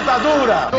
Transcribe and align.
ditadura! 0.00 0.70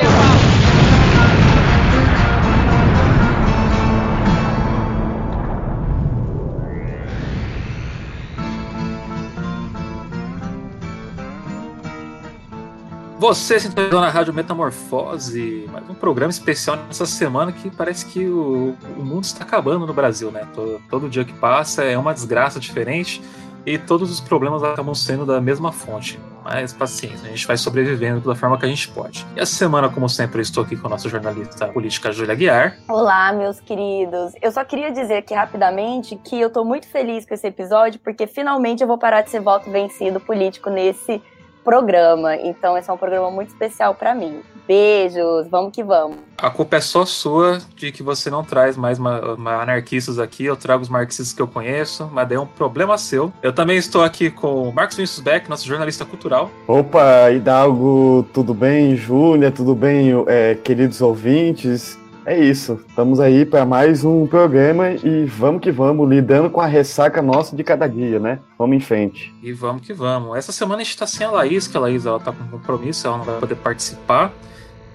Você 13.20 13.60
sintonizou 13.60 14.00
na 14.00 14.10
Rádio 14.10 14.32
Metamorfose, 14.32 15.68
mais 15.72 15.90
um 15.90 15.96
programa 15.96 16.30
especial 16.30 16.78
nessa 16.86 17.08
semana 17.08 17.52
que 17.52 17.72
parece 17.72 18.06
que 18.06 18.28
o, 18.28 18.76
o 18.96 19.04
mundo 19.04 19.24
está 19.24 19.44
acabando 19.44 19.88
no 19.88 19.94
Brasil, 19.94 20.30
né? 20.30 20.48
Todo, 20.54 20.80
todo, 20.88 21.10
dia 21.10 21.26
que 21.26 21.34
passa 21.34 21.84
é 21.84 21.98
uma 21.98 22.14
desgraça 22.14 22.60
diferente 22.60 23.20
e 23.66 23.80
todos 23.80 24.12
os 24.12 24.22
problemas 24.22 24.64
acabam 24.64 24.94
sendo 24.94 25.26
da 25.26 25.42
mesma 25.42 25.72
fonte. 25.72 26.20
Mas 26.50 26.72
paciência, 26.72 27.28
a 27.28 27.30
gente 27.30 27.46
vai 27.46 27.58
sobrevivendo 27.58 28.22
da 28.22 28.34
forma 28.34 28.58
que 28.58 28.66
a 28.66 28.70
gente 28.70 28.88
pode. 28.88 29.28
E 29.36 29.40
essa 29.42 29.54
semana, 29.54 29.90
como 29.90 30.08
sempre, 30.08 30.38
eu 30.38 30.42
estou 30.42 30.64
aqui 30.64 30.78
com 30.78 30.88
a 30.88 30.92
nossa 30.92 31.10
jornalista 31.10 31.68
política 31.68 32.10
Júlia 32.10 32.34
Guiar. 32.36 32.78
Olá, 32.88 33.34
meus 33.34 33.60
queridos. 33.60 34.32
Eu 34.42 34.50
só 34.54 34.64
queria 34.64 34.90
dizer 34.90 35.18
aqui 35.18 35.34
rapidamente 35.34 36.16
que 36.16 36.40
eu 36.40 36.48
estou 36.48 36.64
muito 36.64 36.88
feliz 36.88 37.26
com 37.26 37.34
esse 37.34 37.46
episódio, 37.46 38.00
porque 38.00 38.26
finalmente 38.26 38.82
eu 38.82 38.88
vou 38.88 38.98
parar 38.98 39.24
de 39.24 39.30
ser 39.30 39.42
voto 39.42 39.70
vencido 39.70 40.22
político 40.22 40.70
nesse 40.70 41.22
programa. 41.68 42.38
Então, 42.38 42.78
esse 42.78 42.90
é 42.90 42.94
um 42.94 42.98
programa 42.98 43.30
muito 43.30 43.50
especial 43.50 43.94
para 43.94 44.16
mim. 44.16 44.40
Beijos, 44.66 45.50
vamos 45.50 45.74
que 45.74 45.84
vamos. 45.84 46.16
A 46.38 46.50
culpa 46.50 46.78
é 46.78 46.80
só 46.80 47.06
sua 47.06 47.60
de 47.76 47.92
que 47.92 48.02
você 48.02 48.30
não 48.30 48.42
traz 48.42 48.78
mais 48.78 48.98
uma, 48.98 49.34
uma 49.34 49.62
anarquistas 49.64 50.18
aqui. 50.18 50.46
Eu 50.46 50.56
trago 50.56 50.82
os 50.82 50.88
marxistas 50.88 51.34
que 51.34 51.42
eu 51.42 51.48
conheço, 51.48 52.10
mas 52.14 52.26
daí 52.26 52.38
é 52.38 52.40
um 52.40 52.46
problema 52.46 52.98
seu. 52.98 53.34
Eu 53.44 53.52
também 53.52 53.76
estou 53.76 54.02
aqui 54.02 54.32
com 54.32 54.70
o 54.70 54.74
Marcos 54.74 54.96
Vinícius 54.96 55.20
Beck, 55.20 55.50
nosso 55.50 55.68
jornalista 55.68 56.06
cultural. 56.06 56.50
Opa, 56.66 57.32
Hidalgo, 57.32 58.26
tudo 58.34 58.54
bem? 58.54 58.96
Júlia, 58.96 59.52
tudo 59.52 59.76
bem, 59.76 60.12
é, 60.28 60.56
queridos 60.56 61.02
ouvintes? 61.02 62.00
É 62.28 62.38
isso. 62.38 62.78
Estamos 62.90 63.22
aí 63.22 63.46
para 63.46 63.66
mais 63.66 64.04
um 64.04 64.28
programa 64.28 64.92
e 64.92 65.24
vamos 65.24 65.62
que 65.62 65.72
vamos, 65.72 66.10
lidando 66.10 66.50
com 66.50 66.60
a 66.60 66.66
ressaca 66.66 67.22
nossa 67.22 67.56
de 67.56 67.64
cada 67.64 67.88
dia, 67.88 68.20
né? 68.20 68.42
Vamos 68.60 68.76
em 68.76 68.82
frente. 68.82 69.34
E 69.42 69.54
vamos 69.54 69.88
que 69.88 69.94
vamos. 69.94 70.38
Essa 70.38 70.52
semana 70.52 70.82
a 70.82 70.84
gente 70.84 70.92
está 70.92 71.08
sem 71.08 71.26
a 71.26 71.32
Laís, 71.32 71.70
que 71.70 71.78
a 71.78 71.80
Laís 71.80 72.06
ela 72.06 72.20
tá 72.20 72.34
com 72.34 72.46
compromisso, 72.50 73.08
ela 73.08 73.20
não 73.20 73.24
vai 73.24 73.40
poder 73.40 73.56
participar, 73.56 74.34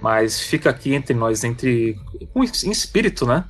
mas 0.02 0.42
fica 0.42 0.68
aqui 0.68 0.92
entre 0.92 1.14
nós, 1.14 1.42
entre 1.42 1.96
em 2.36 2.70
espírito, 2.70 3.24
né? 3.24 3.46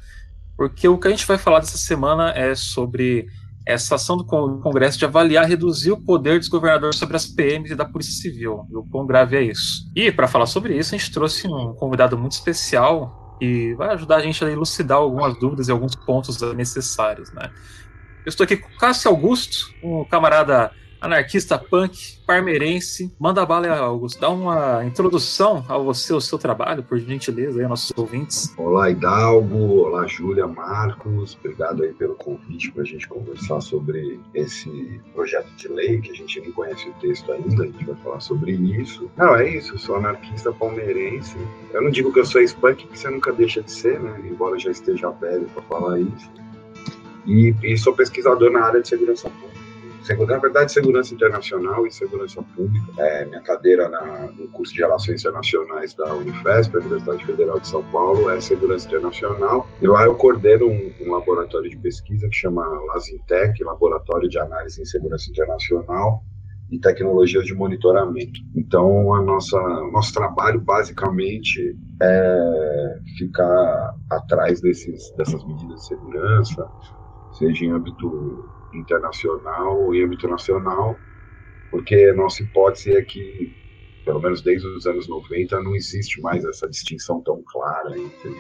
Porque 0.56 0.86
o 0.86 0.96
que 0.96 1.08
a 1.08 1.10
gente 1.10 1.26
vai 1.26 1.36
falar 1.36 1.58
dessa 1.58 1.76
semana 1.76 2.30
é 2.36 2.54
sobre 2.54 3.26
essa 3.66 3.96
ação 3.96 4.16
do 4.16 4.24
Congresso 4.24 4.96
de 4.96 5.06
avaliar 5.06 5.48
reduzir 5.48 5.90
o 5.90 6.00
poder 6.00 6.38
dos 6.38 6.46
governadores 6.46 7.00
sobre 7.00 7.16
as 7.16 7.26
PMs 7.26 7.72
e 7.72 7.74
da 7.74 7.84
Polícia 7.84 8.14
Civil. 8.14 8.64
E 8.70 8.76
o 8.76 8.84
quão 8.84 9.04
grave 9.04 9.36
é 9.36 9.42
isso. 9.42 9.90
E 9.96 10.12
para 10.12 10.28
falar 10.28 10.46
sobre 10.46 10.78
isso, 10.78 10.94
a 10.94 10.98
gente 10.98 11.10
trouxe 11.10 11.48
um 11.48 11.74
convidado 11.74 12.16
muito 12.16 12.32
especial, 12.32 13.21
e 13.42 13.74
vai 13.74 13.88
ajudar 13.88 14.18
a 14.18 14.20
gente 14.20 14.44
a 14.44 14.48
elucidar 14.48 14.98
algumas 14.98 15.36
dúvidas 15.36 15.66
e 15.66 15.72
alguns 15.72 15.96
pontos 15.96 16.40
necessários, 16.54 17.32
né? 17.32 17.50
Eu 18.24 18.28
estou 18.28 18.44
aqui 18.44 18.56
com 18.56 18.68
o 18.68 18.78
Cássio 18.78 19.10
Augusto, 19.10 19.74
um 19.82 20.04
camarada 20.04 20.70
anarquista 21.02 21.58
punk, 21.58 22.18
parmeirense. 22.24 23.12
Manda 23.18 23.44
bala, 23.44 23.68
Augusto. 23.76 24.20
Dá 24.20 24.30
uma 24.30 24.84
introdução 24.84 25.64
ao 25.68 25.84
você, 25.84 26.12
ao 26.12 26.20
seu 26.20 26.38
trabalho, 26.38 26.84
por 26.84 26.96
gentileza, 26.98 27.60
aí, 27.60 27.66
nossos 27.66 27.92
ouvintes. 27.96 28.54
Olá, 28.56 28.88
Hidalgo. 28.88 29.82
Olá, 29.82 30.06
Júlia, 30.06 30.46
Marcos. 30.46 31.36
Obrigado 31.40 31.82
aí 31.82 31.92
pelo 31.92 32.14
convite 32.14 32.70
para 32.70 32.82
a 32.82 32.86
gente 32.86 33.08
conversar 33.08 33.60
sobre 33.60 34.20
esse 34.32 35.00
projeto 35.12 35.50
de 35.56 35.66
lei, 35.66 36.00
que 36.00 36.12
a 36.12 36.14
gente 36.14 36.40
nem 36.40 36.52
conhece 36.52 36.88
o 36.88 36.92
texto 36.94 37.32
ainda, 37.32 37.64
a 37.64 37.66
gente 37.66 37.84
vai 37.84 37.96
falar 37.96 38.20
sobre 38.20 38.52
isso. 38.52 39.10
Não, 39.16 39.34
é 39.34 39.48
isso, 39.48 39.74
eu 39.74 39.78
sou 39.78 39.96
anarquista 39.96 40.52
palmeirense. 40.52 41.36
Eu 41.72 41.82
não 41.82 41.90
digo 41.90 42.12
que 42.12 42.20
eu 42.20 42.24
sou 42.24 42.40
ex-punk, 42.40 42.86
porque 42.86 42.96
você 42.96 43.10
nunca 43.10 43.32
deixa 43.32 43.60
de 43.60 43.72
ser, 43.72 43.98
né? 43.98 44.20
Embora 44.24 44.56
já 44.56 44.70
esteja 44.70 45.10
velho 45.10 45.46
para 45.52 45.62
falar 45.62 45.98
isso. 45.98 46.30
E, 47.26 47.54
e 47.62 47.76
sou 47.76 47.92
pesquisador 47.92 48.50
na 48.52 48.64
área 48.64 48.80
de 48.80 48.88
segurança 48.88 49.28
pública 49.28 49.51
na 50.26 50.38
verdade, 50.38 50.72
segurança 50.72 51.14
internacional 51.14 51.86
e 51.86 51.90
segurança 51.90 52.42
pública. 52.56 52.92
É, 52.98 53.24
minha 53.24 53.40
cadeira 53.40 53.88
na, 53.88 54.32
no 54.32 54.48
curso 54.48 54.72
de 54.74 54.80
Relações 54.80 55.20
Internacionais 55.20 55.94
da 55.94 56.14
Unifesp, 56.14 56.76
Universidade 56.76 57.24
Federal 57.24 57.60
de 57.60 57.68
São 57.68 57.82
Paulo, 57.90 58.28
é 58.30 58.40
segurança 58.40 58.88
internacional. 58.88 59.68
E 59.80 59.86
lá 59.86 60.04
eu 60.04 60.14
coordeno 60.14 60.66
um, 60.66 60.92
um 61.00 61.12
laboratório 61.12 61.70
de 61.70 61.76
pesquisa 61.78 62.28
que 62.28 62.34
chama 62.34 62.66
LASINTEC, 62.94 63.62
Laboratório 63.62 64.28
de 64.28 64.38
Análise 64.38 64.82
em 64.82 64.84
Segurança 64.84 65.30
Internacional 65.30 66.22
e 66.70 66.78
Tecnologias 66.78 67.44
de 67.44 67.54
Monitoramento. 67.54 68.40
Então, 68.56 69.14
a 69.14 69.22
nossa 69.22 69.60
nosso 69.92 70.12
trabalho 70.14 70.60
basicamente 70.60 71.76
é 72.02 72.98
ficar 73.18 73.94
atrás 74.10 74.60
desses, 74.62 75.12
dessas 75.16 75.44
medidas 75.46 75.80
de 75.80 75.86
segurança, 75.86 76.66
seja 77.38 77.66
em 77.66 77.70
âmbito 77.70 78.48
internacional 78.72 79.94
em 79.94 80.04
âmbito 80.04 80.28
nacional, 80.28 81.00
porque 81.70 81.94
a 81.94 82.14
nossa 82.14 82.42
hipótese 82.42 82.94
é 82.94 83.02
que, 83.02 83.52
pelo 84.04 84.20
menos 84.20 84.42
desde 84.42 84.66
os 84.68 84.86
anos 84.86 85.08
90, 85.08 85.60
não 85.62 85.74
existe 85.74 86.20
mais 86.20 86.44
essa 86.44 86.68
distinção 86.68 87.20
tão 87.22 87.42
clara 87.42 87.98
entre 87.98 88.34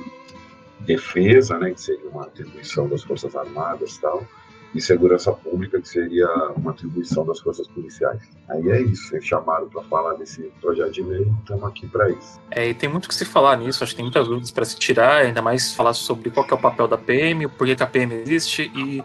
defesa, 0.80 1.58
né, 1.58 1.70
que 1.70 1.80
seria 1.80 2.08
uma 2.08 2.24
atribuição 2.24 2.88
das 2.88 3.02
Forças 3.02 3.34
Armadas 3.36 3.96
e 3.96 4.00
tal, 4.00 4.26
e 4.74 4.80
segurança 4.80 5.32
pública, 5.32 5.80
que 5.80 5.88
seria 5.88 6.26
uma 6.56 6.70
atribuição 6.70 7.24
das 7.24 7.40
forças 7.40 7.66
policiais. 7.68 8.22
Aí 8.48 8.70
é 8.70 8.80
isso, 8.80 9.08
vocês 9.08 9.24
chamaram 9.24 9.68
para 9.68 9.82
falar 9.82 10.14
desse 10.14 10.42
projeto 10.60 10.92
de 10.92 11.02
lei, 11.02 11.30
estamos 11.40 11.64
aqui 11.64 11.86
para 11.86 12.10
isso. 12.10 12.40
É, 12.50 12.68
e 12.68 12.74
tem 12.74 12.88
muito 12.88 13.08
que 13.08 13.14
se 13.14 13.24
falar 13.24 13.56
nisso, 13.56 13.82
acho 13.84 13.92
que 13.92 13.96
tem 13.96 14.04
muitas 14.04 14.26
dúvidas 14.26 14.50
para 14.50 14.64
se 14.64 14.76
tirar, 14.76 15.22
ainda 15.22 15.42
mais 15.42 15.74
falar 15.74 15.92
sobre 15.92 16.30
qual 16.30 16.46
é 16.50 16.54
o 16.54 16.58
papel 16.58 16.88
da 16.88 16.96
PM, 16.96 17.46
porquê 17.48 17.76
que 17.76 17.82
a 17.82 17.86
PM 17.86 18.14
existe 18.14 18.70
e 18.74 19.02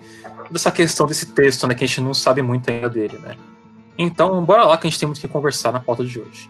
dessa 0.49 0.71
questão 0.71 1.05
desse 1.05 1.33
texto, 1.33 1.67
né, 1.67 1.75
que 1.75 1.83
a 1.83 1.87
gente 1.87 2.01
não 2.01 2.13
sabe 2.13 2.41
muito 2.41 2.69
ainda 2.69 2.89
dele, 2.89 3.17
né. 3.17 3.35
Então, 3.97 4.43
bora 4.45 4.63
lá 4.63 4.77
que 4.77 4.87
a 4.87 4.89
gente 4.89 4.99
tem 4.99 5.07
muito 5.07 5.19
que 5.19 5.27
conversar 5.27 5.71
na 5.71 5.79
pauta 5.79 6.05
de 6.05 6.19
hoje. 6.19 6.49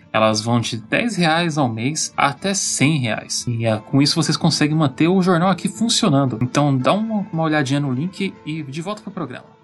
Elas 0.13 0.41
vão 0.41 0.59
de 0.59 0.77
10 0.77 1.15
reais 1.15 1.57
ao 1.57 1.69
mês 1.69 2.13
até 2.17 2.53
100 2.53 2.97
reais. 2.97 3.45
E 3.47 3.65
é, 3.65 3.77
com 3.77 4.01
isso 4.01 4.15
vocês 4.15 4.35
conseguem 4.35 4.75
manter 4.75 5.07
o 5.07 5.21
jornal 5.21 5.49
aqui 5.49 5.69
funcionando. 5.69 6.37
Então 6.41 6.75
dá 6.77 6.93
uma, 6.93 7.25
uma 7.31 7.43
olhadinha 7.43 7.79
no 7.79 7.91
link 7.91 8.33
e 8.45 8.63
de 8.63 8.81
volta 8.81 9.01
para 9.01 9.09
o 9.09 9.13
programa. 9.13 9.60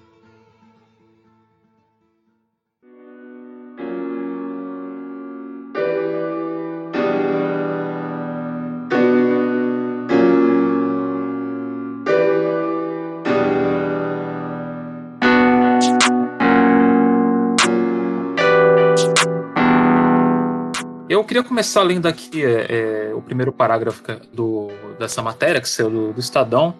Eu 21.09 21.23
queria 21.23 21.41
começar 21.41 21.83
lendo 21.83 22.05
aqui 22.05 22.43
é, 22.43 23.11
é, 23.11 23.13
o 23.15 23.21
primeiro 23.21 23.53
parágrafo 23.53 24.03
do, 24.33 24.67
dessa 24.99 25.21
matéria, 25.21 25.61
que 25.61 25.69
saiu 25.69 25.89
do, 25.89 26.13
do 26.13 26.19
Estadão, 26.19 26.75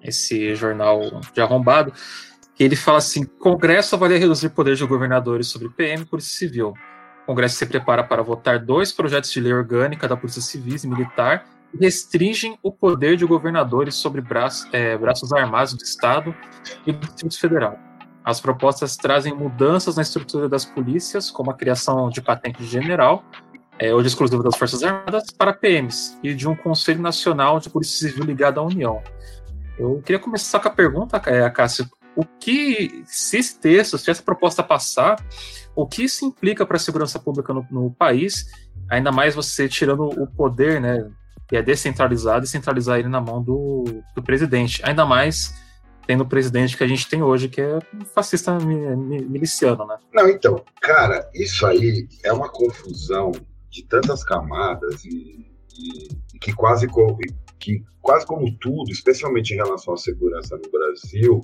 esse 0.00 0.54
jornal 0.54 1.20
de 1.34 1.40
arrombado, 1.40 1.92
que 2.54 2.62
ele 2.62 2.76
fala 2.76 2.98
assim: 2.98 3.24
Congresso 3.24 3.96
avalia 3.96 4.18
reduzir 4.18 4.50
poder 4.50 4.76
de 4.76 4.86
governadores 4.86 5.48
sobre 5.48 5.68
PM 5.68 6.04
e 6.04 6.06
Polícia 6.06 6.38
Civil. 6.38 6.74
O 7.24 7.26
Congresso 7.26 7.56
se 7.56 7.66
prepara 7.66 8.04
para 8.04 8.22
votar 8.22 8.60
dois 8.60 8.92
projetos 8.92 9.32
de 9.32 9.40
lei 9.40 9.52
orgânica 9.52 10.06
da 10.06 10.16
Polícia 10.16 10.42
Civil 10.42 10.76
e 10.82 10.86
Militar 10.86 11.44
que 11.72 11.78
restringem 11.78 12.56
o 12.62 12.70
poder 12.70 13.16
de 13.16 13.26
governadores 13.26 13.96
sobre 13.96 14.20
braços, 14.20 14.68
é, 14.72 14.96
braços 14.96 15.32
armados 15.32 15.74
do 15.74 15.82
Estado 15.82 16.32
e 16.86 16.92
do 16.92 17.04
Distrito 17.04 17.40
Federal. 17.40 17.76
As 18.24 18.40
propostas 18.40 18.96
trazem 18.96 19.32
mudanças 19.32 19.96
na 19.96 20.02
estrutura 20.02 20.48
das 20.48 20.64
polícias, 20.64 21.30
como 21.30 21.50
a 21.50 21.54
criação 21.54 22.08
de 22.10 22.20
patente 22.20 22.58
de 22.58 22.66
general 22.66 23.24
é, 23.78 23.94
hoje 23.94 24.08
exclusivo 24.08 24.42
das 24.42 24.56
Forças 24.56 24.82
Armadas, 24.82 25.30
para 25.30 25.52
PMs 25.52 26.18
e 26.22 26.34
de 26.34 26.48
um 26.48 26.56
Conselho 26.56 27.00
Nacional 27.00 27.60
de 27.60 27.70
Polícia 27.70 28.08
Civil 28.08 28.24
ligado 28.24 28.58
à 28.58 28.62
União. 28.62 29.02
Eu 29.78 30.00
queria 30.04 30.18
começar 30.18 30.60
com 30.60 30.68
a 30.68 30.70
pergunta, 30.70 31.20
é, 31.26 31.48
Cássio, 31.50 31.86
o 32.14 32.24
que, 32.24 33.02
se 33.04 33.38
esse 33.38 33.60
texto, 33.60 33.98
se 33.98 34.10
essa 34.10 34.22
proposta 34.22 34.62
passar, 34.62 35.22
o 35.74 35.86
que 35.86 36.04
isso 36.04 36.24
implica 36.24 36.64
para 36.64 36.76
a 36.76 36.80
segurança 36.80 37.18
pública 37.18 37.52
no, 37.52 37.66
no, 37.70 37.90
país, 37.90 38.46
ainda 38.90 39.12
mais 39.12 39.34
você 39.34 39.68
tirando 39.68 40.06
o 40.06 40.26
poder, 40.26 40.80
né, 40.80 41.10
que 41.46 41.56
é 41.56 41.62
descentralizado, 41.62 42.46
e 42.46 42.48
centralizar 42.48 42.98
ele 42.98 43.08
na 43.08 43.20
mão 43.20 43.42
do, 43.42 43.84
do 44.14 44.22
presidente, 44.22 44.80
ainda 44.82 45.04
mais 45.04 45.54
tem 46.06 46.16
no 46.16 46.24
presidente 46.24 46.76
que 46.76 46.84
a 46.84 46.86
gente 46.86 47.06
tem 47.08 47.22
hoje, 47.22 47.48
que 47.48 47.60
é 47.60 47.78
um 47.92 48.04
fascista 48.14 48.56
miliciano, 48.58 49.84
né? 49.84 49.96
Não, 50.14 50.28
então, 50.28 50.64
cara, 50.80 51.28
isso 51.34 51.66
aí 51.66 52.08
é 52.24 52.32
uma 52.32 52.48
confusão 52.48 53.32
de 53.76 53.84
tantas 53.84 54.24
camadas 54.24 55.04
e, 55.04 55.46
e, 55.78 56.08
e 56.34 56.38
que 56.38 56.52
quase 56.52 56.86
que 57.58 57.82
quase 58.00 58.24
como 58.24 58.56
tudo, 58.58 58.90
especialmente 58.90 59.52
em 59.52 59.56
relação 59.56 59.94
à 59.94 59.96
segurança 59.96 60.56
no 60.56 60.70
Brasil, 60.70 61.40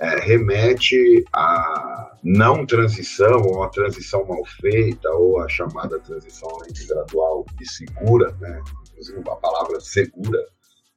é, 0.00 0.18
remete 0.18 1.24
à 1.32 2.16
não 2.22 2.66
transição, 2.66 3.40
ou 3.42 3.62
à 3.62 3.68
transição 3.68 4.26
mal 4.26 4.44
feita, 4.60 5.08
ou 5.10 5.40
à 5.40 5.48
chamada 5.48 5.98
transição 6.00 6.48
gradual 6.88 7.46
e 7.60 7.66
segura, 7.66 8.36
né? 8.40 8.60
inclusive 8.90 9.20
a 9.20 9.36
palavra 9.36 9.80
segura 9.80 10.44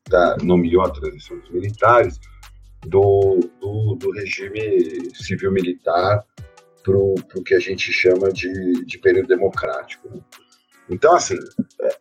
tá, 0.05 0.37
nomeou 0.41 0.81
a 0.83 0.89
transição 0.89 1.37
dos 1.37 1.51
militares, 1.51 2.19
do, 2.87 3.39
do, 3.61 3.95
do 3.95 4.11
regime 4.11 5.13
civil-militar 5.13 6.25
para 6.83 6.97
o 6.97 7.43
que 7.43 7.55
a 7.55 7.59
gente 7.59 7.91
chama 7.91 8.31
de, 8.31 8.85
de 8.85 8.97
período 8.99 9.27
democrático. 9.27 10.07
Né? 10.09 10.21
Então, 10.89 11.15
assim, 11.15 11.37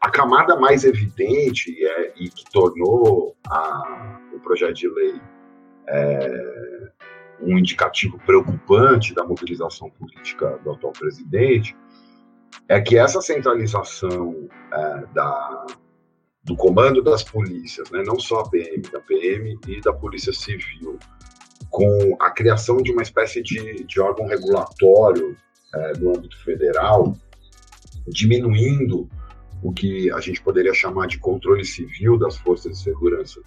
a 0.00 0.10
camada 0.10 0.56
mais 0.56 0.84
evidente 0.84 1.74
é, 1.84 2.12
e 2.16 2.28
que 2.28 2.44
tornou 2.52 3.34
a, 3.48 4.20
o 4.34 4.40
projeto 4.40 4.74
de 4.74 4.88
lei 4.88 5.20
é, 5.88 6.92
um 7.40 7.58
indicativo 7.58 8.18
preocupante 8.24 9.14
da 9.14 9.24
mobilização 9.24 9.90
política 9.90 10.58
do 10.62 10.72
atual 10.72 10.92
presidente 10.92 11.76
é 12.68 12.80
que 12.80 12.96
essa 12.96 13.20
centralização 13.20 14.48
é, 14.72 15.06
da, 15.12 15.66
do 16.44 16.56
comando 16.56 17.02
das 17.02 17.22
polícias, 17.22 17.90
né, 17.90 18.02
não 18.06 18.18
só 18.18 18.40
a 18.40 18.48
PM, 18.48 18.82
da 18.82 19.00
PM 19.00 19.58
e 19.66 19.80
da 19.80 19.92
Polícia 19.92 20.32
Civil, 20.32 20.98
com 21.70 22.16
a 22.20 22.30
criação 22.30 22.76
de 22.76 22.92
uma 22.92 23.02
espécie 23.02 23.42
de, 23.42 23.84
de 23.84 24.00
órgão 24.00 24.26
regulatório 24.26 25.36
é, 25.74 25.92
no 25.98 26.10
âmbito 26.10 26.38
federal, 26.44 27.16
diminuindo 28.06 29.08
o 29.62 29.72
que 29.72 30.10
a 30.12 30.20
gente 30.20 30.42
poderia 30.42 30.74
chamar 30.74 31.06
de 31.06 31.18
controle 31.18 31.64
civil 31.64 32.18
das 32.18 32.36
forças 32.36 32.72
de 32.72 32.82
segurança 32.82 33.40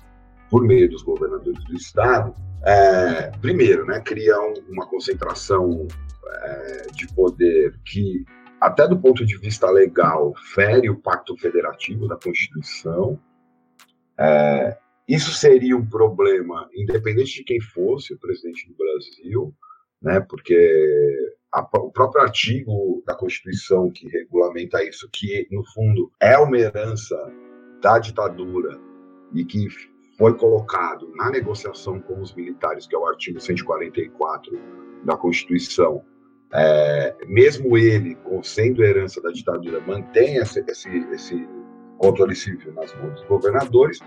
por 0.49 0.63
meio 0.63 0.89
dos 0.89 1.03
governadores 1.03 1.63
do 1.65 1.75
estado, 1.75 2.33
é, 2.63 3.31
primeiro, 3.41 3.85
né, 3.85 3.99
cria 3.99 4.39
um, 4.39 4.53
uma 4.69 4.87
concentração 4.87 5.87
é, 6.27 6.87
de 6.93 7.07
poder 7.13 7.79
que, 7.85 8.25
até 8.59 8.87
do 8.87 8.99
ponto 8.99 9.25
de 9.25 9.37
vista 9.37 9.69
legal, 9.69 10.33
fere 10.53 10.89
o 10.89 10.97
pacto 10.97 11.37
federativo 11.37 12.07
da 12.07 12.15
Constituição. 12.15 13.19
É, 14.19 14.77
isso 15.07 15.31
seria 15.31 15.77
um 15.77 15.85
problema, 15.85 16.67
independente 16.73 17.35
de 17.35 17.43
quem 17.43 17.61
fosse 17.61 18.13
o 18.13 18.19
presidente 18.19 18.67
do 18.67 18.75
Brasil, 18.75 19.53
né, 20.01 20.19
porque 20.19 21.36
a, 21.51 21.61
o 21.61 21.91
próprio 21.91 22.21
artigo 22.21 23.03
da 23.05 23.15
Constituição 23.15 23.89
que 23.91 24.07
regulamenta 24.07 24.83
isso, 24.83 25.09
que 25.11 25.47
no 25.51 25.63
fundo 25.73 26.11
é 26.19 26.37
uma 26.37 26.57
herança 26.57 27.15
da 27.81 27.99
ditadura 27.99 28.79
e 29.33 29.45
que 29.45 29.67
foi 30.17 30.33
colocado 30.35 31.11
na 31.15 31.29
negociação 31.29 31.99
com 31.99 32.21
os 32.21 32.33
militares, 32.33 32.87
que 32.87 32.95
é 32.95 32.97
o 32.97 33.05
artigo 33.05 33.39
144 33.39 34.59
da 35.03 35.15
Constituição, 35.15 36.03
é, 36.53 37.15
mesmo 37.27 37.77
ele, 37.77 38.17
sendo 38.41 38.83
herança 38.83 39.21
da 39.21 39.31
ditadura, 39.31 39.79
mantém 39.81 40.37
esse, 40.37 40.63
esse, 40.67 40.89
esse 41.11 41.47
controle 41.97 42.35
civil 42.35 42.73
nas 42.73 42.95
mãos 42.95 43.13
dos 43.13 43.23
governadores, 43.25 43.99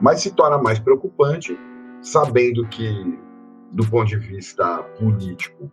mas 0.00 0.20
se 0.20 0.34
torna 0.34 0.58
mais 0.58 0.78
preocupante 0.78 1.56
sabendo 2.02 2.66
que, 2.68 3.18
do 3.72 3.88
ponto 3.88 4.06
de 4.06 4.18
vista 4.18 4.82
político, 4.98 5.70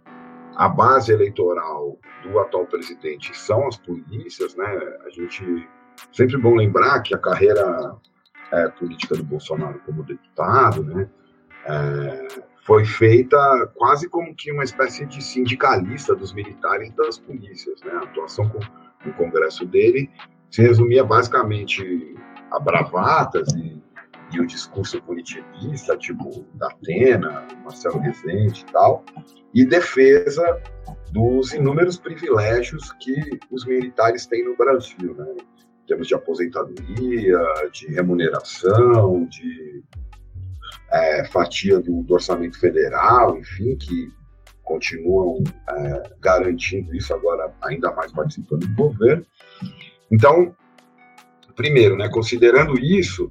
a 0.61 0.69
base 0.69 1.11
eleitoral 1.11 1.97
do 2.21 2.37
atual 2.37 2.67
presidente 2.67 3.35
são 3.35 3.67
as 3.67 3.77
polícias, 3.77 4.55
né? 4.55 4.67
A 5.03 5.09
gente 5.09 5.67
sempre 6.13 6.37
bom 6.37 6.53
lembrar 6.53 7.01
que 7.01 7.15
a 7.15 7.17
carreira 7.17 7.95
é, 8.51 8.67
política 8.67 9.15
do 9.15 9.23
Bolsonaro 9.23 9.81
como 9.87 10.03
deputado, 10.03 10.83
né? 10.83 11.09
É, 11.65 12.27
foi 12.63 12.85
feita 12.85 13.71
quase 13.73 14.07
como 14.07 14.35
que 14.35 14.51
uma 14.51 14.63
espécie 14.63 15.03
de 15.07 15.23
sindicalista 15.23 16.15
dos 16.15 16.31
militares 16.31 16.93
das 16.93 17.17
polícias, 17.17 17.81
né? 17.81 17.93
A 17.93 18.03
atuação 18.03 18.47
com, 18.47 18.59
no 19.03 19.13
Congresso 19.13 19.65
dele 19.65 20.11
se 20.51 20.61
resumia 20.61 21.03
basicamente 21.03 22.15
a 22.51 22.59
bravatas 22.59 23.51
e, 23.55 23.80
e 24.31 24.39
o 24.39 24.45
discurso 24.45 25.01
punitivista, 25.01 25.97
tipo 25.97 26.45
da 26.55 26.67
Atena, 26.67 27.47
Marcelo 27.63 27.99
Rezende 27.99 28.61
e 28.61 28.71
tal, 28.71 29.03
e 29.53 29.65
defesa 29.65 30.61
dos 31.11 31.53
inúmeros 31.53 31.97
privilégios 31.97 32.91
que 32.93 33.39
os 33.49 33.65
militares 33.65 34.25
têm 34.25 34.45
no 34.45 34.55
Brasil, 34.55 35.13
né? 35.15 35.25
Em 35.83 35.87
termos 35.87 36.07
de 36.07 36.15
aposentadoria, 36.15 37.39
de 37.73 37.87
remuneração, 37.87 39.25
de 39.25 39.83
é, 40.91 41.25
fatia 41.25 41.79
do, 41.79 42.03
do, 42.03 42.13
orçamento 42.13 42.59
federal, 42.59 43.37
enfim, 43.37 43.75
que 43.75 44.09
continuam 44.63 45.43
é, 45.69 46.03
garantindo 46.21 46.95
isso 46.95 47.13
agora, 47.13 47.53
ainda 47.61 47.91
mais 47.91 48.11
participando 48.11 48.65
do 48.67 48.75
governo. 48.75 49.25
Então, 50.09 50.55
primeiro, 51.55 51.97
né, 51.97 52.07
considerando 52.09 52.79
isso, 52.79 53.29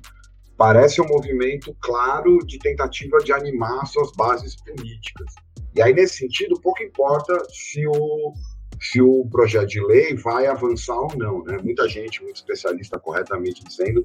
parece 0.61 1.01
um 1.01 1.07
movimento 1.07 1.75
claro 1.81 2.37
de 2.45 2.59
tentativa 2.59 3.17
de 3.25 3.33
animar 3.33 3.87
suas 3.87 4.13
bases 4.13 4.55
políticas. 4.57 5.33
E 5.75 5.81
aí, 5.81 5.95
nesse 5.95 6.19
sentido, 6.19 6.61
pouco 6.61 6.83
importa 6.83 7.33
se 7.49 7.87
o, 7.87 8.35
se 8.79 9.01
o 9.01 9.27
projeto 9.31 9.69
de 9.69 9.83
lei 9.83 10.15
vai 10.17 10.49
avançar 10.49 10.99
ou 10.99 11.17
não. 11.17 11.43
Né? 11.45 11.57
Muita 11.65 11.89
gente, 11.89 12.23
muito 12.23 12.37
especialista, 12.37 12.99
corretamente 12.99 13.65
dizendo 13.65 14.03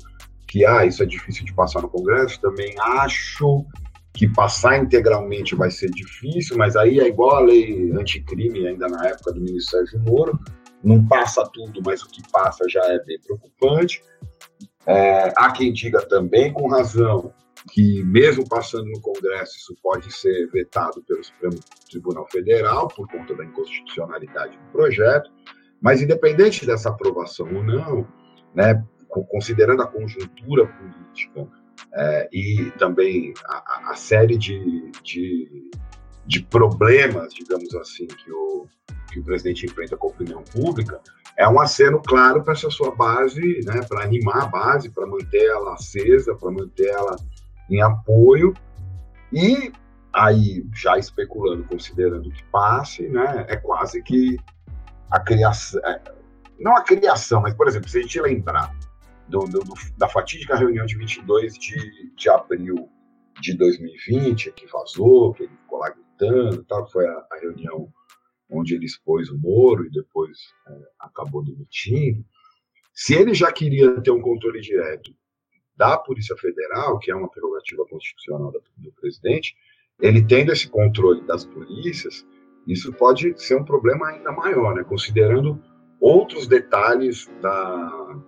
que 0.48 0.66
ah, 0.66 0.86
isso 0.86 1.04
é 1.04 1.06
difícil 1.06 1.44
de 1.44 1.54
passar 1.54 1.82
no 1.82 1.90
Congresso. 1.90 2.40
Também 2.40 2.74
acho 2.80 3.66
que 4.14 4.26
passar 4.26 4.78
integralmente 4.78 5.56
vai 5.56 5.70
ser 5.70 5.90
difícil, 5.90 6.56
mas 6.58 6.78
aí 6.78 7.02
é 7.02 7.08
igual 7.10 7.36
a 7.36 7.42
lei 7.42 7.92
anticrime, 7.92 8.66
ainda 8.66 8.88
na 8.88 9.06
época 9.10 9.34
do 9.34 9.42
ministro 9.42 9.80
Sérgio 9.80 10.00
Moro. 10.10 10.40
Não 10.82 11.06
passa 11.06 11.44
tudo, 11.54 11.82
mas 11.86 12.02
o 12.02 12.08
que 12.08 12.22
passa 12.32 12.64
já 12.70 12.82
é 12.86 13.04
bem 13.04 13.20
preocupante. 13.20 14.02
É, 14.88 15.34
há 15.36 15.52
quem 15.52 15.74
diga 15.74 16.02
também, 16.08 16.54
com 16.54 16.68
razão, 16.68 17.34
que, 17.72 18.04
mesmo 18.04 18.48
passando 18.48 18.86
no 18.86 19.02
Congresso, 19.02 19.58
isso 19.58 19.76
pode 19.82 20.12
ser 20.14 20.48
vetado 20.52 21.02
pelo 21.04 21.24
Supremo 21.24 21.60
Tribunal 21.90 22.28
Federal, 22.32 22.88
por 22.88 23.08
conta 23.08 23.34
da 23.36 23.44
inconstitucionalidade 23.44 24.58
do 24.58 24.72
projeto. 24.72 25.32
Mas, 25.82 26.02
independente 26.02 26.66
dessa 26.66 26.90
aprovação 26.90 27.48
ou 27.54 27.64
não, 27.64 28.08
né, 28.54 28.84
considerando 29.30 29.82
a 29.82 29.88
conjuntura 29.88 30.68
política 30.68 31.48
é, 31.94 32.30
e 32.32 32.72
também 32.78 33.34
a, 33.46 33.92
a 33.92 33.96
série 33.96 34.38
de, 34.38 34.92
de, 35.04 35.70
de, 36.26 36.42
problemas, 36.44 37.34
digamos 37.34 37.74
assim, 37.76 38.08
que 38.08 38.32
o, 38.32 38.68
que 39.12 39.20
o 39.20 39.24
presidente 39.24 39.66
enfrenta 39.66 39.96
com 39.96 40.08
a 40.08 40.12
opinião 40.12 40.44
pública, 40.44 41.00
é 41.38 41.48
um 41.48 41.60
aceno 41.60 42.02
claro 42.02 42.44
para 42.44 42.54
essa 42.54 42.70
sua 42.70 42.96
base, 42.96 43.62
né, 43.66 43.82
para 43.88 44.04
animar 44.04 44.44
a 44.44 44.46
base, 44.46 44.90
para 44.90 45.06
manter 45.06 45.46
ela 45.46 45.74
acesa, 45.74 46.34
para 46.36 46.52
manter 46.52 46.88
ela 46.88 47.16
em 47.70 47.82
apoio. 47.82 48.54
E 49.34 49.72
aí 50.14 50.66
já 50.74 50.98
especulando, 50.98 51.66
considerando 51.66 52.30
que 52.32 52.44
passe, 52.46 53.08
né, 53.10 53.46
é 53.50 53.58
quase 53.58 54.02
que 54.02 54.38
a 55.12 55.20
criação, 55.20 55.82
é, 55.86 56.02
não 56.60 56.76
a 56.76 56.84
criação, 56.84 57.42
mas 57.42 57.54
por 57.54 57.68
exemplo, 57.68 57.90
se 57.90 58.00
a 58.00 58.02
gente 58.02 58.22
lembrar 58.22 58.74
do, 59.28 59.40
do, 59.40 59.62
da 59.98 60.08
fatídica 60.08 60.56
reunião 60.56 60.86
de 60.86 60.98
22 60.98 61.58
de, 61.58 62.12
de 62.16 62.30
abril 62.30 62.90
de 63.42 63.58
2020, 63.58 64.52
que 64.54 64.66
vazou, 64.68 65.34
que 65.34 65.44
ele 65.44 65.52
ficou 65.58 65.80
lá 65.80 65.94
gritando, 66.16 66.64
tal, 66.64 66.90
foi 66.90 67.06
a, 67.06 67.26
a 67.32 67.40
reunião 67.42 67.92
onde 68.50 68.76
ele 68.76 68.86
expôs 68.86 69.30
o 69.30 69.38
Moro 69.38 69.86
e 69.86 69.92
depois 69.92 70.38
é, 70.68 70.78
acabou 71.00 71.44
demitindo. 71.44 72.24
Se 72.94 73.14
ele 73.14 73.34
já 73.34 73.52
queria 73.52 74.00
ter 74.02 74.12
um 74.12 74.22
controle 74.22 74.62
direto 74.62 75.14
da 75.76 75.98
Polícia 75.98 76.36
Federal, 76.38 76.98
que 77.00 77.12
é 77.12 77.16
uma 77.16 77.30
prerrogativa 77.30 77.86
constitucional 77.86 78.54
do 78.78 78.92
presidente, 78.94 79.56
ele 80.00 80.26
tendo 80.26 80.52
esse 80.52 80.70
controle 80.70 81.22
das 81.26 81.46
polícias, 81.46 82.26
isso 82.66 82.94
pode 82.94 83.38
ser 83.42 83.56
um 83.56 83.66
problema 83.66 84.08
ainda 84.08 84.32
maior, 84.32 84.76
né? 84.76 84.84
considerando 84.84 85.62
outros 86.00 86.48
detalhes 86.48 87.30
da, 87.42 88.22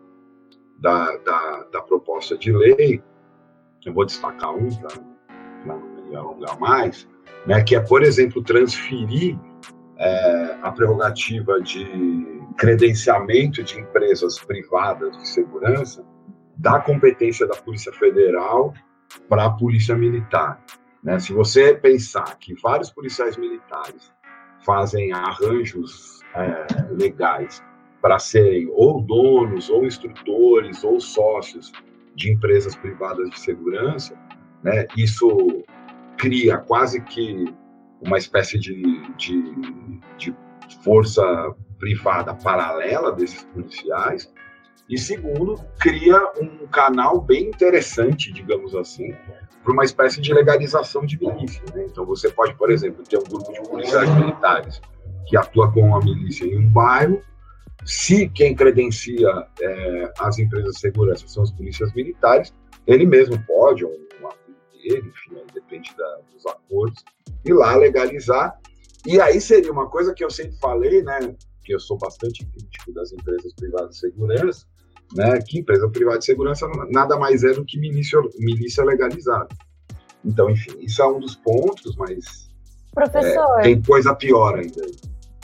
da, 0.79 1.17
da, 1.17 1.63
da 1.71 1.81
proposta 1.81 2.37
de 2.37 2.51
lei. 2.51 3.01
Eu 3.85 3.93
vou 3.93 4.05
destacar 4.05 4.53
um 4.53 4.69
para 4.75 4.95
não 5.65 6.07
me 6.07 6.15
alongar 6.15 6.59
mais, 6.59 7.07
né? 7.47 7.63
que 7.63 7.75
é, 7.75 7.79
por 7.79 8.03
exemplo, 8.03 8.43
transferir 8.43 9.39
é, 9.97 10.57
a 10.61 10.71
prerrogativa 10.71 11.59
de 11.61 11.87
credenciamento 12.57 13.63
de 13.63 13.79
empresas 13.79 14.37
privadas 14.39 15.17
de 15.17 15.27
segurança 15.27 16.05
da 16.57 16.79
competência 16.79 17.47
da 17.47 17.55
Polícia 17.55 17.93
Federal 17.93 18.73
para 19.29 19.45
a 19.45 19.49
Polícia 19.49 19.95
Militar. 19.95 20.59
Né? 21.03 21.19
Se 21.19 21.31
você 21.33 21.73
pensar 21.73 22.37
que 22.39 22.53
vários 22.61 22.91
policiais 22.91 23.37
militares 23.37 24.11
fazem 24.65 25.13
arranjos 25.13 26.19
é, 26.35 26.65
legais 26.91 27.63
para 28.01 28.19
serem 28.19 28.67
ou 28.71 29.01
donos, 29.01 29.69
ou 29.69 29.85
instrutores, 29.85 30.83
ou 30.83 30.99
sócios 30.99 31.71
de 32.15 32.31
empresas 32.31 32.75
privadas 32.75 33.29
de 33.29 33.39
segurança, 33.39 34.15
né? 34.63 34.85
isso 34.97 35.63
cria 36.17 36.57
quase 36.57 37.01
que 37.01 37.45
uma 38.01 38.17
espécie 38.17 38.59
de, 38.59 38.81
de, 39.17 39.41
de 40.17 40.35
força 40.83 41.23
privada 41.79 42.33
paralela 42.33 43.11
desses 43.11 43.43
policiais, 43.45 44.31
e 44.89 44.97
segundo, 44.97 45.55
cria 45.79 46.17
um 46.39 46.65
canal 46.67 47.19
bem 47.19 47.47
interessante, 47.47 48.31
digamos 48.31 48.73
assim, 48.73 49.13
para 49.63 49.73
uma 49.73 49.83
espécie 49.83 50.21
de 50.21 50.33
legalização 50.33 51.05
de 51.05 51.19
milícia. 51.19 51.61
Né? 51.75 51.87
Então, 51.89 52.05
você 52.05 52.29
pode, 52.31 52.55
por 52.55 52.71
exemplo, 52.71 53.03
ter 53.03 53.17
um 53.17 53.23
grupo 53.23 53.51
de 53.51 53.61
policiais 53.69 54.09
militares 54.15 54.81
que 55.27 55.35
atua 55.35 55.71
com 55.73 55.93
a 55.93 55.99
milícia 55.99 56.45
em 56.45 56.57
um 56.57 56.69
bairro. 56.69 57.21
Se 57.85 58.29
quem 58.29 58.55
credencia 58.55 59.29
é, 59.61 60.13
as 60.19 60.39
empresas 60.39 60.75
de 60.75 60.79
segurança 60.79 61.27
são 61.27 61.43
as 61.43 61.51
polícias 61.51 61.93
militares, 61.93 62.53
ele 62.85 63.05
mesmo 63.05 63.37
pode, 63.45 63.83
ou 63.83 63.91
um 63.91 64.27
amigo 64.27 64.36
dele, 64.87 65.09
enfim, 65.09 65.41
depende 65.53 65.95
da, 65.95 66.19
dos 66.31 66.45
acordos, 66.45 67.03
ir 67.45 67.53
lá 67.53 67.75
legalizar. 67.75 68.59
E 69.05 69.19
aí 69.21 69.39
seria 69.39 69.71
uma 69.71 69.89
coisa 69.89 70.13
que 70.13 70.23
eu 70.23 70.29
sempre 70.29 70.57
falei, 70.59 71.01
né? 71.03 71.35
Que 71.63 71.73
eu 71.73 71.79
sou 71.79 71.97
bastante 71.97 72.45
crítico 72.45 72.93
das 72.93 73.11
empresas 73.11 73.53
privadas 73.53 73.91
de 73.91 73.99
segurança, 73.99 74.65
né, 75.15 75.39
que 75.41 75.59
empresa 75.59 75.87
privada 75.89 76.19
de 76.19 76.25
segurança 76.25 76.67
nada 76.89 77.17
mais 77.17 77.43
é 77.43 77.53
do 77.53 77.63
que 77.63 77.79
milícia, 77.79 78.19
milícia 78.37 78.83
legalizada. 78.83 79.47
Então, 80.25 80.49
enfim, 80.49 80.77
isso 80.79 81.01
é 81.01 81.07
um 81.07 81.19
dos 81.19 81.35
pontos, 81.35 81.95
mas 81.95 82.49
Professor, 82.93 83.59
é, 83.59 83.63
tem 83.63 83.81
coisa 83.81 84.13
pior 84.15 84.55
ainda. 84.57 84.81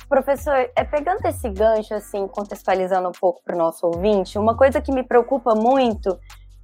Professor, 0.09 0.69
é 0.75 0.83
pegando 0.83 1.25
esse 1.25 1.49
gancho, 1.49 1.93
assim, 1.93 2.27
contextualizando 2.27 3.07
um 3.07 3.13
pouco 3.13 3.41
para 3.43 3.55
o 3.55 3.57
nosso 3.57 3.85
ouvinte, 3.85 4.37
uma 4.37 4.57
coisa 4.57 4.81
que 4.81 4.91
me 4.91 5.03
preocupa 5.03 5.55
muito 5.55 6.17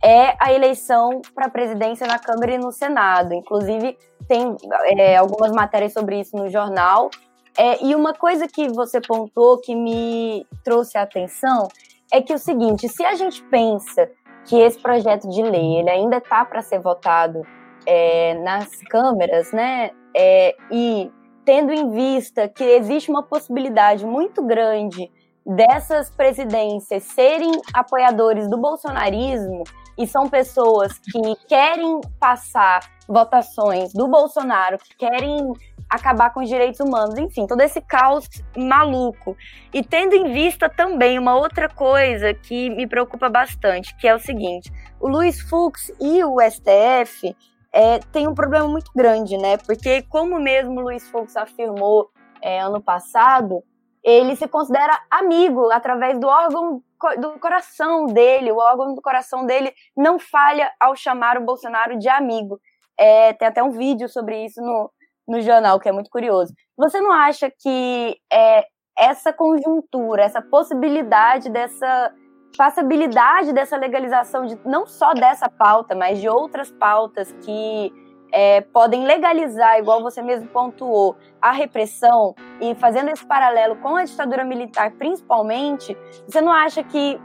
é 0.03 0.36
a 0.39 0.53
eleição 0.53 1.22
para 1.36 1.48
a 1.48 1.50
presidência 1.50 2.08
na 2.08 2.18
Câmara 2.18 2.53
e 2.53 2.58
no 2.58 2.72
Senado. 2.72 3.34
Inclusive, 3.34 3.98
tem 4.27 4.56
é, 4.98 5.18
algumas 5.18 5.51
matérias 5.51 5.94
sobre 5.94 6.20
isso 6.20 6.36
no 6.38 6.50
jornal. 6.50 7.10
É, 7.58 7.84
e 7.84 7.94
uma 7.96 8.13
coisa 8.13 8.48
que 8.48 8.70
você 8.70 9.01
pontuou 9.01 9.60
que 9.60 9.75
me 9.75 10.46
trouxe 10.63 10.98
a 10.98 11.01
atenção 11.01 11.68
é 12.12 12.22
que 12.22 12.32
é 12.32 12.36
o 12.36 12.39
seguinte, 12.39 12.88
se 12.88 13.03
a 13.03 13.13
gente 13.15 13.44
pensa 13.44 14.10
que 14.46 14.58
esse 14.58 14.79
projeto 14.79 15.29
de 15.29 15.41
lei 15.44 15.77
ele 15.77 15.89
ainda 15.89 16.18
está 16.18 16.44
para 16.46 16.62
ser 16.62 16.79
votado 16.79 17.41
é, 17.86 18.34
nas 18.36 18.70
câmeras, 18.89 19.51
né? 19.51 19.91
É, 20.15 20.56
e 20.72 21.12
tendo 21.46 21.72
em 21.72 21.89
vista 21.89 22.48
que 22.48 22.63
existe 22.63 23.10
uma 23.10 23.24
possibilidade 23.24 24.06
muito 24.06 24.41
grande 24.41 25.12
dessas 25.46 26.10
presidências 26.10 27.03
serem 27.03 27.51
apoiadores 27.74 28.50
do 28.50 28.58
bolsonarismo 28.58 29.63
e 30.00 30.08
são 30.08 30.29
pessoas 30.29 30.98
que 30.98 31.36
querem 31.46 32.00
passar 32.18 32.79
votações 33.06 33.91
do 33.91 34.08
Bolsonaro, 34.08 34.77
que 34.77 34.96
querem 34.96 35.53
acabar 35.89 36.32
com 36.32 36.39
os 36.39 36.48
direitos 36.48 36.79
humanos, 36.79 37.18
enfim, 37.18 37.46
todo 37.46 37.60
esse 37.60 37.82
caos 37.82 38.29
maluco. 38.56 39.36
E 39.74 39.84
tendo 39.84 40.15
em 40.15 40.32
vista 40.32 40.70
também 40.70 41.20
uma 41.20 41.36
outra 41.36 41.68
coisa 41.68 42.34
que 42.34 42.70
me 42.70 42.88
preocupa 42.88 43.27
bastante, 43.27 43.94
que 43.98 44.08
é 44.08 44.15
o 44.15 44.20
seguinte: 44.20 44.72
o 45.01 45.10
Luiz 45.10 45.41
Fux 45.41 45.91
e 46.00 46.24
o 46.24 46.38
STF 46.39 47.36
é, 47.74 48.00
têm 48.12 48.25
um 48.27 48.34
problema 48.34 48.70
muito 48.70 48.91
grande, 48.96 49.38
né? 49.38 49.58
Porque, 49.58 50.01
como 50.03 50.39
mesmo 50.39 50.79
o 50.79 50.84
Luiz 50.84 51.10
Fux 51.10 51.36
afirmou 51.36 52.10
é, 52.41 52.62
ano 52.62 52.82
passado, 52.82 53.62
ele 54.01 54.36
se 54.38 54.48
considera 54.48 54.98
amigo 55.12 55.70
através 55.72 56.18
do 56.18 56.27
órgão 56.27 56.82
do 57.20 57.39
coração 57.39 58.06
dele. 58.06 58.51
O 58.51 58.58
órgão 58.58 58.94
do 58.94 59.01
coração 59.01 59.46
dele 59.46 59.74
não 59.96 60.20
falha 60.20 60.72
ao 60.79 60.96
chamar 60.96 61.38
o 61.38 61.46
Bolsonaro 61.46 61.98
de 61.98 62.10
amigo. 62.10 62.60
É, 62.98 63.34
tem 63.34 63.48
até 63.48 63.63
um 63.63 63.72
vídeo 63.72 64.10
sobre 64.10 64.46
isso 64.46 64.62
no, 64.62 64.91
no 65.27 65.41
jornal, 65.41 65.79
que 65.79 65.88
é 65.88 65.91
muito 65.91 66.10
curioso. 66.10 66.53
Você 66.77 67.00
não 67.00 67.12
acha 67.12 67.50
que 67.50 68.18
é, 68.32 68.65
essa 68.98 69.32
conjuntura, 69.32 70.24
essa 70.24 70.41
possibilidade 70.41 71.50
dessa 71.50 72.13
passabilidade 72.58 73.53
dessa 73.53 73.77
legalização 73.77 74.46
de 74.46 74.60
não 74.65 74.86
só 74.86 75.13
dessa 75.13 75.50
pauta, 75.50 75.96
mas 75.96 76.20
de 76.20 76.27
outras 76.27 76.72
pautas 76.72 77.32
que 77.44 77.94
é, 78.31 78.62
podem 78.62 79.05
legalizar, 79.05 79.79
igual 79.79 80.01
você 80.01 80.21
mesmo 80.21 80.48
pontuou, 80.50 81.15
a 81.41 81.51
repressão 81.51 82.36
e 82.62 82.75
fazendo 82.75 83.09
esse 83.09 83.25
paralelo 83.25 83.75
com 83.77 83.95
a 83.95 84.03
ditadura 84.03 84.43
militar, 84.43 84.91
principalmente, 84.91 85.98
você 86.27 86.41
não 86.41 86.51
acha 86.51 86.83
que 86.83 87.19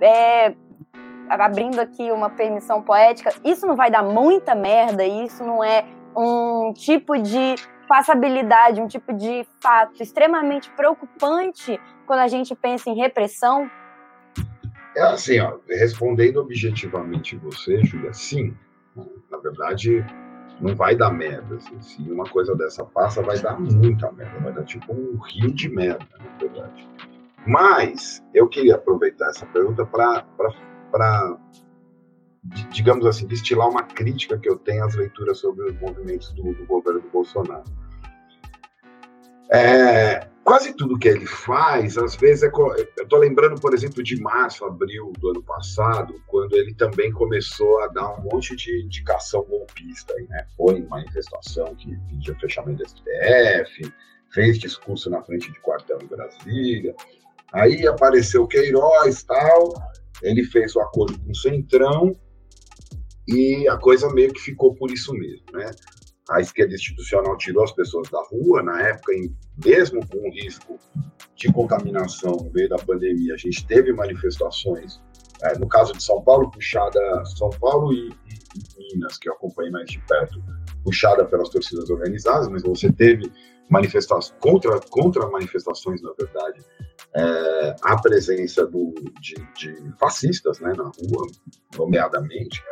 é, 0.00 0.54
abrindo 1.28 1.80
aqui 1.80 2.10
uma 2.10 2.30
permissão 2.30 2.82
poética, 2.82 3.32
isso 3.44 3.66
não 3.66 3.76
vai 3.76 3.90
dar 3.90 4.02
muita 4.02 4.54
merda, 4.54 5.04
isso 5.04 5.44
não 5.44 5.62
é 5.62 5.84
um 6.16 6.72
tipo 6.72 7.18
de 7.18 7.56
passabilidade, 7.88 8.80
um 8.80 8.86
tipo 8.86 9.12
de 9.12 9.46
fato 9.60 10.02
extremamente 10.02 10.70
preocupante 10.70 11.80
quando 12.06 12.20
a 12.20 12.28
gente 12.28 12.54
pensa 12.54 12.90
em 12.90 12.96
repressão? 12.96 13.70
É 14.96 15.02
assim, 15.02 15.40
ó, 15.40 15.58
respondendo 15.68 16.36
objetivamente 16.36 17.36
você, 17.36 17.82
Júlia, 17.84 18.12
sim. 18.12 18.56
Na 19.28 19.38
verdade, 19.38 20.04
não 20.60 20.74
vai 20.74 20.96
dar 20.96 21.10
merda. 21.10 21.56
Assim. 21.56 21.80
Se 21.80 22.02
uma 22.10 22.24
coisa 22.24 22.54
dessa 22.54 22.84
passa, 22.84 23.22
vai 23.22 23.38
dar 23.38 23.58
muita 23.58 24.10
merda. 24.12 24.38
Vai 24.40 24.52
dar 24.52 24.64
tipo 24.64 24.92
um 24.92 25.18
rio 25.18 25.52
de 25.52 25.68
merda, 25.68 26.06
na 26.18 26.38
verdade. 26.38 26.88
Mas 27.46 28.22
eu 28.32 28.48
queria 28.48 28.76
aproveitar 28.76 29.28
essa 29.28 29.46
pergunta 29.46 29.84
para 29.84 30.24
digamos 32.70 33.06
assim, 33.06 33.26
destilar 33.26 33.68
uma 33.68 33.82
crítica 33.82 34.38
que 34.38 34.48
eu 34.48 34.56
tenho 34.56 34.84
às 34.84 34.94
leituras 34.94 35.38
sobre 35.38 35.64
os 35.64 35.80
movimentos 35.80 36.30
do, 36.32 36.52
do 36.52 36.66
governo 36.66 37.00
do 37.00 37.08
Bolsonaro. 37.08 37.64
É, 39.50 40.28
quase 40.44 40.74
tudo 40.74 40.98
que 40.98 41.08
ele 41.08 41.26
faz, 41.26 41.96
às 41.96 42.14
vezes, 42.14 42.42
é, 42.44 42.50
eu 42.54 43.02
estou 43.02 43.18
lembrando, 43.18 43.60
por 43.60 43.72
exemplo, 43.72 44.02
de 44.02 44.20
março, 44.20 44.64
abril 44.64 45.12
do 45.18 45.30
ano 45.30 45.42
passado, 45.42 46.20
quando 46.26 46.54
ele 46.54 46.74
também 46.74 47.10
começou 47.10 47.80
a 47.82 47.88
dar 47.88 48.12
um 48.12 48.22
monte 48.22 48.54
de 48.54 48.82
indicação 48.82 49.42
golpista, 49.44 50.14
né? 50.28 50.46
foi 50.56 50.74
em 50.74 50.86
manifestação 50.86 51.74
que 51.74 51.96
pedia 52.08 52.34
fechamento 52.38 52.82
do 52.82 52.88
STF, 52.88 53.92
fez 54.32 54.58
discurso 54.58 55.08
na 55.08 55.22
frente 55.22 55.50
de 55.50 55.58
quartel 55.60 55.98
em 56.02 56.06
Brasília, 56.06 56.94
aí 57.52 57.86
apareceu 57.86 58.46
Queiroz 58.46 59.22
tal, 59.22 59.72
ele 60.22 60.44
fez 60.44 60.76
o 60.76 60.80
acordo 60.80 61.18
com 61.18 61.30
o 61.30 61.36
Centrão, 61.36 62.14
e 63.26 63.66
a 63.68 63.78
coisa 63.78 64.12
meio 64.12 64.32
que 64.32 64.40
ficou 64.40 64.74
por 64.74 64.90
isso 64.90 65.14
mesmo, 65.14 65.46
né? 65.54 65.70
A 66.30 66.40
esquerda 66.40 66.74
institucional 66.74 67.36
tirou 67.36 67.64
as 67.64 67.72
pessoas 67.72 68.08
da 68.10 68.22
rua, 68.30 68.62
na 68.62 68.80
época, 68.80 69.12
mesmo 69.64 70.06
com 70.08 70.18
o 70.18 70.32
risco 70.32 70.78
de 71.36 71.52
contaminação 71.52 72.32
no 72.32 72.50
meio 72.50 72.68
da 72.68 72.76
pandemia, 72.76 73.34
a 73.34 73.36
gente 73.36 73.66
teve 73.66 73.92
manifestações, 73.92 75.00
é, 75.42 75.58
no 75.58 75.68
caso 75.68 75.92
de 75.92 76.02
São 76.02 76.22
Paulo, 76.22 76.50
puxada, 76.50 76.98
São 77.36 77.50
Paulo 77.50 77.92
e, 77.92 78.08
e, 78.08 78.94
Minas, 78.94 79.18
que 79.18 79.28
eu 79.28 79.34
acompanhei 79.34 79.70
mais 79.70 79.90
de 79.90 79.98
perto, 80.06 80.42
puxada 80.82 81.24
pelas 81.26 81.50
torcidas 81.50 81.90
organizadas, 81.90 82.48
mas 82.48 82.62
você 82.62 82.90
teve 82.90 83.30
manifestações, 83.68 84.34
contra, 84.40 84.80
contra 84.80 85.28
manifestações, 85.28 86.00
na 86.00 86.12
verdade, 86.18 86.64
é, 87.14 87.76
a 87.82 88.00
presença 88.00 88.66
do, 88.66 88.94
de, 89.20 89.34
de 89.56 89.92
fascistas 89.98 90.60
né, 90.60 90.72
na 90.76 90.84
rua, 90.84 91.26
nomeadamente, 91.76 92.62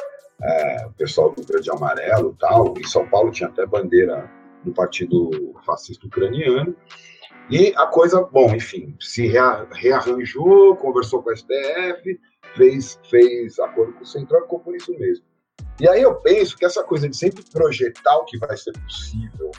é, 0.43 0.87
o 0.87 0.93
pessoal 0.93 1.33
do 1.33 1.45
Grande 1.45 1.71
Amarelo 1.71 2.37
tal. 2.39 2.75
Em 2.77 2.85
São 2.85 3.09
Paulo 3.09 3.31
tinha 3.31 3.49
até 3.49 3.65
bandeira 3.65 4.31
do 4.65 4.73
Partido 4.73 5.31
Fascista 5.65 6.07
Ucraniano. 6.07 6.77
E 7.51 7.73
a 7.77 7.87
coisa, 7.87 8.23
bom, 8.23 8.55
enfim, 8.55 8.97
se 9.01 9.27
rearranjou, 9.27 10.77
conversou 10.77 11.23
com 11.23 11.31
a 11.31 11.37
STF, 11.37 12.21
fez, 12.57 12.99
fez 13.11 13.59
acordo 13.59 13.93
com 13.95 14.03
o 14.03 14.07
Central, 14.07 14.43
ficou 14.43 14.61
por 14.61 14.75
isso 14.77 14.93
mesmo. 14.99 15.25
E 15.81 15.89
aí 15.89 16.03
eu 16.03 16.15
penso 16.17 16.57
que 16.57 16.65
essa 16.65 16.85
coisa 16.85 17.09
de 17.09 17.17
sempre 17.17 17.43
projetar 17.51 18.17
o 18.17 18.25
que 18.25 18.39
vai 18.39 18.57
ser 18.57 18.73
possível 18.73 19.51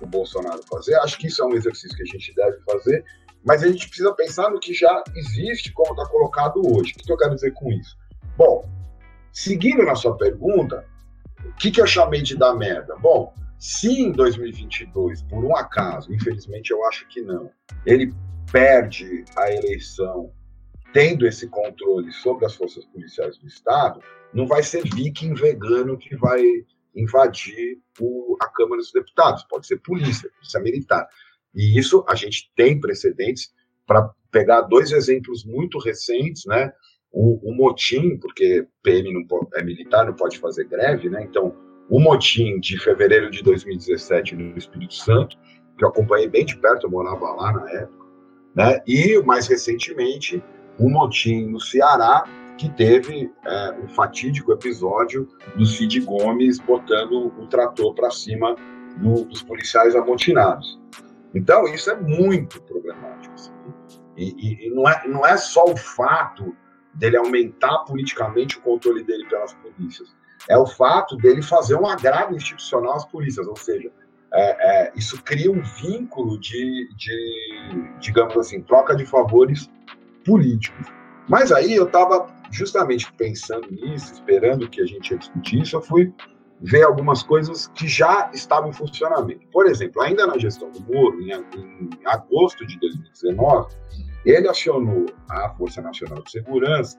o 0.00 0.06
Bolsonaro 0.06 0.60
fazer, 0.68 0.94
acho 0.96 1.16
que 1.18 1.28
isso 1.28 1.42
é 1.42 1.46
um 1.46 1.54
exercício 1.54 1.96
que 1.96 2.02
a 2.02 2.06
gente 2.06 2.34
deve 2.34 2.58
fazer, 2.62 3.04
mas 3.44 3.62
a 3.62 3.68
gente 3.68 3.86
precisa 3.86 4.12
pensar 4.14 4.50
no 4.50 4.58
que 4.58 4.74
já 4.74 5.02
existe, 5.14 5.72
como 5.72 5.92
está 5.92 6.06
colocado 6.06 6.60
hoje. 6.64 6.92
O 6.92 7.02
que 7.02 7.12
eu 7.12 7.16
quero 7.16 7.34
dizer 7.34 7.52
com 7.52 7.70
isso? 7.70 7.96
Bom, 8.36 8.68
Seguindo 9.32 9.82
na 9.82 9.94
sua 9.94 10.16
pergunta, 10.16 10.86
o 11.44 11.52
que, 11.54 11.70
que 11.70 11.80
eu 11.80 11.86
chamei 11.86 12.22
de 12.22 12.36
dar 12.36 12.54
merda? 12.54 12.94
Bom, 12.96 13.34
se 13.58 13.88
em 13.88 14.12
2022, 14.12 15.22
por 15.22 15.44
um 15.44 15.56
acaso, 15.56 16.12
infelizmente 16.12 16.70
eu 16.70 16.84
acho 16.86 17.06
que 17.08 17.22
não, 17.22 17.50
ele 17.86 18.12
perde 18.50 19.24
a 19.36 19.50
eleição 19.50 20.32
tendo 20.92 21.26
esse 21.26 21.48
controle 21.48 22.12
sobre 22.12 22.44
as 22.44 22.54
forças 22.54 22.84
policiais 22.84 23.38
do 23.38 23.46
Estado, 23.46 24.00
não 24.34 24.46
vai 24.46 24.62
ser 24.62 24.82
viking 24.82 25.32
vegano 25.32 25.96
que 25.96 26.14
vai 26.16 26.42
invadir 26.94 27.78
o, 27.98 28.36
a 28.40 28.48
Câmara 28.48 28.76
dos 28.76 28.92
Deputados, 28.92 29.44
pode 29.48 29.66
ser 29.66 29.78
polícia, 29.78 30.30
polícia 30.30 30.60
militar. 30.60 31.08
E 31.54 31.78
isso 31.78 32.04
a 32.08 32.14
gente 32.14 32.52
tem 32.54 32.78
precedentes 32.78 33.50
para 33.86 34.10
pegar 34.30 34.62
dois 34.62 34.92
exemplos 34.92 35.44
muito 35.44 35.78
recentes, 35.78 36.44
né? 36.46 36.72
O, 37.12 37.50
o 37.50 37.54
motim, 37.54 38.16
porque 38.16 38.66
PM 38.82 39.12
não 39.12 39.48
é 39.54 39.62
militar, 39.62 40.06
não 40.06 40.14
pode 40.14 40.38
fazer 40.38 40.64
greve, 40.64 41.10
né? 41.10 41.22
Então, 41.22 41.54
o 41.90 42.00
motim 42.00 42.58
de 42.58 42.78
fevereiro 42.78 43.30
de 43.30 43.42
2017 43.42 44.34
no 44.34 44.56
Espírito 44.56 44.94
Santo, 44.94 45.36
que 45.76 45.84
eu 45.84 45.88
acompanhei 45.88 46.28
bem 46.28 46.44
de 46.44 46.56
perto, 46.56 46.86
eu 46.86 46.90
morava 46.90 47.32
lá 47.32 47.52
na 47.52 47.70
época, 47.70 48.06
né? 48.54 48.80
E 48.86 49.20
mais 49.24 49.46
recentemente, 49.46 50.42
o 50.78 50.88
motim 50.88 51.46
no 51.48 51.60
Ceará, 51.60 52.24
que 52.56 52.70
teve 52.70 53.30
é, 53.44 53.72
um 53.82 53.88
fatídico 53.88 54.52
episódio 54.52 55.28
do 55.56 55.66
Cid 55.66 56.00
Gomes 56.00 56.58
botando 56.60 57.32
o 57.38 57.46
trator 57.46 57.94
para 57.94 58.10
cima 58.10 58.56
do, 58.98 59.24
dos 59.24 59.42
policiais 59.42 59.94
amotinados. 59.96 60.80
Então, 61.34 61.66
isso 61.66 61.90
é 61.90 61.96
muito 61.96 62.62
problemático. 62.62 63.34
Assim. 63.34 63.52
E, 64.16 64.34
e, 64.36 64.66
e, 64.66 64.70
não, 64.70 64.88
é, 64.88 65.08
não 65.08 65.26
é 65.26 65.36
só 65.36 65.64
o 65.64 65.76
fato 65.76 66.54
dele 66.94 67.16
aumentar 67.16 67.78
politicamente 67.80 68.58
o 68.58 68.60
controle 68.60 69.02
dele 69.02 69.26
pelas 69.28 69.54
polícias, 69.54 70.14
é 70.48 70.56
o 70.56 70.66
fato 70.66 71.16
dele 71.16 71.42
fazer 71.42 71.76
um 71.76 71.86
agravo 71.86 72.34
institucional 72.34 72.94
às 72.94 73.04
polícias, 73.04 73.46
ou 73.46 73.56
seja, 73.56 73.90
é, 74.34 74.86
é, 74.86 74.92
isso 74.96 75.22
cria 75.22 75.50
um 75.50 75.62
vínculo 75.62 76.38
de, 76.38 76.88
de, 76.96 77.90
digamos 78.00 78.36
assim, 78.36 78.62
troca 78.62 78.96
de 78.96 79.04
favores 79.04 79.70
políticos. 80.24 80.86
Mas 81.28 81.52
aí 81.52 81.74
eu 81.74 81.86
estava 81.86 82.26
justamente 82.50 83.12
pensando 83.12 83.70
nisso, 83.70 84.14
esperando 84.14 84.68
que 84.68 84.80
a 84.80 84.86
gente 84.86 85.10
ia 85.10 85.18
discutir 85.18 85.62
isso, 85.62 85.76
eu 85.76 85.82
fui 85.82 86.12
ver 86.60 86.84
algumas 86.84 87.22
coisas 87.22 87.66
que 87.68 87.88
já 87.88 88.30
estavam 88.32 88.70
em 88.70 88.72
funcionamento. 88.72 89.46
Por 89.48 89.66
exemplo, 89.66 90.00
ainda 90.00 90.26
na 90.26 90.38
gestão 90.38 90.70
do 90.70 90.80
Moro, 90.80 91.20
em, 91.20 91.32
em 91.32 91.90
agosto 92.06 92.64
de 92.66 92.78
2019, 92.78 93.74
ele 94.24 94.48
acionou 94.48 95.06
a 95.28 95.50
Força 95.50 95.80
Nacional 95.80 96.22
de 96.22 96.30
Segurança, 96.30 96.98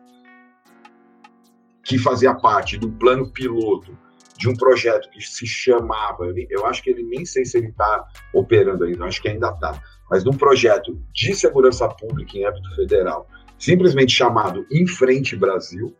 que 1.84 1.98
fazia 1.98 2.34
parte 2.34 2.78
do 2.78 2.92
plano 2.92 3.32
piloto 3.32 3.98
de 4.38 4.50
um 4.50 4.56
projeto 4.56 5.10
que 5.10 5.22
se 5.22 5.46
chamava, 5.46 6.34
eu 6.50 6.66
acho 6.66 6.82
que 6.82 6.90
ele 6.90 7.04
nem 7.04 7.26
sei 7.26 7.46
se 7.46 7.58
ele 7.58 7.68
está 7.68 8.06
operando 8.34 8.84
ainda, 8.84 9.06
acho 9.06 9.22
que 9.22 9.30
ainda 9.30 9.50
está, 9.50 9.80
mas 10.10 10.24
de 10.24 10.30
um 10.30 10.38
projeto 10.38 11.00
de 11.14 11.34
segurança 11.36 11.88
pública 11.88 12.38
em 12.38 12.46
âmbito 12.46 12.76
federal, 12.76 13.28
simplesmente 13.58 14.12
chamado 14.12 14.66
Em 14.72 14.88
Frente 14.88 15.36
Brasil, 15.36 15.96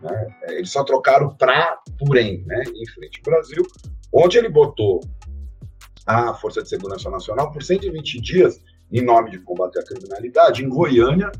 né? 0.00 0.26
Eles 0.48 0.70
só 0.70 0.84
trocaram 0.84 1.34
para 1.36 1.78
porém, 1.98 2.44
né? 2.46 2.62
Em 2.66 2.86
Frente 2.90 3.20
Brasil, 3.22 3.62
onde 4.12 4.38
ele 4.38 4.48
botou 4.48 5.00
a 6.06 6.34
Força 6.34 6.62
de 6.62 6.68
Segurança 6.68 7.10
Nacional 7.10 7.52
por 7.52 7.62
120 7.62 8.20
dias 8.20 8.60
em 8.90 9.02
nome 9.02 9.30
de 9.30 9.38
combater 9.40 9.80
a 9.80 9.84
criminalidade 9.84 10.64
em 10.64 10.68
Goiânia, 10.68 11.30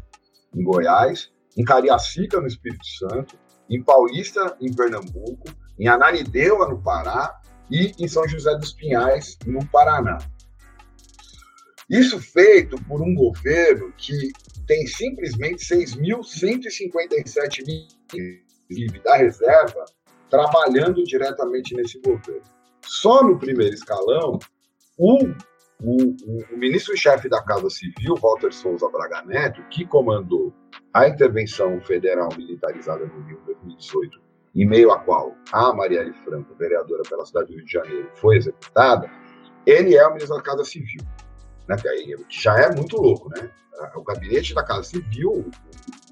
em 0.54 0.62
Goiás, 0.62 1.32
em 1.56 1.64
Cariacica, 1.64 2.38
no 2.40 2.46
Espírito 2.46 2.86
Santo, 2.86 3.38
em 3.68 3.82
Paulista, 3.82 4.56
em 4.60 4.72
Pernambuco, 4.72 5.48
em 5.78 5.88
Ananindeua, 5.88 6.68
no 6.68 6.82
Pará, 6.82 7.40
e 7.70 7.92
em 7.98 8.08
São 8.08 8.26
José 8.26 8.56
dos 8.56 8.72
Pinhais, 8.72 9.36
no 9.46 9.62
Paraná. 9.66 10.16
Isso 11.88 12.20
feito 12.20 12.76
por 12.84 13.00
um 13.00 13.14
governo 13.14 13.92
que 13.96 14.32
tem 14.66 14.86
simplesmente 14.86 15.64
6.157 15.64 17.64
milhões 18.70 19.02
da 19.02 19.16
reserva 19.16 19.86
trabalhando 20.28 21.02
diretamente 21.04 21.74
nesse 21.74 21.98
governo. 22.00 22.42
Só 22.84 23.22
no 23.22 23.38
primeiro 23.38 23.74
escalão, 23.74 24.38
o, 24.98 25.18
o, 25.82 26.16
o 26.54 26.56
ministro-chefe 26.56 27.28
da 27.28 27.42
Casa 27.42 27.70
Civil, 27.70 28.16
Walter 28.16 28.52
Souza 28.52 28.88
Braga 28.88 29.22
Neto, 29.22 29.62
que 29.70 29.86
comandou 29.86 30.52
a 30.92 31.08
intervenção 31.08 31.80
federal 31.82 32.28
militarizada 32.36 33.06
no 33.06 33.22
Rio 33.26 33.38
em 33.40 33.44
2018, 33.44 34.20
em 34.56 34.66
meio 34.66 34.90
à 34.90 34.98
qual 34.98 35.34
a 35.52 35.72
Marielle 35.72 36.14
Franco, 36.24 36.54
vereadora 36.56 37.02
pela 37.08 37.24
cidade 37.24 37.48
do 37.48 37.56
Rio 37.56 37.64
de 37.64 37.72
Janeiro, 37.72 38.10
foi 38.14 38.36
executada, 38.36 39.10
ele 39.66 39.96
é 39.96 40.06
o 40.06 40.10
ministro 40.10 40.36
da 40.36 40.42
Casa 40.42 40.64
Civil 40.64 41.04
né? 41.68 41.76
Já 42.28 42.58
é 42.58 42.74
muito 42.74 42.96
louco, 42.96 43.28
né? 43.28 43.50
O 43.94 44.02
gabinete 44.02 44.54
da 44.54 44.64
Casa 44.64 44.82
Civil, 44.84 45.30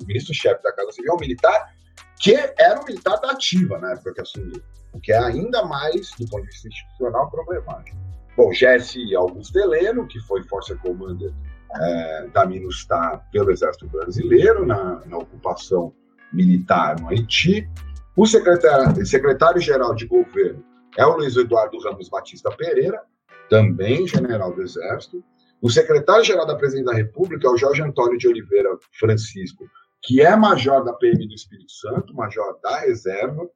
o 0.00 0.06
ministro-chefe 0.06 0.62
da 0.62 0.72
Casa 0.72 0.92
Civil 0.92 1.12
é 1.12 1.14
um 1.14 1.18
militar 1.18 1.74
que 2.20 2.34
era 2.34 2.80
um 2.80 2.84
militar 2.84 3.18
da 3.20 3.32
ativa 3.32 3.78
na 3.78 3.92
época 3.92 4.14
que 4.14 4.20
assumiu, 4.20 4.62
o 4.92 5.00
que 5.00 5.12
é 5.12 5.18
ainda 5.18 5.64
mais, 5.64 6.10
do 6.18 6.28
ponto 6.28 6.42
de 6.42 6.50
vista 6.50 6.68
institucional, 6.68 7.30
problemático. 7.30 7.96
Bom, 8.36 8.52
Jesse 8.52 9.16
Augusto 9.16 9.58
Heleno, 9.58 10.06
que 10.06 10.20
foi 10.20 10.44
Força 10.44 10.76
Commander 10.76 11.32
é, 11.74 12.26
da 12.28 12.44
MINUSTAH 12.44 13.22
pelo 13.32 13.50
Exército 13.50 13.88
Brasileiro 13.88 14.66
na, 14.66 15.02
na 15.06 15.16
ocupação 15.16 15.94
militar 16.30 17.00
no 17.00 17.08
Haiti. 17.08 17.66
O 18.14 18.26
secretário-geral 18.26 19.06
secretário 19.06 19.94
de 19.96 20.06
governo 20.06 20.62
é 20.98 21.06
o 21.06 21.16
Luiz 21.16 21.34
Eduardo 21.34 21.78
Ramos 21.78 22.10
Batista 22.10 22.50
Pereira, 22.50 23.02
também 23.48 24.06
general 24.06 24.54
do 24.54 24.62
Exército. 24.62 25.24
O 25.62 25.70
secretário-geral 25.70 26.46
da 26.46 26.56
Presidência 26.56 26.92
da 26.92 26.96
República 26.96 27.46
é 27.46 27.50
o 27.50 27.56
Jorge 27.56 27.82
Antônio 27.82 28.18
de 28.18 28.28
Oliveira 28.28 28.68
Francisco, 28.98 29.66
que 30.02 30.20
é 30.20 30.36
major 30.36 30.84
da 30.84 30.92
PM 30.92 31.26
do 31.26 31.34
Espírito 31.34 31.72
Santo, 31.72 32.14
major 32.14 32.58
da 32.62 32.80
reserva, 32.80 33.48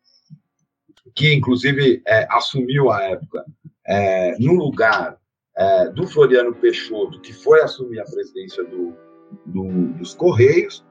que 1.15 1.35
inclusive 1.35 2.03
é, 2.07 2.27
assumiu 2.31 2.91
à 2.91 3.03
época 3.03 3.45
é, 3.91 4.37
no 4.39 4.55
lugar 4.55 5.19
é, 5.57 5.89
do 5.89 6.07
Floriano 6.07 6.55
Peixoto, 6.55 7.21
que 7.21 7.33
foi 7.33 7.61
assumir 7.61 8.01
a 8.01 8.05
presidência 8.05 8.63
do, 8.65 8.95
do, 9.45 9.89
dos 9.99 10.15
Correios. 10.15 10.87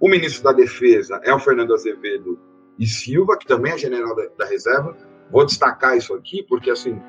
O 0.00 0.08
ministro 0.08 0.44
da 0.44 0.52
Defesa 0.52 1.20
é 1.24 1.34
o 1.34 1.38
Fernando 1.38 1.74
Azevedo 1.74 2.38
e 2.78 2.86
Silva, 2.86 3.36
que 3.36 3.46
também 3.46 3.72
é 3.72 3.78
general 3.78 4.14
da, 4.14 4.26
da 4.38 4.46
reserva, 4.46 4.96
Vou 5.30 5.44
destacar 5.44 5.96
isso 5.96 6.14
aqui 6.14 6.42
porque, 6.42 6.70
assim, 6.70 7.00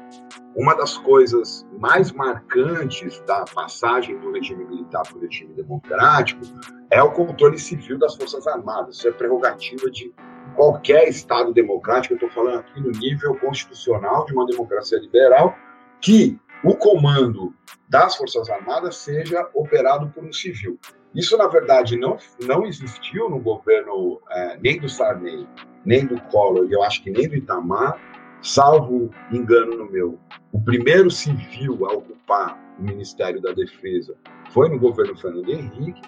uma 0.55 0.73
das 0.73 0.97
coisas 0.97 1.67
mais 1.77 2.11
marcantes 2.11 3.21
da 3.27 3.43
passagem 3.45 4.17
do 4.19 4.31
regime 4.31 4.65
militar 4.65 5.03
para 5.03 5.17
o 5.17 5.21
regime 5.21 5.53
democrático 5.53 6.41
é 6.89 7.03
o 7.03 7.11
controle 7.11 7.59
civil 7.59 7.99
das 7.99 8.15
Forças 8.15 8.47
Armadas. 8.47 8.97
Isso 8.97 9.07
é 9.07 9.11
prerrogativa 9.11 9.91
de 9.91 10.13
qualquer 10.55 11.07
Estado 11.07 11.53
democrático. 11.53 12.13
Eu 12.13 12.17
estou 12.17 12.31
falando 12.31 12.59
aqui 12.59 12.79
no 12.79 12.91
nível 12.91 13.35
constitucional 13.35 14.25
de 14.25 14.33
uma 14.33 14.45
democracia 14.45 14.99
liberal, 14.99 15.55
que 16.01 16.39
o 16.63 16.75
comando 16.75 17.53
das 17.87 18.15
Forças 18.15 18.49
Armadas 18.49 18.97
seja 18.97 19.47
operado 19.53 20.09
por 20.09 20.23
um 20.23 20.33
civil. 20.33 20.79
Isso, 21.13 21.37
na 21.37 21.47
verdade, 21.47 21.97
não, 21.97 22.17
não 22.41 22.65
existiu 22.65 23.29
no 23.29 23.39
governo 23.39 24.19
é, 24.31 24.57
nem 24.57 24.79
do 24.79 24.89
Sarney, 24.89 25.47
nem 25.85 26.05
do 26.05 26.19
Collor, 26.23 26.67
e 26.67 26.73
eu 26.73 26.83
acho 26.83 27.03
que 27.03 27.11
nem 27.11 27.29
do 27.29 27.35
Itamar, 27.35 27.97
salvo 28.41 29.09
engano 29.31 29.77
no 29.77 29.89
meu. 29.89 30.19
O 30.51 30.61
primeiro 30.61 31.09
civil 31.09 31.85
a 31.85 31.93
ocupar 31.93 32.59
o 32.77 32.83
Ministério 32.83 33.41
da 33.41 33.53
Defesa 33.53 34.15
foi 34.51 34.69
no 34.69 34.77
governo 34.77 35.17
Fernando 35.17 35.49
Henrique. 35.49 36.01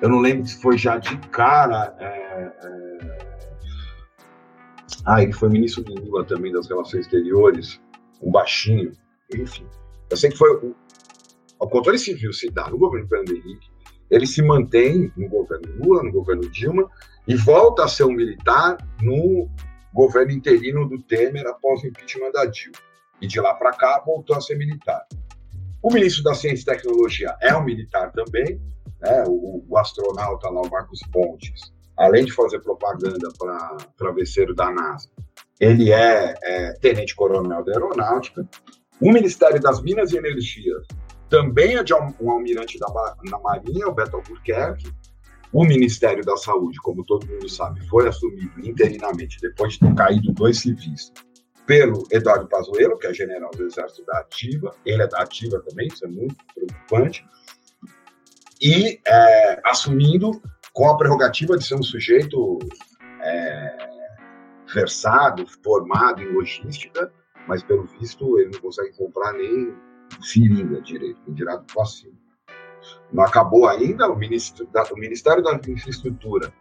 Eu 0.00 0.08
não 0.08 0.20
lembro 0.20 0.46
se 0.46 0.60
foi 0.60 0.78
já 0.78 0.98
de 0.98 1.16
cara. 1.28 1.94
É, 1.98 2.52
é... 2.64 3.18
Ah, 5.04 5.22
ele 5.22 5.32
foi 5.32 5.48
ministro 5.48 5.82
do 5.84 5.94
Lula 5.94 6.24
também 6.24 6.52
das 6.52 6.68
Relações 6.68 7.06
Exteriores, 7.06 7.80
um 8.22 8.30
baixinho, 8.30 8.92
enfim. 9.34 9.66
Eu 10.10 10.16
sei 10.16 10.30
que 10.30 10.36
foi 10.36 10.50
o, 10.54 10.74
o 11.58 11.68
controle 11.68 11.98
civil 11.98 12.32
se 12.32 12.50
dá 12.50 12.68
no 12.70 12.78
governo 12.78 13.08
Fernando 13.08 13.30
Henrique, 13.36 13.68
ele 14.10 14.26
se 14.26 14.42
mantém 14.42 15.12
no 15.16 15.28
governo 15.28 15.68
Lula, 15.76 16.02
no 16.02 16.12
governo 16.12 16.48
Dilma, 16.50 16.90
e 17.26 17.34
volta 17.34 17.84
a 17.84 17.88
ser 17.88 18.04
um 18.04 18.12
militar 18.12 18.78
no 19.02 19.48
governo 19.92 20.32
interino 20.32 20.88
do 20.88 21.02
Temer 21.02 21.46
após 21.46 21.82
o 21.82 21.86
impeachment 21.86 22.32
da 22.32 22.46
Dilma. 22.46 22.78
E 23.20 23.26
de 23.26 23.40
lá 23.40 23.54
para 23.54 23.72
cá 23.72 24.02
voltou 24.04 24.36
a 24.36 24.40
ser 24.40 24.56
militar. 24.56 25.04
O 25.82 25.92
ministro 25.92 26.24
da 26.24 26.34
Ciência 26.34 26.62
e 26.62 26.76
Tecnologia 26.76 27.36
é 27.40 27.54
um 27.56 27.64
militar 27.64 28.10
também, 28.12 28.60
né? 29.00 29.24
o, 29.26 29.64
o 29.68 29.78
astronauta 29.78 30.48
lá, 30.50 30.62
o 30.62 30.70
Marcos 30.70 31.00
Pontes, 31.12 31.72
além 31.96 32.24
de 32.24 32.32
fazer 32.32 32.60
propaganda 32.60 33.28
para 33.38 33.76
travesseiro 33.96 34.54
da 34.54 34.70
NASA, 34.70 35.08
ele 35.60 35.92
é, 35.92 36.34
é 36.42 36.72
tenente-coronel 36.74 37.64
da 37.64 37.72
Aeronáutica. 37.72 38.48
O 39.00 39.12
Ministério 39.12 39.60
das 39.60 39.82
Minas 39.82 40.12
e 40.12 40.16
Energia 40.16 40.74
também 41.28 41.76
é 41.76 41.82
de 41.82 41.92
um 41.94 42.30
almirante 42.30 42.78
da, 42.78 42.86
da 43.30 43.38
Marinha, 43.38 43.88
o 43.88 43.94
Beto 43.94 44.16
Albuquerque. 44.16 44.90
O 45.52 45.64
Ministério 45.64 46.24
da 46.24 46.36
Saúde, 46.36 46.78
como 46.82 47.04
todo 47.04 47.26
mundo 47.26 47.48
sabe, 47.48 47.86
foi 47.88 48.06
assumido 48.06 48.60
interinamente 48.60 49.38
depois 49.40 49.74
de 49.74 49.80
ter 49.80 49.94
caído 49.94 50.32
dois 50.32 50.58
civis 50.60 51.12
pelo 51.66 52.06
Eduardo 52.10 52.46
Pazuello, 52.48 52.98
que 52.98 53.06
é 53.06 53.14
general 53.14 53.50
do 53.50 53.64
Exército 53.64 54.04
da 54.06 54.18
Ativa. 54.18 54.74
Ele 54.84 55.02
é 55.02 55.06
da 55.06 55.20
Ativa 55.20 55.60
também, 55.60 55.88
isso 55.88 56.04
é 56.04 56.08
muito 56.08 56.36
preocupante. 56.54 57.24
E 58.60 59.00
é, 59.06 59.60
assumindo 59.64 60.42
com 60.72 60.88
a 60.88 60.96
prerrogativa 60.96 61.56
de 61.56 61.64
ser 61.64 61.74
um 61.74 61.82
sujeito 61.82 62.58
é, 63.22 63.88
versado, 64.72 65.46
formado 65.62 66.22
em 66.22 66.32
logística, 66.32 67.12
mas 67.46 67.62
pelo 67.62 67.86
visto 67.86 68.38
ele 68.38 68.50
não 68.52 68.60
consegue 68.60 68.96
comprar 68.96 69.32
nem 69.32 69.74
seringa 70.22 70.80
direito, 70.82 71.20
nem 71.26 71.34
direto 71.34 71.64
vacina. 71.74 72.14
Não 73.12 73.24
acabou 73.24 73.68
ainda 73.68 74.08
o, 74.08 74.16
ministro 74.16 74.68
o 74.90 74.98
Ministério 74.98 75.42
da 75.42 75.54
Infraestrutura. 75.54 76.52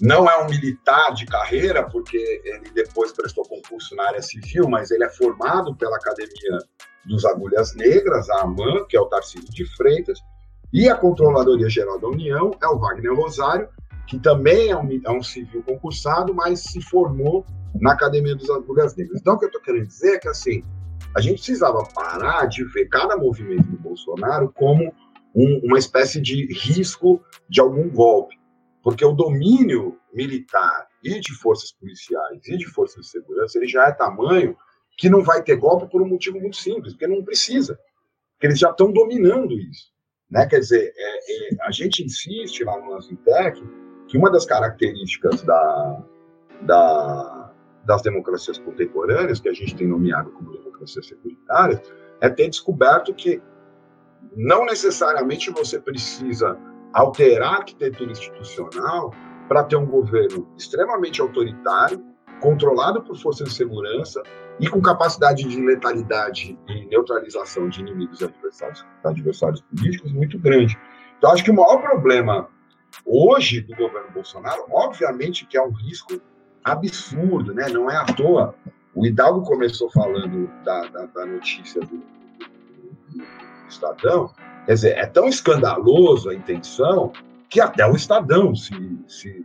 Não 0.00 0.28
é 0.28 0.36
um 0.44 0.48
militar 0.48 1.14
de 1.14 1.24
carreira, 1.24 1.88
porque 1.88 2.42
ele 2.44 2.70
depois 2.70 3.12
prestou 3.12 3.44
concurso 3.44 3.94
na 3.96 4.08
área 4.08 4.22
civil, 4.22 4.68
mas 4.68 4.90
ele 4.90 5.04
é 5.04 5.08
formado 5.08 5.74
pela 5.74 5.96
Academia 5.96 6.58
dos 7.06 7.24
Agulhas 7.24 7.74
Negras, 7.74 8.28
a 8.28 8.42
AMAN, 8.42 8.84
que 8.88 8.96
é 8.96 9.00
o 9.00 9.06
Tarcísio 9.06 9.48
de 9.50 9.64
Freitas, 9.76 10.20
e 10.72 10.88
a 10.88 10.96
Controladoria 10.96 11.68
Geral 11.68 11.98
da 11.98 12.08
União 12.08 12.50
é 12.62 12.66
o 12.66 12.78
Wagner 12.78 13.14
Rosário, 13.14 13.68
que 14.06 14.18
também 14.18 14.70
é 14.70 14.76
um, 14.76 15.00
é 15.04 15.10
um 15.10 15.22
civil 15.22 15.62
concursado, 15.62 16.34
mas 16.34 16.60
se 16.60 16.80
formou 16.80 17.44
na 17.80 17.92
Academia 17.92 18.34
dos 18.34 18.48
Agulhas 18.50 18.94
Negras. 18.96 19.20
Então, 19.20 19.34
o 19.34 19.38
que 19.38 19.44
eu 19.44 19.48
estou 19.48 19.62
querendo 19.62 19.86
dizer 19.86 20.14
é 20.14 20.18
que, 20.18 20.28
assim, 20.28 20.62
a 21.14 21.20
gente 21.20 21.36
precisava 21.36 21.82
parar 21.94 22.46
de 22.46 22.64
ver 22.64 22.86
cada 22.86 23.16
movimento 23.16 23.68
do 23.68 23.78
Bolsonaro 23.78 24.52
como 24.54 24.92
um, 25.34 25.60
uma 25.64 25.78
espécie 25.78 26.20
de 26.20 26.46
risco 26.52 27.22
de 27.48 27.60
algum 27.60 27.88
golpe, 27.90 28.38
porque 28.82 29.04
o 29.04 29.12
domínio 29.12 29.98
militar 30.12 30.86
e 31.02 31.20
de 31.20 31.34
forças 31.34 31.72
policiais 31.72 32.46
e 32.46 32.56
de 32.56 32.66
forças 32.66 33.04
de 33.04 33.10
segurança 33.10 33.58
ele 33.58 33.68
já 33.68 33.86
é 33.86 33.92
tamanho 33.92 34.56
que 34.96 35.10
não 35.10 35.22
vai 35.22 35.42
ter 35.42 35.56
golpe 35.56 35.90
por 35.90 36.00
um 36.00 36.08
motivo 36.08 36.40
muito 36.40 36.56
simples, 36.56 36.94
porque 36.94 37.06
não 37.06 37.22
precisa, 37.22 37.78
porque 38.32 38.46
eles 38.46 38.58
já 38.58 38.70
estão 38.70 38.90
dominando 38.90 39.52
isso. 39.58 39.95
Né? 40.30 40.46
Quer 40.46 40.60
dizer, 40.60 40.92
é, 40.96 41.54
é, 41.54 41.56
a 41.62 41.70
gente 41.70 42.04
insiste 42.04 42.64
lá 42.64 42.78
no 42.80 42.94
Azintec 42.94 43.62
que 44.08 44.16
uma 44.16 44.30
das 44.30 44.44
características 44.44 45.42
da, 45.42 46.02
da, 46.62 47.52
das 47.84 48.02
democracias 48.02 48.58
contemporâneas, 48.58 49.40
que 49.40 49.48
a 49.48 49.52
gente 49.52 49.74
tem 49.74 49.86
nomeado 49.86 50.30
como 50.30 50.52
democracias 50.52 51.06
securitárias, 51.06 51.80
é 52.20 52.28
ter 52.28 52.48
descoberto 52.48 53.14
que 53.14 53.42
não 54.36 54.64
necessariamente 54.64 55.50
você 55.50 55.78
precisa 55.78 56.58
alterar 56.92 57.54
a 57.54 57.56
arquitetura 57.58 58.10
institucional 58.10 59.12
para 59.48 59.64
ter 59.64 59.76
um 59.76 59.86
governo 59.86 60.48
extremamente 60.56 61.20
autoritário, 61.20 62.02
controlado 62.40 63.02
por 63.02 63.16
forças 63.16 63.48
de 63.48 63.54
segurança 63.54 64.22
e 64.58 64.68
com 64.68 64.80
capacidade 64.80 65.44
de 65.44 65.60
letalidade 65.60 66.58
e 66.68 66.86
neutralização 66.86 67.68
de 67.68 67.80
inimigos 67.80 68.20
e 68.20 68.24
adversários, 68.24 68.84
adversários 69.04 69.60
políticos 69.62 70.12
muito 70.12 70.38
grande. 70.38 70.78
Então, 71.18 71.32
acho 71.32 71.44
que 71.44 71.50
o 71.50 71.54
maior 71.54 71.78
problema 71.78 72.48
hoje 73.04 73.60
do 73.60 73.74
governo 73.76 74.10
Bolsonaro, 74.12 74.64
obviamente 74.70 75.46
que 75.46 75.56
é 75.56 75.62
um 75.62 75.72
risco 75.72 76.20
absurdo, 76.64 77.54
né? 77.54 77.68
Não 77.68 77.90
é 77.90 77.96
à 77.96 78.04
toa. 78.04 78.54
O 78.94 79.06
Hidalgo 79.06 79.42
começou 79.42 79.90
falando 79.90 80.50
da, 80.64 80.86
da, 80.86 81.06
da 81.06 81.26
notícia 81.26 81.80
do, 81.80 81.96
do, 81.96 83.18
do, 83.18 83.24
Estadão, 83.68 84.32
quer 84.64 84.74
dizer, 84.74 84.96
é 84.96 85.06
tão 85.06 85.28
escandaloso 85.28 86.30
a 86.30 86.34
intenção 86.34 87.12
que 87.48 87.60
até 87.60 87.86
o 87.86 87.94
Estadão 87.94 88.54
se, 88.54 88.72
se, 89.06 89.44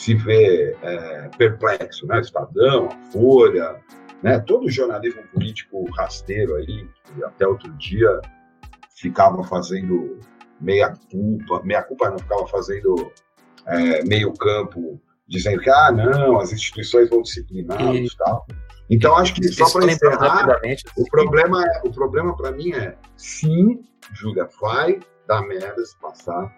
se 0.00 0.14
vê 0.14 0.74
é, 0.82 1.28
perplexo, 1.36 2.06
né? 2.06 2.16
O 2.16 2.20
Estadão, 2.20 2.88
a 2.88 3.12
Folha, 3.12 3.76
né? 4.22 4.38
Todo 4.40 4.64
o 4.64 4.70
jornalismo 4.70 5.22
político 5.30 5.84
rasteiro 5.90 6.56
aí, 6.56 6.88
que 7.04 7.22
até 7.22 7.46
outro 7.46 7.70
dia 7.74 8.18
ficava 8.96 9.44
fazendo 9.44 10.18
meia 10.58 10.94
culpa, 11.10 11.62
meia 11.62 11.82
culpa 11.82 12.08
não, 12.08 12.18
ficava 12.18 12.46
fazendo 12.46 13.12
é, 13.66 14.02
meio 14.04 14.32
campo, 14.32 14.98
dizendo 15.28 15.60
que, 15.60 15.68
ah, 15.68 15.92
não, 15.92 16.40
as 16.40 16.50
instituições 16.50 17.10
vão 17.10 17.20
discipliná-los 17.20 18.12
e 18.12 18.16
tal. 18.16 18.46
Então, 18.88 19.14
acho 19.16 19.34
que 19.34 19.46
só 19.48 19.70
para 19.70 19.92
encerrar, 19.92 20.48
o 20.96 21.04
problema, 21.10 21.62
é, 21.62 21.82
o 21.84 21.92
problema 21.92 22.34
para 22.34 22.52
mim 22.52 22.72
é, 22.72 22.96
sim, 23.18 23.84
Júlia, 24.14 24.48
vai 24.60 24.98
dar 25.28 25.42
merda 25.42 25.84
se 25.84 25.96
passar. 26.00 26.56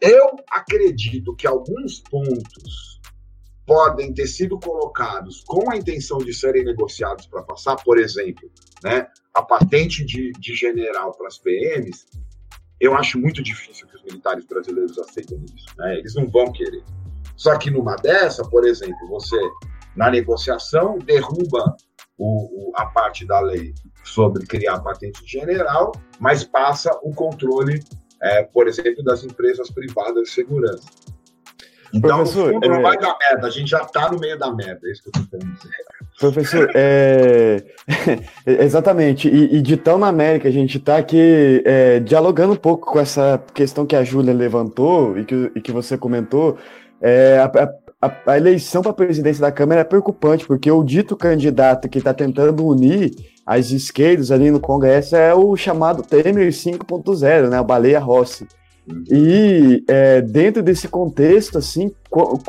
Eu 0.00 0.36
acredito 0.50 1.34
que 1.36 1.46
alguns 1.46 2.00
pontos 2.00 3.00
podem 3.66 4.12
ter 4.12 4.26
sido 4.26 4.58
colocados 4.58 5.44
com 5.46 5.70
a 5.70 5.76
intenção 5.76 6.18
de 6.18 6.34
serem 6.34 6.64
negociados 6.64 7.26
para 7.26 7.42
passar, 7.42 7.76
por 7.76 7.98
exemplo, 7.98 8.50
né, 8.82 9.06
a 9.34 9.42
patente 9.42 10.04
de, 10.04 10.32
de 10.32 10.54
general 10.54 11.12
para 11.12 11.28
as 11.28 11.38
PMs, 11.38 12.06
eu 12.80 12.96
acho 12.96 13.18
muito 13.18 13.42
difícil 13.42 13.86
que 13.86 13.96
os 13.96 14.02
militares 14.02 14.44
brasileiros 14.46 14.98
aceitem 14.98 15.44
isso. 15.54 15.66
Né? 15.76 15.98
Eles 15.98 16.14
não 16.14 16.26
vão 16.26 16.50
querer. 16.50 16.82
Só 17.36 17.56
que 17.58 17.70
numa 17.70 17.94
dessa, 17.96 18.42
por 18.42 18.66
exemplo, 18.66 19.06
você, 19.08 19.38
na 19.94 20.10
negociação, 20.10 20.98
derruba 20.98 21.76
o, 22.18 22.70
o, 22.70 22.72
a 22.74 22.86
parte 22.86 23.26
da 23.26 23.40
lei 23.40 23.74
sobre 24.02 24.46
criar 24.46 24.80
patente 24.80 25.24
general, 25.26 25.92
mas 26.18 26.42
passa 26.42 26.90
o 27.02 27.14
controle, 27.14 27.82
é, 28.22 28.42
por 28.42 28.68
exemplo, 28.68 29.02
das 29.02 29.24
empresas 29.24 29.70
privadas 29.70 30.24
de 30.24 30.30
segurança. 30.30 30.88
Então, 31.92 32.18
Professor, 32.18 32.52
fundo, 32.52 32.64
é... 32.64 32.68
não 32.68 32.82
vai 32.82 32.96
dar 32.96 33.16
merda, 33.18 33.46
a 33.46 33.50
gente 33.50 33.68
já 33.68 33.82
está 33.82 34.10
no 34.10 34.18
meio 34.18 34.38
da 34.38 34.52
merda, 34.52 34.80
é 34.86 34.92
isso 34.92 35.02
que 35.02 35.08
eu 35.08 35.22
estou 35.22 35.38
querendo 35.38 35.56
dizer. 35.56 35.70
Professor, 36.18 36.70
é... 36.74 37.64
exatamente, 38.46 39.28
e, 39.28 39.56
e, 39.56 39.62
de 39.62 39.76
tão 39.76 39.98
na 39.98 40.06
América, 40.06 40.48
a 40.48 40.52
gente 40.52 40.78
está 40.78 40.98
aqui 40.98 41.62
é, 41.64 41.98
dialogando 42.00 42.52
um 42.52 42.56
pouco 42.56 42.92
com 42.92 43.00
essa 43.00 43.42
questão 43.52 43.84
que 43.84 43.96
a 43.96 44.04
Júlia 44.04 44.32
levantou 44.32 45.18
e 45.18 45.24
que, 45.24 45.52
e 45.56 45.60
que 45.60 45.72
você 45.72 45.98
comentou, 45.98 46.56
é, 47.00 47.38
a, 47.38 48.06
a, 48.06 48.12
a, 48.26 48.36
eleição 48.36 48.82
para 48.82 48.92
a 48.92 48.94
presidência 48.94 49.40
da 49.40 49.50
Câmara 49.50 49.80
é 49.80 49.84
preocupante, 49.84 50.46
porque 50.46 50.70
o 50.70 50.84
dito 50.84 51.16
candidato 51.16 51.88
que 51.88 51.98
está 51.98 52.14
tentando 52.14 52.64
unir 52.64 53.10
as 53.50 53.72
esquerdas 53.72 54.30
ali 54.30 54.48
no 54.48 54.60
Congresso 54.60 55.16
é 55.16 55.34
o 55.34 55.56
chamado 55.56 56.04
Temer 56.04 56.52
5.0, 56.52 57.48
né, 57.48 57.58
a 57.58 57.64
Baleia 57.64 57.98
Rossi. 57.98 58.46
E 59.10 59.82
é, 59.88 60.20
dentro 60.20 60.62
desse 60.62 60.86
contexto, 60.86 61.58
assim, 61.58 61.90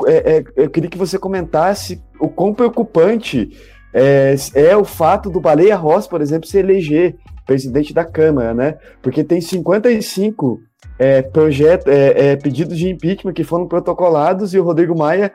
é, 0.06 0.36
é, 0.36 0.44
eu 0.54 0.70
queria 0.70 0.88
que 0.88 0.96
você 0.96 1.18
comentasse 1.18 2.00
o 2.20 2.28
quão 2.28 2.54
preocupante 2.54 3.50
é, 3.92 4.36
é, 4.54 4.76
o 4.76 4.84
fato 4.84 5.28
do 5.28 5.40
Baleia 5.40 5.74
Rossi, 5.74 6.08
por 6.08 6.20
exemplo, 6.20 6.48
se 6.48 6.56
eleger 6.56 7.16
presidente 7.44 7.92
da 7.92 8.04
Câmara, 8.04 8.54
né? 8.54 8.78
Porque 9.02 9.24
tem 9.24 9.40
55 9.40 10.60
é, 11.00 11.20
projetos, 11.20 11.92
é, 11.92 12.36
pedidos 12.36 12.78
de 12.78 12.88
impeachment 12.88 13.32
que 13.32 13.42
foram 13.42 13.66
protocolados 13.66 14.54
e 14.54 14.58
o 14.60 14.62
Rodrigo 14.62 14.96
Maia 14.96 15.32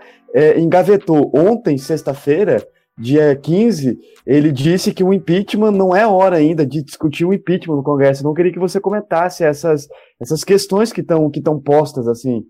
engavetou 0.56 1.30
ontem, 1.36 1.78
sexta-feira, 1.78 2.66
dia 2.98 3.36
15, 3.36 4.00
ele 4.26 4.52
disse 4.52 4.92
que 4.92 5.04
o 5.04 5.14
impeachment 5.14 5.72
não 5.72 5.96
é 5.96 6.08
hora 6.08 6.38
ainda 6.38 6.66
de 6.66 6.82
discutir 6.82 7.26
o 7.26 7.34
impeachment 7.34 7.76
no 7.76 7.84
Congresso. 7.84 8.24
Não 8.24 8.34
queria 8.34 8.52
que 8.52 8.60
você 8.60 8.80
comentasse 8.82 9.44
essas, 9.44 9.88
essas 10.20 10.44
questões 10.44 10.92
que 10.92 11.02
estão 11.02 11.30
que 11.30 11.42
postas 11.64 12.08
assim. 12.08 12.44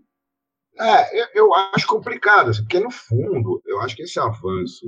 É, 0.79 1.21
eu, 1.21 1.27
eu 1.33 1.53
acho 1.53 1.87
complicado, 1.87 2.51
assim, 2.51 2.61
porque 2.61 2.79
no 2.79 2.91
fundo, 2.91 3.61
eu 3.65 3.81
acho 3.81 3.95
que 3.95 4.03
esse 4.03 4.19
avanço, 4.19 4.85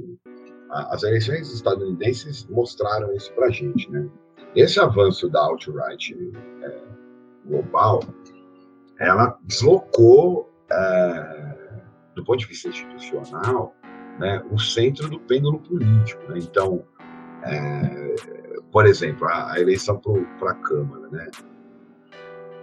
as 0.70 1.04
eleições 1.04 1.52
estadunidenses 1.52 2.46
mostraram 2.48 3.12
isso 3.14 3.34
para 3.34 3.50
gente, 3.50 3.90
né? 3.92 4.08
Esse 4.56 4.80
avanço 4.80 5.30
da 5.30 5.42
alt-right 5.42 6.16
é, 6.64 6.82
global, 7.46 8.02
ela 9.00 9.38
deslocou, 9.44 10.50
é, 10.72 11.56
do 12.16 12.24
ponto 12.24 12.40
de 12.40 12.46
vista 12.46 12.70
institucional, 12.70 13.76
né, 14.20 14.44
o 14.52 14.60
centro 14.60 15.10
do 15.10 15.20
pêndulo 15.20 15.60
político. 15.60 16.22
Né? 16.32 16.40
Então, 16.40 16.84
é, 17.44 18.16
por 18.72 18.86
exemplo, 18.86 19.28
a, 19.28 19.54
a 19.54 19.60
eleição 19.60 20.00
para 20.38 20.52
a 20.52 20.56
Câmara. 20.56 21.08
Né? 21.10 21.28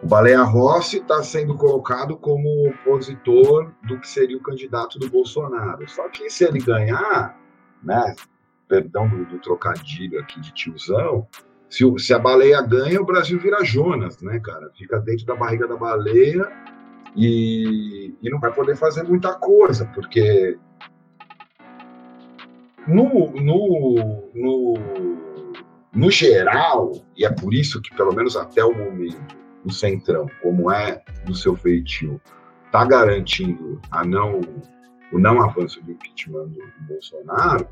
O 0.03 0.07
Baleia 0.07 0.43
Rossi 0.43 0.99
está 0.99 1.23
sendo 1.23 1.57
colocado 1.57 2.17
como 2.17 2.69
opositor 2.69 3.73
do 3.85 3.99
que 3.99 4.09
seria 4.09 4.37
o 4.37 4.43
candidato 4.43 4.99
do 4.99 5.09
Bolsonaro. 5.09 5.89
Só 5.89 6.09
que 6.09 6.29
se 6.29 6.45
ele 6.45 6.61
ganhar, 6.61 7.37
né, 7.83 8.15
perdão 8.69 9.09
do, 9.09 9.25
do 9.25 9.39
trocadilho 9.39 10.21
aqui 10.21 10.41
de 10.41 10.53
tiozão, 10.53 11.27
se, 11.69 11.85
se, 11.99 12.15
a 12.15 12.19
baleia 12.19 12.63
ganha, 12.63 13.01
o 13.01 13.07
Brasil 13.07 13.41
vira 13.41 13.65
Jonas, 13.65 14.21
né, 14.21 14.39
cara? 14.39 14.71
Fica 14.77 15.01
dentro 15.01 15.27
da 15.27 15.35
barriga 15.35 15.67
da 15.67 15.77
baleia 15.77 16.47
e, 17.17 18.15
e 18.23 18.31
não 18.31 18.39
vai 18.39 18.53
poder 18.53 18.77
fazer 18.77 19.03
muita 19.03 19.35
coisa, 19.35 19.87
porque 19.87 20.57
no, 22.87 23.31
no, 23.33 24.31
no, 24.35 24.75
no 25.93 26.11
geral, 26.11 26.93
e 27.17 27.25
é 27.25 27.31
por 27.31 27.53
isso 27.53 27.81
que, 27.83 27.95
pelo 27.97 28.15
menos 28.15 28.37
até 28.37 28.65
o 28.65 28.73
momento, 28.73 29.37
o 29.65 29.73
Centrão, 29.73 30.27
como 30.43 30.71
é 30.71 31.03
do 31.25 31.35
seu 31.35 31.57
feitio, 31.57 32.21
está 32.67 32.85
garantindo 32.85 33.81
a 33.91 34.05
não, 34.05 34.41
o 35.13 35.19
não 35.19 35.43
avanço 35.43 35.83
do 35.83 35.93
impeachment 35.93 36.49
do, 36.49 36.63
Bolsonaro, 36.87 37.67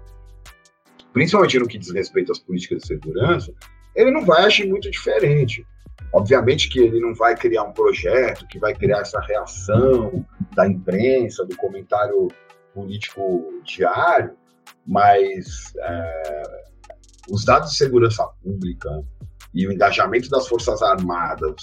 principalmente 1.12 1.59
no 1.59 1.68
que 1.68 1.79
diz 1.79 1.92
respeito 1.92 2.33
às 2.33 2.40
políticas 2.40 2.83
de 2.83 2.88
segurança, 2.88 3.53
ele 3.94 4.11
não 4.11 4.24
vai 4.24 4.44
agir 4.44 4.68
muito 4.68 4.90
diferente. 4.90 5.64
Obviamente 6.12 6.68
que 6.68 6.81
ele 6.81 6.98
não 7.00 7.14
vai 7.14 7.37
criar 7.37 7.62
um 7.62 7.72
projeto 7.72 8.46
que 8.48 8.59
vai 8.59 8.74
criar 8.74 8.98
essa 9.00 9.20
reação 9.20 10.27
da 10.55 10.66
imprensa, 10.66 11.44
do 11.44 11.57
comentário 11.57 12.29
político 12.72 13.61
diário, 13.64 14.37
mas 14.87 15.73
é, 15.79 16.42
os 17.31 17.44
dados 17.44 17.70
de 17.70 17.77
segurança 17.77 18.25
pública 18.42 18.90
e 19.53 19.66
o 19.66 19.73
engajamento 19.73 20.29
das 20.29 20.47
Forças 20.47 20.83
Armadas 20.83 21.62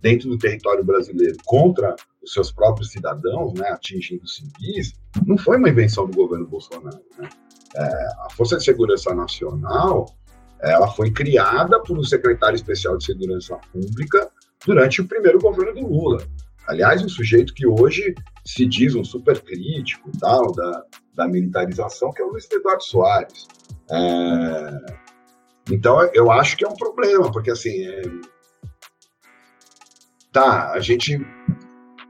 dentro 0.00 0.28
do 0.28 0.38
território 0.38 0.84
brasileiro 0.84 1.36
contra 1.44 1.94
os 2.22 2.32
seus 2.32 2.52
próprios 2.52 2.90
cidadãos, 2.90 3.54
né, 3.54 3.68
atingindo 3.70 4.26
civis, 4.26 4.92
não 5.26 5.36
foi 5.38 5.56
uma 5.56 5.68
invenção 5.68 6.06
do 6.06 6.16
governo 6.16 6.46
Bolsonaro. 6.46 7.00
Né? 7.18 7.28
É, 7.74 7.82
a 8.26 8.28
Força 8.36 8.56
de 8.56 8.64
Segurança 8.64 9.14
Nacional 9.14 10.06
ela 10.60 10.88
foi 10.88 11.10
criada 11.10 11.80
por 11.80 11.96
um 11.96 12.02
secretário 12.02 12.56
especial 12.56 12.96
de 12.96 13.04
Segurança 13.04 13.56
Pública 13.72 14.28
durante 14.66 15.00
o 15.00 15.06
primeiro 15.06 15.38
governo 15.38 15.74
do 15.74 15.86
Lula. 15.86 16.22
Aliás, 16.68 17.02
um 17.02 17.08
sujeito 17.08 17.54
que 17.54 17.66
hoje 17.66 18.14
se 18.44 18.66
diz 18.66 18.94
um 18.94 19.02
super 19.02 19.40
crítico 19.40 20.10
tal, 20.20 20.52
da, 20.52 20.84
da 21.14 21.26
militarização, 21.26 22.12
que 22.12 22.20
é 22.20 22.24
o 22.24 22.28
Luiz 22.28 22.46
Eduardo 22.52 22.84
Soares. 22.84 23.48
É, 23.90 24.94
então, 25.70 25.98
eu 26.12 26.30
acho 26.30 26.58
que 26.58 26.66
é 26.66 26.68
um 26.68 26.76
problema, 26.76 27.32
porque 27.32 27.50
assim, 27.50 27.86
é, 27.86 28.02
tá, 30.30 30.72
a 30.72 30.80
gente 30.80 31.18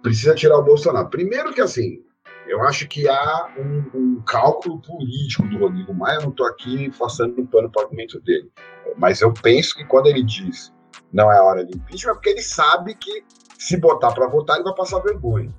precisa 0.02 0.34
tirar 0.34 0.58
o 0.58 0.64
Bolsonaro. 0.64 1.08
Primeiro 1.08 1.54
que 1.54 1.60
assim, 1.60 2.02
eu 2.48 2.60
acho 2.62 2.88
que 2.88 3.08
há 3.08 3.54
um, 3.56 3.90
um 3.94 4.22
cálculo 4.22 4.82
político 4.82 5.46
do 5.46 5.58
Rodrigo 5.58 5.94
Maia, 5.94 6.18
não 6.18 6.30
estou 6.30 6.46
aqui 6.46 6.90
passando 6.98 7.40
um 7.40 7.46
pano 7.46 7.70
para 7.70 7.82
o 7.82 7.84
argumento 7.84 8.20
dele, 8.22 8.50
mas 8.96 9.20
eu 9.20 9.32
penso 9.32 9.76
que 9.76 9.84
quando 9.84 10.06
ele 10.06 10.24
diz 10.24 10.72
não 11.12 11.30
é 11.32 11.40
hora 11.40 11.64
de 11.64 11.76
impeachment, 11.76 12.10
é 12.10 12.14
porque 12.14 12.30
ele 12.30 12.42
sabe 12.42 12.94
que 12.96 13.22
se 13.58 13.76
botar 13.76 14.12
para 14.12 14.28
votar, 14.28 14.56
ele 14.56 14.64
vai 14.64 14.74
passar 14.74 15.00
vergonha. 15.00 15.52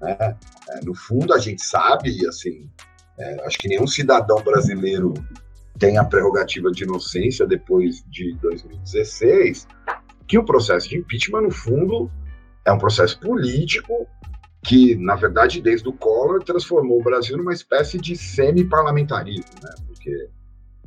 Né? 0.00 0.16
É, 0.18 0.84
no 0.84 0.94
fundo, 0.94 1.32
a 1.32 1.38
gente 1.38 1.62
sabe, 1.64 2.26
assim, 2.26 2.68
é, 3.16 3.46
acho 3.46 3.56
que 3.58 3.68
nenhum 3.68 3.86
cidadão 3.86 4.42
brasileiro 4.42 5.14
tem 5.78 5.96
a 5.96 6.04
prerrogativa 6.04 6.70
de 6.70 6.84
inocência 6.84 7.46
depois 7.46 8.04
de 8.08 8.36
2016, 8.40 9.68
que 10.26 10.36
o 10.36 10.44
processo 10.44 10.88
de 10.88 10.98
impeachment, 10.98 11.42
no 11.42 11.50
fundo, 11.50 12.10
é 12.64 12.72
um 12.72 12.78
processo 12.78 13.18
político 13.20 14.06
que, 14.64 14.96
na 14.96 15.14
verdade, 15.14 15.60
desde 15.60 15.88
o 15.88 15.92
Collor, 15.92 16.42
transformou 16.42 17.00
o 17.00 17.04
Brasil 17.04 17.36
numa 17.36 17.52
espécie 17.52 17.98
de 17.98 18.16
semi-parlamentarismo, 18.16 19.44
né? 19.62 19.70
porque 19.86 20.30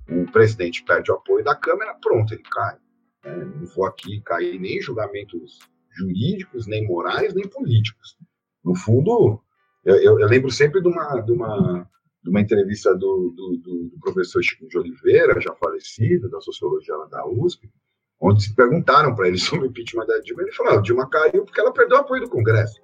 o 0.10 0.26
presidente 0.32 0.84
perde 0.84 1.12
o 1.12 1.16
apoio 1.16 1.44
da 1.44 1.56
Câmara, 1.56 1.96
pronto, 2.02 2.34
ele 2.34 2.44
cai. 2.44 2.76
É, 3.24 3.36
não 3.36 3.66
vou 3.76 3.86
aqui 3.86 4.22
cair 4.22 4.60
nem 4.60 4.78
em 4.78 4.82
julgamentos 4.82 5.60
jurídicos, 5.98 6.68
nem 6.68 6.86
morais, 6.86 7.34
nem 7.34 7.48
políticos. 7.48 8.18
No 8.64 8.76
fundo, 8.76 9.42
eu, 9.84 9.96
eu, 9.96 10.20
eu 10.20 10.28
lembro 10.28 10.52
sempre 10.52 10.82
de 10.82 10.88
uma, 10.88 11.22
de 11.22 11.32
uma, 11.32 11.90
de 12.24 12.30
uma 12.30 12.42
entrevista 12.42 12.94
do, 12.94 13.34
do, 13.36 13.58
do, 13.58 14.00
professor 14.02 14.44
Chico 14.44 14.68
de 14.68 14.78
Oliveira, 14.78 15.40
já 15.40 15.54
falecido, 15.56 16.30
da 16.30 16.42
sociologia 16.42 16.96
da 17.10 17.26
USP, 17.26 17.70
onde 18.20 18.44
se 18.44 18.56
perguntaram 18.56 19.16
para 19.16 19.28
ele 19.28 19.38
sobre 19.40 19.68
o 19.68 19.70
impeachment 19.70 20.06
da 20.06 20.20
Dilma, 20.20 20.44
ele 20.44 20.52
falou: 20.52 20.74
ah, 20.74 20.82
Dilma 20.82 21.10
caiu 21.10 21.46
porque 21.46 21.60
ela 21.60 21.74
perdeu 21.74 21.98
o 21.98 22.02
apoio 22.02 22.22
do 22.22 22.30
Congresso. 22.30 22.80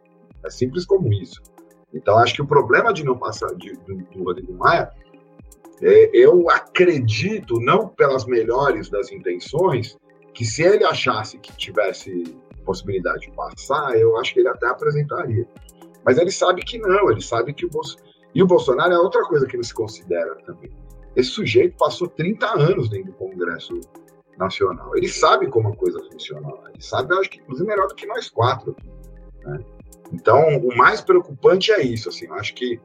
É 0.45 0.49
simples 0.49 0.86
como 0.86 1.12
isso. 1.13 1.41
Então, 1.93 2.17
acho 2.17 2.34
que 2.34 2.41
o 2.41 2.47
problema 2.47 2.91
de 2.91 3.04
não 3.04 3.17
passar 3.17 3.54
de, 3.56 3.73
do, 3.73 3.97
do 3.97 4.23
Rodrigo 4.23 4.54
Maia, 4.54 4.89
é, 5.82 6.10
eu 6.13 6.49
acredito, 6.49 7.60
não 7.60 7.88
pelas 7.88 8.26
melhores 8.26 8.89
das 8.89 9.12
intenções, 9.12 9.97
que 10.34 10.43
se 10.43 10.63
ele 10.63 10.84
achasse 10.84 11.38
que 11.38 11.56
tivesse 11.56 12.23
possibilidade 12.63 13.21
de 13.21 13.32
passar, 13.32 13.97
eu 13.97 14.17
acho 14.17 14.34
que 14.34 14.39
ele 14.39 14.49
até 14.49 14.67
apresentaria. 14.67 15.47
Mas 16.06 16.17
ele 16.17 16.32
sabe 16.32 16.63
que 16.63 16.78
não, 16.78 17.10
ele 17.10 17.21
sabe 17.21 17.54
que 17.54 17.65
o 17.65 17.69
Bolsonaro. 17.69 18.13
E 18.36 18.41
o 18.41 18.47
Bolsonaro 18.47 18.93
é 18.93 18.97
outra 18.97 19.23
coisa 19.23 19.45
que 19.45 19.56
não 19.56 19.63
se 19.63 19.73
considera 19.73 20.36
também. 20.45 20.71
Esse 21.15 21.30
sujeito 21.30 21.78
passou 21.78 22.08
30 22.08 22.47
anos 22.47 22.89
dentro 22.89 23.12
do 23.12 23.17
Congresso 23.17 23.80
Nacional. 24.38 24.95
Ele 24.97 25.08
sabe 25.08 25.47
como 25.47 25.69
a 25.69 25.76
coisa 25.76 25.99
funciona. 26.12 26.52
Ele 26.73 26.82
sabe, 26.82 27.13
eu 27.13 27.19
acho 27.19 27.30
que 27.30 27.39
inclusive 27.39 27.67
melhor 27.67 27.88
do 27.88 27.95
que 27.95 28.08
nós 28.08 28.30
quatro. 28.30 28.76
Né? 29.45 29.60
Então, 30.12 30.58
o 30.58 30.76
mais 30.76 31.02
preocupante 31.02 31.71
é 31.71 31.84
isso, 31.84 32.10
assim, 32.10 32.26
eu 32.28 32.34
acho 32.36 32.54
que 32.54 32.80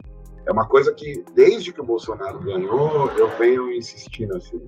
é 0.47 0.53
uma 0.53 0.67
coisa 0.67 0.95
que, 0.95 1.25
desde 1.35 1.73
que 1.73 1.81
o 1.81 1.85
Bolsonaro 1.85 2.39
ganhou, 2.41 3.11
eu 3.13 3.29
venho 3.37 3.71
insistindo, 3.71 4.35
assim, 4.37 4.67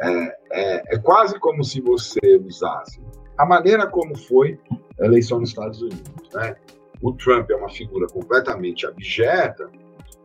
é, 0.00 0.36
é, 0.50 0.94
é 0.94 0.98
quase 0.98 1.38
como 1.38 1.62
se 1.62 1.80
você 1.80 2.18
usasse 2.44 3.00
a 3.36 3.46
maneira 3.46 3.86
como 3.86 4.16
foi 4.16 4.58
a 5.00 5.06
eleição 5.06 5.40
nos 5.40 5.50
Estados 5.50 5.80
Unidos, 5.80 6.28
né? 6.34 6.56
O 7.00 7.12
Trump 7.12 7.50
é 7.50 7.56
uma 7.56 7.70
figura 7.70 8.06
completamente 8.06 8.86
abjeta, 8.86 9.68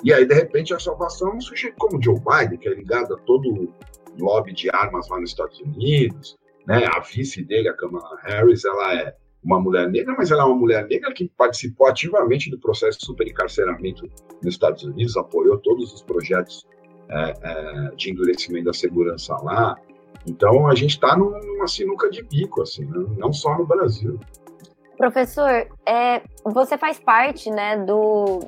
e 0.04 0.14
aí, 0.14 0.26
de 0.26 0.34
repente, 0.34 0.74
a 0.74 0.80
salvação 0.80 1.30
é 1.30 1.36
um 1.36 1.42
sujeito 1.42 1.76
como 1.78 2.02
Joe 2.02 2.20
Biden, 2.20 2.60
que 2.60 2.70
é 2.70 2.74
ligado 2.74 3.16
a 3.16 3.18
todo 3.18 3.50
o 3.50 3.74
lobby 4.20 4.54
de 4.54 4.70
armas 4.70 5.10
lá 5.10 5.20
nos 5.20 5.32
Estados 5.32 5.60
Unidos, 5.60 6.38
né? 6.68 6.86
A 6.86 7.00
vice 7.00 7.44
dele, 7.44 7.70
a 7.70 7.74
Kamala 7.74 8.20
Harris, 8.24 8.64
ela 8.64 8.94
é 8.94 9.16
uma 9.44 9.60
mulher 9.60 9.90
negra, 9.90 10.14
mas 10.18 10.30
ela 10.30 10.44
é 10.44 10.46
uma 10.46 10.56
mulher 10.56 10.86
negra 10.88 11.14
que 11.14 11.32
participou 11.38 11.88
ativamente 11.88 12.50
do 12.50 12.60
processo 12.60 13.00
de 13.00 13.06
superencarceramento 13.06 14.04
nos 14.44 14.54
Estados 14.54 14.84
Unidos, 14.84 15.16
apoiou 15.18 15.58
todos 15.58 15.94
os 15.94 16.02
projetos 16.02 16.68
é, 17.10 17.34
é, 17.42 17.96
de 17.96 18.12
endurecimento 18.12 18.66
da 18.66 18.74
segurança 18.74 19.36
lá. 19.42 19.76
Então 20.28 20.68
a 20.68 20.76
gente 20.76 20.92
está 20.92 21.16
numa 21.16 21.68
sinuca 21.68 22.10
de 22.10 22.22
bico, 22.22 22.62
assim, 22.62 22.86
né? 22.86 23.06
não 23.18 23.32
só 23.32 23.58
no 23.58 23.66
Brasil. 23.66 24.20
Professor, 24.98 25.68
é, 25.86 26.22
você 26.44 26.78
faz 26.78 27.00
parte 27.00 27.50
né, 27.50 27.78
do, 27.78 28.42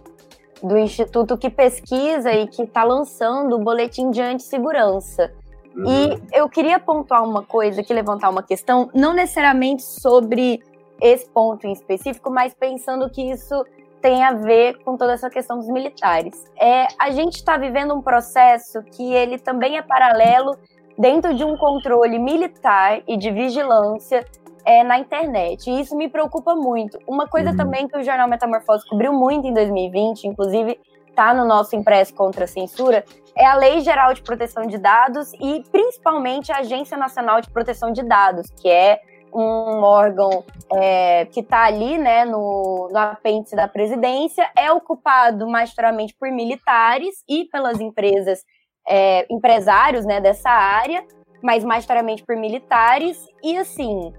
do 0.61 0.77
instituto 0.77 1.37
que 1.37 1.49
pesquisa 1.49 2.31
e 2.31 2.47
que 2.47 2.63
está 2.63 2.83
lançando 2.83 3.55
o 3.55 3.59
boletim 3.59 4.09
de 4.09 4.21
antissegurança. 4.21 5.31
Uhum. 5.75 5.85
E 5.85 6.37
eu 6.37 6.49
queria 6.49 6.79
pontuar 6.79 7.23
uma 7.23 7.43
coisa, 7.43 7.83
que 7.83 7.93
levantar 7.93 8.29
uma 8.29 8.43
questão, 8.43 8.89
não 8.93 9.13
necessariamente 9.13 9.83
sobre 9.83 10.61
esse 10.99 11.29
ponto 11.29 11.65
em 11.65 11.71
específico, 11.71 12.29
mas 12.29 12.53
pensando 12.53 13.09
que 13.09 13.21
isso 13.21 13.63
tem 14.01 14.23
a 14.23 14.33
ver 14.33 14.77
com 14.83 14.97
toda 14.97 15.13
essa 15.13 15.29
questão 15.29 15.57
dos 15.57 15.67
militares. 15.67 16.45
É, 16.59 16.87
a 16.97 17.11
gente 17.11 17.35
está 17.35 17.57
vivendo 17.57 17.93
um 17.93 18.01
processo 18.01 18.81
que 18.83 19.13
ele 19.13 19.37
também 19.37 19.77
é 19.77 19.81
paralelo 19.81 20.57
dentro 20.99 21.33
de 21.33 21.45
um 21.45 21.55
controle 21.55 22.19
militar 22.19 23.01
e 23.07 23.15
de 23.15 23.31
vigilância 23.31 24.25
é, 24.65 24.83
na 24.83 24.99
internet. 24.99 25.69
E 25.69 25.79
isso 25.79 25.95
me 25.95 26.09
preocupa 26.09 26.53
muito. 26.53 26.99
Uma 27.07 27.25
coisa 27.25 27.51
uhum. 27.51 27.57
também 27.57 27.87
que 27.87 27.97
o 27.97 28.03
jornal 28.03 28.27
Metamorfose 28.27 28.87
cobriu 28.87 29.13
muito 29.13 29.47
em 29.47 29.53
2020, 29.53 30.25
inclusive 30.25 30.77
está 31.07 31.33
no 31.33 31.45
nosso 31.45 31.75
impresso 31.75 32.13
contra 32.13 32.43
a 32.43 32.47
censura, 32.47 33.03
é 33.35 33.45
a 33.45 33.55
Lei 33.55 33.79
Geral 33.79 34.13
de 34.13 34.21
Proteção 34.21 34.67
de 34.67 34.77
Dados 34.77 35.31
e 35.39 35.63
principalmente 35.71 36.51
a 36.51 36.57
Agência 36.57 36.97
Nacional 36.97 37.41
de 37.41 37.49
Proteção 37.49 37.91
de 37.91 38.03
Dados, 38.03 38.49
que 38.51 38.69
é 38.69 39.01
um 39.33 39.83
órgão 39.83 40.43
é, 40.73 41.25
que 41.25 41.41
está 41.41 41.65
ali, 41.65 41.97
né, 41.97 42.25
no, 42.25 42.89
no 42.91 42.97
apêndice 42.97 43.55
da 43.55 43.67
presidência, 43.67 44.49
é 44.57 44.71
ocupado 44.71 45.47
majoritariamente 45.47 46.15
por 46.19 46.31
militares 46.31 47.23
e 47.27 47.45
pelas 47.45 47.79
empresas, 47.79 48.43
é, 48.89 49.25
empresários, 49.29 50.03
né, 50.03 50.19
dessa 50.19 50.49
área, 50.49 51.05
mas 51.41 51.63
majoritariamente 51.63 52.23
por 52.25 52.35
militares, 52.35 53.25
e 53.43 53.55
assim, 53.55 54.11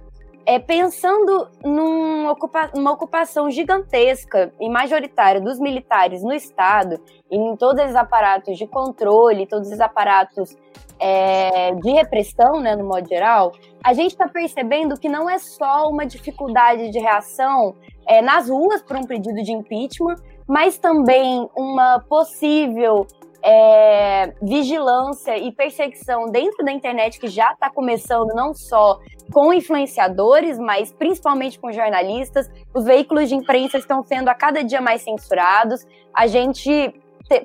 é, 0.46 0.58
pensando 0.58 1.48
numa 1.62 2.32
ocupa 2.32 2.70
ocupação 2.90 3.50
gigantesca 3.50 4.52
e 4.60 4.70
majoritária 4.70 5.40
dos 5.40 5.58
militares 5.58 6.22
no 6.22 6.32
Estado, 6.32 7.00
em 7.30 7.56
todos 7.56 7.84
os 7.84 7.96
aparatos 7.96 8.56
de 8.56 8.66
controle, 8.66 9.46
todos 9.46 9.70
os 9.70 9.80
aparatos 9.80 10.56
é, 10.98 11.74
de 11.74 11.90
repressão, 11.90 12.60
né, 12.60 12.76
no 12.76 12.84
modo 12.84 13.08
geral, 13.08 13.52
a 13.82 13.92
gente 13.92 14.12
está 14.12 14.28
percebendo 14.28 14.98
que 14.98 15.08
não 15.08 15.28
é 15.28 15.38
só 15.38 15.88
uma 15.88 16.06
dificuldade 16.06 16.90
de 16.90 16.98
reação 16.98 17.74
é, 18.06 18.22
nas 18.22 18.48
ruas 18.48 18.82
por 18.82 18.96
um 18.96 19.04
pedido 19.04 19.42
de 19.42 19.52
impeachment, 19.52 20.16
mas 20.46 20.78
também 20.78 21.48
uma 21.56 22.00
possível 22.00 23.06
é, 23.42 24.34
vigilância 24.42 25.36
e 25.38 25.52
perseguição 25.52 26.26
dentro 26.26 26.64
da 26.64 26.72
internet 26.72 27.18
que 27.18 27.28
já 27.28 27.52
está 27.52 27.70
começando 27.70 28.34
não 28.34 28.52
só 28.52 28.98
com 29.32 29.52
influenciadores, 29.52 30.58
mas 30.58 30.92
principalmente 30.92 31.58
com 31.58 31.72
jornalistas. 31.72 32.50
Os 32.74 32.84
veículos 32.84 33.28
de 33.28 33.34
imprensa 33.34 33.78
estão 33.78 34.02
sendo 34.02 34.28
a 34.28 34.34
cada 34.34 34.62
dia 34.62 34.80
mais 34.80 35.02
censurados. 35.02 35.86
A 36.14 36.26
gente 36.26 36.94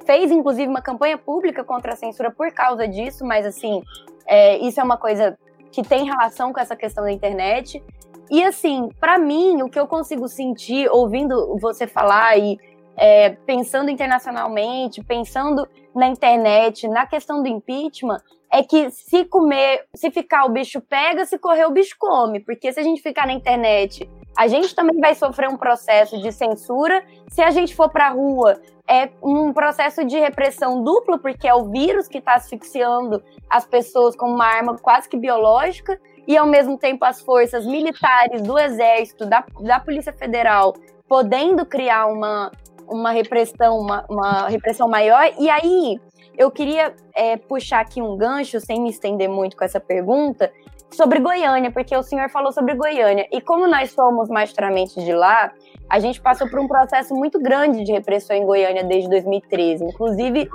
fez 0.06 0.32
inclusive 0.32 0.68
uma 0.68 0.82
campanha 0.82 1.18
pública 1.18 1.64
contra 1.64 1.94
a 1.94 1.96
censura 1.96 2.32
por 2.32 2.52
causa 2.52 2.88
disso, 2.88 3.24
mas 3.24 3.46
assim, 3.46 3.82
é, 4.28 4.58
isso 4.58 4.80
é 4.80 4.84
uma 4.84 4.98
coisa 4.98 5.38
que 5.72 5.84
tem 5.84 6.06
relação 6.06 6.52
com 6.52 6.60
essa 6.60 6.76
questão 6.76 7.04
da 7.04 7.12
internet. 7.12 7.84
E 8.32 8.44
assim, 8.44 8.90
para 9.00 9.20
mim, 9.20 9.62
o 9.62 9.70
que 9.70 9.80
eu 9.80 9.86
consigo 9.86 10.28
sentir 10.28 10.90
ouvindo 10.90 11.58
você 11.60 11.86
falar 11.86 12.38
e 12.38 12.58
é, 12.98 13.32
pensando 13.32 13.90
internacionalmente, 13.90 15.04
pensando 15.04 15.68
na 15.94 16.08
internet, 16.08 16.88
na 16.88 17.06
questão 17.06 17.42
do 17.42 17.48
impeachment, 17.48 18.22
é 18.52 18.64
que 18.64 18.90
se 18.92 19.26
comer, 19.26 19.86
se 19.96 20.12
ficar 20.12 20.46
o 20.46 20.50
bicho 20.50 20.80
pega, 20.82 21.26
se 21.26 21.38
correr 21.38 21.66
o 21.66 21.72
bicho 21.72 21.96
come. 22.00 22.40
Porque 22.40 22.72
se 22.72 22.80
a 22.80 22.84
gente 22.84 23.02
ficar 23.02 23.28
na 23.28 23.34
internet 23.34 24.08
a 24.36 24.48
gente 24.48 24.76
também 24.76 25.00
vai 25.00 25.16
sofrer 25.16 25.48
um 25.50 25.56
processo 25.56 26.22
de 26.22 26.32
censura. 26.32 27.04
Se 27.30 27.42
a 27.42 27.52
gente 27.52 27.74
for 27.74 27.90
para 27.90 28.08
a 28.08 28.12
rua, 28.12 28.60
é 28.88 29.10
um 29.24 29.54
processo 29.54 30.04
de 30.04 30.20
repressão 30.20 30.84
duplo, 30.84 31.18
porque 31.20 31.48
é 31.48 31.54
o 31.54 31.72
vírus 31.72 32.08
que 32.08 32.18
está 32.18 32.36
asfixiando 32.36 33.24
as 33.50 33.66
pessoas 33.66 34.16
com 34.16 34.28
uma 34.28 34.46
arma 34.46 34.78
quase 34.78 35.08
que 35.08 35.18
biológica, 35.18 36.00
e 36.28 36.36
ao 36.36 36.46
mesmo 36.46 36.78
tempo 36.78 37.06
as 37.06 37.22
forças 37.22 37.66
militares 37.66 38.42
do 38.42 38.60
Exército, 38.60 39.26
da, 39.26 39.46
da 39.62 39.80
Polícia 39.80 40.12
Federal, 40.12 40.76
podendo 41.08 41.66
criar 41.66 42.08
uma, 42.08 42.52
uma 42.88 43.12
repressão, 43.12 43.78
uma, 43.80 44.06
uma 44.10 44.48
repressão 44.48 44.88
maior. 44.88 45.32
E 45.40 45.50
aí, 45.50 46.00
eu 46.38 46.52
queria 46.52 46.94
é, 47.16 47.38
puxar 47.38 47.80
aqui 47.80 48.02
um 48.02 48.18
gancho, 48.18 48.60
sem 48.60 48.82
me 48.82 48.90
estender 48.90 49.30
muito 49.30 49.56
com 49.56 49.64
essa 49.64 49.80
pergunta, 49.80 50.52
sobre 50.92 51.20
Goiânia, 51.20 51.72
porque 51.72 51.96
o 51.96 52.04
senhor 52.04 52.30
falou 52.30 52.52
sobre 52.52 52.74
Goiânia. 52.76 53.28
E 53.32 53.42
como 53.42 53.68
nós 53.68 53.92
somos 53.92 54.30
majoritariamente 54.30 55.04
de 55.04 55.14
lá, 55.14 55.52
a 55.90 56.00
gente 56.00 56.22
passou 56.22 56.50
por 56.50 56.60
um 56.60 56.68
processo 56.68 57.14
muito 57.14 57.40
grande 57.40 57.84
de 57.84 57.92
repressão 57.92 58.36
em 58.36 58.46
Goiânia 58.46 58.84
desde 58.84 59.10
2013. 59.10 59.84
Inclusive, 59.84 60.50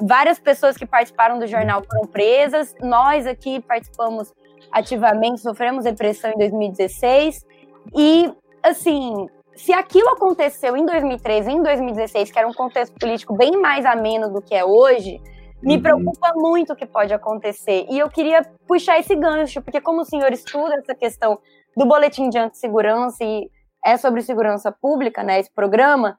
várias 0.00 0.38
pessoas 0.38 0.76
que 0.76 0.86
participaram 0.86 1.38
do 1.38 1.46
jornal 1.46 1.82
foram 1.84 2.06
presas. 2.06 2.74
Nós 2.80 3.26
aqui 3.26 3.60
participamos 3.60 4.32
ativamente, 4.70 5.40
sofremos 5.40 5.84
repressão 5.84 6.30
em 6.32 6.38
2016. 6.38 7.46
E, 7.94 8.32
assim, 8.62 9.28
se 9.56 9.72
aquilo 9.72 10.10
aconteceu 10.10 10.76
em 10.76 10.84
2013, 10.84 11.50
em 11.50 11.62
2016, 11.62 12.30
que 12.30 12.38
era 12.38 12.46
um 12.46 12.52
contexto 12.52 12.94
político 12.98 13.34
bem 13.34 13.52
mais 13.60 13.84
ameno 13.84 14.32
do 14.32 14.42
que 14.42 14.54
é 14.54 14.64
hoje, 14.64 15.20
me 15.62 15.76
uhum. 15.76 15.82
preocupa 15.82 16.32
muito 16.34 16.72
o 16.72 16.76
que 16.76 16.86
pode 16.86 17.12
acontecer. 17.12 17.86
E 17.90 17.98
eu 17.98 18.08
queria 18.08 18.42
puxar 18.66 18.98
esse 18.98 19.14
gancho, 19.16 19.62
porque 19.62 19.80
como 19.80 20.02
o 20.02 20.04
senhor 20.04 20.32
estuda 20.32 20.76
essa 20.76 20.94
questão 20.94 21.38
do 21.76 21.86
boletim 21.86 22.28
de 22.28 22.38
antissegurança 22.38 23.24
e 23.24 23.50
é 23.84 23.96
sobre 23.96 24.22
segurança 24.22 24.70
pública, 24.70 25.22
né, 25.22 25.40
esse 25.40 25.52
programa, 25.52 26.18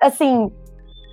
assim, 0.00 0.52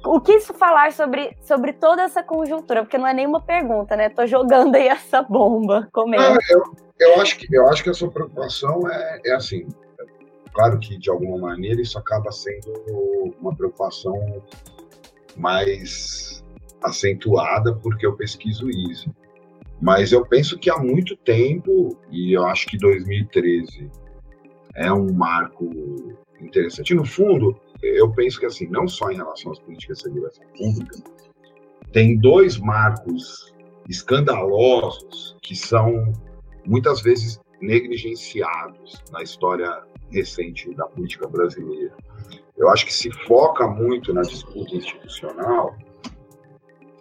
o 0.05 0.21
que 0.21 0.33
isso 0.33 0.53
falar 0.53 0.91
sobre, 0.91 1.35
sobre 1.41 1.73
toda 1.73 2.03
essa 2.03 2.23
conjuntura? 2.23 2.83
Porque 2.83 2.97
não 2.97 3.07
é 3.07 3.13
nenhuma 3.13 3.41
pergunta, 3.41 3.95
né? 3.95 4.09
Tô 4.09 4.25
jogando 4.25 4.75
aí 4.75 4.87
essa 4.87 5.21
bomba. 5.21 5.87
Comendo. 5.91 6.23
Ah, 6.23 6.37
eu, 6.49 6.63
eu, 6.99 7.21
acho 7.21 7.37
que, 7.37 7.47
eu 7.53 7.67
acho 7.67 7.83
que 7.83 7.89
a 7.89 7.93
sua 7.93 8.09
preocupação 8.09 8.87
é, 8.89 9.21
é 9.25 9.33
assim. 9.33 9.67
Claro 10.57 10.79
que, 10.79 10.97
de 10.97 11.07
alguma 11.07 11.37
maneira, 11.37 11.79
isso 11.79 11.99
acaba 11.99 12.31
sendo 12.31 12.73
uma 13.39 13.55
preocupação 13.55 14.41
mais 15.35 16.43
acentuada 16.81 17.75
porque 17.75 18.07
eu 18.07 18.17
pesquiso 18.17 18.67
isso. 18.67 19.13
Mas 19.79 20.11
eu 20.11 20.25
penso 20.25 20.57
que 20.57 20.71
há 20.71 20.79
muito 20.79 21.15
tempo, 21.17 21.95
e 22.09 22.33
eu 22.35 22.43
acho 22.47 22.65
que 22.65 22.75
2013 22.75 23.91
é 24.73 24.91
um 24.91 25.13
marco 25.13 25.69
interessante. 26.41 26.95
No 26.95 27.05
fundo, 27.05 27.55
eu 27.83 28.11
penso 28.11 28.39
que 28.39 28.47
assim, 28.47 28.65
não 28.65 28.87
só 28.87 29.11
em 29.11 29.17
relação 29.17 29.51
às 29.51 29.59
políticas 29.59 29.99
de 29.99 30.03
segurança 30.05 30.41
pública, 30.57 30.97
tem 31.91 32.17
dois 32.17 32.57
marcos 32.57 33.53
escandalosos 33.87 35.37
que 35.39 35.55
são 35.55 36.11
muitas 36.65 36.99
vezes 36.99 37.39
negligenciados 37.61 39.03
na 39.11 39.21
história 39.21 39.83
recente 40.11 40.73
da 40.75 40.85
política 40.85 41.27
brasileira. 41.27 41.95
Eu 42.57 42.69
acho 42.69 42.85
que 42.85 42.93
se 42.93 43.11
foca 43.25 43.67
muito 43.67 44.13
na 44.13 44.21
disputa 44.21 44.75
institucional 44.75 45.77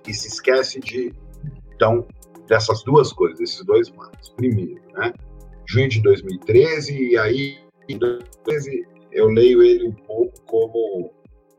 e 0.06 0.12
se 0.12 0.28
esquece 0.28 0.80
de, 0.80 1.12
então, 1.74 2.06
dessas 2.46 2.82
duas 2.84 3.12
coisas, 3.12 3.40
esses 3.40 3.64
dois 3.64 3.90
marcos. 3.90 4.28
Primeiro, 4.30 4.82
né, 4.92 5.12
junho 5.66 5.88
de 5.88 6.00
2013, 6.02 7.10
e 7.10 7.18
aí, 7.18 7.58
em 7.88 7.98
2013, 7.98 8.86
eu 9.12 9.28
leio 9.28 9.62
ele 9.62 9.88
um 9.88 9.92
pouco 9.92 10.40
como 10.42 11.12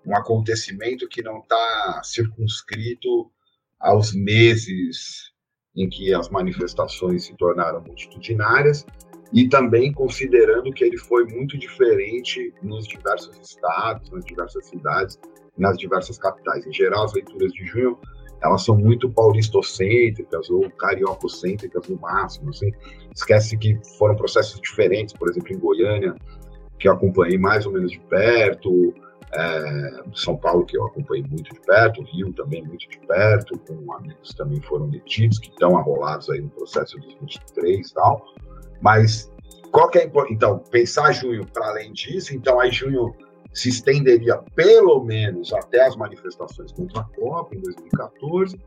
um 0.06 0.16
acontecimento 0.16 1.08
que 1.10 1.22
não 1.22 1.40
está 1.40 2.02
circunscrito 2.04 3.32
aos 3.80 4.14
meses 4.14 5.34
em 5.78 5.88
que 5.88 6.14
as 6.14 6.30
manifestações 6.30 7.26
se 7.26 7.36
tornaram 7.36 7.82
multitudinárias 7.82 8.86
e 9.32 9.48
também 9.48 9.94
considerando 9.94 10.72
que 10.74 10.84
ele 10.84 10.98
foi 10.98 11.26
muito 11.26 11.58
diferente 11.58 12.54
nos 12.64 12.88
diversos 12.88 13.38
estados, 13.42 14.10
nas 14.10 14.26
diversas 14.26 14.66
cidades, 14.66 15.20
nas 15.58 15.78
diversas 15.78 16.18
capitais. 16.18 16.66
Em 16.66 16.74
geral, 16.74 17.06
as 17.06 17.14
leituras 17.14 17.52
de 17.54 17.66
junho 17.66 17.98
elas 18.42 18.64
são 18.64 18.78
muito 18.78 19.10
paulistocêntricas 19.10 20.50
ou 20.50 20.70
cariococêntricas 20.72 21.88
no 21.88 22.00
máximo. 22.00 22.50
Assim. 22.50 22.72
Esquece 23.16 23.58
que 23.58 23.80
foram 23.98 24.16
processos 24.16 24.60
diferentes, 24.62 25.14
por 25.14 25.30
exemplo, 25.30 25.54
em 25.54 25.60
Goiânia, 25.60 26.16
que 26.80 26.88
eu 26.88 26.94
acompanhei 26.94 27.38
mais 27.38 27.66
ou 27.66 27.72
menos 27.72 27.92
de 27.92 28.00
perto, 28.02 28.94
é, 29.34 30.04
São 30.14 30.38
Paulo, 30.38 30.66
que 30.66 30.78
eu 30.78 30.86
acompanhei 30.86 31.26
muito 31.30 31.54
de 31.54 31.60
perto, 31.62 32.02
Rio 32.04 32.32
também 32.34 32.64
muito 32.64 32.88
de 32.90 33.00
perto, 33.00 33.58
com 33.60 33.94
amigos 33.94 34.32
que 34.32 34.38
também 34.38 34.62
foram 34.62 34.90
detidos, 34.90 35.40
que 35.40 35.50
estão 35.50 35.78
arrolados 35.78 36.30
aí 36.30 36.42
no 36.42 36.50
processo 36.50 36.98
dos 36.98 37.14
23 37.20 37.90
e 37.90 37.94
tal. 37.94 38.26
Mas 38.82 39.32
qual 39.72 39.90
que 39.90 40.00
é 40.00 40.04
a 40.04 40.26
Então, 40.30 40.60
pensar 40.72 41.12
junho 41.12 41.46
para 41.46 41.68
além 41.68 41.92
disso, 41.94 42.34
então 42.34 42.60
aí 42.60 42.72
junho 42.72 43.14
se 43.54 43.70
estenderia 43.70 44.38
pelo 44.56 45.04
menos 45.04 45.52
até 45.52 45.86
as 45.86 45.96
manifestações 45.96 46.72
contra 46.72 47.02
a 47.02 47.04
Copa 47.04 47.56
em 47.56 47.60
2014, 47.60 48.60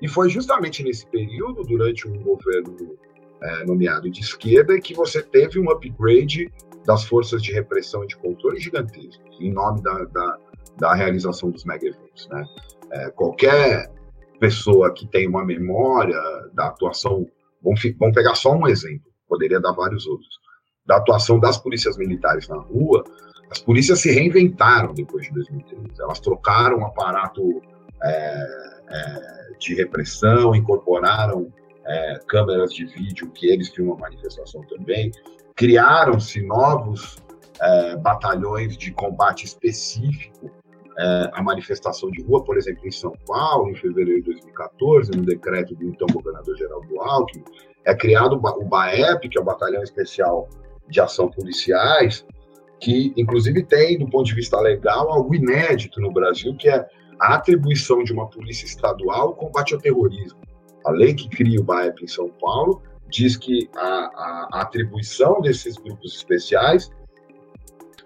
e 0.00 0.08
foi 0.08 0.30
justamente 0.30 0.82
nesse 0.82 1.06
período, 1.06 1.62
durante 1.64 2.08
um 2.08 2.22
governo 2.22 2.96
é, 3.42 3.64
nomeado 3.64 4.08
de 4.10 4.20
esquerda, 4.20 4.80
que 4.80 4.94
você 4.94 5.22
teve 5.22 5.58
um 5.58 5.70
upgrade 5.70 6.50
das 6.88 7.04
forças 7.04 7.42
de 7.42 7.52
repressão 7.52 8.02
e 8.02 8.06
de 8.06 8.16
controle 8.16 8.58
gigantesco, 8.58 9.22
em 9.38 9.52
nome 9.52 9.82
da, 9.82 10.04
da, 10.06 10.38
da 10.78 10.94
realização 10.94 11.50
dos 11.50 11.62
mega 11.66 11.86
eventos. 11.86 12.26
Né? 12.30 12.46
É, 12.90 13.10
qualquer 13.10 13.92
pessoa 14.40 14.90
que 14.94 15.06
tem 15.06 15.28
uma 15.28 15.44
memória 15.44 16.18
da 16.54 16.68
atuação, 16.68 17.28
vamos, 17.62 17.82
vamos 17.98 18.14
pegar 18.14 18.34
só 18.34 18.54
um 18.54 18.66
exemplo, 18.66 19.12
poderia 19.28 19.60
dar 19.60 19.72
vários 19.72 20.06
outros, 20.06 20.40
da 20.86 20.96
atuação 20.96 21.38
das 21.38 21.58
polícias 21.58 21.98
militares 21.98 22.48
na 22.48 22.56
rua, 22.56 23.04
as 23.50 23.58
polícias 23.58 24.00
se 24.00 24.10
reinventaram 24.10 24.94
depois 24.94 25.26
de 25.26 25.34
2013. 25.34 26.00
Elas 26.00 26.20
trocaram 26.20 26.78
o 26.78 26.86
aparato 26.86 27.60
é, 28.02 28.46
é, 28.88 29.58
de 29.58 29.74
repressão, 29.74 30.54
incorporaram 30.54 31.52
é, 31.86 32.18
câmeras 32.26 32.72
de 32.72 32.86
vídeo 32.86 33.30
que 33.30 33.46
eles 33.46 33.68
filmam 33.68 33.94
a 33.96 34.00
manifestação 34.00 34.62
também, 34.62 35.12
criaram-se 35.58 36.40
novos 36.40 37.18
é, 37.60 37.96
batalhões 37.96 38.78
de 38.78 38.92
combate 38.92 39.44
específico 39.44 40.48
é, 40.96 41.30
à 41.32 41.42
manifestação 41.42 42.08
de 42.12 42.22
rua, 42.22 42.44
por 42.44 42.56
exemplo, 42.56 42.86
em 42.86 42.92
São 42.92 43.12
Paulo, 43.26 43.68
em 43.68 43.74
fevereiro 43.74 44.22
de 44.22 44.26
2014, 44.26 45.10
no 45.10 45.24
decreto 45.24 45.74
do 45.74 45.84
então 45.84 46.06
governador-geral 46.12 46.80
do 46.82 47.00
Alckmin, 47.00 47.44
é 47.84 47.92
criado 47.92 48.34
o 48.36 48.64
BAEP, 48.64 49.28
que 49.28 49.36
é 49.36 49.40
o 49.40 49.44
Batalhão 49.44 49.82
Especial 49.82 50.48
de 50.88 51.00
Ação 51.00 51.28
Policiais, 51.28 52.24
que 52.78 53.12
inclusive 53.16 53.64
tem, 53.64 53.98
do 53.98 54.08
ponto 54.08 54.26
de 54.26 54.36
vista 54.36 54.60
legal, 54.60 55.10
algo 55.10 55.34
inédito 55.34 56.00
no 56.00 56.12
Brasil, 56.12 56.54
que 56.56 56.68
é 56.68 56.86
a 57.20 57.34
atribuição 57.34 58.04
de 58.04 58.12
uma 58.12 58.30
polícia 58.30 58.64
estadual 58.64 59.28
ao 59.28 59.34
combate 59.34 59.74
ao 59.74 59.80
terrorismo. 59.80 60.38
A 60.86 60.92
lei 60.92 61.14
que 61.14 61.28
cria 61.28 61.60
o 61.60 61.64
BAEP 61.64 62.04
em 62.04 62.08
São 62.08 62.28
Paulo 62.40 62.80
diz 63.08 63.36
que 63.36 63.68
a, 63.74 63.88
a, 63.88 64.60
atribuição 64.62 65.40
desses 65.40 65.76
grupos 65.76 66.14
especiais 66.16 66.90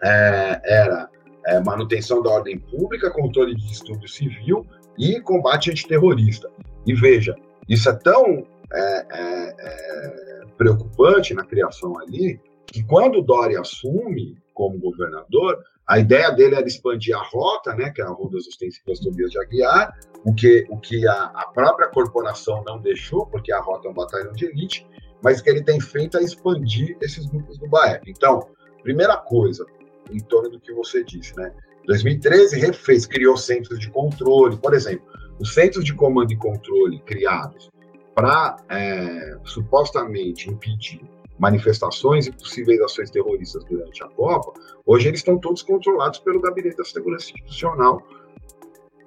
é, 0.02 0.60
era 0.64 1.10
é, 1.46 1.60
manutenção 1.60 2.22
da 2.22 2.30
ordem 2.30 2.58
pública, 2.58 3.10
controle 3.10 3.54
de 3.54 3.66
distúrbio 3.66 4.08
civil 4.08 4.66
e 4.98 5.20
combate 5.20 5.70
antiterrorista. 5.70 6.50
E 6.86 6.94
veja, 6.94 7.34
isso 7.68 7.88
é 7.88 7.94
tão 7.94 8.46
é, 8.72 9.06
é, 9.10 9.54
é 9.58 10.44
preocupante 10.56 11.34
na 11.34 11.44
criação 11.44 11.98
ali, 11.98 12.40
que 12.66 12.82
quando 12.84 13.18
o 13.18 13.22
Dória 13.22 13.60
assume, 13.60 14.36
como 14.54 14.78
governador, 14.78 15.62
a 15.86 15.98
ideia 15.98 16.30
dele 16.30 16.54
era 16.54 16.66
expandir 16.66 17.16
a 17.16 17.22
rota, 17.22 17.74
né, 17.74 17.90
que 17.90 18.00
é 18.00 18.04
a 18.04 18.08
Rua 18.08 18.30
das 18.30 18.46
Ostensivas 18.46 19.00
Tobias 19.00 19.30
de 19.30 19.38
Aguiar, 19.38 19.98
o 20.24 20.32
que, 20.34 20.66
o 20.70 20.78
que 20.78 21.06
a, 21.06 21.24
a, 21.34 21.48
própria 21.52 21.88
corporação 21.88 22.62
não 22.64 22.78
deixou, 22.78 23.26
porque 23.26 23.52
a 23.52 23.60
rota 23.60 23.88
é 23.88 23.90
um 23.90 23.94
batalhão 23.94 24.32
de 24.32 24.46
elite, 24.46 24.86
mas 25.22 25.40
que 25.40 25.48
ele 25.48 25.62
tem 25.62 25.80
feito 25.80 26.18
é 26.18 26.22
expandir 26.22 26.96
esses 27.00 27.26
grupos 27.26 27.58
do 27.58 27.68
BAEP. 27.68 28.10
Então, 28.10 28.48
primeira 28.82 29.16
coisa, 29.16 29.64
em 30.10 30.18
torno 30.18 30.50
do 30.50 30.60
que 30.60 30.72
você 30.72 31.04
disse, 31.04 31.36
né? 31.36 31.52
2013 31.86 32.58
refez, 32.60 33.06
criou 33.06 33.36
centros 33.36 33.78
de 33.78 33.90
controle, 33.90 34.56
por 34.56 34.74
exemplo, 34.74 35.06
os 35.40 35.52
centros 35.52 35.84
de 35.84 35.94
comando 35.94 36.32
e 36.32 36.36
controle 36.36 37.00
criados 37.00 37.70
para 38.14 38.56
é, 38.68 39.36
supostamente 39.44 40.48
impedir 40.48 41.00
manifestações 41.38 42.26
e 42.26 42.32
possíveis 42.32 42.80
ações 42.80 43.10
terroristas 43.10 43.64
durante 43.64 44.04
a 44.04 44.08
Copa, 44.08 44.52
hoje 44.86 45.08
eles 45.08 45.20
estão 45.20 45.38
todos 45.38 45.62
controlados 45.62 46.20
pelo 46.20 46.40
Gabinete 46.40 46.76
da 46.76 46.84
Segurança 46.84 47.30
Institucional, 47.30 48.00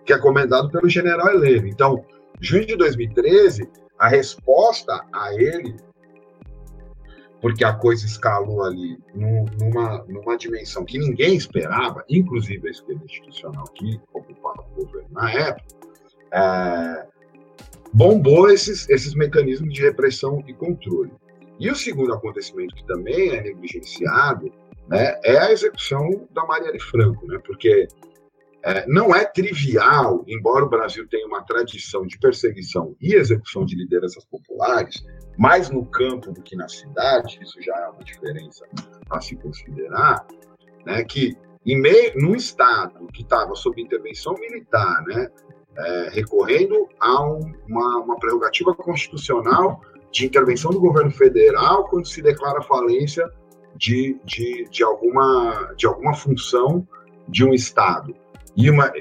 que 0.04 0.12
é 0.12 0.18
comandado 0.18 0.70
pelo 0.70 0.90
general 0.90 1.30
Heleno. 1.30 1.68
Então, 1.68 2.04
junho 2.42 2.66
de 2.66 2.76
2013, 2.76 3.70
a 3.98 4.10
resposta 4.10 5.06
a 5.14 5.34
ele 5.34 5.76
porque 7.42 7.64
a 7.64 7.74
coisa 7.74 8.06
escalou 8.06 8.64
ali 8.64 8.98
numa, 9.14 10.04
numa 10.08 10.38
dimensão 10.38 10.86
que 10.86 10.98
ninguém 10.98 11.36
esperava, 11.36 12.04
inclusive 12.10 12.68
a 12.68 12.72
esquerda 12.72 13.04
institucional 13.06 13.66
que 13.74 14.00
ocupava 14.14 14.66
o 14.72 14.84
governo 14.84 15.10
na 15.12 15.32
época, 15.32 15.66
é, 16.32 17.06
bombou 17.94 18.50
esses, 18.50 18.90
esses 18.90 19.14
mecanismos 19.16 19.74
de 19.74 19.82
repressão 19.82 20.44
e 20.48 20.54
controle. 20.54 21.12
E 21.60 21.70
o 21.70 21.76
segundo 21.76 22.14
acontecimento 22.14 22.76
que 22.76 22.86
também 22.86 23.30
é 23.30 23.42
negligenciado 23.42 24.52
né, 24.88 25.20
é 25.24 25.38
a 25.38 25.52
execução 25.52 26.28
da 26.32 26.46
Marielle 26.46 26.80
Franco, 26.80 27.26
né, 27.28 27.40
porque 27.46 27.88
é, 28.64 28.86
não 28.88 29.16
é 29.16 29.24
trivial, 29.24 30.24
embora 30.28 30.66
o 30.66 30.70
Brasil 30.70 31.08
tenha 31.08 31.28
uma 31.28 31.44
tradição 31.44 32.06
de 32.06 32.18
perseguição 32.18 32.96
e 33.00 33.14
execução 33.14 33.64
de 33.64 33.76
lideranças 33.76 34.26
populares, 34.26 35.04
mais 35.38 35.70
no 35.70 35.86
campo 35.86 36.32
do 36.32 36.42
que 36.42 36.56
na 36.56 36.68
cidade, 36.68 37.40
isso 37.42 37.62
já 37.62 37.76
é 37.76 37.88
uma 37.90 38.04
diferença 38.04 38.66
a 39.10 39.22
se 39.22 39.36
considerar, 39.36 40.26
né, 40.86 41.04
que 41.04 41.38
em 41.66 41.80
meio, 41.80 42.14
num 42.16 42.36
Estado 42.36 43.08
que 43.12 43.24
estava 43.24 43.56
sob 43.56 43.82
intervenção 43.82 44.34
militar, 44.36 45.04
né, 45.08 45.30
é, 45.78 46.10
recorrendo 46.12 46.88
a 47.00 47.24
um, 47.24 47.54
uma, 47.68 47.98
uma 48.00 48.16
prerrogativa 48.18 48.74
constitucional 48.76 49.82
de 50.12 50.26
intervenção 50.26 50.72
do 50.72 50.80
governo 50.80 51.12
federal 51.12 51.90
quando 51.90 52.08
se 52.08 52.22
declara 52.22 52.62
falência 52.62 53.30
de, 53.76 54.18
de, 54.24 54.66
de, 54.70 54.84
alguma, 54.84 55.74
de 55.76 55.86
alguma 55.86 56.14
função 56.14 56.88
de 57.28 57.44
um 57.44 57.54
Estado. 57.54 58.16
E 58.56 58.70
uma, 58.70 58.92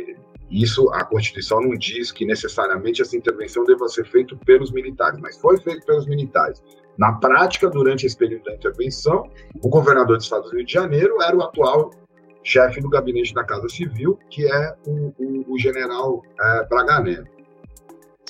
isso 0.50 0.88
a 0.92 1.04
Constituição 1.04 1.60
não 1.60 1.76
diz 1.76 2.12
que 2.12 2.24
necessariamente 2.24 3.02
essa 3.02 3.16
intervenção 3.16 3.64
deva 3.64 3.88
ser 3.88 4.06
feita 4.06 4.36
pelos 4.44 4.70
militares, 4.70 5.18
mas 5.20 5.38
foi 5.38 5.58
feito 5.60 5.84
pelos 5.86 6.06
militares. 6.06 6.62
Na 6.96 7.12
prática, 7.12 7.68
durante 7.68 8.06
esse 8.06 8.16
período 8.16 8.44
da 8.44 8.54
intervenção, 8.54 9.28
o 9.60 9.68
governador 9.68 10.16
do 10.16 10.22
estado 10.22 10.44
do 10.44 10.56
Rio 10.56 10.64
de 10.64 10.72
Janeiro 10.72 11.20
era 11.20 11.36
o 11.36 11.42
atual 11.42 11.90
chefe 12.44 12.80
do 12.80 12.88
gabinete 12.88 13.34
da 13.34 13.42
Casa 13.42 13.68
Civil, 13.68 14.18
que 14.30 14.46
é 14.46 14.76
o, 14.86 15.12
o, 15.18 15.54
o 15.54 15.58
general 15.58 16.22
é. 16.40 17.24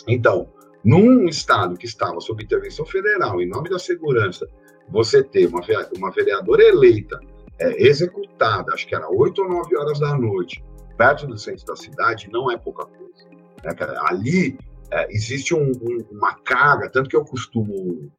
Então, 0.07 0.49
num 0.85 1.27
estado 1.27 1.77
que 1.77 1.87
estava 1.87 2.21
sob 2.21 2.43
intervenção 2.43 2.87
federal, 2.87 3.41
em 3.41 3.49
nome 3.49 3.69
da 3.69 3.79
segurança, 3.79 4.47
você 4.89 5.23
ter 5.23 5.47
uma, 5.47 5.61
uma 5.97 6.11
vereadora 6.11 6.63
eleita, 6.63 7.19
é, 7.59 7.83
executada, 7.87 8.73
acho 8.73 8.87
que 8.87 8.95
era 8.95 9.09
8 9.09 9.43
ou 9.43 9.49
9 9.49 9.77
horas 9.77 9.99
da 9.99 10.17
noite, 10.17 10.63
perto 10.97 11.27
do 11.27 11.37
centro 11.39 11.65
da 11.67 11.77
cidade, 11.77 12.29
não 12.31 12.51
é 12.51 12.57
pouca 12.57 12.87
coisa. 12.87 13.29
Né, 13.65 13.75
Ali 14.09 14.59
é, 14.91 15.11
existe 15.11 15.55
um, 15.55 15.71
um, 15.71 16.07
uma 16.11 16.35
carga, 16.35 16.89
tanto 16.89 17.09
que 17.09 17.17
eu 17.17 17.25
costumo 17.25 18.11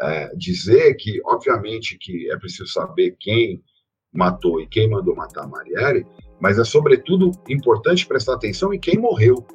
é, 0.00 0.34
dizer 0.34 0.94
que, 0.94 1.20
obviamente, 1.24 1.98
que 1.98 2.30
é 2.30 2.36
preciso 2.36 2.66
saber 2.66 3.16
quem 3.18 3.62
matou 4.12 4.60
e 4.60 4.66
quem 4.66 4.88
mandou 4.88 5.14
matar 5.14 5.44
a 5.44 5.46
Marielle, 5.46 6.06
mas 6.40 6.58
é 6.58 6.64
sobretudo 6.64 7.30
importante 7.48 8.06
prestar 8.06 8.34
atenção 8.34 8.72
em 8.72 8.78
quem 8.78 8.98
morreu, 8.98 9.46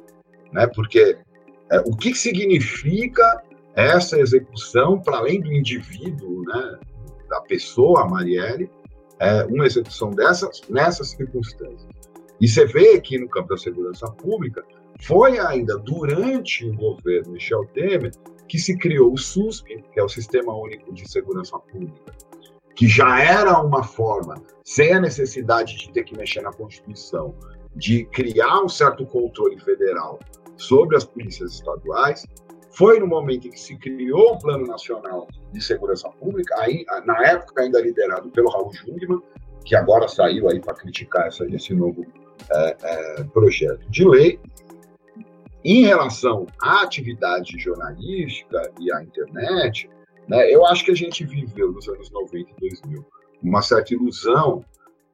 né? 0.52 0.66
Porque 0.66 1.18
é, 1.70 1.80
o 1.80 1.96
que 1.96 2.14
significa 2.14 3.42
essa 3.74 4.18
execução 4.18 5.00
para 5.00 5.18
além 5.18 5.40
do 5.40 5.52
indivíduo, 5.52 6.42
né? 6.44 6.78
Da 7.28 7.40
pessoa, 7.40 8.08
Marielle, 8.08 8.70
é 9.18 9.44
uma 9.44 9.66
execução 9.66 10.10
dessas 10.10 10.62
nessas 10.68 11.10
circunstâncias. 11.10 11.95
E 12.40 12.48
você 12.48 12.66
vê 12.66 13.00
que 13.00 13.18
no 13.18 13.28
campo 13.28 13.48
da 13.48 13.56
segurança 13.56 14.06
pública 14.12 14.64
foi 15.00 15.38
ainda 15.38 15.78
durante 15.78 16.66
o 16.66 16.74
governo 16.74 17.32
Michel 17.32 17.64
Temer 17.72 18.12
que 18.48 18.58
se 18.58 18.76
criou 18.78 19.12
o 19.12 19.18
SUSP, 19.18 19.82
que 19.92 20.00
é 20.00 20.02
o 20.02 20.08
Sistema 20.08 20.54
Único 20.54 20.92
de 20.92 21.10
Segurança 21.10 21.58
Pública, 21.58 22.12
que 22.74 22.86
já 22.86 23.20
era 23.20 23.60
uma 23.60 23.82
forma, 23.82 24.34
sem 24.64 24.92
a 24.92 25.00
necessidade 25.00 25.76
de 25.76 25.90
ter 25.90 26.04
que 26.04 26.16
mexer 26.16 26.42
na 26.42 26.52
Constituição, 26.52 27.34
de 27.74 28.04
criar 28.06 28.62
um 28.62 28.68
certo 28.68 29.04
controle 29.06 29.58
federal 29.58 30.18
sobre 30.56 30.96
as 30.96 31.04
polícias 31.04 31.54
estaduais. 31.54 32.26
Foi 32.70 33.00
no 33.00 33.06
momento 33.06 33.48
em 33.48 33.50
que 33.50 33.60
se 33.60 33.76
criou 33.76 34.34
o 34.34 34.38
Plano 34.38 34.66
Nacional 34.66 35.26
de 35.52 35.62
Segurança 35.62 36.08
Pública, 36.10 36.54
aí, 36.58 36.84
na 37.04 37.20
época 37.26 37.62
ainda 37.62 37.80
liderado 37.80 38.28
pelo 38.30 38.50
Raul 38.50 38.72
Jungmann, 38.72 39.22
que 39.64 39.74
agora 39.74 40.06
saiu 40.06 40.48
aí 40.48 40.60
para 40.60 40.74
criticar 40.74 41.26
essa, 41.26 41.44
esse 41.46 41.74
novo 41.74 42.06
é, 42.50 42.76
é, 42.82 43.24
projeto 43.24 43.88
de 43.90 44.06
lei. 44.06 44.40
Em 45.64 45.84
relação 45.84 46.46
à 46.62 46.82
atividade 46.82 47.58
jornalística 47.58 48.70
e 48.78 48.92
à 48.92 49.02
internet, 49.02 49.90
né? 50.28 50.52
Eu 50.52 50.66
acho 50.66 50.84
que 50.84 50.90
a 50.90 50.96
gente 50.96 51.24
viveu 51.24 51.72
nos 51.72 51.88
anos 51.88 52.10
90 52.10 52.50
e 52.50 52.60
2000 52.60 53.06
uma 53.42 53.62
certa 53.62 53.94
ilusão 53.94 54.64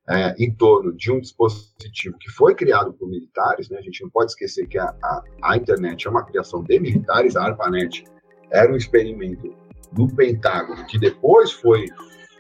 é, 0.09 0.35
em 0.39 0.53
torno 0.55 0.93
de 0.93 1.13
um 1.13 1.21
dispositivo 1.21 2.17
que 2.19 2.31
foi 2.31 2.55
criado 2.55 2.93
por 2.93 3.09
militares. 3.09 3.69
Né? 3.69 3.79
A 3.79 3.83
gente 3.83 4.03
não 4.03 4.11
pode 4.11 4.33
esquecer 4.33 4.67
que 4.67 4.79
a, 4.79 4.95
a, 5.03 5.23
a 5.43 5.57
internet 5.57 6.07
é 6.07 6.11
uma 6.11 6.25
criação 6.25 6.63
de 6.63 6.79
militares, 6.81 7.37
a 7.37 7.45
ARPANET 7.45 8.05
era 8.51 8.73
um 8.73 8.77
experimento 8.77 9.55
do 9.93 10.09
Pentágono 10.09 10.85
que 10.87 10.99
depois 10.99 11.53
foi 11.53 11.87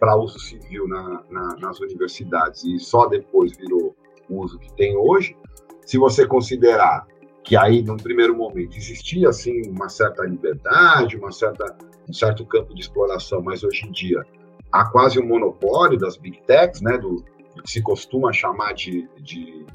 para 0.01 0.17
uso 0.17 0.39
civil 0.39 0.89
na, 0.89 1.23
na, 1.31 1.57
nas 1.57 1.79
universidades 1.81 2.65
e 2.65 2.79
só 2.79 3.07
depois 3.07 3.57
virou 3.57 3.95
uso 4.29 4.59
que 4.59 4.73
tem 4.75 4.97
hoje. 4.97 5.37
Se 5.85 5.99
você 5.99 6.27
considerar 6.27 7.07
que 7.45 7.57
aí, 7.57 7.83
num 7.83 7.97
primeiro 7.97 8.37
momento, 8.37 8.77
existia 8.77 9.29
assim 9.29 9.63
uma 9.69 9.89
certa 9.89 10.23
liberdade, 10.25 11.17
uma 11.17 11.33
certa, 11.33 11.77
um 12.09 12.13
certo 12.13 12.47
campo 12.47 12.75
de 12.75 12.81
exploração, 12.81 13.43
mas 13.43 13.65
hoje 13.65 13.87
em 13.87 13.91
dia 13.91 14.25
há 14.71 14.85
quase 14.87 15.21
um 15.21 15.27
monopólio 15.27 15.99
das 15.99 16.17
big 16.17 16.41
techs, 16.47 16.81
né, 16.81 16.97
do, 16.97 17.25
do 17.57 17.63
que 17.63 17.71
se 17.71 17.83
costuma 17.83 18.33
chamar 18.33 18.73
de, 18.75 19.09
de, 19.21 19.67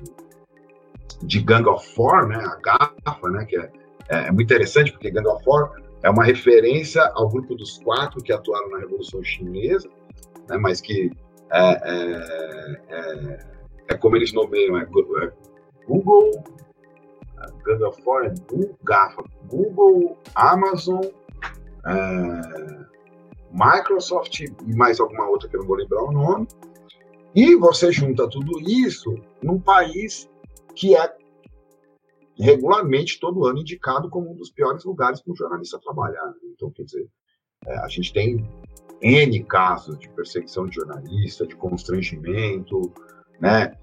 de 1.22 1.40
Gang 1.42 1.68
of 1.68 1.88
Four, 1.94 2.28
né, 2.28 2.38
a 2.38 2.56
GAFA, 2.56 3.30
né, 3.30 3.46
que 3.46 3.58
é, 3.58 3.72
é, 4.10 4.18
é 4.28 4.32
muito 4.32 4.44
interessante 4.44 4.92
porque 4.92 5.12
Gang 5.12 5.28
of 5.28 5.44
Four 5.44 5.72
é 6.04 6.10
uma 6.10 6.24
referência 6.24 7.04
ao 7.16 7.30
grupo 7.30 7.54
dos 7.54 7.78
quatro 7.80 8.24
que 8.24 8.32
atuaram 8.32 8.70
na 8.70 8.80
Revolução 8.80 9.24
Chinesa, 9.24 9.90
né, 10.50 10.58
mas 10.58 10.80
que 10.80 11.12
é, 11.52 11.82
é, 12.90 13.40
é, 13.90 13.96
como 13.96 14.16
eles 14.16 14.34
nomeiam, 14.34 14.78
é, 14.78 14.84
é 14.84 14.88
Google, 15.88 16.32
Four 18.04 18.26
é 18.26 18.34
GAFA, 18.84 19.24
Google, 19.50 20.18
Amazon, 20.36 21.02
é, 21.86 22.88
Microsoft 23.52 24.40
e 24.42 24.76
mais 24.76 25.00
alguma 25.00 25.30
outra 25.30 25.48
que 25.50 25.56
eu 25.56 25.62
não 25.62 25.68
vou 25.68 25.78
lembrar 25.78 26.04
o 26.04 26.12
nome. 26.12 26.48
E 27.36 27.56
você 27.56 27.92
junta 27.92 28.30
tudo 28.30 28.60
isso 28.60 29.16
num 29.42 29.60
país 29.60 30.30
que 30.76 30.96
é 30.96 31.16
regularmente 32.40 33.20
todo 33.20 33.46
ano 33.46 33.60
indicado 33.60 34.10
como 34.10 34.32
um 34.32 34.36
dos 34.36 34.52
piores 34.52 34.84
lugares 34.84 35.22
para 35.22 35.34
um 35.34 35.36
jornalista 35.36 35.80
trabalhar. 35.80 36.34
Então, 36.54 36.72
quer 36.72 36.84
dizer, 36.84 37.08
é, 37.66 37.78
a 37.80 37.88
gente 37.88 38.14
tem 38.14 38.48
N 39.02 39.44
casos 39.44 39.98
de 40.00 40.10
perseguição 40.10 40.68
de 40.68 40.76
jornalista, 40.76 41.46
de 41.46 41.56
constrangimento, 41.56 42.94
né? 43.40 43.74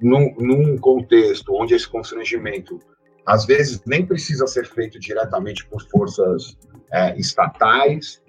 Num, 0.00 0.34
num 0.38 0.76
contexto 0.78 1.54
onde 1.54 1.74
esse 1.74 1.88
constrangimento 1.88 2.80
às 3.24 3.44
vezes 3.44 3.82
nem 3.86 4.04
precisa 4.04 4.46
ser 4.46 4.66
feito 4.66 4.98
diretamente 4.98 5.64
por 5.66 5.80
forças 5.88 6.58
é, 6.90 7.16
estatais, 7.16 8.20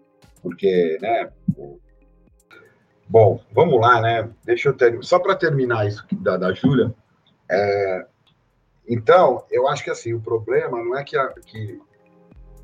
porque, 0.41 0.97
né? 1.01 1.31
Bom, 3.07 3.41
vamos 3.51 3.79
lá, 3.79 4.01
né? 4.01 4.29
Deixa 4.45 4.69
eu 4.69 4.73
ter... 4.73 5.03
só 5.03 5.19
para 5.19 5.35
terminar 5.35 5.87
isso 5.87 6.05
da, 6.11 6.37
da 6.37 6.53
Júlia. 6.53 6.93
É... 7.49 8.05
Então, 8.87 9.45
eu 9.49 9.67
acho 9.67 9.83
que 9.83 9.89
assim 9.89 10.13
o 10.13 10.21
problema 10.21 10.77
não 10.83 10.97
é 10.97 11.03
que, 11.03 11.17
a, 11.17 11.27
que 11.45 11.79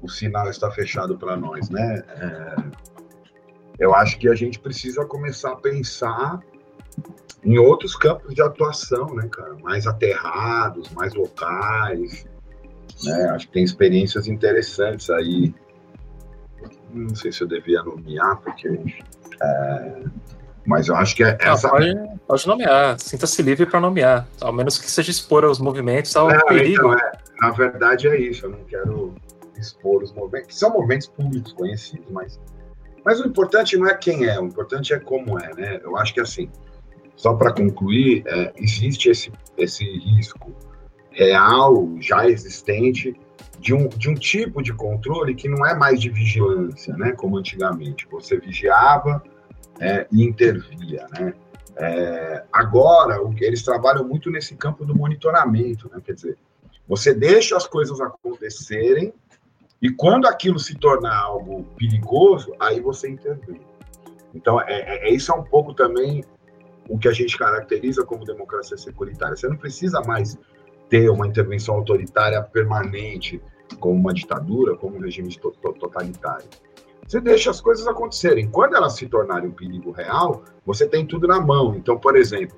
o 0.02 0.10
sinal 0.10 0.50
está 0.50 0.70
fechado 0.72 1.18
para 1.18 1.36
nós, 1.36 1.70
né? 1.70 2.04
É... 2.10 2.56
Eu 3.80 3.96
acho 3.96 4.20
que 4.20 4.28
a 4.28 4.36
gente 4.36 4.60
precisa 4.60 5.06
começar 5.06 5.54
a 5.54 5.56
pensar 5.56 6.40
em 7.44 7.58
outros 7.58 7.96
campos 7.96 8.34
de 8.34 8.42
atuação, 8.42 9.14
né, 9.16 9.28
cara? 9.32 9.56
Mais 9.64 9.88
aterrados, 9.88 10.90
mais 10.92 11.14
locais. 11.14 12.26
Né? 13.04 13.30
Acho 13.30 13.48
que 13.48 13.54
tem 13.54 13.64
experiências 13.64 14.28
interessantes 14.28 15.10
aí. 15.10 15.54
Não 16.94 17.16
sei 17.16 17.32
se 17.32 17.42
eu 17.42 17.48
devia 17.48 17.82
nomear, 17.84 18.38
porque. 18.42 18.68
É... 19.42 20.04
Mas 20.66 20.88
eu 20.88 20.96
acho 20.96 21.16
que 21.16 21.24
é 21.24 21.38
essa. 21.40 21.68
Não, 21.68 21.72
pode, 21.72 22.20
pode, 22.28 22.48
nomear, 22.48 23.00
sinta-se 23.00 23.42
livre 23.42 23.66
para 23.66 23.80
nomear, 23.80 24.28
ao 24.42 24.54
menos 24.54 24.78
que 24.78 24.92
seja 24.92 25.10
expor 25.10 25.46
os 25.46 25.60
movimentos 25.60 26.16
ao 26.16 26.30
é, 26.30 26.46
perigo. 26.46 26.94
Então, 26.94 26.94
é, 26.94 27.12
na 27.42 27.52
verdade 27.52 28.08
é 28.08 28.20
isso, 28.20 28.46
eu 28.46 28.52
não 28.52 28.64
quero 28.66 29.16
expor 29.58 30.04
os 30.04 30.12
movimentos, 30.12 30.60
são 30.60 30.72
movimentos 30.72 31.08
públicos 31.08 31.54
conhecidos, 31.54 32.06
mas, 32.12 32.40
mas 33.04 33.20
o 33.20 33.28
importante 33.28 33.78
não 33.78 33.88
é 33.88 33.96
quem 33.96 34.26
é, 34.26 34.40
o 34.40 34.46
importante 34.46 34.94
é 34.94 35.00
como 35.00 35.40
é, 35.40 35.54
né? 35.56 35.80
Eu 35.84 35.98
acho 35.98 36.14
que 36.14 36.20
assim, 36.20 36.52
só 37.20 37.34
para 37.34 37.52
concluir, 37.52 38.24
é, 38.26 38.54
existe 38.56 39.10
esse, 39.10 39.30
esse 39.58 39.84
risco 39.84 40.56
real, 41.12 41.90
já 42.00 42.26
existente, 42.30 43.14
de 43.60 43.74
um, 43.74 43.90
de 43.90 44.10
um 44.10 44.14
tipo 44.14 44.64
de 44.64 44.72
controle 44.72 45.36
que 45.36 45.50
não 45.50 45.66
é 45.66 45.76
mais 45.76 46.00
de 46.00 46.10
vigilância, 46.10 46.96
né, 46.96 47.12
como 47.12 47.38
antigamente. 47.38 48.08
Você 48.10 48.40
vigiava 48.40 49.22
é, 49.82 50.08
e 50.10 50.24
intervia, 50.24 51.08
né? 51.20 51.34
É, 51.76 52.44
agora, 52.54 53.20
eles 53.42 53.64
trabalham 53.64 54.08
muito 54.08 54.32
nesse 54.32 54.56
campo 54.56 54.86
do 54.86 54.96
monitoramento, 54.96 55.90
né? 55.94 56.02
Quer 56.02 56.14
dizer, 56.14 56.38
você 56.88 57.14
deixa 57.14 57.58
as 57.58 57.68
coisas 57.68 58.00
acontecerem 58.00 59.14
e 59.82 59.92
quando 59.92 60.26
aquilo 60.26 60.58
se 60.58 60.74
tornar 60.76 61.20
algo 61.20 61.66
perigoso, 61.78 62.56
aí 62.58 62.80
você 62.80 63.10
intervém. 63.10 63.60
Então, 64.34 64.62
é, 64.62 64.72
é, 64.72 65.10
é 65.10 65.14
isso 65.14 65.34
é 65.34 65.36
um 65.36 65.44
pouco 65.44 65.74
também 65.74 66.24
o 66.90 66.98
que 66.98 67.08
a 67.08 67.14
gente 67.14 67.38
caracteriza 67.38 68.04
como 68.04 68.26
democracia 68.26 68.76
securitária. 68.76 69.36
Você 69.36 69.48
não 69.48 69.56
precisa 69.56 70.02
mais 70.02 70.38
ter 70.90 71.10
uma 71.10 71.28
intervenção 71.28 71.76
autoritária 71.76 72.42
permanente, 72.42 73.40
como 73.80 73.94
uma 73.94 74.12
ditadura, 74.12 74.76
como 74.76 74.98
um 74.98 75.00
regime 75.00 75.30
totalitário. 75.80 76.48
Você 77.08 77.22
deixa 77.22 77.52
as 77.52 77.62
coisas 77.62 77.88
acontecerem. 77.88 78.50
Quando 78.50 78.76
elas 78.76 78.94
se 78.94 79.08
tornarem 79.08 79.50
um 79.50 79.52
perigo 79.52 79.92
real, 79.92 80.44
você 80.66 80.88
tem 80.88 81.06
tudo 81.06 81.28
na 81.28 81.40
mão. 81.40 81.76
Então, 81.76 81.98
por 81.98 82.16
exemplo, 82.16 82.58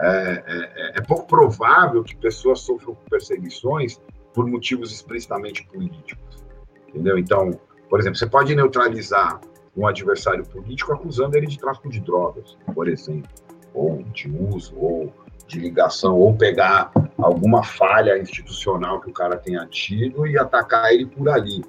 é, 0.00 0.42
é, 0.46 0.98
é 0.98 1.00
pouco 1.02 1.26
provável 1.26 2.02
que 2.02 2.16
pessoas 2.16 2.60
sofram 2.60 2.96
perseguições 3.08 4.00
por 4.34 4.46
motivos 4.46 4.92
explicitamente 4.92 5.66
políticos. 5.66 6.44
Entendeu? 6.88 7.18
Então, 7.18 7.50
por 7.88 8.00
exemplo, 8.00 8.18
você 8.18 8.26
pode 8.26 8.54
neutralizar 8.54 9.40
um 9.76 9.86
adversário 9.86 10.44
político 10.44 10.92
acusando 10.92 11.36
ele 11.36 11.46
de 11.46 11.58
tráfico 11.58 11.88
de 11.88 12.00
drogas, 12.00 12.56
por 12.74 12.88
exemplo, 12.88 13.30
ou 13.74 14.02
de 14.12 14.30
uso, 14.30 14.76
ou 14.76 15.12
de 15.46 15.58
ligação, 15.58 16.16
ou 16.16 16.34
pegar 16.34 16.90
alguma 17.16 17.64
falha 17.64 18.18
institucional 18.18 19.00
que 19.00 19.10
o 19.10 19.12
cara 19.12 19.36
tenha 19.36 19.66
tido 19.66 20.26
e 20.26 20.38
atacar 20.38 20.92
ele 20.92 21.06
por 21.06 21.28
ali. 21.28 21.64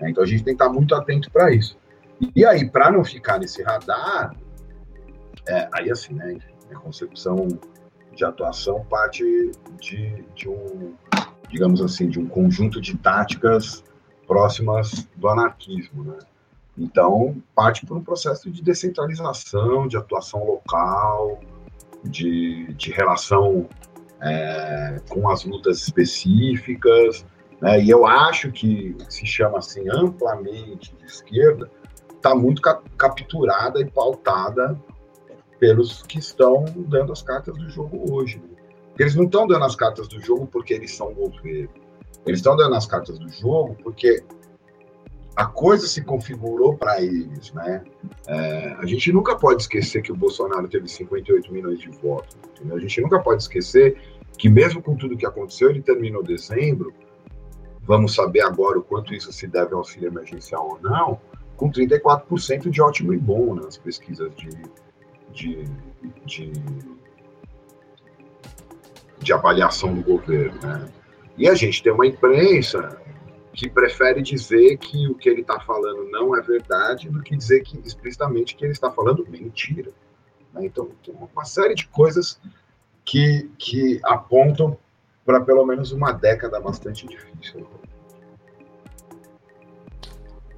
Né? 0.00 0.10
Então 0.10 0.22
a 0.22 0.26
gente 0.26 0.44
tem 0.44 0.56
que 0.56 0.62
estar 0.62 0.72
muito 0.72 0.94
atento 0.94 1.30
para 1.30 1.52
isso. 1.52 1.76
E 2.34 2.44
aí, 2.44 2.68
para 2.68 2.90
não 2.90 3.04
ficar 3.04 3.38
nesse 3.38 3.62
radar, 3.62 4.34
é, 5.46 5.68
aí 5.72 5.90
assim, 5.90 6.14
né, 6.14 6.38
a 6.72 6.78
concepção 6.78 7.48
de 8.14 8.24
atuação 8.24 8.84
parte 8.88 9.50
de, 9.80 10.24
de 10.34 10.48
um, 10.48 10.94
digamos 11.50 11.82
assim, 11.82 12.08
de 12.08 12.20
um 12.20 12.26
conjunto 12.26 12.80
de 12.80 12.96
táticas 12.96 13.82
próximas 14.26 15.08
do 15.16 15.28
anarquismo, 15.28 16.04
né? 16.04 16.18
Então, 16.76 17.36
parte 17.54 17.86
por 17.86 17.96
um 17.96 18.02
processo 18.02 18.50
de 18.50 18.62
descentralização, 18.62 19.86
de 19.86 19.96
atuação 19.96 20.44
local, 20.44 21.40
de, 22.02 22.72
de 22.74 22.90
relação 22.90 23.68
é, 24.20 25.00
com 25.08 25.28
as 25.28 25.44
lutas 25.44 25.82
específicas, 25.82 27.24
né? 27.60 27.80
E 27.80 27.88
eu 27.88 28.06
acho 28.06 28.50
que 28.50 28.96
se 29.08 29.24
chama 29.24 29.58
assim 29.58 29.88
amplamente 29.88 30.94
de 30.96 31.04
esquerda 31.04 31.70
está 32.24 32.34
muito 32.34 32.62
ca 32.62 32.80
capturada 32.96 33.80
e 33.80 33.84
pautada 33.84 34.80
pelos 35.58 36.02
que 36.02 36.18
estão 36.18 36.64
dando 36.74 37.12
as 37.12 37.22
cartas 37.22 37.54
do 37.56 37.68
jogo 37.68 38.12
hoje. 38.12 38.38
Né? 38.38 38.56
Eles 38.98 39.14
não 39.14 39.24
estão 39.24 39.46
dando 39.46 39.64
as 39.64 39.76
cartas 39.76 40.08
do 40.08 40.18
jogo 40.20 40.46
porque 40.46 40.72
eles 40.72 40.96
são 40.96 41.12
governo. 41.12 41.68
Eles 42.26 42.38
estão 42.38 42.56
dando 42.56 42.74
as 42.74 42.86
cartas 42.86 43.18
do 43.18 43.28
jogo 43.28 43.76
porque 43.82 44.24
a 45.36 45.46
coisa 45.46 45.86
se 45.86 46.02
configurou 46.02 46.76
para 46.76 47.02
eles, 47.02 47.52
né? 47.52 47.82
É, 48.26 48.76
a 48.78 48.86
gente 48.86 49.12
nunca 49.12 49.36
pode 49.36 49.62
esquecer 49.62 50.00
que 50.00 50.12
o 50.12 50.16
Bolsonaro 50.16 50.68
teve 50.68 50.86
58 50.86 51.52
milhões 51.52 51.80
de 51.80 51.88
votos. 51.88 52.36
Entendeu? 52.54 52.76
A 52.76 52.80
gente 52.80 53.00
nunca 53.00 53.18
pode 53.20 53.42
esquecer 53.42 53.96
que 54.38 54.48
mesmo 54.48 54.80
com 54.80 54.94
tudo 54.94 55.16
que 55.16 55.26
aconteceu, 55.26 55.70
ele 55.70 55.82
terminou 55.82 56.22
dezembro. 56.22 56.92
Vamos 57.82 58.14
saber 58.14 58.42
agora 58.42 58.78
o 58.78 58.82
quanto 58.82 59.12
isso 59.12 59.32
se 59.32 59.46
deve 59.46 59.72
ao 59.72 59.80
auxílio 59.80 60.08
emergencial 60.08 60.68
ou 60.68 60.80
não, 60.80 61.20
com 61.56 61.70
34% 61.70 62.70
de 62.70 62.80
ótimo 62.80 63.12
e 63.12 63.18
bom 63.18 63.54
nas 63.54 63.76
pesquisas 63.76 64.32
de, 64.36 64.50
de, 65.32 65.64
de, 66.24 66.52
de 69.18 69.32
avaliação 69.32 69.94
do 69.94 70.02
governo, 70.02 70.58
né? 70.62 70.88
E 71.36 71.48
a 71.48 71.54
gente 71.54 71.82
tem 71.82 71.92
uma 71.92 72.06
imprensa 72.06 72.96
que 73.54 73.70
prefere 73.70 74.20
dizer 74.20 74.76
que 74.78 75.06
o 75.08 75.14
que 75.14 75.28
ele 75.28 75.42
está 75.42 75.60
falando 75.60 76.10
não 76.10 76.36
é 76.36 76.42
verdade 76.42 77.08
do 77.08 77.22
que 77.22 77.36
dizer 77.36 77.62
que 77.62 77.78
explicitamente 77.84 78.56
que 78.56 78.64
ele 78.64 78.72
está 78.72 78.90
falando 78.90 79.24
mentira. 79.28 79.92
Né? 80.52 80.66
Então, 80.66 80.90
tem 81.04 81.14
uma 81.14 81.44
série 81.44 81.74
de 81.74 81.86
coisas 81.86 82.40
que, 83.04 83.48
que 83.56 84.00
apontam 84.04 84.76
para 85.24 85.40
pelo 85.40 85.64
menos 85.64 85.92
uma 85.92 86.12
década 86.12 86.58
bastante 86.58 87.06
difícil. 87.06 87.66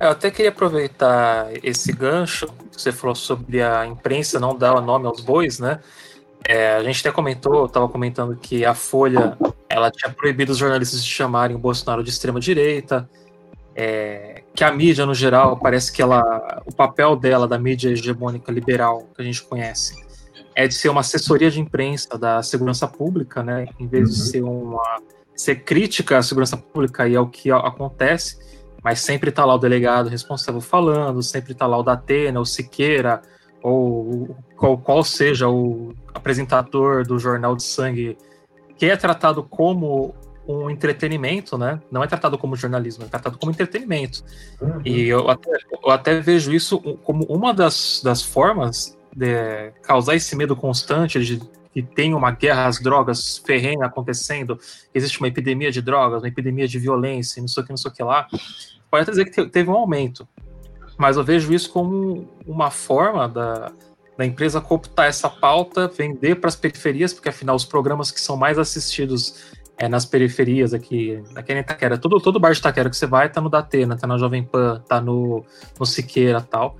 Eu 0.00 0.10
até 0.10 0.30
queria 0.30 0.50
aproveitar 0.50 1.48
esse 1.62 1.92
gancho 1.92 2.46
que 2.70 2.80
você 2.80 2.92
falou 2.92 3.14
sobre 3.14 3.62
a 3.62 3.86
imprensa 3.86 4.40
não 4.40 4.56
dar 4.56 4.80
nome 4.80 5.06
aos 5.06 5.20
bois, 5.20 5.58
né? 5.58 5.80
É, 6.48 6.76
a 6.76 6.82
gente 6.82 7.00
até 7.00 7.10
comentou, 7.10 7.66
estava 7.66 7.88
comentando 7.88 8.36
que 8.36 8.64
a 8.64 8.74
Folha 8.74 9.36
ela 9.76 9.90
tinha 9.90 10.10
proibido 10.10 10.52
os 10.52 10.58
jornalistas 10.58 11.04
de 11.04 11.10
chamarem 11.10 11.54
o 11.54 11.58
Bolsonaro 11.58 12.02
de 12.02 12.08
extrema 12.08 12.40
direita, 12.40 13.08
é, 13.74 14.42
que 14.54 14.64
a 14.64 14.72
mídia 14.72 15.04
no 15.04 15.14
geral 15.14 15.58
parece 15.58 15.92
que 15.92 16.00
ela, 16.00 16.62
o 16.64 16.74
papel 16.74 17.14
dela 17.14 17.46
da 17.46 17.58
mídia 17.58 17.90
hegemônica 17.90 18.50
liberal 18.50 19.06
que 19.14 19.20
a 19.20 19.24
gente 19.24 19.42
conhece 19.42 20.02
é 20.54 20.66
de 20.66 20.72
ser 20.72 20.88
uma 20.88 21.02
assessoria 21.02 21.50
de 21.50 21.60
imprensa 21.60 22.16
da 22.16 22.42
segurança 22.42 22.88
pública, 22.88 23.42
né? 23.42 23.66
Em 23.78 23.86
vez 23.86 24.08
uhum. 24.08 24.14
de 24.14 24.20
ser 24.30 24.42
uma 24.42 25.02
ser 25.34 25.56
crítica 25.56 26.16
à 26.16 26.22
segurança 26.22 26.56
pública 26.56 27.06
e 27.06 27.14
ao 27.14 27.28
que 27.28 27.50
acontece, 27.50 28.38
mas 28.82 29.00
sempre 29.00 29.28
está 29.28 29.44
lá 29.44 29.54
o 29.54 29.58
delegado 29.58 30.08
responsável 30.08 30.62
falando, 30.62 31.22
sempre 31.22 31.52
está 31.52 31.66
lá 31.66 31.76
o 31.76 31.82
Datena, 31.82 32.40
o 32.40 32.46
Siqueira, 32.46 33.20
ou 33.62 34.34
qual, 34.56 34.78
qual 34.78 35.04
seja 35.04 35.46
o 35.46 35.92
apresentador 36.14 37.06
do 37.06 37.18
jornal 37.18 37.54
de 37.54 37.62
sangue 37.62 38.16
que 38.76 38.86
é 38.86 38.96
tratado 38.96 39.42
como 39.42 40.14
um 40.46 40.70
entretenimento, 40.70 41.58
né? 41.58 41.80
Não 41.90 42.04
é 42.04 42.06
tratado 42.06 42.38
como 42.38 42.54
jornalismo, 42.54 43.04
é 43.04 43.08
tratado 43.08 43.36
como 43.38 43.50
entretenimento. 43.50 44.22
Uhum. 44.60 44.80
E 44.84 45.08
eu 45.08 45.28
até, 45.28 45.50
eu 45.84 45.90
até, 45.90 46.20
vejo 46.20 46.52
isso 46.52 46.78
como 47.02 47.24
uma 47.24 47.52
das, 47.52 48.00
das 48.02 48.22
formas 48.22 48.96
de 49.14 49.72
causar 49.82 50.14
esse 50.14 50.36
medo 50.36 50.54
constante 50.54 51.24
de 51.24 51.40
que 51.72 51.82
tem 51.82 52.14
uma 52.14 52.30
guerra 52.30 52.66
às 52.66 52.80
drogas 52.80 53.36
ferrenha 53.36 53.84
acontecendo, 53.84 54.58
existe 54.94 55.18
uma 55.18 55.28
epidemia 55.28 55.70
de 55.70 55.82
drogas, 55.82 56.22
uma 56.22 56.28
epidemia 56.28 56.66
de 56.66 56.78
violência, 56.78 57.38
não 57.38 57.48
sei 57.48 57.62
o 57.62 57.66
que, 57.66 57.72
não 57.72 57.76
sei 57.76 57.90
o 57.90 57.94
que 57.94 58.02
lá. 58.02 58.26
Pode 58.90 59.02
até 59.02 59.10
dizer 59.10 59.26
que 59.26 59.46
teve 59.46 59.68
um 59.68 59.74
aumento, 59.74 60.26
mas 60.96 61.18
eu 61.18 61.24
vejo 61.24 61.52
isso 61.52 61.70
como 61.70 62.26
uma 62.46 62.70
forma 62.70 63.28
da, 63.28 63.72
da 64.16 64.24
empresa 64.24 64.60
cooptar 64.60 65.06
essa 65.06 65.28
pauta, 65.28 65.88
vender 65.88 66.36
para 66.36 66.48
as 66.48 66.56
periferias, 66.56 67.12
porque 67.12 67.28
afinal 67.28 67.54
os 67.54 67.64
programas 67.64 68.10
que 68.10 68.20
são 68.20 68.36
mais 68.36 68.58
assistidos 68.58 69.44
é, 69.76 69.88
nas 69.88 70.06
periferias 70.06 70.72
aqui, 70.72 71.22
aqui 71.34 71.52
em 71.52 71.58
Itaquera, 71.58 71.98
todo, 71.98 72.18
todo 72.20 72.40
bar 72.40 72.52
de 72.52 72.58
Itaquera 72.58 72.88
que 72.88 72.96
você 72.96 73.06
vai 73.06 73.28
tá 73.28 73.40
no 73.40 73.50
Datena, 73.50 73.96
tá 73.96 74.06
na 74.06 74.16
Jovem 74.16 74.42
Pan, 74.42 74.82
tá 74.88 75.00
no, 75.00 75.44
no 75.78 75.86
Siqueira 75.86 76.40
tal. 76.40 76.76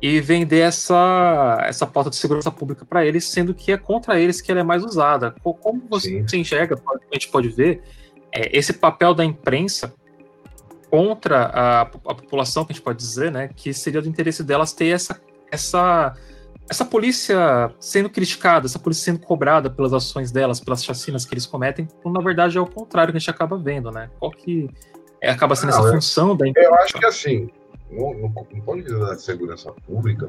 E 0.00 0.20
vender 0.20 0.60
essa, 0.60 1.58
essa 1.64 1.84
pauta 1.84 2.08
de 2.08 2.14
segurança 2.14 2.52
pública 2.52 2.84
para 2.84 3.04
eles, 3.04 3.24
sendo 3.24 3.52
que 3.52 3.72
é 3.72 3.76
contra 3.76 4.20
eles 4.20 4.40
que 4.40 4.48
ela 4.48 4.60
é 4.60 4.62
mais 4.62 4.84
usada. 4.84 5.34
Como 5.42 5.82
você 5.90 6.24
Sim. 6.28 6.38
enxerga, 6.38 6.76
a 6.76 7.14
gente 7.14 7.28
pode 7.28 7.48
ver, 7.48 7.82
é, 8.30 8.56
esse 8.56 8.72
papel 8.72 9.12
da 9.12 9.24
imprensa 9.24 9.92
contra 10.88 11.46
a, 11.46 11.80
a 11.80 11.86
população, 11.86 12.64
que 12.64 12.70
a 12.70 12.74
gente 12.74 12.84
pode 12.84 12.98
dizer, 12.98 13.32
né, 13.32 13.50
que 13.54 13.74
seria 13.74 14.00
do 14.00 14.08
interesse 14.08 14.44
delas 14.44 14.72
ter 14.72 14.86
essa, 14.86 15.20
essa 15.50 16.14
essa 16.70 16.84
polícia 16.84 17.72
sendo 17.80 18.10
criticada, 18.10 18.66
essa 18.66 18.78
polícia 18.78 19.04
sendo 19.12 19.20
cobrada 19.20 19.70
pelas 19.70 19.92
ações 19.92 20.30
delas, 20.30 20.60
pelas 20.60 20.84
chacinas 20.84 21.24
que 21.24 21.34
eles 21.34 21.46
cometem, 21.46 21.88
quando 22.02 22.16
na 22.16 22.22
verdade 22.22 22.58
é 22.58 22.60
o 22.60 22.66
contrário 22.66 23.12
que 23.12 23.16
a 23.16 23.20
gente 23.20 23.30
acaba 23.30 23.56
vendo, 23.56 23.90
né? 23.90 24.10
Qual 24.18 24.30
que 24.30 24.68
é, 25.20 25.30
acaba 25.30 25.56
sendo 25.56 25.70
não, 25.70 25.78
essa 25.78 25.88
eu, 25.88 25.92
função 25.94 26.36
da 26.36 26.46
Eu 26.54 26.74
acho 26.76 26.94
que 26.94 27.06
assim, 27.06 27.48
no, 27.90 28.12
no, 28.14 28.28
no 28.28 28.62
ponto 28.62 28.76
de 28.76 28.82
vista 28.82 28.98
da 28.98 29.16
segurança 29.16 29.72
pública, 29.86 30.28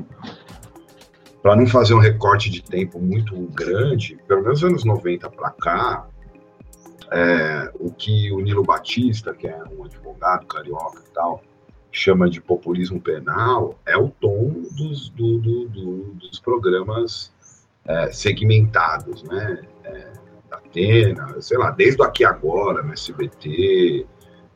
para 1.42 1.56
não 1.56 1.68
fazer 1.68 1.94
um 1.94 2.00
recorte 2.00 2.50
de 2.50 2.62
tempo 2.62 3.00
muito 3.00 3.36
grande, 3.54 4.18
pelo 4.28 4.44
menos 4.44 4.64
anos 4.64 4.86
90 4.86 5.30
para 5.30 5.52
cá, 5.52 6.08
é, 7.12 7.72
o 7.80 7.92
que 7.92 8.32
o 8.32 8.40
Nilo 8.40 8.64
Batista, 8.64 9.34
que 9.34 9.48
é 9.48 9.64
um 9.78 9.84
advogado 9.84 10.46
carioca 10.46 11.02
e 11.06 11.14
tal, 11.14 11.42
chama 11.92 12.30
de 12.30 12.40
populismo 12.42 13.02
penal 13.02 13.80
é 13.86 13.98
o 13.98 14.10
tom 14.10 14.62
dos, 14.72 15.10
do, 15.10 15.40
do, 15.40 15.68
do, 15.70 15.98
dos 16.14 16.40
programas 16.40 17.34
é, 17.86 18.12
segmentados, 18.12 19.24
né? 19.24 19.62
É, 19.84 20.12
da 20.50 20.58
Atena, 20.58 21.42
sei 21.42 21.58
lá, 21.58 21.72
desde 21.72 22.02
Aqui 22.04 22.24
Agora, 22.26 22.84
no 22.84 22.94
SBT, 22.94 24.06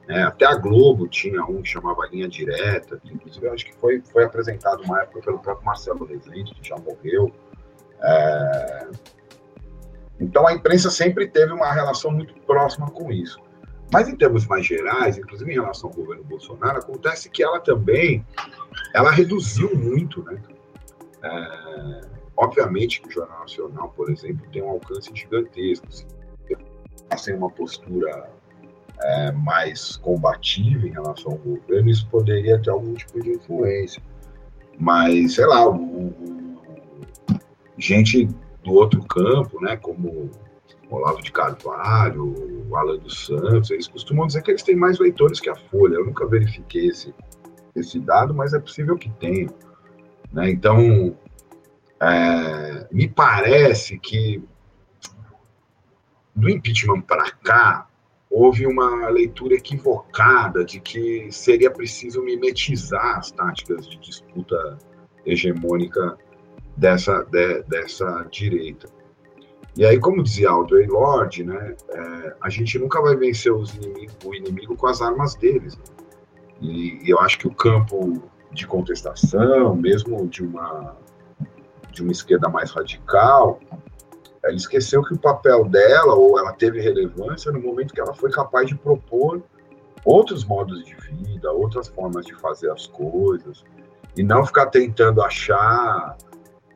né? 0.08 0.24
até 0.24 0.46
a 0.46 0.56
Globo 0.56 1.08
tinha 1.08 1.44
um 1.46 1.62
que 1.62 1.70
chamava 1.70 2.08
Linha 2.08 2.28
Direta, 2.28 2.98
que 2.98 3.14
inclusive 3.14 3.46
eu 3.46 3.54
acho 3.54 3.66
que 3.66 3.76
foi, 3.76 4.02
foi 4.02 4.24
apresentado 4.24 4.84
uma 4.84 5.02
época 5.02 5.22
pelo 5.22 5.40
próprio 5.40 5.66
Marcelo 5.66 6.06
Rezende, 6.06 6.54
que 6.54 6.68
já 6.68 6.78
morreu. 6.78 7.32
É... 8.02 8.88
Então 10.20 10.48
a 10.48 10.54
imprensa 10.54 10.90
sempre 10.90 11.28
teve 11.28 11.52
uma 11.52 11.72
relação 11.72 12.12
muito 12.12 12.34
próxima 12.42 12.90
com 12.90 13.12
isso. 13.12 13.40
Mas 13.94 14.10
em 14.10 14.16
termos 14.16 14.48
mais 14.48 14.66
gerais, 14.66 15.20
inclusive 15.20 15.52
em 15.52 15.54
relação 15.54 15.88
ao 15.88 15.96
governo 15.96 16.24
Bolsonaro, 16.24 16.80
acontece 16.80 17.30
que 17.30 17.44
ela 17.44 17.60
também 17.60 18.26
ela 18.92 19.12
reduziu 19.12 19.76
muito, 19.78 20.24
né? 20.24 20.42
É, 21.22 22.02
obviamente 22.36 23.00
que 23.00 23.10
o 23.10 23.12
Jornal 23.12 23.42
Nacional, 23.42 23.94
por 23.96 24.10
exemplo, 24.10 24.50
tem 24.52 24.64
um 24.64 24.72
alcance 24.72 25.12
gigantesco. 25.14 25.86
Se 25.92 26.08
tem 27.24 27.36
uma 27.36 27.52
postura 27.52 28.32
é, 29.00 29.32
mais 29.32 29.96
combativa 29.98 30.88
em 30.88 30.92
relação 30.92 31.34
ao 31.34 31.38
governo, 31.38 31.92
isso 31.92 32.08
poderia 32.10 32.60
ter 32.60 32.72
algum 32.72 32.96
tipo 32.96 33.22
de 33.22 33.30
influência. 33.34 34.02
Mas, 34.80 35.36
sei 35.36 35.46
lá, 35.46 35.70
o, 35.70 35.76
o, 35.76 36.56
gente 37.78 38.28
do 38.64 38.74
outro 38.74 39.04
campo, 39.04 39.62
né, 39.62 39.78
como 39.78 40.32
Olavo 40.96 41.22
de 41.22 41.32
Carvalho, 41.32 42.34
o 42.70 42.76
Alan 42.76 42.98
dos 42.98 43.26
Santos, 43.26 43.72
eles 43.72 43.88
costumam 43.88 44.28
dizer 44.28 44.42
que 44.44 44.52
eles 44.52 44.64
têm 44.64 44.76
mais 44.76 45.00
leitores 45.00 45.40
que 45.40 45.50
a 45.50 45.56
Folha. 45.56 45.96
Eu 45.96 46.06
nunca 46.06 46.26
verifiquei 46.28 46.88
esse, 46.88 47.14
esse 47.76 48.00
dado, 48.00 48.34
mas 48.34 48.54
é 48.54 48.60
possível 48.60 48.98
que 48.98 49.10
tenha. 49.12 49.50
Né? 50.32 50.52
Então, 50.52 51.18
é, 52.00 52.88
me 52.92 53.08
parece 53.08 53.98
que 54.00 54.44
do 56.36 56.50
impeachment 56.50 57.02
para 57.02 57.32
cá, 57.32 57.88
houve 58.30 58.66
uma 58.66 59.10
leitura 59.10 59.56
equivocada 59.56 60.66
de 60.66 60.80
que 60.80 61.32
seria 61.32 61.70
preciso 61.70 62.24
mimetizar 62.24 63.20
as 63.20 63.32
táticas 63.32 63.88
de 63.88 63.98
disputa 63.98 64.80
hegemônica 65.26 66.18
dessa, 66.76 67.24
de, 67.24 67.62
dessa 67.64 68.28
direita. 68.32 68.88
E 69.76 69.86
aí, 69.86 70.00
como 70.00 70.22
dizia 70.22 70.52
Audrey 70.52 70.86
Lorde, 70.86 71.44
né, 71.44 71.76
é, 71.90 72.36
a 72.42 72.50
gente 72.50 72.78
nunca 72.78 73.02
vai 73.02 73.16
vencer 73.16 73.52
o 73.52 73.66
inimigo 74.36 74.76
com 74.76 74.88
as 74.88 75.02
armas 75.02 75.34
deles. 75.36 75.76
Né? 75.78 75.84
E, 76.62 77.06
e, 77.06 77.10
eu 77.10 77.20
acho 77.20 77.40
que 77.40 77.48
o 77.48 77.54
campo 77.54 78.22
de 78.52 78.68
contestação, 78.68 79.76
mesmo 79.76 80.28
de 80.28 80.44
uma, 80.44 80.96
de 81.92 82.04
uma 82.04 82.12
esquerda 82.12 82.48
mais 82.50 82.70
radical, 82.70 83.60
ela 84.44 84.56
esqueceu 84.56 85.02
que 85.02 85.14
o 85.14 85.18
papel 85.18 85.66
dela, 85.66 86.14
ou 86.14 86.38
ela 86.38 86.54
teve 86.54 86.80
relevância 86.80 87.52
no 87.52 87.60
momento 87.60 87.94
que 87.94 88.00
ela 88.00 88.14
foi 88.14 88.30
capaz 88.30 88.68
de 88.68 88.76
propor 88.76 89.42
outros 90.06 90.46
modos 90.46 90.86
de 90.86 90.96
vida, 90.96 91.52
outras 91.52 91.88
formas 91.88 92.26
de 92.26 92.36
fazer 92.36 92.70
as 92.70 92.86
coisas, 92.88 93.64
e 94.16 94.22
não 94.22 94.46
ficar 94.46 94.68
tentando 94.68 95.22
achar 95.22 96.16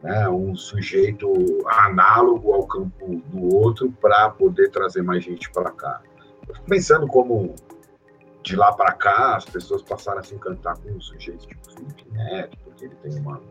né, 0.02 0.30
um 0.30 0.56
sujeito 0.56 1.34
análogo 1.68 2.54
ao 2.54 2.66
campo 2.68 3.22
do 3.28 3.56
outro 3.56 3.92
para 4.02 4.30
poder 4.30 4.70
trazer 4.70 5.02
mais 5.02 5.24
gente 5.24 5.50
para 5.52 5.72
cá. 5.72 6.02
Eu 6.48 6.56
fico 6.56 6.68
pensando 6.68 7.08
como 7.08 7.56
de 8.44 8.56
lá 8.56 8.72
para 8.72 8.94
cá 8.94 9.36
as 9.36 9.46
pessoas 9.46 9.82
passaram 9.82 10.20
a 10.20 10.24
se 10.24 10.34
encantar 10.34 10.78
com 10.78 10.90
um 10.90 11.02
sujeito 11.02 11.48
tipo 11.48 11.74
Felipe 11.74 12.06
Neto, 12.12 12.58
porque 12.64 12.86
ele 12.86 12.96
tem 12.96 13.20
uma, 13.20 13.42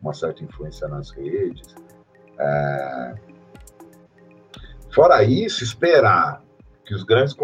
uma 0.00 0.14
certa 0.14 0.42
influência 0.42 0.88
nas 0.88 1.10
redes. 1.10 1.74
É, 2.38 3.14
Fora 4.92 5.22
isso, 5.22 5.62
esperar 5.62 6.42
que 6.84 6.94
os 6.94 7.04
grandes 7.04 7.34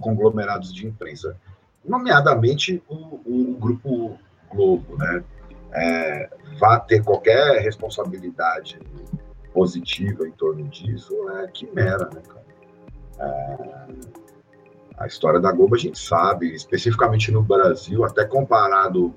conglomerados 0.00 0.72
de 0.72 0.86
imprensa, 0.86 1.36
nomeadamente 1.84 2.82
o, 2.88 3.20
o 3.26 3.56
Grupo 3.60 4.18
Globo, 4.50 4.96
né, 4.96 5.22
é, 5.72 6.30
vá 6.58 6.78
ter 6.80 7.02
qualquer 7.02 7.60
responsabilidade 7.60 8.78
positiva 9.52 10.26
em 10.26 10.32
torno 10.32 10.64
disso, 10.68 11.14
é 11.30 11.46
quimera, 11.48 12.08
né, 12.12 12.22
cara? 12.26 12.48
É, 13.20 13.86
a 14.96 15.06
história 15.06 15.40
da 15.40 15.52
Globo 15.52 15.74
a 15.74 15.78
gente 15.78 15.98
sabe, 15.98 16.54
especificamente 16.54 17.30
no 17.30 17.42
Brasil, 17.42 18.04
até 18.04 18.24
comparado 18.24 19.14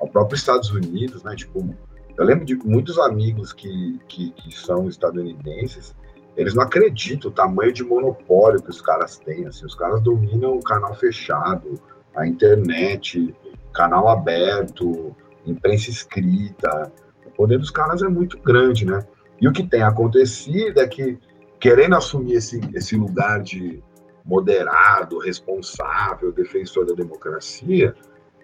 ao 0.00 0.08
próprio 0.08 0.36
Estados 0.36 0.70
Unidos, 0.70 1.22
né? 1.22 1.34
Tipo, 1.36 1.74
eu 2.16 2.24
lembro 2.24 2.44
de 2.44 2.56
muitos 2.56 2.98
amigos 2.98 3.52
que, 3.52 4.00
que, 4.08 4.30
que 4.30 4.56
são 4.56 4.88
estadunidenses 4.88 5.94
eles 6.36 6.54
não 6.54 6.62
acreditam 6.62 7.30
o 7.30 7.34
tamanho 7.34 7.72
de 7.72 7.84
monopólio 7.84 8.62
que 8.62 8.70
os 8.70 8.80
caras 8.80 9.18
têm. 9.18 9.46
Assim, 9.46 9.66
os 9.66 9.74
caras 9.74 10.00
dominam 10.00 10.56
o 10.56 10.62
canal 10.62 10.94
fechado, 10.94 11.80
a 12.14 12.26
internet, 12.26 13.34
canal 13.72 14.08
aberto, 14.08 15.14
imprensa 15.50 15.90
escrita. 15.90 16.92
O 17.26 17.30
poder 17.30 17.58
dos 17.58 17.70
caras 17.70 18.02
é 18.02 18.08
muito 18.08 18.38
grande, 18.38 18.84
né? 18.84 19.06
E 19.40 19.48
o 19.48 19.52
que 19.52 19.62
tem 19.62 19.82
acontecido 19.82 20.80
é 20.80 20.86
que, 20.86 21.18
querendo 21.58 21.96
assumir 21.96 22.34
esse, 22.34 22.60
esse 22.74 22.96
lugar 22.96 23.42
de 23.42 23.82
moderado, 24.24 25.18
responsável, 25.18 26.30
defensor 26.32 26.86
da 26.86 26.94
democracia, 26.94 27.94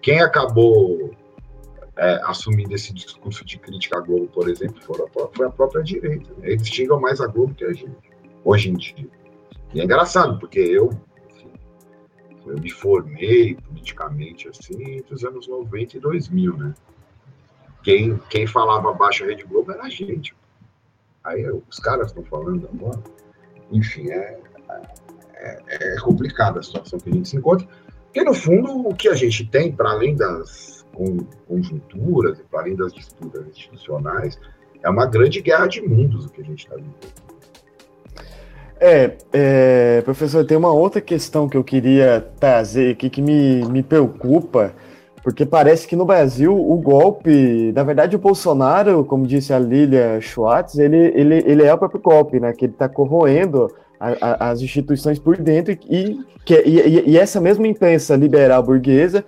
quem 0.01 0.21
acabou 0.21 1.11
é, 1.97 2.19
assumindo 2.23 2.73
esse 2.73 2.93
discurso 2.93 3.45
de 3.45 3.57
crítica 3.57 3.97
à 3.97 4.01
Globo, 4.01 4.27
por 4.27 4.49
exemplo, 4.49 4.81
foi 5.33 5.45
a 5.45 5.49
própria 5.49 5.83
direita. 5.83 6.29
Né? 6.37 6.51
Eles 6.51 6.67
xingam 6.67 6.99
mais 6.99 7.19
a 7.19 7.27
Globo 7.27 7.53
que 7.53 7.65
a 7.65 7.73
gente, 7.73 7.95
hoje 8.43 8.69
em 8.69 8.73
dia. 8.75 9.07
E 9.73 9.81
é 9.81 9.83
engraçado, 9.83 10.39
porque 10.39 10.59
eu, 10.59 10.89
enfim, 11.29 11.51
eu 12.45 12.57
me 12.59 12.69
formei 12.69 13.55
politicamente 13.55 14.47
assim 14.47 14.97
entre 14.97 15.13
os 15.13 15.23
anos 15.23 15.47
90 15.47 15.97
e 15.97 15.99
2000, 15.99 16.57
né? 16.57 16.73
Quem, 17.87 18.19
quem 18.29 18.45
falava 18.45 18.91
abaixo 18.91 19.23
a 19.23 19.27
Rede 19.27 19.45
Globo 19.45 19.71
era 19.71 19.83
a 19.83 19.89
gente. 19.89 20.35
Aí 21.23 21.49
os 21.69 21.79
caras 21.79 22.07
estão 22.07 22.21
falando 22.25 22.67
agora. 22.73 23.01
Enfim, 23.71 24.09
é, 24.11 24.37
é, 25.35 25.63
é 25.69 25.95
complicada 26.01 26.59
a 26.59 26.63
situação 26.63 26.99
que 26.99 27.09
a 27.09 27.13
gente 27.13 27.29
se 27.29 27.37
encontra. 27.37 27.65
Porque, 28.03 28.21
no 28.25 28.33
fundo, 28.33 28.89
o 28.89 28.93
que 28.93 29.07
a 29.07 29.13
gente 29.13 29.45
tem, 29.45 29.71
para 29.71 29.91
além 29.91 30.17
das 30.17 30.85
conjunturas 31.47 32.37
e 32.37 32.43
para 32.43 32.59
além 32.59 32.75
das 32.75 32.91
disputas 32.91 33.47
institucionais, 33.47 34.37
é 34.83 34.89
uma 34.89 35.05
grande 35.05 35.41
guerra 35.41 35.67
de 35.67 35.81
mundos 35.81 36.25
o 36.25 36.29
que 36.29 36.41
a 36.41 36.43
gente 36.43 36.65
está 36.65 36.75
vivendo. 36.75 36.93
É, 38.81 39.17
é, 39.31 40.01
professor, 40.01 40.45
tem 40.45 40.57
uma 40.57 40.73
outra 40.73 40.99
questão 40.99 41.47
que 41.47 41.55
eu 41.55 41.63
queria 41.63 42.19
trazer 42.37 42.91
aqui 42.91 43.09
que 43.09 43.21
me, 43.21 43.63
me 43.69 43.81
preocupa, 43.81 44.75
porque 45.27 45.45
parece 45.45 45.85
que 45.85 45.93
no 45.93 46.05
Brasil 46.05 46.55
o 46.55 46.77
golpe, 46.77 47.73
na 47.75 47.83
verdade 47.83 48.15
o 48.15 48.19
Bolsonaro, 48.19 49.03
como 49.03 49.27
disse 49.27 49.51
a 49.51 49.59
Lilia 49.59 50.21
Schwartz, 50.21 50.79
ele, 50.79 51.11
ele, 51.13 51.43
ele 51.45 51.63
é 51.65 51.73
o 51.73 51.77
próprio 51.77 51.99
golpe, 51.99 52.39
né? 52.39 52.53
Que 52.53 52.63
ele 52.63 52.71
está 52.71 52.87
corroendo 52.87 53.69
a, 53.99 54.11
a, 54.21 54.49
as 54.51 54.61
instituições 54.61 55.19
por 55.19 55.35
dentro 55.35 55.73
e, 55.73 56.17
que, 56.45 56.63
e, 56.65 57.09
e, 57.09 57.17
essa 57.17 57.41
mesma 57.41 57.67
imprensa 57.67 58.15
liberal 58.15 58.63
burguesa 58.63 59.25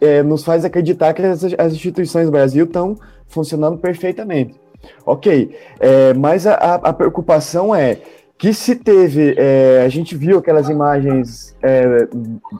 é, 0.00 0.22
nos 0.22 0.42
faz 0.42 0.64
acreditar 0.64 1.12
que 1.12 1.20
as, 1.20 1.44
as 1.44 1.74
instituições 1.74 2.24
do 2.24 2.32
Brasil 2.32 2.64
estão 2.64 2.96
funcionando 3.26 3.76
perfeitamente. 3.76 4.58
Ok, 5.04 5.54
é, 5.78 6.14
mas 6.14 6.46
a, 6.46 6.54
a, 6.54 6.92
preocupação 6.94 7.74
é 7.74 7.98
que 8.42 8.52
se 8.52 8.74
teve, 8.74 9.36
é, 9.38 9.84
a 9.86 9.88
gente 9.88 10.16
viu 10.16 10.38
aquelas 10.38 10.68
imagens 10.68 11.54
é, 11.62 12.08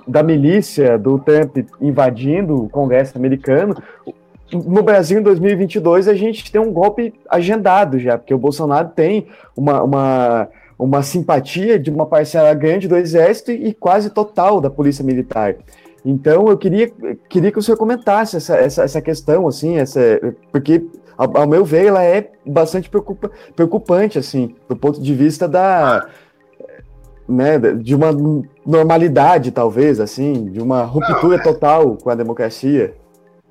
da 0.07 0.23
milícia 0.23 0.97
do 0.97 1.19
Trump 1.19 1.57
invadindo 1.81 2.55
o 2.55 2.69
Congresso 2.69 3.19
americano. 3.19 3.75
No 4.53 4.81
Brasil, 4.85 5.19
em 5.19 5.23
2022, 5.25 6.07
a 6.07 6.15
gente 6.15 6.53
tem 6.53 6.61
um 6.61 6.73
golpe 6.73 7.13
agendado 7.29 7.99
já, 7.99 8.17
porque 8.17 8.33
o 8.33 8.39
Bolsonaro 8.39 8.91
tem 8.91 9.27
uma, 9.57 9.83
uma, 9.83 10.49
uma 10.79 11.03
simpatia 11.03 11.81
de 11.81 11.91
uma 11.91 12.07
parcela 12.07 12.55
grande 12.55 12.87
do 12.87 12.97
Exército 12.97 13.51
e 13.51 13.75
quase 13.75 14.09
total 14.11 14.61
da 14.61 14.71
Polícia 14.71 15.05
Militar. 15.05 15.57
Então, 16.05 16.47
eu 16.47 16.57
queria, 16.57 16.93
queria 17.29 17.51
que 17.51 17.59
o 17.59 17.63
senhor 17.63 17.77
comentasse 17.77 18.37
essa, 18.37 18.55
essa, 18.55 18.85
essa 18.85 19.03
questão, 19.03 19.49
assim, 19.49 19.79
essa, 19.79 20.01
porque, 20.53 20.87
ao, 21.23 21.37
ao 21.43 21.47
meu 21.47 21.65
ver, 21.65 21.87
ela 21.87 22.03
é 22.03 22.31
bastante 22.45 22.89
preocupa, 22.89 23.31
preocupante, 23.55 24.19
assim, 24.19 24.55
do 24.69 24.77
ponto 24.77 25.01
de 25.01 25.15
vista 25.15 25.49
da, 25.49 26.09
né, 27.29 27.59
de 27.59 27.95
uma 27.95 28.11
normalidade, 28.67 29.51
talvez, 29.51 30.01
assim, 30.01 30.51
de 30.51 30.61
uma 30.61 30.83
ruptura 30.83 31.37
Não, 31.37 31.43
é... 31.43 31.43
total 31.43 31.97
com 31.97 32.11
a 32.11 32.15
democracia. 32.15 32.95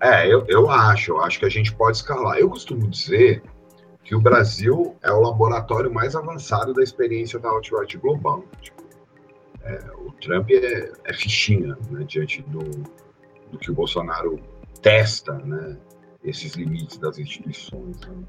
É, 0.01 0.31
eu, 0.31 0.45
eu 0.47 0.69
acho, 0.69 1.11
eu 1.11 1.21
acho 1.21 1.39
que 1.39 1.45
a 1.45 1.49
gente 1.49 1.73
pode 1.73 1.97
escalar. 1.97 2.37
Eu 2.37 2.49
costumo 2.49 2.87
dizer 2.87 3.43
que 4.03 4.15
o 4.15 4.19
Brasil 4.19 4.95
é 5.03 5.11
o 5.11 5.21
laboratório 5.21 5.93
mais 5.93 6.15
avançado 6.15 6.73
da 6.73 6.81
experiência 6.81 7.39
da 7.39 7.49
alt-right 7.49 7.97
global. 7.97 8.43
Tipo, 8.59 8.81
é, 9.63 9.79
o 9.97 10.11
Trump 10.13 10.49
é, 10.49 10.91
é 11.05 11.13
fichinha 11.13 11.77
né, 11.89 12.03
diante 12.07 12.41
do, 12.43 12.59
do, 13.51 13.59
que 13.59 13.69
o 13.69 13.75
Bolsonaro 13.75 14.39
testa, 14.81 15.33
né, 15.33 15.77
esses 16.23 16.53
limites 16.53 16.97
das 16.97 17.17
instituições. 17.17 17.99
Né? 18.01 18.23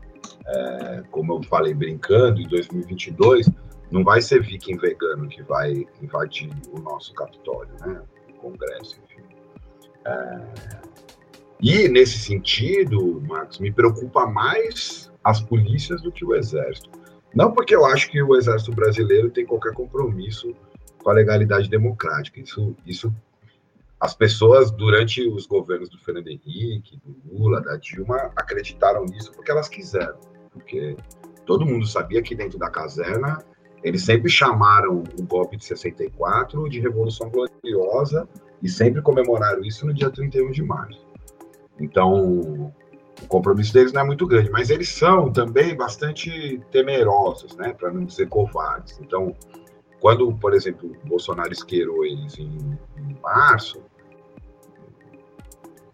É, 0.46 1.02
como 1.10 1.34
eu 1.34 1.42
falei 1.44 1.74
brincando, 1.74 2.40
em 2.40 2.48
2022 2.48 3.50
não 3.90 4.02
vai 4.02 4.22
ser 4.22 4.42
viking 4.42 4.78
vegano 4.78 5.28
que 5.28 5.42
vai 5.42 5.86
invadir 6.00 6.50
o 6.72 6.80
nosso 6.80 7.12
Capitólio, 7.12 7.74
né, 7.80 8.00
o 8.30 8.32
Congresso, 8.38 8.98
enfim. 9.04 9.22
É, 10.06 10.40
e 11.60 11.88
nesse 11.88 12.18
sentido, 12.18 13.22
Marcos, 13.28 13.60
me 13.60 13.70
preocupa 13.70 14.26
mais 14.26 15.12
as 15.22 15.40
polícias 15.40 16.02
do 16.02 16.10
que 16.10 16.24
o 16.24 16.34
Exército. 16.34 16.90
Não 17.34 17.52
porque 17.52 17.74
eu 17.74 17.84
acho 17.84 18.10
que 18.10 18.20
o 18.20 18.34
Exército 18.34 18.72
brasileiro 18.72 19.30
tem 19.30 19.46
qualquer 19.46 19.72
compromisso 19.72 20.56
com 20.98 21.10
a 21.10 21.12
legalidade 21.12 21.68
democrática. 21.68 22.40
Isso, 22.40 22.74
isso 22.84 23.14
as 24.02 24.14
pessoas, 24.14 24.72
durante 24.72 25.24
os 25.28 25.46
governos 25.46 25.88
do 25.88 25.96
Fernando 25.96 26.26
Henrique, 26.26 27.00
do 27.04 27.38
Lula, 27.38 27.60
da 27.60 27.76
Dilma, 27.76 28.32
acreditaram 28.34 29.04
nisso 29.04 29.30
porque 29.30 29.52
elas 29.52 29.68
quiseram. 29.68 30.18
Porque 30.52 30.96
todo 31.46 31.64
mundo 31.64 31.86
sabia 31.86 32.20
que 32.20 32.34
dentro 32.34 32.58
da 32.58 32.68
caserna 32.68 33.38
eles 33.80 34.04
sempre 34.04 34.28
chamaram 34.28 35.04
o 35.16 35.22
golpe 35.22 35.56
de 35.56 35.64
64 35.64 36.68
de 36.68 36.80
Revolução 36.80 37.30
Gloriosa 37.30 38.28
e 38.60 38.68
sempre 38.68 39.00
comemoraram 39.02 39.62
isso 39.62 39.86
no 39.86 39.94
dia 39.94 40.10
31 40.10 40.50
de 40.50 40.64
março. 40.64 41.06
Então, 41.78 42.72
o 43.22 43.26
compromisso 43.28 43.72
deles 43.72 43.92
não 43.92 44.00
é 44.00 44.04
muito 44.04 44.26
grande, 44.26 44.50
mas 44.50 44.68
eles 44.68 44.88
são 44.88 45.32
também 45.32 45.76
bastante 45.76 46.60
temerosos, 46.72 47.54
né, 47.54 47.72
para 47.72 47.92
não 47.92 48.04
dizer 48.04 48.28
covardes. 48.28 48.98
Então, 49.00 49.32
quando, 50.00 50.36
por 50.38 50.54
exemplo, 50.54 50.90
Bolsonaro 51.04 51.52
esquerou 51.52 52.04
eles 52.04 52.36
em, 52.36 52.76
em 52.98 53.16
março, 53.22 53.80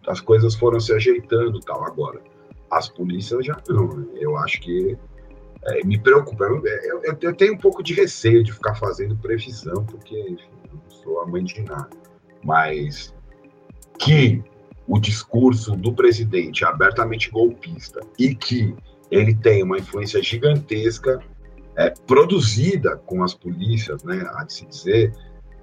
as 0.07 0.21
coisas 0.21 0.55
foram 0.55 0.79
se 0.79 0.93
ajeitando 0.93 1.59
tal. 1.59 1.85
Agora, 1.85 2.21
as 2.71 2.89
polícias 2.89 3.45
já 3.45 3.57
não. 3.67 4.07
Eu 4.15 4.37
acho 4.37 4.59
que 4.61 4.97
é, 5.63 5.83
me 5.83 5.97
preocupa. 5.99 6.45
Eu, 6.45 6.63
eu, 7.03 7.17
eu, 7.21 7.35
tenho 7.35 7.53
um 7.53 7.57
pouco 7.57 7.83
de 7.83 7.93
receio 7.93 8.43
de 8.43 8.51
ficar 8.53 8.75
fazendo 8.75 9.15
previsão, 9.17 9.85
porque, 9.85 10.17
enfim, 10.19 10.49
não 10.71 10.81
sou 10.89 11.21
a 11.21 11.27
mãe 11.27 11.43
de 11.43 11.61
nada. 11.61 11.89
Mas 12.43 13.13
que 13.97 14.41
o 14.87 14.99
discurso 14.99 15.75
do 15.75 15.93
presidente 15.93 16.63
é 16.63 16.67
abertamente 16.67 17.29
golpista 17.29 17.99
e 18.17 18.33
que 18.33 18.75
ele 19.11 19.35
tem 19.35 19.63
uma 19.63 19.77
influência 19.77 20.21
gigantesca 20.21 21.19
é, 21.75 21.93
produzida 22.07 22.97
com 23.05 23.23
as 23.23 23.33
polícias, 23.33 24.03
né, 24.03 24.23
de 24.45 24.53
se 24.53 24.65
dizer, 24.65 25.13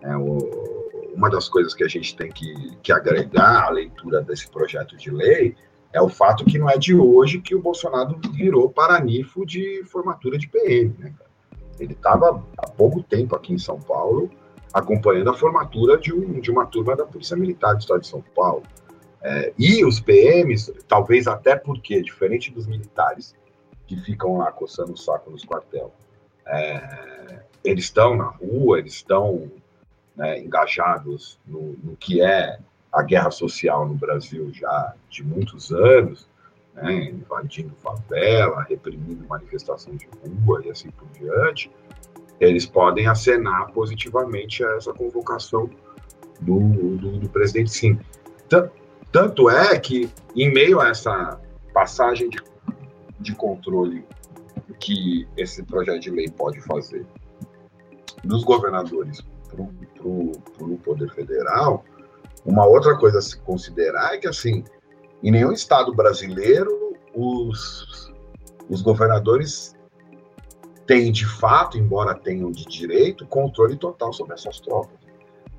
é, 0.02 0.16
o, 0.16 0.75
uma 1.16 1.30
das 1.30 1.48
coisas 1.48 1.72
que 1.72 1.82
a 1.82 1.88
gente 1.88 2.14
tem 2.14 2.30
que, 2.30 2.76
que 2.82 2.92
agregar 2.92 3.66
à 3.66 3.70
leitura 3.70 4.20
desse 4.20 4.48
projeto 4.50 4.96
de 4.96 5.10
lei 5.10 5.56
é 5.92 6.00
o 6.00 6.08
fato 6.08 6.44
que 6.44 6.58
não 6.58 6.68
é 6.68 6.76
de 6.76 6.94
hoje 6.94 7.40
que 7.40 7.54
o 7.54 7.62
Bolsonaro 7.62 8.20
virou 8.32 8.68
paranifo 8.68 9.46
de 9.46 9.82
formatura 9.84 10.36
de 10.36 10.46
PM. 10.46 10.94
Né, 10.98 11.14
Ele 11.80 11.94
estava 11.94 12.44
há 12.58 12.68
pouco 12.68 13.02
tempo 13.02 13.34
aqui 13.34 13.54
em 13.54 13.58
São 13.58 13.80
Paulo 13.80 14.30
acompanhando 14.74 15.30
a 15.30 15.34
formatura 15.34 15.96
de, 15.96 16.12
um, 16.12 16.38
de 16.38 16.50
uma 16.50 16.66
turma 16.66 16.94
da 16.94 17.06
Polícia 17.06 17.34
Militar 17.34 17.74
do 17.74 17.80
Estado 17.80 18.00
de 18.00 18.08
São 18.08 18.22
Paulo. 18.34 18.62
É, 19.22 19.54
e 19.58 19.82
os 19.86 19.98
PMs, 20.00 20.70
talvez 20.86 21.26
até 21.26 21.56
porque, 21.56 22.02
diferente 22.02 22.52
dos 22.52 22.66
militares 22.66 23.34
que 23.86 23.96
ficam 23.96 24.36
lá 24.36 24.52
coçando 24.52 24.92
o 24.92 24.96
saco 24.96 25.30
nos 25.30 25.46
quartel, 25.46 25.94
é, 26.46 27.40
eles 27.64 27.84
estão 27.84 28.14
na 28.16 28.26
rua, 28.26 28.78
eles 28.78 28.92
estão 28.92 29.50
né, 30.16 30.40
engajados 30.40 31.38
no, 31.46 31.76
no, 31.82 31.96
que 31.96 32.20
é 32.20 32.58
a 32.92 33.02
guerra 33.02 33.30
social 33.30 33.86
no 33.86 33.94
Brasil 33.94 34.50
já 34.52 34.94
de 35.10 35.22
muitos 35.22 35.70
anos, 35.72 36.28
né, 36.74 37.10
invadindo 37.10 37.74
favela, 37.76 38.62
reprimindo 38.62 39.26
manifestação 39.28 39.94
de 39.94 40.08
rua 40.44 40.62
e 40.64 40.70
assim 40.70 40.90
por 40.90 41.06
diante, 41.08 41.70
eles 42.40 42.66
podem 42.66 43.06
acenar 43.06 43.70
positivamente 43.72 44.64
a 44.64 44.76
essa 44.76 44.92
convocação 44.92 45.70
do, 46.40 46.60
do, 46.96 47.18
do 47.18 47.28
presidente 47.28 47.70
sim. 47.70 47.98
Tanto 49.10 49.48
é 49.48 49.78
que, 49.78 50.10
em 50.34 50.52
meio 50.52 50.80
a 50.80 50.88
essa 50.88 51.40
passagem 51.72 52.28
de, 52.28 52.38
de 53.20 53.34
controle 53.34 54.04
que 54.78 55.26
esse 55.36 55.62
projeto 55.62 56.00
de 56.00 56.10
lei 56.10 56.28
pode 56.28 56.60
fazer 56.60 57.06
dos 58.22 58.44
governadores 58.44 59.24
para 59.46 59.62
o 60.06 60.78
Poder 60.84 61.10
Federal, 61.14 61.84
uma 62.44 62.64
outra 62.64 62.96
coisa 62.96 63.18
a 63.18 63.22
se 63.22 63.38
considerar 63.40 64.14
é 64.14 64.18
que, 64.18 64.28
assim, 64.28 64.62
em 65.22 65.30
nenhum 65.30 65.52
estado 65.52 65.94
brasileiro 65.94 66.94
os, 67.14 68.12
os 68.68 68.82
governadores 68.82 69.74
têm, 70.86 71.10
de 71.10 71.26
fato, 71.26 71.76
embora 71.76 72.14
tenham 72.14 72.50
de 72.50 72.64
direito, 72.64 73.26
controle 73.26 73.76
total 73.76 74.12
sobre 74.12 74.34
essas 74.34 74.60
tropas. 74.60 74.96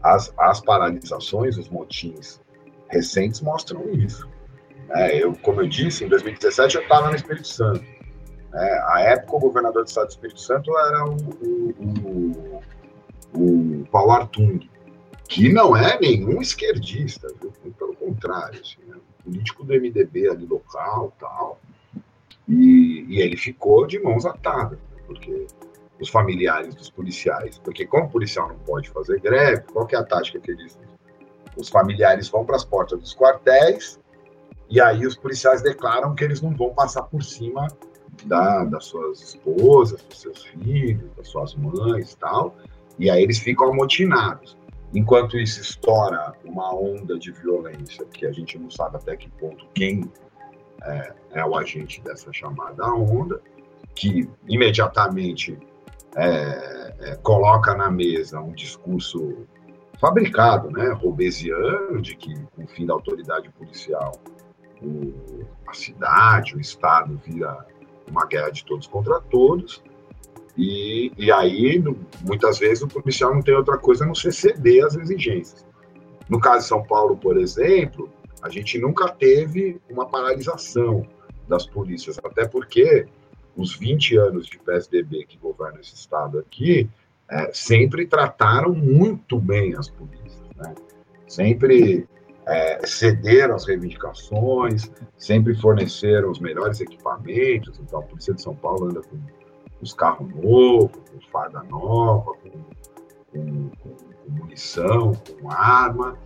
As, 0.02 0.34
as 0.38 0.62
paralisações, 0.62 1.58
os 1.58 1.68
motins 1.70 2.40
recentes 2.90 3.42
mostram 3.42 3.90
isso. 3.92 4.28
É, 4.92 5.22
eu, 5.22 5.34
como 5.42 5.62
eu 5.62 5.68
disse, 5.68 6.06
em 6.06 6.08
2017 6.08 6.78
eu 6.78 6.84
estava 6.84 7.10
no 7.10 7.16
Espírito 7.16 7.48
Santo. 7.48 7.84
É, 8.54 8.80
a 8.86 9.02
época, 9.02 9.36
o 9.36 9.40
governador 9.40 9.84
do 9.84 9.88
estado 9.88 10.08
do 10.08 10.12
Espírito 10.12 10.40
Santo 10.40 10.78
era 10.78 11.04
o, 11.06 11.16
o, 11.16 12.58
o 12.58 12.64
Paulo 13.92 14.12
Artung, 14.12 14.70
que 15.28 15.52
não 15.52 15.76
é 15.76 16.00
nenhum 16.00 16.42
esquerdista, 16.42 17.28
viu? 17.42 17.52
pelo 17.78 17.96
contrário, 17.96 18.62
assim, 18.62 18.78
é 18.92 18.96
um 18.96 19.24
político 19.24 19.64
do 19.64 19.74
MDB 19.74 20.30
ali 20.30 20.46
local 20.46 21.14
tal. 21.20 21.60
E, 22.48 23.06
e 23.10 23.20
ele 23.20 23.36
ficou 23.36 23.86
de 23.86 24.00
mãos 24.00 24.26
atadas, 24.26 24.80
porque 25.06 25.48
os 26.00 26.10
familiares 26.10 26.76
dos 26.76 26.90
policiais, 26.90 27.58
porque 27.58 27.86
como 27.86 28.06
o 28.06 28.10
policial 28.10 28.48
não 28.48 28.60
pode 28.60 28.90
fazer 28.90 29.20
greve, 29.20 29.64
qual 29.74 29.88
é 29.92 29.96
a 29.96 30.04
tática 30.04 30.40
que 30.40 30.52
eles 30.52 30.78
os 31.58 31.70
familiares 31.70 32.30
vão 32.30 32.46
para 32.46 32.56
as 32.56 32.64
portas 32.64 33.00
dos 33.00 33.16
quartéis 33.16 34.00
e 34.70 34.80
aí 34.80 35.06
os 35.06 35.16
policiais 35.16 35.62
declaram 35.62 36.14
que 36.14 36.24
eles 36.24 36.42
não 36.42 36.56
vão 36.56 36.74
passar 36.74 37.04
por 37.04 37.24
cima 37.24 37.68
da, 38.26 38.64
das 38.66 38.86
suas 38.86 39.22
esposas, 39.22 40.02
dos 40.04 40.22
seus 40.22 40.44
filhos, 40.44 41.10
das 41.16 41.28
suas 41.28 41.56
mães 41.56 42.14
e 42.14 42.18
tal, 42.18 42.56
e 43.00 43.10
aí 43.10 43.24
eles 43.24 43.40
ficam 43.40 43.70
amotinados. 43.70 44.58
Enquanto 44.94 45.38
isso 45.38 45.62
estoura 45.62 46.34
uma 46.46 46.74
onda 46.74 47.20
de 47.20 47.32
violência, 47.32 48.06
que 48.06 48.26
a 48.26 48.32
gente 48.32 48.58
não 48.58 48.72
sabe 48.72 48.98
até 48.98 49.16
que 49.18 49.30
ponto 49.32 49.68
quem 49.74 50.10
é, 50.84 51.14
é 51.32 51.46
o 51.46 51.56
agente 51.58 52.02
dessa 52.02 52.32
chamada 52.32 52.86
onda, 52.94 53.42
que 53.94 54.30
imediatamente 54.48 55.58
é, 56.16 56.94
é, 57.00 57.16
coloca 57.18 57.76
na 57.76 57.92
mesa 57.92 58.40
um 58.40 58.54
discurso 58.54 59.46
fabricado, 60.00 60.70
né, 60.72 60.90
robesiano, 60.92 62.02
de 62.02 62.16
que 62.16 62.34
com 62.56 62.64
o 62.64 62.68
fim 62.68 62.86
da 62.86 62.94
autoridade 62.94 63.50
policial 63.50 64.12
o, 64.82 65.46
a 65.68 65.74
cidade, 65.74 66.56
o 66.56 66.60
Estado 66.60 67.20
vira 67.26 67.66
uma 68.10 68.26
guerra 68.26 68.52
de 68.52 68.64
todos 68.64 68.88
contra 68.88 69.20
todos, 69.20 69.84
e, 70.58 71.12
e 71.18 71.32
aí, 71.32 71.84
muitas 72.26 72.58
vezes, 72.58 72.82
o 72.82 72.88
policial 72.88 73.34
não 73.34 73.42
tem 73.42 73.54
outra 73.54 73.78
coisa 73.78 74.04
a 74.04 74.08
não 74.08 74.16
ser 74.16 74.34
ceder 74.34 74.86
às 74.86 74.96
exigências. 74.96 75.66
No 76.28 76.40
caso 76.40 76.64
de 76.64 76.70
São 76.70 76.84
Paulo, 76.84 77.16
por 77.16 77.38
exemplo, 77.38 78.10
a 78.42 78.50
gente 78.50 78.80
nunca 78.80 79.08
teve 79.08 79.80
uma 79.90 80.08
paralisação 80.08 81.06
das 81.48 81.66
polícias, 81.66 82.18
até 82.24 82.48
porque 82.48 83.08
os 83.56 83.76
20 83.76 84.18
anos 84.18 84.48
de 84.48 84.58
PSDB 84.60 85.26
que 85.26 85.38
governam 85.38 85.80
esse 85.80 85.96
estado 85.96 86.40
aqui 86.40 86.90
é, 87.30 87.52
sempre 87.54 88.06
trataram 88.06 88.74
muito 88.74 89.40
bem 89.40 89.76
as 89.76 89.90
polícias, 89.90 90.42
né? 90.56 90.74
sempre 91.28 92.08
é, 92.48 92.86
cederam 92.86 93.56
as 93.56 93.66
reivindicações, 93.66 94.92
sempre 95.18 95.54
forneceram 95.56 96.32
os 96.32 96.40
melhores 96.40 96.80
equipamentos. 96.80 97.80
Então, 97.80 98.00
a 98.00 98.04
Polícia 98.04 98.34
de 98.34 98.42
São 98.42 98.56
Paulo 98.56 98.86
anda 98.86 99.02
com 99.02 99.18
os 99.82 99.94
carros 99.94 100.28
novos, 100.34 100.92
com 100.92 101.22
farda 101.32 101.64
nova, 101.64 102.34
com, 102.36 102.50
com, 103.32 103.70
com, 103.70 104.08
munição, 104.30 105.14
com 105.14 105.52
arma. 105.52 106.18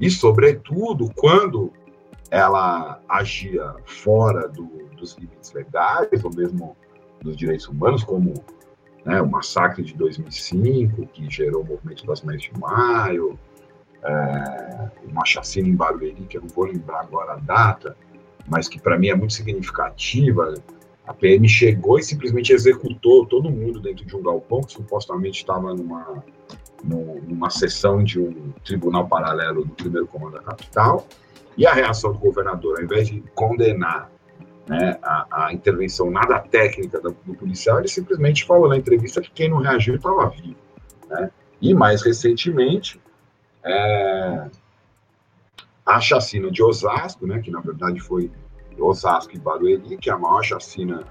E, 0.00 0.10
sobretudo, 0.10 1.10
quando 1.16 1.72
ela 2.30 3.00
agia 3.08 3.74
fora 3.84 4.48
do, 4.48 4.66
dos 4.96 5.14
limites 5.14 5.52
legais, 5.52 6.24
ou 6.24 6.30
mesmo 6.34 6.76
dos 7.20 7.36
direitos 7.36 7.66
humanos, 7.68 8.04
como 8.04 8.34
né, 9.04 9.20
o 9.20 9.28
massacre 9.28 9.82
de 9.82 9.94
2005, 9.94 11.06
que 11.06 11.28
gerou 11.30 11.62
o 11.62 11.66
movimento 11.66 12.06
das 12.06 12.22
Mães 12.22 12.42
de 12.42 12.52
Maio, 12.58 13.38
é, 14.02 14.90
uma 15.04 15.24
chacina 15.24 15.68
em 15.68 15.74
Barueri, 15.74 16.26
que 16.28 16.36
eu 16.36 16.42
não 16.42 16.48
vou 16.48 16.66
lembrar 16.66 17.00
agora 17.00 17.32
a 17.32 17.36
data, 17.36 17.96
mas 18.46 18.68
que 18.68 18.80
para 18.80 18.98
mim 18.98 19.08
é 19.08 19.14
muito 19.14 19.32
significativa, 19.34 20.54
a 21.08 21.14
PM 21.14 21.48
chegou 21.48 21.98
e 21.98 22.02
simplesmente 22.02 22.52
executou 22.52 23.24
todo 23.24 23.50
mundo 23.50 23.80
dentro 23.80 24.04
de 24.04 24.14
um 24.14 24.22
galpão 24.22 24.60
que 24.60 24.74
supostamente 24.74 25.38
estava 25.38 25.74
numa, 25.74 26.22
numa 26.84 27.48
sessão 27.48 28.04
de 28.04 28.20
um 28.20 28.52
tribunal 28.62 29.08
paralelo 29.08 29.64
do 29.64 29.72
primeiro 29.72 30.06
comando 30.06 30.34
da 30.34 30.42
capital. 30.42 31.06
E 31.56 31.66
a 31.66 31.72
reação 31.72 32.12
do 32.12 32.18
governador, 32.18 32.76
ao 32.76 32.84
invés 32.84 33.08
de 33.08 33.24
condenar 33.34 34.10
né, 34.68 34.98
a, 35.02 35.46
a, 35.46 35.52
intervenção 35.54 36.10
nada 36.10 36.40
técnica 36.40 37.00
do, 37.00 37.16
do, 37.24 37.34
policial, 37.34 37.78
ele 37.78 37.88
simplesmente 37.88 38.44
falou 38.44 38.68
na 38.68 38.76
entrevista 38.76 39.22
que 39.22 39.30
quem 39.30 39.48
não 39.48 39.60
reagiu 39.60 39.94
estava 39.94 40.28
vivo. 40.28 40.56
Né? 41.08 41.30
E 41.58 41.72
mais 41.72 42.02
recentemente, 42.02 43.00
é, 43.64 44.50
a 45.86 46.00
chacina 46.02 46.50
de 46.50 46.62
Osasco, 46.62 47.26
né, 47.26 47.40
que 47.40 47.50
na 47.50 47.60
verdade 47.60 47.98
foi 47.98 48.30
Osasco 48.86 49.34
e 49.34 49.38
Barueri, 49.38 49.96
que 49.96 50.10
é 50.10 50.12
a 50.12 50.18
maior 50.18 50.42
chacina 50.42 51.04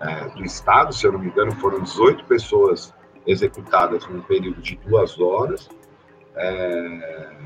é, 0.00 0.28
do 0.30 0.44
estado, 0.44 0.92
se 0.92 1.06
eu 1.06 1.12
não 1.12 1.18
me 1.18 1.28
engano, 1.28 1.52
foram 1.56 1.80
18 1.80 2.24
pessoas 2.24 2.92
executadas 3.26 4.06
num 4.08 4.20
período 4.22 4.60
de 4.60 4.76
duas 4.76 5.18
horas, 5.20 5.68
é, 6.34 7.36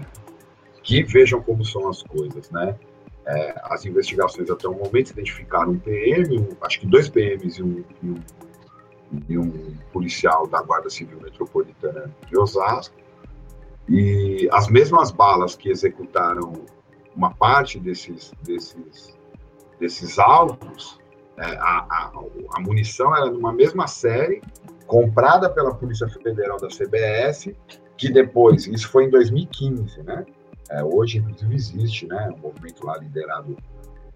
que 0.82 1.02
vejam 1.02 1.42
como 1.42 1.64
são 1.64 1.88
as 1.88 2.02
coisas, 2.02 2.50
né? 2.50 2.78
É, 3.26 3.60
as 3.64 3.84
investigações 3.84 4.48
até 4.48 4.68
o 4.68 4.72
momento 4.72 5.10
identificaram 5.10 5.72
um 5.72 5.78
PM, 5.78 6.38
um, 6.38 6.48
acho 6.60 6.80
que 6.80 6.86
dois 6.86 7.08
PMs 7.08 7.58
e 7.58 7.62
um, 7.62 7.84
e 8.02 8.08
um, 8.08 8.20
e 9.28 9.38
um 9.38 9.76
policial 9.92 10.46
da 10.46 10.62
Guarda 10.62 10.88
Civil 10.88 11.20
Metropolitana 11.20 12.14
de 12.28 12.38
Osasco, 12.38 12.94
e 13.88 14.48
as 14.52 14.68
mesmas 14.68 15.10
balas 15.10 15.56
que 15.56 15.68
executaram 15.68 16.52
uma 17.16 17.34
parte 17.34 17.80
desses, 17.80 18.32
desses, 18.42 19.15
desses 19.78 20.18
alvos, 20.18 20.98
é, 21.36 21.44
a, 21.44 21.86
a, 21.90 22.12
a, 22.54 22.60
munição 22.60 23.14
era 23.14 23.30
numa 23.30 23.52
mesma 23.52 23.86
série, 23.86 24.40
comprada 24.86 25.50
pela 25.50 25.74
Polícia 25.74 26.08
Federal 26.08 26.58
da 26.58 26.68
CBS, 26.68 27.50
que 27.96 28.10
depois, 28.10 28.66
isso 28.66 28.88
foi 28.88 29.04
em 29.04 29.10
2015, 29.10 30.02
né? 30.02 30.24
É, 30.70 30.82
hoje, 30.82 31.18
inclusive, 31.18 31.54
existe 31.54 32.06
né, 32.06 32.32
um 32.36 32.40
movimento 32.40 32.84
lá 32.84 32.96
liderado 32.98 33.56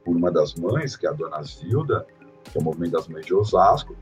por 0.04 0.16
uma 0.16 0.30
das 0.30 0.54
mães, 0.54 0.96
que 0.96 1.06
é 1.06 1.10
a 1.10 1.12
dona 1.12 1.42
Zilda, 1.42 2.06
que 2.44 2.58
é 2.58 2.60
o 2.60 2.64
movimento 2.64 2.92
das 2.92 3.06
mães 3.06 3.24
de 3.24 3.34
Osasco. 3.34 3.94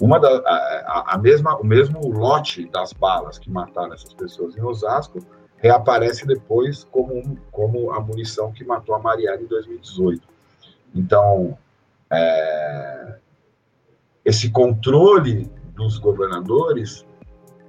Uma 0.00 0.18
da, 0.18 0.28
a, 0.28 1.14
a 1.14 1.18
mesma, 1.18 1.56
o 1.56 1.64
mesmo 1.64 2.00
lote 2.08 2.68
das 2.70 2.92
balas 2.92 3.38
que 3.38 3.50
mataram 3.50 3.94
essas 3.94 4.12
pessoas 4.12 4.56
em 4.56 4.62
Osasco 4.62 5.18
reaparece 5.58 6.26
depois 6.26 6.84
como, 6.84 7.38
como 7.50 7.92
a 7.92 8.00
munição 8.00 8.52
que 8.52 8.64
matou 8.64 8.94
a 8.94 8.98
Mariana 8.98 9.42
em 9.42 9.46
2018. 9.46 10.35
Então, 10.94 11.56
é, 12.10 13.16
esse 14.24 14.50
controle 14.50 15.50
dos 15.74 15.98
governadores, 15.98 17.04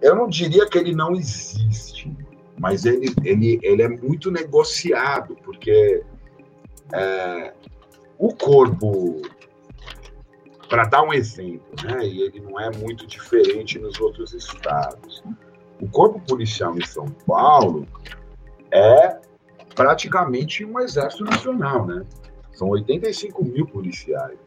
eu 0.01 0.15
não 0.15 0.27
diria 0.27 0.67
que 0.67 0.77
ele 0.77 0.93
não 0.93 1.13
existe, 1.13 2.15
mas 2.59 2.85
ele, 2.85 3.13
ele, 3.23 3.59
ele 3.61 3.81
é 3.81 3.89
muito 3.89 4.31
negociado, 4.31 5.35
porque 5.43 6.03
é, 6.93 7.53
o 8.17 8.33
corpo, 8.33 9.21
para 10.69 10.85
dar 10.85 11.03
um 11.03 11.13
exemplo, 11.13 11.67
né, 11.83 12.05
e 12.05 12.21
ele 12.21 12.39
não 12.39 12.59
é 12.59 12.75
muito 12.77 13.05
diferente 13.05 13.77
nos 13.77 13.99
outros 13.99 14.33
estados, 14.33 15.23
o 15.79 15.87
corpo 15.87 16.19
policial 16.21 16.75
em 16.77 16.85
São 16.85 17.07
Paulo 17.27 17.87
é 18.71 19.19
praticamente 19.75 20.65
um 20.65 20.79
exército 20.79 21.23
nacional, 21.23 21.85
né? 21.85 22.03
São 22.57 22.69
85 22.69 23.45
mil 23.45 23.67
policiais. 23.67 24.39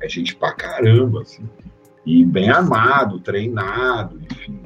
É 0.00 0.08
gente 0.08 0.34
pra 0.34 0.54
caramba, 0.54 1.20
assim. 1.20 1.46
E 2.06 2.24
bem 2.24 2.48
armado, 2.48 3.20
treinado, 3.20 4.18
enfim. 4.22 4.62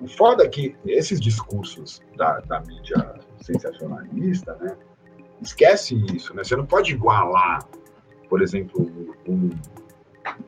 O 0.00 0.06
foda 0.06 0.44
é 0.44 0.48
que 0.48 0.76
esses 0.86 1.18
discursos 1.18 2.00
da, 2.16 2.38
da 2.40 2.60
mídia 2.60 3.18
sensacionalista, 3.38 4.54
né? 4.60 4.76
Esquece 5.42 5.96
isso, 6.14 6.32
né? 6.34 6.44
Você 6.44 6.54
não 6.54 6.64
pode 6.64 6.92
igualar, 6.92 7.66
por 8.28 8.40
exemplo, 8.40 8.88
um, 9.26 9.50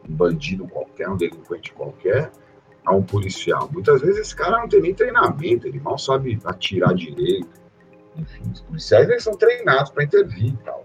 um 0.08 0.14
bandido 0.14 0.68
qualquer, 0.68 1.08
um 1.08 1.16
delinquente 1.16 1.72
qualquer, 1.72 2.30
a 2.86 2.94
um 2.94 3.02
policial. 3.02 3.68
Muitas 3.72 4.02
vezes 4.02 4.18
esse 4.18 4.36
cara 4.36 4.60
não 4.60 4.68
tem 4.68 4.80
nem 4.80 4.94
treinamento, 4.94 5.66
ele 5.66 5.80
mal 5.80 5.98
sabe 5.98 6.38
atirar 6.44 6.94
direito. 6.94 7.57
Enfim, 8.18 8.50
os 8.52 8.60
policiais 8.60 9.08
eles 9.08 9.22
são 9.22 9.34
treinados 9.34 9.90
para 9.90 10.04
intervir 10.04 10.54
e 10.54 10.56
tal. 10.64 10.84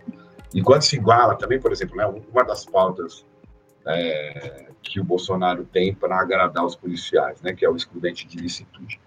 E 0.54 0.62
quando 0.62 0.84
se 0.84 0.96
iguala 0.96 1.36
também, 1.36 1.60
por 1.60 1.72
exemplo, 1.72 1.98
né, 1.98 2.06
uma 2.06 2.44
das 2.44 2.64
pautas 2.66 3.26
é, 3.88 4.68
que 4.82 5.00
o 5.00 5.04
Bolsonaro 5.04 5.66
tem 5.66 5.94
para 5.94 6.20
agradar 6.20 6.64
os 6.64 6.76
policiais, 6.76 7.42
né, 7.42 7.54
que 7.54 7.66
é 7.66 7.70
o 7.70 7.76
excludente 7.76 8.28
de 8.28 8.38
licitude, 8.38 9.00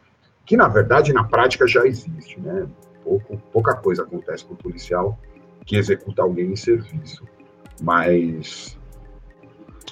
que 0.44 0.56
na 0.56 0.68
verdade 0.68 1.12
na 1.12 1.24
prática 1.24 1.66
já 1.66 1.86
existe, 1.86 2.40
né? 2.40 2.68
Pouco, 3.02 3.38
pouca 3.52 3.74
coisa 3.76 4.02
acontece 4.02 4.44
com 4.44 4.54
o 4.54 4.56
policial 4.56 5.16
que 5.64 5.76
executa 5.76 6.22
alguém 6.22 6.52
em 6.52 6.56
serviço, 6.56 7.24
mas 7.80 8.76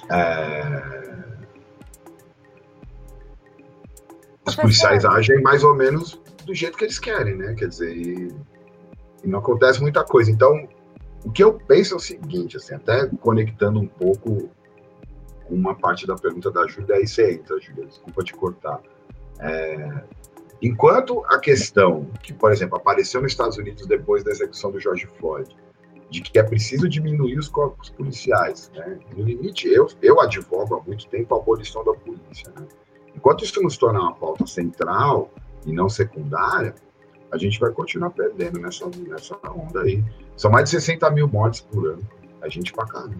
é, 0.09 1.25
os 4.45 4.55
policiais 4.55 5.05
agem 5.05 5.41
mais 5.41 5.63
ou 5.63 5.73
menos 5.75 6.19
do 6.45 6.53
jeito 6.53 6.77
que 6.77 6.85
eles 6.85 6.99
querem, 6.99 7.35
né? 7.35 7.53
Quer 7.55 7.67
dizer, 7.67 7.95
e, 7.95 8.33
e, 9.23 9.27
não 9.27 9.39
acontece 9.39 9.81
muita 9.81 10.03
coisa. 10.03 10.31
Então, 10.31 10.67
o 11.25 11.31
que 11.31 11.43
eu 11.43 11.53
penso 11.53 11.95
é 11.95 11.97
o 11.97 11.99
seguinte, 11.99 12.57
assim, 12.57 12.75
até 12.75 13.07
conectando 13.19 13.79
um 13.79 13.87
pouco 13.87 14.49
com 15.45 15.55
uma 15.55 15.75
parte 15.75 16.07
da 16.07 16.15
pergunta 16.15 16.51
da 16.51 16.67
Júlia, 16.67 16.95
aí 16.95 17.07
você 17.07 17.33
entra, 17.33 17.59
Júlia, 17.59 17.85
desculpa 17.85 18.23
te 18.23 18.33
cortar. 18.33 18.81
É, 19.39 20.03
enquanto 20.61 21.23
a 21.25 21.39
questão 21.39 22.07
que, 22.21 22.33
por 22.33 22.51
exemplo, 22.51 22.77
apareceu 22.77 23.21
nos 23.21 23.31
Estados 23.31 23.57
Unidos 23.57 23.85
depois 23.87 24.23
da 24.23 24.31
execução 24.31 24.71
do 24.71 24.79
George 24.79 25.07
Floyd, 25.17 25.55
de 26.09 26.21
que 26.21 26.37
é 26.37 26.43
preciso 26.43 26.87
diminuir 26.87 27.37
os 27.37 27.47
corpos 27.47 27.89
policiais, 27.89 28.71
né? 28.75 28.99
No 29.15 29.23
limite, 29.23 29.67
eu, 29.67 29.87
eu 30.01 30.21
advogo 30.21 30.75
há 30.75 30.83
muito 30.83 31.07
tempo 31.07 31.33
a 31.33 31.37
abolição 31.37 31.83
da 31.83 31.93
polícia, 31.93 32.51
né? 32.57 32.67
Enquanto 33.15 33.43
isso 33.43 33.61
não 33.61 33.69
se 33.69 33.83
uma 33.83 34.13
pauta 34.13 34.45
central 34.45 35.31
e 35.65 35.71
não 35.71 35.89
secundária, 35.89 36.75
a 37.31 37.37
gente 37.37 37.59
vai 37.59 37.71
continuar 37.71 38.11
perdendo 38.11 38.59
nessa, 38.59 38.85
nessa 39.07 39.35
onda 39.51 39.81
aí. 39.81 40.03
São 40.37 40.51
mais 40.51 40.65
de 40.65 40.71
60 40.71 41.09
mil 41.11 41.27
mortes 41.27 41.61
por 41.61 41.87
ano. 41.87 42.07
A 42.41 42.47
gente 42.47 42.71
pra 42.71 42.85
caramba. 42.85 43.15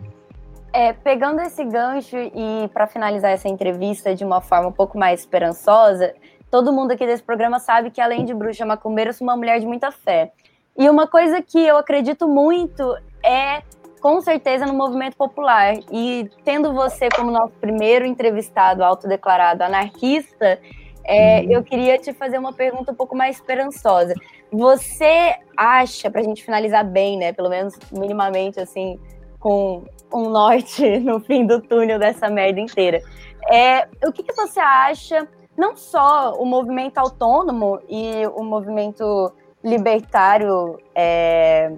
É, 0.72 0.94
pegando 0.94 1.40
esse 1.42 1.64
gancho 1.64 2.18
e 2.18 2.68
para 2.74 2.86
finalizar 2.86 3.32
essa 3.32 3.48
entrevista 3.48 4.14
de 4.14 4.24
uma 4.26 4.42
forma 4.42 4.68
um 4.68 4.74
pouco 4.74 4.98
mais 4.98 5.22
esperançosa, 5.22 6.14
todo 6.52 6.74
mundo 6.74 6.92
aqui 6.92 7.06
desse 7.06 7.24
programa 7.24 7.60
sabe 7.60 7.90
que 7.90 8.02
além 8.02 8.26
de 8.26 8.34
bruxa 8.34 8.66
macumbeira, 8.66 9.10
eu 9.10 9.14
sou 9.14 9.26
uma 9.26 9.38
mulher 9.38 9.60
de 9.60 9.66
muita 9.66 9.92
fé. 9.92 10.34
E 10.78 10.90
uma 10.90 11.08
coisa 11.08 11.42
que 11.42 11.58
eu 11.58 11.78
acredito 11.78 12.28
muito 12.28 12.84
é 13.24 13.64
com 14.02 14.22
certeza 14.22 14.66
no 14.66 14.74
movimento 14.74 15.16
popular. 15.16 15.74
E 15.92 16.30
tendo 16.44 16.74
você 16.74 17.08
como 17.10 17.32
nosso 17.32 17.54
primeiro 17.54 18.06
entrevistado 18.06 18.84
autodeclarado 18.84 19.64
anarquista, 19.64 20.60
é, 21.08 21.42
uhum. 21.42 21.52
eu 21.52 21.64
queria 21.64 21.98
te 21.98 22.14
fazer 22.14 22.38
uma 22.38 22.54
pergunta 22.54 22.92
um 22.92 22.96
pouco 22.96 23.16
mais 23.16 23.38
esperançosa. 23.38 24.14
Você 24.52 25.36
acha, 25.56 26.10
para 26.10 26.22
a 26.22 26.24
gente 26.24 26.44
finalizar 26.44 26.84
bem, 26.84 27.18
né, 27.18 27.32
pelo 27.32 27.50
menos 27.50 27.78
minimamente 27.92 28.60
assim, 28.60 29.00
com 29.40 29.84
um 30.14 30.30
norte 30.30 31.00
no 31.00 31.20
fim 31.20 31.46
do 31.46 31.62
túnel 31.62 32.00
dessa 32.00 32.30
merda 32.30 32.60
inteira, 32.60 33.02
é, 33.50 33.88
o 34.06 34.12
que, 34.12 34.24
que 34.24 34.34
você 34.34 34.60
acha, 34.60 35.28
não 35.56 35.76
só 35.76 36.34
o 36.34 36.46
movimento 36.46 36.98
autônomo 36.98 37.80
e 37.88 38.26
o 38.36 38.44
movimento 38.44 39.32
libertário 39.64 40.80
é, 40.94 41.72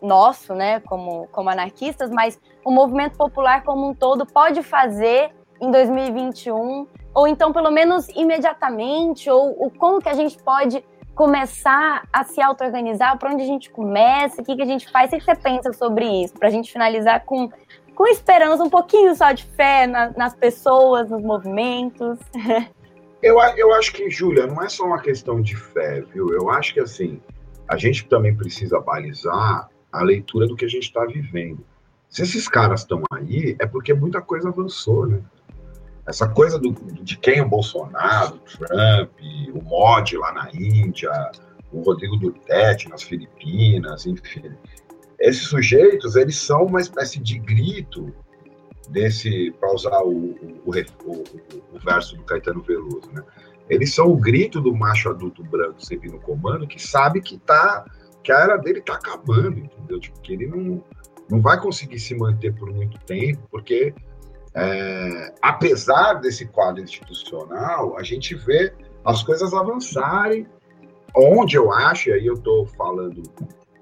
nosso, 0.00 0.54
né, 0.54 0.80
como, 0.80 1.28
como 1.30 1.48
anarquistas, 1.48 2.10
mas 2.10 2.40
o 2.64 2.70
movimento 2.70 3.16
popular 3.16 3.62
como 3.62 3.88
um 3.88 3.94
todo 3.94 4.26
pode 4.26 4.62
fazer 4.62 5.30
em 5.60 5.70
2021, 5.70 6.86
ou 7.14 7.26
então 7.26 7.52
pelo 7.52 7.70
menos 7.70 8.08
imediatamente, 8.10 9.28
ou, 9.30 9.56
ou 9.58 9.70
como 9.70 10.00
que 10.00 10.08
a 10.08 10.14
gente 10.14 10.36
pode 10.42 10.84
começar 11.14 12.08
a 12.12 12.24
se 12.24 12.40
auto-organizar, 12.40 13.18
para 13.18 13.32
onde 13.32 13.42
a 13.42 13.46
gente 13.46 13.70
começa, 13.70 14.40
o 14.40 14.44
que, 14.44 14.56
que 14.56 14.62
a 14.62 14.66
gente 14.66 14.90
faz, 14.90 15.12
o 15.12 15.18
que 15.18 15.24
você 15.24 15.34
pensa 15.34 15.72
sobre 15.72 16.06
isso, 16.06 16.34
para 16.34 16.48
a 16.48 16.50
gente 16.50 16.72
finalizar 16.72 17.24
com, 17.24 17.50
com 17.94 18.06
esperança, 18.06 18.62
um 18.62 18.70
pouquinho 18.70 19.14
só 19.14 19.32
de 19.32 19.44
fé 19.44 19.86
na, 19.86 20.10
nas 20.16 20.34
pessoas, 20.34 21.10
nos 21.10 21.22
movimentos. 21.22 22.18
Eu, 23.22 23.38
eu 23.56 23.72
acho 23.74 23.92
que, 23.92 24.10
Júlia, 24.10 24.48
não 24.48 24.60
é 24.60 24.68
só 24.68 24.84
uma 24.84 25.00
questão 25.00 25.40
de 25.40 25.54
fé, 25.54 26.00
viu? 26.12 26.30
Eu 26.30 26.50
acho 26.50 26.74
que, 26.74 26.80
assim, 26.80 27.22
a 27.68 27.76
gente 27.76 28.04
também 28.08 28.34
precisa 28.34 28.80
balizar 28.80 29.68
a 29.92 30.02
leitura 30.02 30.48
do 30.48 30.56
que 30.56 30.64
a 30.64 30.68
gente 30.68 30.86
está 30.86 31.04
vivendo. 31.04 31.64
Se 32.08 32.22
esses 32.22 32.48
caras 32.48 32.80
estão 32.80 33.00
aí, 33.12 33.54
é 33.60 33.66
porque 33.66 33.94
muita 33.94 34.20
coisa 34.20 34.48
avançou, 34.48 35.06
né? 35.06 35.22
Essa 36.06 36.28
coisa 36.28 36.58
do, 36.58 36.72
de 36.72 37.16
quem 37.16 37.38
é 37.38 37.42
o 37.42 37.48
Bolsonaro, 37.48 38.38
Trump, 38.38 39.10
o 39.54 39.62
Modi 39.62 40.16
lá 40.16 40.32
na 40.32 40.50
Índia, 40.52 41.10
o 41.72 41.80
Rodrigo 41.82 42.16
Duterte 42.16 42.88
nas 42.88 43.02
Filipinas, 43.02 44.06
enfim. 44.06 44.52
Esses 45.18 45.44
sujeitos, 45.44 46.16
eles 46.16 46.36
são 46.36 46.66
uma 46.66 46.80
espécie 46.80 47.20
de 47.20 47.38
grito 47.38 48.12
desse, 48.88 49.52
para 49.60 49.72
usar 49.72 50.02
o, 50.02 50.10
o, 50.10 50.70
o, 51.04 51.24
o, 51.72 51.78
verso 51.78 52.16
do 52.16 52.24
Caetano 52.24 52.62
Veloso, 52.62 53.10
né? 53.12 53.22
Eles 53.70 53.94
são 53.94 54.06
o 54.06 54.16
grito 54.16 54.60
do 54.60 54.74
macho 54.74 55.08
adulto 55.08 55.42
branco 55.44 55.84
sempre 55.84 56.10
no 56.10 56.18
comando 56.20 56.66
que 56.66 56.82
sabe 56.82 57.20
que 57.20 57.36
está 57.36 57.84
que 58.22 58.30
a 58.30 58.38
era 58.38 58.56
dele 58.56 58.78
está 58.78 58.94
acabando, 58.94 59.58
entendeu? 59.58 59.98
Tipo, 59.98 60.20
que 60.20 60.32
ele 60.32 60.46
não, 60.46 60.82
não 61.28 61.40
vai 61.40 61.60
conseguir 61.60 61.98
se 61.98 62.14
manter 62.14 62.54
por 62.54 62.72
muito 62.72 62.98
tempo, 63.00 63.42
porque 63.50 63.94
é, 64.54 65.34
apesar 65.40 66.14
desse 66.14 66.46
quadro 66.46 66.82
institucional, 66.82 67.96
a 67.98 68.02
gente 68.02 68.34
vê 68.34 68.72
as 69.04 69.22
coisas 69.22 69.52
avançarem, 69.54 70.46
onde 71.16 71.56
eu 71.56 71.72
acho, 71.72 72.10
e 72.10 72.12
aí 72.12 72.26
eu 72.26 72.34
estou 72.34 72.66
falando 72.66 73.22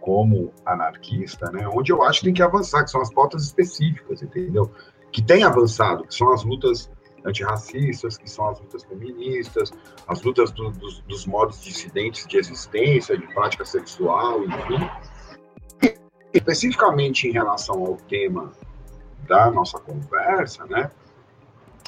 como 0.00 0.52
anarquista, 0.64 1.50
né? 1.50 1.68
Onde 1.68 1.92
eu 1.92 2.02
acho 2.02 2.20
que 2.20 2.26
tem 2.26 2.34
que 2.34 2.42
avançar, 2.42 2.84
que 2.84 2.90
são 2.90 3.00
as 3.00 3.12
pautas 3.12 3.44
específicas, 3.44 4.22
entendeu? 4.22 4.70
Que 5.12 5.20
tem 5.20 5.42
avançado, 5.42 6.04
que 6.04 6.14
são 6.14 6.32
as 6.32 6.42
lutas 6.44 6.90
antirracistas, 7.24 8.16
que 8.16 8.30
são 8.30 8.48
as 8.48 8.58
lutas 8.60 8.82
feministas, 8.84 9.70
as 10.08 10.22
lutas 10.22 10.50
do, 10.52 10.70
dos, 10.70 11.00
dos 11.00 11.26
modos 11.26 11.62
dissidentes 11.62 12.26
de 12.26 12.38
existência, 12.38 13.18
de 13.18 13.26
prática 13.34 13.64
sexual, 13.64 14.42
enfim. 14.44 14.88
Especificamente 16.32 17.28
em 17.28 17.32
relação 17.32 17.84
ao 17.84 17.96
tema 17.96 18.52
da 19.30 19.48
nossa 19.48 19.78
conversa, 19.78 20.66
né? 20.66 20.90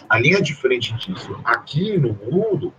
A 0.09 0.17
linha 0.17 0.41
de 0.41 0.55
frente 0.55 0.95
disso 0.95 1.37
aqui 1.45 1.99
no 1.99 2.13
mundo 2.15 2.73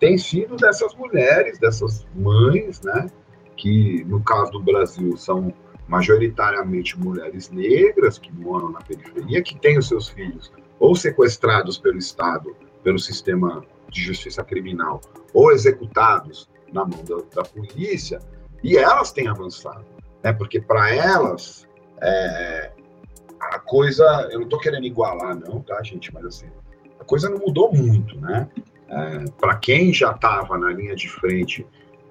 tem 0.00 0.16
sido 0.16 0.56
dessas 0.56 0.94
mulheres, 0.94 1.58
dessas 1.58 2.06
mães, 2.14 2.80
né? 2.80 3.10
Que 3.58 4.02
no 4.04 4.22
caso 4.22 4.52
do 4.52 4.62
Brasil 4.62 5.18
são 5.18 5.52
majoritariamente 5.86 6.98
mulheres 6.98 7.50
negras 7.50 8.18
que 8.18 8.32
moram 8.32 8.70
na 8.70 8.80
periferia, 8.80 9.42
que 9.42 9.58
têm 9.60 9.78
os 9.78 9.86
seus 9.86 10.08
filhos 10.08 10.50
ou 10.80 10.96
sequestrados 10.96 11.76
pelo 11.76 11.98
Estado, 11.98 12.56
pelo 12.82 12.98
sistema 12.98 13.64
de 13.90 14.00
justiça 14.02 14.42
criminal, 14.42 15.00
ou 15.34 15.52
executados 15.52 16.48
na 16.72 16.86
mão 16.86 17.04
da, 17.04 17.42
da 17.42 17.48
polícia, 17.48 18.18
e 18.64 18.78
elas 18.78 19.12
têm 19.12 19.28
avançado, 19.28 19.84
né? 20.24 20.32
Porque 20.32 20.58
para 20.58 20.94
elas 20.94 21.66
é, 22.00 22.72
a 23.52 23.58
coisa, 23.58 24.28
eu 24.30 24.38
não 24.38 24.44
estou 24.44 24.58
querendo 24.58 24.84
igualar, 24.84 25.38
não, 25.38 25.60
tá, 25.60 25.82
gente? 25.82 26.12
Mas 26.12 26.24
assim, 26.24 26.46
a 26.98 27.04
coisa 27.04 27.28
não 27.28 27.38
mudou 27.38 27.72
muito, 27.72 28.20
né? 28.20 28.48
É, 28.88 29.24
para 29.38 29.56
quem 29.56 29.92
já 29.92 30.12
estava 30.12 30.56
na 30.56 30.70
linha 30.70 30.94
de 30.94 31.08
frente 31.08 31.66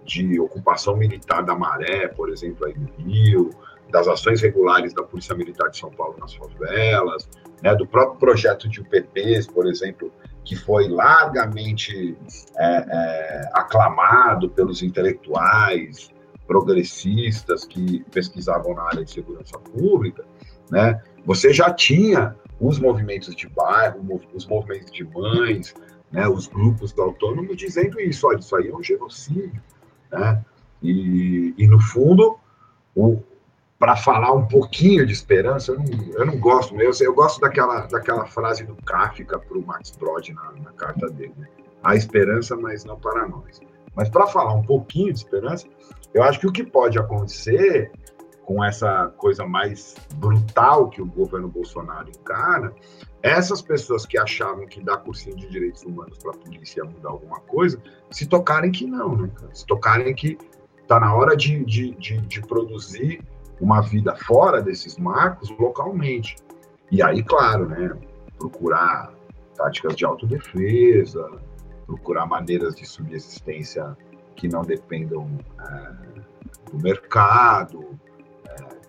de 0.05 0.39
ocupação 0.39 0.95
militar 0.95 1.43
da 1.43 1.55
Maré, 1.55 2.07
por 2.07 2.29
exemplo, 2.29 2.65
aí 2.65 2.75
no 2.77 2.89
Rio, 2.97 3.49
das 3.89 4.07
ações 4.07 4.41
regulares 4.41 4.93
da 4.93 5.03
Polícia 5.03 5.35
Militar 5.35 5.69
de 5.69 5.77
São 5.77 5.89
Paulo 5.89 6.15
nas 6.19 6.33
favelas, 6.33 7.29
né, 7.61 7.75
do 7.75 7.87
próprio 7.87 8.19
projeto 8.19 8.67
de 8.67 8.81
UPPs, 8.81 9.47
por 9.47 9.67
exemplo, 9.67 10.11
que 10.43 10.55
foi 10.55 10.87
largamente 10.87 12.15
é, 12.57 12.65
é, 12.67 13.49
aclamado 13.53 14.49
pelos 14.49 14.83
intelectuais 14.83 16.11
progressistas 16.45 17.65
que 17.65 18.03
pesquisavam 18.11 18.75
na 18.75 18.83
área 18.83 19.03
de 19.03 19.11
segurança 19.11 19.57
pública, 19.57 20.23
né, 20.69 21.01
você 21.25 21.51
já 21.51 21.73
tinha 21.73 22.35
os 22.59 22.79
movimentos 22.79 23.35
de 23.35 23.49
bairro, 23.49 24.21
os 24.33 24.45
movimentos 24.45 24.91
de 24.91 25.03
mães, 25.03 25.73
né, 26.11 26.27
os 26.27 26.47
grupos 26.47 26.97
autônomos 26.97 27.57
dizendo 27.57 27.99
isso, 27.99 28.27
olha, 28.27 28.39
isso 28.39 28.55
aí 28.55 28.69
é 28.69 28.75
um 28.75 28.83
genocídio, 28.83 29.61
né? 30.11 30.43
E, 30.81 31.53
e 31.57 31.67
no 31.67 31.79
fundo, 31.79 32.37
para 33.79 33.95
falar 33.95 34.31
um 34.33 34.47
pouquinho 34.47 35.05
de 35.05 35.13
esperança, 35.13 35.71
eu 35.71 35.79
não, 35.79 36.13
eu 36.13 36.25
não 36.25 36.39
gosto, 36.39 36.79
eu, 36.79 36.91
eu 37.01 37.13
gosto 37.13 37.41
daquela, 37.41 37.87
daquela 37.87 38.25
frase 38.25 38.63
do 38.63 38.75
Kafka 38.75 39.39
para 39.39 39.57
o 39.57 39.65
Max 39.65 39.91
Brod 39.91 40.29
na, 40.29 40.51
na 40.63 40.71
carta 40.73 41.07
dele, 41.09 41.33
né? 41.37 41.47
há 41.83 41.95
esperança, 41.95 42.55
mas 42.55 42.85
não 42.85 42.99
para 42.99 43.27
nós. 43.27 43.59
Mas 43.95 44.09
para 44.09 44.27
falar 44.27 44.53
um 44.53 44.63
pouquinho 44.63 45.11
de 45.13 45.19
esperança, 45.19 45.67
eu 46.13 46.23
acho 46.23 46.39
que 46.39 46.47
o 46.47 46.51
que 46.51 46.63
pode 46.63 46.97
acontecer 46.97 47.91
com 48.45 48.63
essa 48.63 49.07
coisa 49.17 49.45
mais 49.45 49.95
brutal 50.15 50.89
que 50.89 51.01
o 51.01 51.05
governo 51.05 51.47
Bolsonaro 51.47 52.09
encara, 52.09 52.73
essas 53.21 53.61
pessoas 53.61 54.05
que 54.05 54.17
achavam 54.17 54.67
que 54.67 54.81
dar 54.83 54.97
cursinho 54.97 55.35
de 55.35 55.49
direitos 55.49 55.81
humanos 55.83 56.17
para 56.19 56.31
a 56.31 56.37
polícia 56.37 56.81
ia 56.81 56.89
mudar 56.89 57.09
alguma 57.09 57.39
coisa, 57.41 57.81
se 58.11 58.27
tocarem 58.27 58.71
que 58.71 58.85
não, 58.85 59.17
né? 59.17 59.31
Se 59.51 59.65
tocarem 59.65 60.13
que 60.13 60.37
está 60.79 60.99
na 60.99 61.13
hora 61.15 61.35
de, 61.35 61.65
de, 61.65 61.95
de, 61.95 62.21
de, 62.21 62.41
produzir 62.41 63.23
uma 63.59 63.81
vida 63.81 64.15
fora 64.15 64.61
desses 64.61 64.95
marcos 64.97 65.49
localmente. 65.57 66.35
E 66.91 67.01
aí, 67.01 67.23
claro, 67.23 67.67
né? 67.67 67.97
Procurar 68.37 69.11
táticas 69.55 69.95
de 69.95 70.05
autodefesa, 70.05 71.31
procurar 71.87 72.27
maneiras 72.27 72.75
de 72.75 72.85
subsistência 72.85 73.97
que 74.35 74.47
não 74.47 74.61
dependam 74.61 75.27
é, 75.59 75.91
do 76.71 76.83
mercado, 76.83 77.97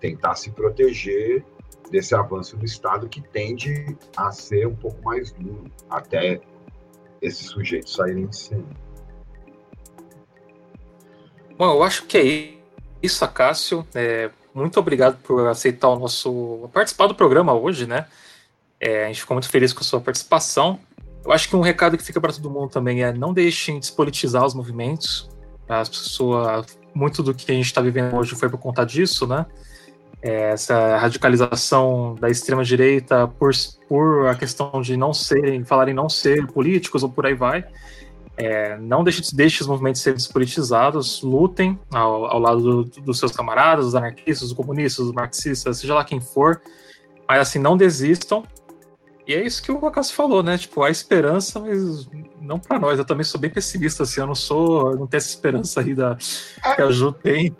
tentar 0.06 0.36
se 0.36 0.50
proteger 0.50 1.44
desse 1.90 2.14
avanço 2.14 2.56
do 2.56 2.64
Estado 2.64 3.08
que 3.08 3.20
tende 3.20 3.96
a 4.16 4.30
ser 4.30 4.66
um 4.66 4.74
pouco 4.74 5.02
mais 5.04 5.32
duro 5.32 5.64
até 5.90 6.40
esses 7.20 7.46
sujeitos 7.46 7.92
saírem 7.92 8.26
de 8.26 8.36
cena. 8.36 8.64
Bom, 11.58 11.72
eu 11.72 11.82
acho 11.82 12.04
que 12.06 12.18
é 12.18 12.54
isso, 13.02 13.24
Acácio. 13.24 13.86
É, 13.94 14.30
muito 14.54 14.78
obrigado 14.78 15.16
por 15.22 15.46
aceitar 15.48 15.88
o 15.88 15.98
nosso. 15.98 16.68
participar 16.72 17.06
do 17.06 17.14
programa 17.14 17.54
hoje, 17.54 17.86
né? 17.86 18.06
É, 18.78 19.04
a 19.04 19.06
gente 19.08 19.20
ficou 19.20 19.34
muito 19.34 19.48
feliz 19.48 19.72
com 19.72 19.80
a 19.80 19.84
sua 19.84 20.00
participação. 20.00 20.78
Eu 21.24 21.32
acho 21.32 21.48
que 21.48 21.56
um 21.56 21.60
recado 21.60 21.96
que 21.96 22.04
fica 22.04 22.20
para 22.20 22.32
todo 22.32 22.50
mundo 22.50 22.70
também 22.70 23.02
é 23.02 23.12
não 23.12 23.32
deixem 23.32 23.80
despolitizar 23.80 24.44
os 24.44 24.54
movimentos. 24.54 25.28
As 25.68 25.88
pessoas, 25.88 26.78
muito 26.94 27.22
do 27.22 27.34
que 27.34 27.50
a 27.50 27.54
gente 27.54 27.66
está 27.66 27.80
vivendo 27.80 28.14
hoje 28.14 28.34
foi 28.36 28.48
por 28.48 28.58
conta 28.58 28.84
disso, 28.84 29.26
né? 29.26 29.46
É, 30.26 30.50
essa 30.50 30.96
radicalização 30.96 32.16
da 32.18 32.28
extrema 32.28 32.64
direita 32.64 33.28
por, 33.28 33.52
por 33.88 34.26
a 34.26 34.34
questão 34.34 34.82
de 34.82 34.96
não 34.96 35.14
serem, 35.14 35.64
falarem 35.64 35.94
não 35.94 36.08
ser 36.08 36.48
políticos 36.48 37.04
ou 37.04 37.08
por 37.08 37.26
aí 37.26 37.34
vai. 37.34 37.64
É, 38.36 38.76
não 38.76 39.04
deixe, 39.04 39.22
deixe 39.32 39.62
os 39.62 39.68
movimentos 39.68 40.02
serem 40.02 40.16
despolitizados, 40.16 41.22
lutem 41.22 41.78
ao, 41.92 42.26
ao 42.26 42.40
lado 42.40 42.60
do, 42.60 43.02
dos 43.02 43.20
seus 43.20 43.30
camaradas, 43.30 43.84
dos 43.84 43.94
anarquistas, 43.94 44.48
dos 44.48 44.56
comunistas, 44.56 45.06
dos 45.06 45.14
marxistas, 45.14 45.78
seja 45.78 45.94
lá 45.94 46.04
quem 46.04 46.20
for, 46.20 46.60
mas 47.28 47.38
assim, 47.38 47.60
não 47.60 47.76
desistam. 47.76 48.42
E 49.28 49.32
é 49.32 49.44
isso 49.44 49.62
que 49.62 49.70
o 49.70 49.86
Acácio 49.86 50.14
falou, 50.14 50.42
né? 50.42 50.58
Tipo, 50.58 50.82
há 50.82 50.90
esperança, 50.90 51.60
mas 51.60 52.08
não 52.40 52.58
para 52.58 52.80
nós. 52.80 52.98
Eu 52.98 53.04
também 53.04 53.24
sou 53.24 53.40
bem 53.40 53.50
pessimista, 53.50 54.02
assim, 54.02 54.20
eu 54.20 54.26
não 54.26 54.34
sou, 54.34 54.90
eu 54.90 54.98
não 54.98 55.06
tenho 55.06 55.18
essa 55.18 55.28
esperança 55.28 55.80
aí 55.80 55.94
da, 55.94 56.16
que 56.74 56.82
a 56.82 56.90
Ju 56.90 57.12
tem. 57.12 57.54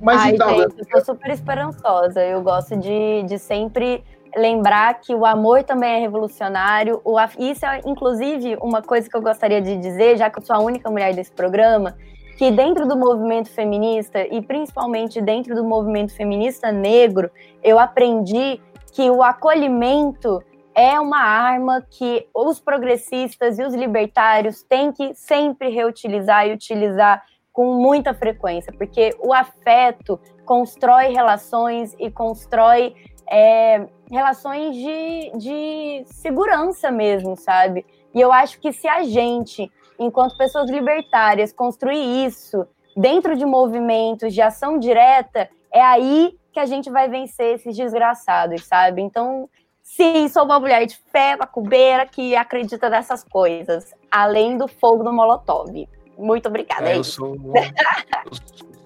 Mas 0.00 0.22
Ai, 0.22 0.30
então, 0.32 0.48
gente, 0.48 0.78
eu 0.78 0.86
tô 0.86 1.04
super 1.04 1.30
esperançosa. 1.30 2.24
Eu 2.24 2.42
gosto 2.42 2.76
de, 2.76 3.22
de 3.24 3.38
sempre 3.38 4.02
lembrar 4.34 4.94
que 5.00 5.14
o 5.14 5.26
amor 5.26 5.62
também 5.62 5.96
é 5.96 5.98
revolucionário. 5.98 7.00
O, 7.04 7.16
isso 7.38 7.66
é, 7.66 7.80
inclusive, 7.84 8.56
uma 8.62 8.82
coisa 8.82 9.08
que 9.08 9.16
eu 9.16 9.22
gostaria 9.22 9.60
de 9.60 9.76
dizer, 9.76 10.16
já 10.16 10.30
que 10.30 10.38
eu 10.38 10.42
sou 10.42 10.56
a 10.56 10.60
única 10.60 10.90
mulher 10.90 11.14
desse 11.14 11.32
programa, 11.32 11.96
que 12.38 12.50
dentro 12.50 12.88
do 12.88 12.96
movimento 12.96 13.50
feminista, 13.50 14.26
e 14.26 14.40
principalmente 14.40 15.20
dentro 15.20 15.54
do 15.54 15.64
movimento 15.64 16.14
feminista 16.14 16.72
negro, 16.72 17.30
eu 17.62 17.78
aprendi 17.78 18.60
que 18.92 19.10
o 19.10 19.22
acolhimento 19.22 20.42
é 20.74 20.98
uma 20.98 21.20
arma 21.20 21.84
que 21.90 22.26
os 22.34 22.58
progressistas 22.58 23.58
e 23.58 23.62
os 23.62 23.74
libertários 23.74 24.62
têm 24.62 24.92
que 24.92 25.14
sempre 25.14 25.68
reutilizar 25.68 26.46
e 26.46 26.52
utilizar 26.52 27.22
com 27.52 27.74
muita 27.74 28.14
frequência, 28.14 28.72
porque 28.72 29.14
o 29.20 29.32
afeto 29.32 30.18
constrói 30.44 31.12
relações 31.12 31.94
e 31.98 32.10
constrói 32.10 32.94
é, 33.30 33.86
relações 34.10 34.74
de, 34.74 35.32
de 35.38 36.04
segurança 36.06 36.90
mesmo, 36.90 37.36
sabe? 37.36 37.84
E 38.14 38.20
eu 38.20 38.32
acho 38.32 38.60
que 38.60 38.72
se 38.72 38.88
a 38.88 39.04
gente, 39.04 39.70
enquanto 39.98 40.36
pessoas 40.36 40.68
libertárias, 40.68 41.52
construir 41.52 42.26
isso 42.26 42.66
dentro 42.96 43.36
de 43.36 43.46
movimentos 43.46 44.34
de 44.34 44.42
ação 44.42 44.78
direta, 44.78 45.48
é 45.72 45.80
aí 45.80 46.36
que 46.52 46.58
a 46.58 46.66
gente 46.66 46.90
vai 46.90 47.08
vencer 47.08 47.54
esses 47.54 47.76
desgraçados, 47.76 48.64
sabe? 48.64 49.00
Então, 49.00 49.48
sim, 49.82 50.28
sou 50.28 50.44
uma 50.44 50.58
mulher 50.58 50.84
de 50.86 50.96
fé, 51.12 51.36
macumbeira, 51.36 52.06
que 52.06 52.34
acredita 52.34 52.90
nessas 52.90 53.22
coisas, 53.22 53.94
além 54.10 54.56
do 54.56 54.66
fogo 54.66 55.04
do 55.04 55.12
Molotov. 55.12 55.88
Muito 56.20 56.48
obrigada. 56.48 56.90
É, 56.90 56.98
eu 56.98 57.04
sou, 57.04 57.34
eu 57.34 58.32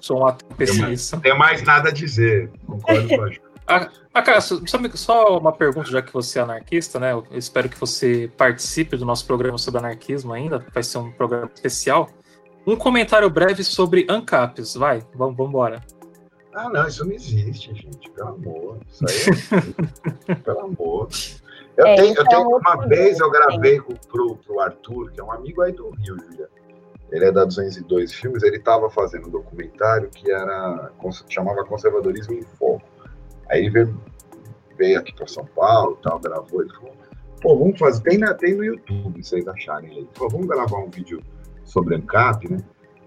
sou 0.01 0.20
um 0.20 0.26
ator 0.26 0.49
pessimista. 0.57 1.16
Não 1.16 1.22
tem 1.22 1.37
mais 1.37 1.62
nada 1.62 1.89
a 1.89 1.93
dizer. 1.93 2.51
Concordo 2.64 3.09
com 3.09 3.22
a 3.22 3.30
ah, 3.66 3.89
ah, 4.12 4.22
cara, 4.22 4.41
só, 4.41 5.39
uma 5.39 5.53
pergunta, 5.53 5.91
já 5.91 6.01
que 6.01 6.12
você 6.12 6.39
é 6.39 6.43
anarquista, 6.43 7.01
né? 7.01 7.12
Eu 7.12 7.26
espero 7.32 7.68
que 7.68 7.78
você 7.78 8.30
participe 8.37 8.97
do 8.97 9.05
nosso 9.05 9.26
programa 9.26 9.59
sobre 9.59 9.80
anarquismo 9.80 10.32
ainda. 10.32 10.64
Vai 10.72 10.82
ser 10.82 10.99
um 10.99 11.11
programa 11.11 11.51
especial. 11.53 12.09
Um 12.66 12.76
comentário 12.76 13.28
breve 13.28 13.64
sobre 13.64 14.07
ANCAPs. 14.09 14.74
Vai, 14.74 15.03
vamos 15.14 15.39
embora. 15.41 15.80
Ah, 16.55 16.70
não, 16.70 16.87
isso 16.87 17.05
não 17.05 17.12
existe, 17.12 17.74
gente. 17.74 18.11
Pelo 18.11 18.28
amor. 18.28 18.78
Isso 18.89 19.05
aí 19.09 20.30
é... 20.30 20.35
Pelo 20.45 20.61
amor. 20.61 21.09
Eu, 21.76 21.87
é, 21.87 21.97
tenho, 21.97 22.14
eu 22.14 22.24
tenho 22.26 22.57
uma 22.57 22.87
vez 22.87 23.18
eu 23.18 23.28
gravei 23.28 23.80
com, 23.80 23.95
pro, 23.95 24.37
pro 24.37 24.61
Arthur, 24.61 25.11
que 25.11 25.20
é 25.20 25.24
um 25.24 25.32
amigo 25.32 25.61
aí 25.62 25.72
do 25.72 25.91
Rio, 25.91 26.16
Julia 26.20 26.49
ele 27.14 27.26
é 27.26 27.32
da 27.32 27.44
202 27.44 28.12
Filmes, 28.12 28.42
ele 28.42 28.56
estava 28.56 28.90
fazendo 28.90 29.28
um 29.28 29.30
documentário 29.30 30.10
que 30.10 30.32
era 30.32 30.90
chamava 31.28 31.64
Conservadorismo 31.64 32.34
em 32.34 32.42
Foco. 32.42 32.82
Aí 33.48 33.60
ele 33.60 33.70
veio, 33.70 34.00
veio 34.76 34.98
aqui 34.98 35.14
para 35.14 35.28
São 35.28 35.46
Paulo, 35.46 35.96
tal, 36.02 36.18
gravou, 36.18 36.62
ele 36.62 36.74
falou, 36.74 36.92
pô, 37.40 37.56
vamos 37.56 37.78
fazer, 37.78 38.02
tem, 38.02 38.18
na, 38.18 38.34
tem 38.34 38.56
no 38.56 38.64
YouTube, 38.64 39.22
vocês 39.22 39.46
acharem 39.46 39.90
aí. 39.90 39.98
Ele 39.98 40.08
falou, 40.12 40.32
vamos 40.32 40.48
gravar 40.48 40.78
um 40.78 40.90
vídeo 40.90 41.22
sobre 41.64 41.94
ANCAP, 41.94 42.50
né? 42.50 42.58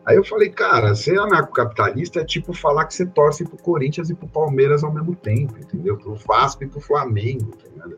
Aí 0.06 0.16
eu 0.16 0.24
falei, 0.24 0.50
cara, 0.52 0.96
ser 0.96 1.20
anarcocapitalista 1.20 2.22
é 2.22 2.24
tipo 2.24 2.54
falar 2.54 2.86
que 2.86 2.94
você 2.94 3.06
torce 3.06 3.44
pro 3.44 3.58
Corinthians 3.58 4.10
e 4.10 4.16
pro 4.16 4.30
Palmeiras 4.30 4.86
ao 4.86 4.94
mesmo 4.94 5.14
tempo, 5.18 5.58
entendeu? 5.60 5.98
Pro 5.98 6.16
Vasco 6.16 6.64
e 6.64 6.68
pro 6.68 6.80
Flamengo, 6.80 7.52
tá 7.58 7.90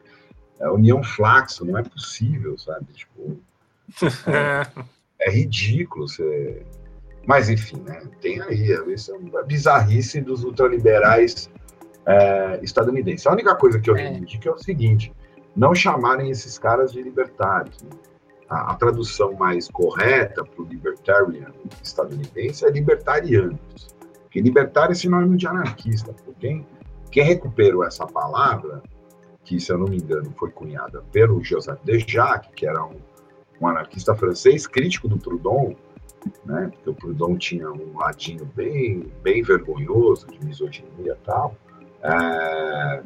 é 0.60 0.70
União 0.72 1.04
Flaxo, 1.04 1.64
não 1.64 1.78
é 1.78 1.84
possível, 1.84 2.58
sabe? 2.58 2.88
Tipo, 2.94 3.40
é, 4.28 4.66
é 5.22 5.30
ridículo. 5.30 6.08
Você... 6.08 6.64
Mas, 7.26 7.50
enfim, 7.50 7.82
né? 7.86 8.02
tem 8.22 8.42
aí 8.42 8.74
a, 8.74 9.40
a 9.40 9.44
bizarrice 9.44 10.22
dos 10.22 10.44
ultraliberais 10.44 11.50
é, 12.06 12.60
estadunidenses. 12.64 13.28
A 13.28 13.32
única 13.32 13.56
coisa 13.56 13.80
que 13.80 13.90
eu 13.90 13.96
é. 13.96 14.10
reivindico 14.10 14.48
é 14.48 14.52
o 14.52 14.58
seguinte: 14.58 15.14
não 15.56 15.76
chamarem 15.76 16.30
esses 16.30 16.58
caras 16.58 16.92
de 16.92 17.02
libertários. 17.02 17.82
Né? 17.84 17.90
A, 18.50 18.72
a, 18.72 18.76
tradução 18.76 19.34
mais 19.34 19.68
correta 19.68 20.44
para 20.44 20.62
o 20.62 20.66
libertarian 20.66 21.52
estadunidense 21.84 22.66
é 22.66 22.72
libertarianos. 22.72 23.96
Porque 24.24 24.42
libertário 24.42 24.92
é 24.92 24.96
sinônimo 24.96 25.38
de 25.38 25.48
anarquista. 25.48 26.16
Quem, 26.40 26.66
quem 27.12 27.24
recuperou 27.24 27.84
essa 27.84 28.08
palavra, 28.08 28.82
que 29.44 29.60
se 29.60 29.72
eu 29.72 29.78
não 29.78 29.88
me 29.88 29.98
engano 29.98 30.34
foi 30.38 30.50
cunhada 30.52 31.04
pelo 31.12 31.44
Joseph 31.44 31.80
Dejac, 31.84 32.50
que 32.54 32.66
era 32.66 32.84
um, 32.84 32.96
um 33.62 33.68
anarquista 33.68 34.16
francês, 34.16 34.66
crítico 34.66 35.08
do 35.08 35.18
Proudhon, 35.18 35.76
né? 36.46 36.72
Porque 36.74 36.90
o 36.90 36.94
Proudhon 36.94 37.38
tinha 37.38 37.72
um 37.72 37.98
ladinho 37.98 38.46
bem, 38.56 39.12
bem 39.24 39.42
vergonhoso 39.42 40.28
de 40.28 40.46
misoginia 40.46 41.14
e 41.14 41.26
tal. 41.26 41.56
É, 42.02 43.04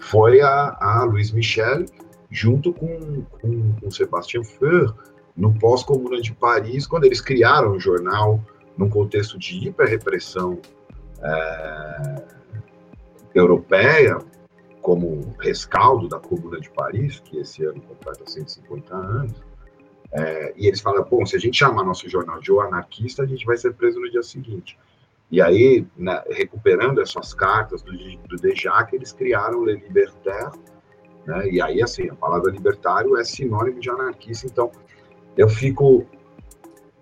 foi 0.00 0.40
a, 0.40 0.76
a 0.80 1.04
Louise 1.04 1.34
Michel, 1.34 1.84
junto 2.30 2.72
com, 2.72 3.22
com, 3.40 3.72
com 3.72 3.90
Sebastian 3.90 4.42
no 5.36 5.52
pós-comuna 5.54 6.20
de 6.20 6.32
Paris, 6.32 6.86
quando 6.86 7.04
eles 7.04 7.20
criaram 7.20 7.72
o 7.72 7.80
jornal 7.80 8.40
num 8.76 8.88
contexto 8.88 9.38
de 9.38 9.68
hiperrepressão 9.68 10.58
é, 11.22 12.24
europeia, 13.34 14.18
como 14.80 15.34
rescaldo 15.38 16.08
da 16.08 16.18
Comuna 16.18 16.60
de 16.60 16.70
Paris, 16.70 17.20
que 17.20 17.38
esse 17.38 17.64
ano 17.64 17.80
completa 17.80 18.24
150 18.26 18.94
anos, 18.94 19.42
é, 20.12 20.52
e 20.56 20.66
eles 20.66 20.80
falam, 20.80 21.04
bom, 21.08 21.24
se 21.24 21.36
a 21.36 21.38
gente 21.38 21.56
chamar 21.56 21.84
nosso 21.84 22.08
jornal 22.08 22.40
de 22.40 22.50
O 22.50 22.60
Anarquista, 22.60 23.22
a 23.22 23.26
gente 23.26 23.44
vai 23.46 23.56
ser 23.56 23.74
preso 23.74 24.00
no 24.00 24.10
dia 24.10 24.22
seguinte. 24.22 24.76
E 25.30 25.40
aí, 25.40 25.86
né, 25.96 26.22
recuperando 26.28 27.00
essas 27.00 27.32
cartas 27.32 27.82
do, 27.82 27.92
do 28.26 28.36
Dejac, 28.36 28.94
eles 28.94 29.12
criaram 29.12 29.64
Le 29.64 29.74
Libertaire, 29.74 30.50
né, 31.24 31.48
e 31.48 31.62
aí, 31.62 31.80
assim, 31.82 32.08
a 32.08 32.14
palavra 32.16 32.50
libertário 32.50 33.16
é 33.16 33.22
sinônimo 33.22 33.78
de 33.78 33.88
anarquista, 33.88 34.46
então 34.46 34.72
eu 35.36 35.48
fico 35.48 36.04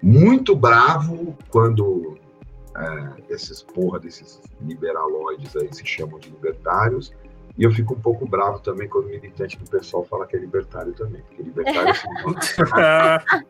muito 0.03 0.55
bravo 0.55 1.37
quando 1.51 2.19
é, 2.77 3.33
esses 3.33 3.63
porra 3.63 3.99
desses 3.99 4.41
liberaloides 4.61 5.57
aí 5.57 5.73
se 5.73 5.87
chamam 5.87 6.19
de 6.19 6.29
libertários, 6.29 7.13
e 7.59 7.65
eu 7.65 7.73
fico 7.73 7.95
um 7.95 8.01
pouco 8.01 8.27
bravo 8.27 8.61
também 8.61 8.89
quando 8.89 9.07
o 9.07 9.09
militante 9.09 9.59
do 9.59 9.69
pessoal 9.69 10.05
fala 10.05 10.27
que 10.27 10.37
é 10.37 10.39
libertário 10.39 10.93
também, 10.93 11.21
porque 11.23 11.43
libertário 11.43 11.91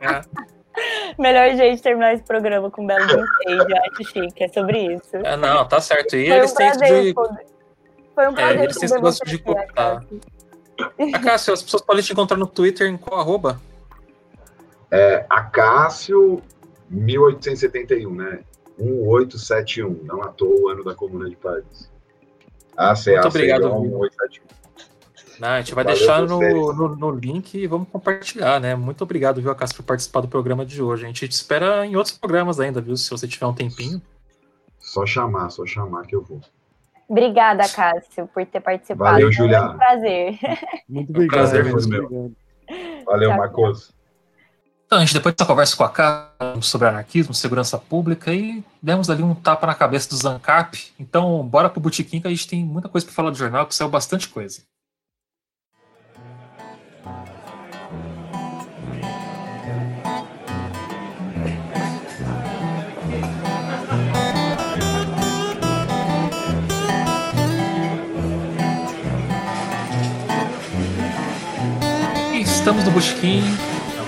é 0.00 0.22
Melhor 1.18 1.56
jeito 1.56 1.76
de 1.76 1.82
terminar 1.82 2.14
esse 2.14 2.22
programa 2.22 2.70
com 2.70 2.82
um 2.82 2.86
belo 2.86 3.04
enfeite, 3.04 3.78
acho 3.78 4.04
chique, 4.04 4.44
é 4.44 4.48
sobre 4.48 4.94
isso. 4.94 5.16
É, 5.16 5.36
não, 5.36 5.66
tá 5.66 5.80
certo. 5.80 6.16
E 6.16 6.26
Foi 6.26 6.36
eles 6.36 6.52
um 6.52 6.54
têm 6.54 6.70
prazer, 6.70 7.02
de. 7.02 7.14
Foi 8.14 8.28
um 8.28 8.34
prazer 8.34 8.58
É, 8.58 8.64
eles 8.64 8.76
têm 8.76 8.84
esse 8.86 8.94
negócio 8.94 9.26
de 9.26 9.38
cortar. 9.38 10.00
Cássio. 10.00 10.20
A 11.14 11.18
Cássio, 11.18 11.54
as 11.54 11.62
pessoas 11.62 11.82
podem 11.82 12.02
te 12.02 12.12
encontrar 12.12 12.36
no 12.36 12.46
Twitter 12.46 12.88
em 12.88 12.96
qual 12.96 13.20
arroba? 13.20 13.60
É 14.90 15.26
Acácio 15.28 16.40
1871, 16.88 18.14
né? 18.14 18.40
1871, 18.78 20.04
não 20.04 20.22
à 20.22 20.28
toa 20.28 20.54
o 20.60 20.68
ano 20.68 20.84
da 20.84 20.94
Comuna 20.94 21.28
de 21.28 21.36
Paris. 21.36 21.90
Ah, 22.78 22.94
Muito 22.94 23.26
obrigado, 23.28 23.66
igual 23.66 23.82
Vitor. 23.82 23.98
1871. 23.98 24.58
Não, 25.40 25.48
a 25.48 25.60
gente 25.60 25.74
vai 25.74 25.84
Valeu 25.84 25.98
deixar 25.98 26.22
no, 26.22 26.72
no, 26.72 26.96
no 26.96 27.10
link 27.10 27.54
e 27.54 27.66
vamos 27.66 27.88
compartilhar, 27.88 28.60
né? 28.60 28.74
Muito 28.74 29.02
obrigado, 29.02 29.40
viu, 29.40 29.54
Cássio, 29.54 29.76
por 29.76 29.82
participar 29.84 30.20
do 30.20 30.28
programa 30.28 30.64
de 30.64 30.82
hoje. 30.82 31.04
A 31.04 31.06
gente 31.08 31.28
te 31.28 31.32
espera 31.32 31.84
em 31.86 31.96
outros 31.96 32.16
programas 32.16 32.58
ainda, 32.60 32.80
viu? 32.80 32.96
Se 32.96 33.10
você 33.10 33.26
tiver 33.26 33.46
um 33.46 33.54
tempinho. 33.54 34.00
Só 34.80 35.04
chamar, 35.04 35.50
só 35.50 35.66
chamar 35.66 36.06
que 36.06 36.14
eu 36.16 36.22
vou. 36.22 36.40
Obrigada, 37.08 37.68
Cássio, 37.68 38.28
por 38.32 38.44
ter 38.46 38.60
participado. 38.60 39.10
Valeu, 39.12 39.26
Foi 39.28 39.32
Juliana. 39.32 39.72
um 39.74 39.78
prazer. 39.78 40.38
Muito 40.88 41.10
um 41.10 41.14
obrigado. 41.14 41.30
prazer 41.30 41.62
muito 41.64 41.74
mesmo, 41.76 41.90
meu. 41.92 42.04
obrigado. 42.04 43.04
Valeu, 43.06 43.28
Tchau, 43.30 43.38
Marcos. 43.38 43.97
Então, 44.88 44.96
a 44.96 45.02
gente 45.02 45.12
depois 45.12 45.34
dessa 45.34 45.46
conversa 45.46 45.76
com 45.76 45.84
a 45.84 45.88
Cá 45.90 46.32
sobre 46.62 46.88
anarquismo, 46.88 47.34
segurança 47.34 47.76
pública 47.76 48.32
e 48.32 48.64
demos 48.82 49.10
ali 49.10 49.22
um 49.22 49.34
tapa 49.34 49.66
na 49.66 49.74
cabeça 49.74 50.08
do 50.08 50.16
Zancap. 50.16 50.82
Então, 50.98 51.46
bora 51.46 51.68
pro 51.68 51.78
Botequim 51.78 52.22
que 52.22 52.26
a 52.26 52.30
gente 52.30 52.48
tem 52.48 52.64
muita 52.64 52.88
coisa 52.88 53.04
para 53.04 53.14
falar 53.14 53.28
do 53.28 53.36
jornal, 53.36 53.66
que 53.66 53.74
saiu 53.74 53.90
bastante 53.90 54.30
coisa. 54.30 54.62
E 72.32 72.40
estamos 72.40 72.86
no 72.86 72.90
Botequim, 72.90 73.42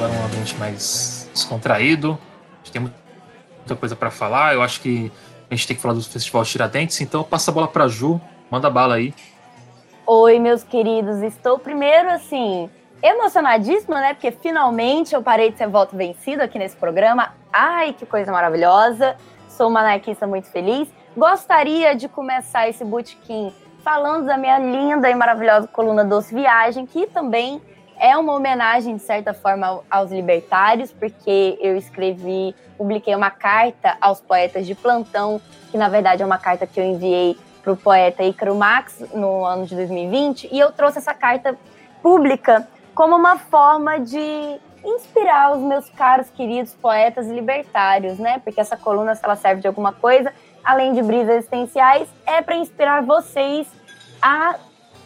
agora 0.02 0.18
um 0.18 0.24
ambiente 0.24 0.56
mais 0.56 1.28
descontraído. 1.30 2.18
A 2.54 2.56
gente 2.58 2.72
tem 2.72 2.80
muita 2.80 3.76
coisa 3.76 3.94
para 3.94 4.10
falar. 4.10 4.54
Eu 4.54 4.62
acho 4.62 4.80
que 4.80 5.12
a 5.50 5.54
gente 5.54 5.66
tem 5.66 5.76
que 5.76 5.82
falar 5.82 5.92
do 5.92 6.02
Festival 6.02 6.42
Tiradentes, 6.42 6.98
então 7.02 7.22
passa 7.22 7.50
a 7.50 7.54
bola 7.54 7.68
pra 7.68 7.86
Ju, 7.86 8.18
manda 8.50 8.70
bala 8.70 8.94
aí. 8.94 9.12
Oi, 10.06 10.38
meus 10.38 10.64
queridos. 10.64 11.20
Estou 11.20 11.58
primeiro, 11.58 12.08
assim, 12.08 12.70
emocionadíssima, 13.02 14.00
né? 14.00 14.14
Porque 14.14 14.30
finalmente 14.30 15.14
eu 15.14 15.22
parei 15.22 15.50
de 15.50 15.58
ser 15.58 15.68
voto 15.68 15.94
vencido 15.94 16.42
aqui 16.42 16.58
nesse 16.58 16.76
programa. 16.76 17.34
Ai, 17.52 17.92
que 17.92 18.06
coisa 18.06 18.32
maravilhosa. 18.32 19.16
Sou 19.48 19.68
uma 19.68 19.80
anarquista 19.80 20.26
muito 20.26 20.48
feliz. 20.48 20.88
Gostaria 21.14 21.94
de 21.94 22.08
começar 22.08 22.66
esse 22.68 22.84
botequim 22.86 23.52
falando 23.84 24.24
da 24.24 24.38
minha 24.38 24.58
linda 24.58 25.10
e 25.10 25.14
maravilhosa 25.14 25.68
coluna 25.68 26.04
Doce 26.04 26.34
Viagem, 26.34 26.86
que 26.86 27.06
também 27.06 27.60
é 28.00 28.16
uma 28.16 28.34
homenagem, 28.34 28.96
de 28.96 29.02
certa 29.02 29.34
forma, 29.34 29.66
ao- 29.66 29.84
aos 29.90 30.10
libertários, 30.10 30.90
porque 30.90 31.58
eu 31.60 31.76
escrevi, 31.76 32.54
publiquei 32.76 33.14
uma 33.14 33.30
carta 33.30 33.96
aos 34.00 34.20
poetas 34.20 34.66
de 34.66 34.74
plantão, 34.74 35.40
que 35.70 35.76
na 35.76 35.88
verdade 35.88 36.22
é 36.22 36.26
uma 36.26 36.38
carta 36.38 36.66
que 36.66 36.80
eu 36.80 36.84
enviei 36.84 37.38
para 37.62 37.72
o 37.72 37.76
poeta 37.76 38.22
Ícaro 38.22 38.54
Max 38.54 39.04
no 39.12 39.44
ano 39.44 39.66
de 39.66 39.76
2020, 39.76 40.48
e 40.50 40.58
eu 40.58 40.72
trouxe 40.72 40.96
essa 40.98 41.12
carta 41.12 41.56
pública 42.02 42.66
como 42.94 43.14
uma 43.14 43.36
forma 43.38 44.00
de 44.00 44.58
inspirar 44.82 45.52
os 45.52 45.62
meus 45.62 45.90
caros, 45.90 46.30
queridos 46.30 46.72
poetas 46.72 47.26
libertários, 47.28 48.18
né? 48.18 48.40
Porque 48.42 48.58
essa 48.60 48.78
coluna, 48.78 49.14
se 49.14 49.22
ela 49.22 49.36
serve 49.36 49.60
de 49.60 49.68
alguma 49.68 49.92
coisa, 49.92 50.32
além 50.64 50.94
de 50.94 51.02
brisas 51.02 51.36
existenciais, 51.36 52.08
é 52.26 52.40
para 52.40 52.56
inspirar 52.56 53.02
vocês 53.02 53.68
a 54.22 54.56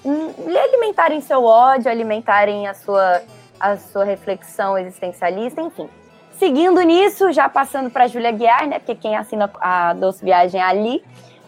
lhe 0.04 0.58
alimentarem 0.58 1.20
seu 1.20 1.44
ódio, 1.44 1.90
alimentarem 1.90 2.66
a 2.66 2.74
sua, 2.74 3.22
a 3.58 3.76
sua 3.76 4.04
reflexão 4.04 4.76
existencialista, 4.76 5.60
enfim. 5.60 5.88
Seguindo 6.32 6.80
nisso, 6.82 7.32
já 7.32 7.48
passando 7.48 7.90
para 7.90 8.06
Júlia 8.06 8.32
Guiar, 8.32 8.66
né? 8.66 8.78
Porque 8.78 8.94
quem 8.94 9.16
assina 9.16 9.50
a 9.60 9.92
Doce 9.94 10.24
Viagem 10.24 10.60
é 10.60 10.64
ali. 10.64 11.04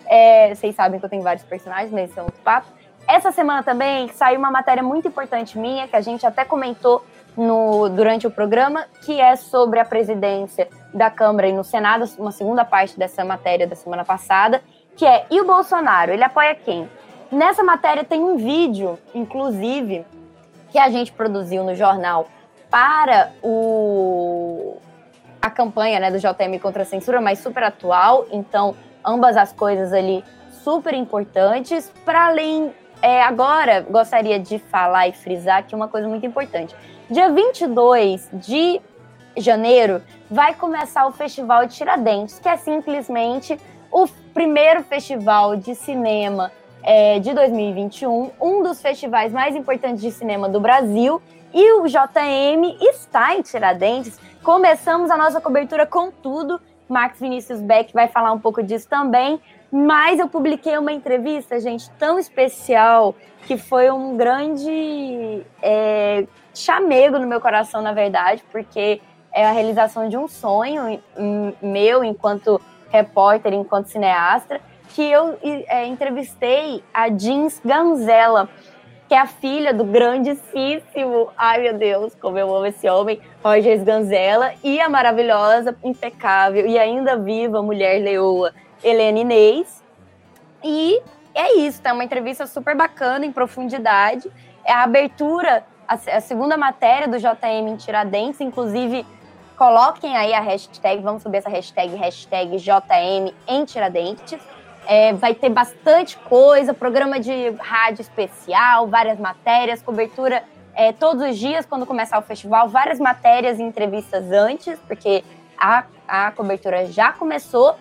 É, 0.06 0.54
vocês 0.54 0.74
sabem 0.74 1.00
que 1.00 1.04
eu 1.04 1.10
tenho 1.10 1.22
vários 1.22 1.44
personagens, 1.44 1.90
mas 1.90 2.10
esse 2.10 2.18
é 2.18 2.22
outro 2.22 2.40
papo. 2.42 2.68
Essa 3.08 3.30
semana 3.32 3.62
também 3.62 4.08
saiu 4.08 4.38
uma 4.38 4.50
matéria 4.50 4.82
muito 4.82 5.06
importante 5.06 5.58
minha, 5.58 5.86
que 5.86 5.96
a 5.96 6.00
gente 6.00 6.26
até 6.26 6.44
comentou 6.44 7.04
no, 7.36 7.88
durante 7.88 8.26
o 8.26 8.30
programa, 8.30 8.86
que 9.04 9.20
é 9.20 9.36
sobre 9.36 9.78
a 9.78 9.84
presidência 9.84 10.68
da 10.94 11.10
Câmara 11.10 11.48
e 11.48 11.52
no 11.52 11.62
Senado, 11.62 12.08
uma 12.18 12.32
segunda 12.32 12.64
parte 12.64 12.98
dessa 12.98 13.24
matéria 13.24 13.66
da 13.66 13.76
semana 13.76 14.04
passada, 14.04 14.62
que 14.96 15.04
é 15.04 15.26
e 15.30 15.40
o 15.40 15.44
Bolsonaro, 15.44 16.12
ele 16.12 16.24
apoia 16.24 16.54
quem? 16.54 16.88
Nessa 17.30 17.62
matéria 17.62 18.04
tem 18.04 18.22
um 18.22 18.36
vídeo, 18.36 18.98
inclusive, 19.14 20.04
que 20.70 20.78
a 20.78 20.88
gente 20.88 21.12
produziu 21.12 21.64
no 21.64 21.74
jornal 21.74 22.28
para 22.70 23.32
o 23.42 24.76
a 25.40 25.50
campanha 25.50 26.00
né, 26.00 26.10
do 26.10 26.18
JM 26.18 26.58
contra 26.60 26.82
a 26.82 26.84
censura, 26.84 27.20
mas 27.20 27.38
super 27.38 27.62
atual, 27.62 28.26
então 28.32 28.74
ambas 29.04 29.36
as 29.36 29.52
coisas 29.52 29.92
ali 29.92 30.24
super 30.50 30.92
importantes. 30.92 31.92
Para 32.04 32.26
além, 32.26 32.74
é, 33.00 33.22
agora 33.22 33.80
gostaria 33.80 34.40
de 34.40 34.58
falar 34.58 35.06
e 35.06 35.12
frisar 35.12 35.64
que 35.64 35.74
uma 35.74 35.86
coisa 35.86 36.08
muito 36.08 36.26
importante. 36.26 36.74
Dia 37.08 37.30
22 37.30 38.28
de 38.32 38.80
janeiro 39.36 40.02
vai 40.28 40.54
começar 40.54 41.06
o 41.06 41.12
Festival 41.12 41.66
de 41.66 41.76
Tiradentes, 41.76 42.38
que 42.40 42.48
é 42.48 42.56
simplesmente 42.56 43.56
o 43.92 44.08
primeiro 44.34 44.82
festival 44.82 45.56
de 45.56 45.74
cinema 45.74 46.50
é, 46.86 47.18
de 47.18 47.34
2021, 47.34 48.30
um 48.40 48.62
dos 48.62 48.80
festivais 48.80 49.32
mais 49.32 49.56
importantes 49.56 50.00
de 50.00 50.12
cinema 50.12 50.48
do 50.48 50.60
Brasil. 50.60 51.20
E 51.52 51.72
o 51.72 51.86
JM 51.86 52.78
está 52.80 53.34
em 53.34 53.42
Tiradentes. 53.42 54.20
Começamos 54.42 55.10
a 55.10 55.16
nossa 55.16 55.40
cobertura 55.40 55.84
com 55.84 56.12
tudo. 56.12 56.60
Max 56.88 57.18
Vinícius 57.18 57.60
Beck 57.60 57.92
vai 57.92 58.06
falar 58.06 58.32
um 58.32 58.38
pouco 58.38 58.62
disso 58.62 58.88
também. 58.88 59.40
Mas 59.72 60.20
eu 60.20 60.28
publiquei 60.28 60.78
uma 60.78 60.92
entrevista, 60.92 61.58
gente, 61.58 61.90
tão 61.98 62.20
especial 62.20 63.16
que 63.46 63.56
foi 63.56 63.90
um 63.90 64.16
grande 64.16 65.42
é, 65.60 66.24
chamego 66.54 67.18
no 67.18 67.26
meu 67.26 67.40
coração, 67.40 67.82
na 67.82 67.92
verdade, 67.92 68.44
porque 68.52 69.00
é 69.32 69.44
a 69.44 69.50
realização 69.50 70.08
de 70.08 70.16
um 70.16 70.28
sonho 70.28 71.00
meu 71.60 72.04
enquanto 72.04 72.60
repórter, 72.90 73.52
enquanto 73.52 73.88
cineasta, 73.88 74.60
que 74.96 75.02
eu 75.02 75.38
é, 75.42 75.86
entrevistei 75.86 76.82
a 76.92 77.10
Jeans 77.10 77.60
Ganzella, 77.62 78.48
que 79.06 79.14
é 79.14 79.18
a 79.18 79.26
filha 79.26 79.74
do 79.74 79.84
grandíssimo, 79.84 81.28
ai 81.36 81.60
meu 81.60 81.74
Deus, 81.74 82.14
como 82.14 82.38
eu 82.38 82.56
amo 82.56 82.64
esse 82.64 82.88
homem, 82.88 83.20
Roger 83.44 83.84
Ganzella, 83.84 84.54
e 84.64 84.80
a 84.80 84.88
maravilhosa, 84.88 85.76
impecável 85.84 86.66
e 86.66 86.78
ainda 86.78 87.14
viva 87.18 87.60
mulher 87.60 88.02
leoa, 88.02 88.54
Helena 88.82 89.18
Inês. 89.18 89.84
E 90.64 91.02
é 91.34 91.58
isso, 91.58 91.82
tá 91.82 91.92
uma 91.92 92.02
entrevista 92.02 92.46
super 92.46 92.74
bacana, 92.74 93.26
em 93.26 93.32
profundidade. 93.32 94.32
É 94.64 94.72
a 94.72 94.82
abertura, 94.84 95.62
a, 95.86 95.92
a 95.92 96.20
segunda 96.22 96.56
matéria 96.56 97.06
do 97.06 97.18
JM 97.18 97.68
em 97.68 97.76
Tiradentes, 97.76 98.40
inclusive 98.40 99.04
coloquem 99.58 100.16
aí 100.16 100.32
a 100.32 100.40
hashtag, 100.40 101.02
vamos 101.02 101.22
subir 101.22 101.36
essa 101.36 101.50
hashtag, 101.50 101.94
hashtag 101.96 102.56
JM 102.56 103.34
em 103.46 103.64
Tiradentes 103.66 104.55
é, 104.86 105.12
vai 105.12 105.34
ter 105.34 105.50
bastante 105.50 106.16
coisa, 106.16 106.72
programa 106.72 107.18
de 107.20 107.50
rádio 107.58 108.02
especial, 108.02 108.86
várias 108.86 109.18
matérias, 109.18 109.82
cobertura 109.82 110.42
é, 110.74 110.92
todos 110.92 111.28
os 111.28 111.38
dias 111.38 111.64
quando 111.66 111.86
começar 111.86 112.18
o 112.18 112.22
festival, 112.22 112.68
várias 112.68 113.00
matérias 113.00 113.58
e 113.58 113.62
entrevistas 113.62 114.30
antes, 114.30 114.78
porque 114.86 115.24
a, 115.58 115.84
a 116.06 116.30
cobertura 116.30 116.86
já 116.86 117.12
começou. 117.12 117.74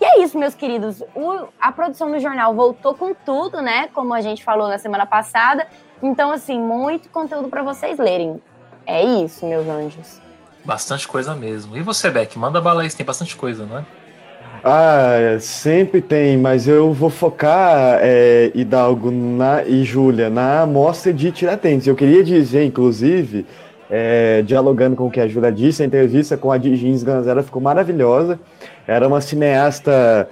E 0.00 0.04
é 0.04 0.22
isso, 0.22 0.38
meus 0.38 0.54
queridos. 0.54 1.02
O, 1.14 1.48
a 1.58 1.72
produção 1.72 2.10
do 2.10 2.18
jornal 2.18 2.54
voltou 2.54 2.94
com 2.94 3.14
tudo, 3.14 3.62
né? 3.62 3.88
Como 3.94 4.12
a 4.12 4.20
gente 4.20 4.44
falou 4.44 4.68
na 4.68 4.76
semana 4.76 5.06
passada. 5.06 5.66
Então, 6.02 6.30
assim, 6.30 6.60
muito 6.60 7.08
conteúdo 7.08 7.48
para 7.48 7.62
vocês 7.62 7.98
lerem. 7.98 8.42
É 8.86 9.02
isso, 9.02 9.46
meus 9.46 9.66
anjos. 9.66 10.20
Bastante 10.64 11.08
coisa 11.08 11.34
mesmo. 11.34 11.76
E 11.76 11.82
você, 11.82 12.10
Beck? 12.10 12.38
Manda 12.38 12.60
bala 12.60 12.82
aí, 12.82 12.90
tem 12.90 13.06
bastante 13.06 13.36
coisa, 13.36 13.64
não 13.64 13.78
é? 13.78 13.84
Ah, 14.66 15.36
sempre 15.40 16.00
tem, 16.00 16.38
mas 16.38 16.66
eu 16.66 16.90
vou 16.90 17.10
focar, 17.10 17.98
é, 18.00 18.50
Hidalgo 18.54 19.10
na, 19.10 19.62
e 19.62 19.84
Júlia 19.84 20.30
na 20.30 20.62
amostra 20.62 21.12
de 21.12 21.30
Tiradentes. 21.30 21.86
Eu 21.86 21.94
queria 21.94 22.24
dizer, 22.24 22.64
inclusive, 22.64 23.44
é, 23.90 24.40
dialogando 24.40 24.96
com 24.96 25.08
o 25.08 25.10
que 25.10 25.20
a 25.20 25.28
Júlia 25.28 25.52
disse, 25.52 25.82
a 25.82 25.86
entrevista 25.86 26.38
com 26.38 26.50
a 26.50 26.56
Jeans 26.56 27.02
Ganzera 27.02 27.42
ficou 27.42 27.60
maravilhosa. 27.60 28.40
Era 28.86 29.06
uma 29.06 29.20
cineasta 29.20 30.30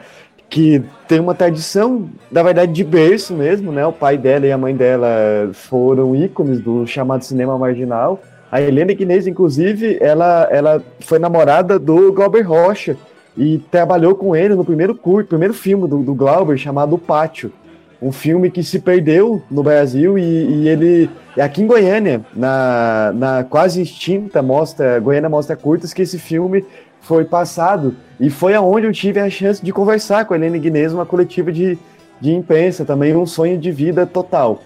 que 0.49 0.83
tem 1.07 1.21
uma 1.21 1.35
tradição, 1.35 2.09
na 2.31 2.43
verdade, 2.43 2.73
de 2.73 2.85
berço 2.85 3.35
mesmo, 3.35 3.71
né? 3.71 3.85
O 3.85 3.93
pai 3.93 4.17
dela 4.17 4.47
e 4.47 4.53
a 4.53 4.57
mãe 4.57 4.75
dela 4.75 5.51
foram 5.53 6.17
ícones 6.17 6.59
do 6.59 6.87
chamado 6.87 7.23
cinema 7.23 7.59
marginal. 7.59 8.19
A 8.51 8.63
Helena 8.63 8.95
Guinness, 8.95 9.27
inclusive, 9.27 9.99
ela, 10.01 10.49
ela 10.51 10.83
foi 11.01 11.19
namorada 11.19 11.79
do 11.79 12.11
Glauber 12.15 12.41
Rocha, 12.41 12.97
e 13.37 13.59
trabalhou 13.71 14.15
com 14.15 14.37
ele 14.37 14.55
no 14.55 14.65
primeiro 14.65 14.95
curto, 14.95 15.29
primeiro 15.29 15.55
filme 15.55 15.89
do, 15.89 16.03
do 16.03 16.15
Glauber 16.15 16.57
chamado 16.59 16.99
Pátio, 16.99 17.53
um 18.01 18.11
filme 18.11 18.51
que 18.51 18.63
se 18.63 18.81
perdeu 18.81 19.43
no 19.51 19.63
Brasil 19.63 20.19
e, 20.19 20.23
e 20.23 20.69
ele 20.69 21.11
aqui 21.39 21.63
em 21.63 21.67
Goiânia, 21.67 22.21
na, 22.35 23.13
na 23.15 23.45
quase 23.45 23.81
extinta 23.81 24.43
mostra 24.43 24.99
Goiânia 24.99 25.29
Mostra 25.29 25.57
Curtas, 25.57 25.95
que 25.95 26.03
esse 26.03 26.19
filme 26.19 26.65
foi 27.01 27.25
passado 27.25 27.97
e 28.19 28.29
foi 28.29 28.55
aonde 28.55 28.87
eu 28.87 28.93
tive 28.93 29.21
a 29.21 29.31
chance 29.31 29.65
de 29.65 29.73
conversar 29.73 30.25
com 30.25 30.35
a 30.35 30.37
Helene 30.37 30.59
Guinness, 30.59 30.93
uma 30.93 31.07
coletiva 31.07 31.53
de, 31.53 31.79
de 32.21 32.33
imprensa, 32.33 32.85
também 32.85 33.17
um 33.17 33.27
sonho 33.27 33.57
de 33.57 33.71
vida 33.71 34.05
total. 34.05 34.63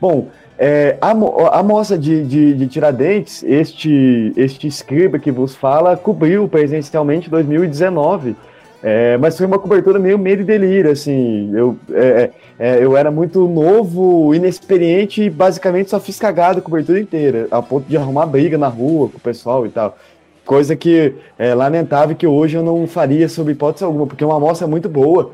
Bom, 0.00 0.28
é, 0.58 0.98
a, 1.00 1.10
a 1.10 1.62
mostra 1.62 1.96
de, 1.96 2.24
de, 2.24 2.54
de, 2.54 2.66
Tiradentes, 2.66 3.44
este, 3.44 4.32
este 4.36 4.66
escriba 4.66 5.16
que 5.16 5.30
vos 5.30 5.54
fala, 5.54 5.96
cobriu 5.96 6.48
presencialmente 6.48 7.30
2019. 7.30 8.34
É, 8.80 9.16
mas 9.16 9.36
foi 9.36 9.44
uma 9.46 9.58
cobertura 9.58 9.98
meio 9.98 10.18
medo 10.18 10.42
e 10.42 10.44
delírio, 10.44 10.90
assim. 10.90 11.52
Eu, 11.54 11.76
é, 11.92 12.06
é, 12.06 12.30
é, 12.58 12.84
eu 12.84 12.96
era 12.96 13.10
muito 13.10 13.46
novo, 13.46 14.34
inexperiente 14.34 15.22
e 15.22 15.30
basicamente 15.30 15.90
só 15.90 16.00
fiz 16.00 16.18
cagada 16.18 16.58
a 16.58 16.62
cobertura 16.62 16.98
inteira, 16.98 17.46
a 17.50 17.62
ponto 17.62 17.88
de 17.88 17.96
arrumar 17.96 18.26
briga 18.26 18.58
na 18.58 18.68
rua 18.68 19.08
com 19.08 19.16
o 19.16 19.20
pessoal 19.20 19.64
e 19.64 19.68
tal. 19.68 19.96
Coisa 20.44 20.74
que 20.74 21.14
é 21.38 21.54
lamentável 21.54 22.16
que 22.16 22.26
hoje 22.26 22.56
eu 22.56 22.62
não 22.62 22.86
faria 22.86 23.28
sob 23.28 23.52
hipótese 23.52 23.84
alguma, 23.84 24.06
porque 24.06 24.24
é 24.24 24.26
uma 24.26 24.36
amostra 24.36 24.66
muito 24.66 24.88
boa 24.88 25.32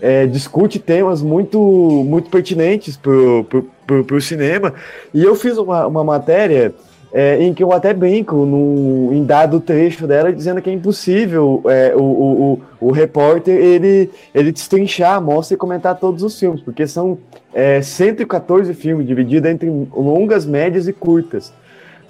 é, 0.00 0.26
discute 0.26 0.78
temas 0.78 1.22
muito, 1.22 1.58
muito 1.58 2.30
pertinentes 2.30 2.96
para 2.96 4.16
o 4.16 4.20
cinema. 4.20 4.74
E 5.12 5.22
eu 5.22 5.34
fiz 5.34 5.56
uma, 5.56 5.86
uma 5.86 6.04
matéria 6.04 6.74
é, 7.14 7.40
em 7.40 7.54
que 7.54 7.62
eu 7.62 7.72
até 7.72 7.94
brinco 7.94 8.34
no, 8.44 9.14
em 9.14 9.24
dado 9.24 9.60
trecho 9.60 10.04
dela, 10.04 10.32
dizendo 10.32 10.60
que 10.60 10.68
é 10.68 10.72
impossível 10.72 11.62
é, 11.66 11.94
o, 11.94 12.02
o, 12.02 12.52
o, 12.80 12.88
o, 12.88 12.90
repórter 12.90 13.54
ele, 13.54 14.10
ele 14.34 14.50
destrinchar, 14.50 15.22
mostrar 15.22 15.54
e 15.54 15.58
comentar 15.58 15.96
todos 15.96 16.24
os 16.24 16.36
filmes, 16.36 16.60
porque 16.60 16.88
são 16.88 17.16
é, 17.54 17.80
114 17.80 18.74
filmes 18.74 19.06
divididos 19.06 19.48
entre 19.48 19.70
longas, 19.94 20.44
médias 20.44 20.88
e 20.88 20.92
curtas. 20.92 21.52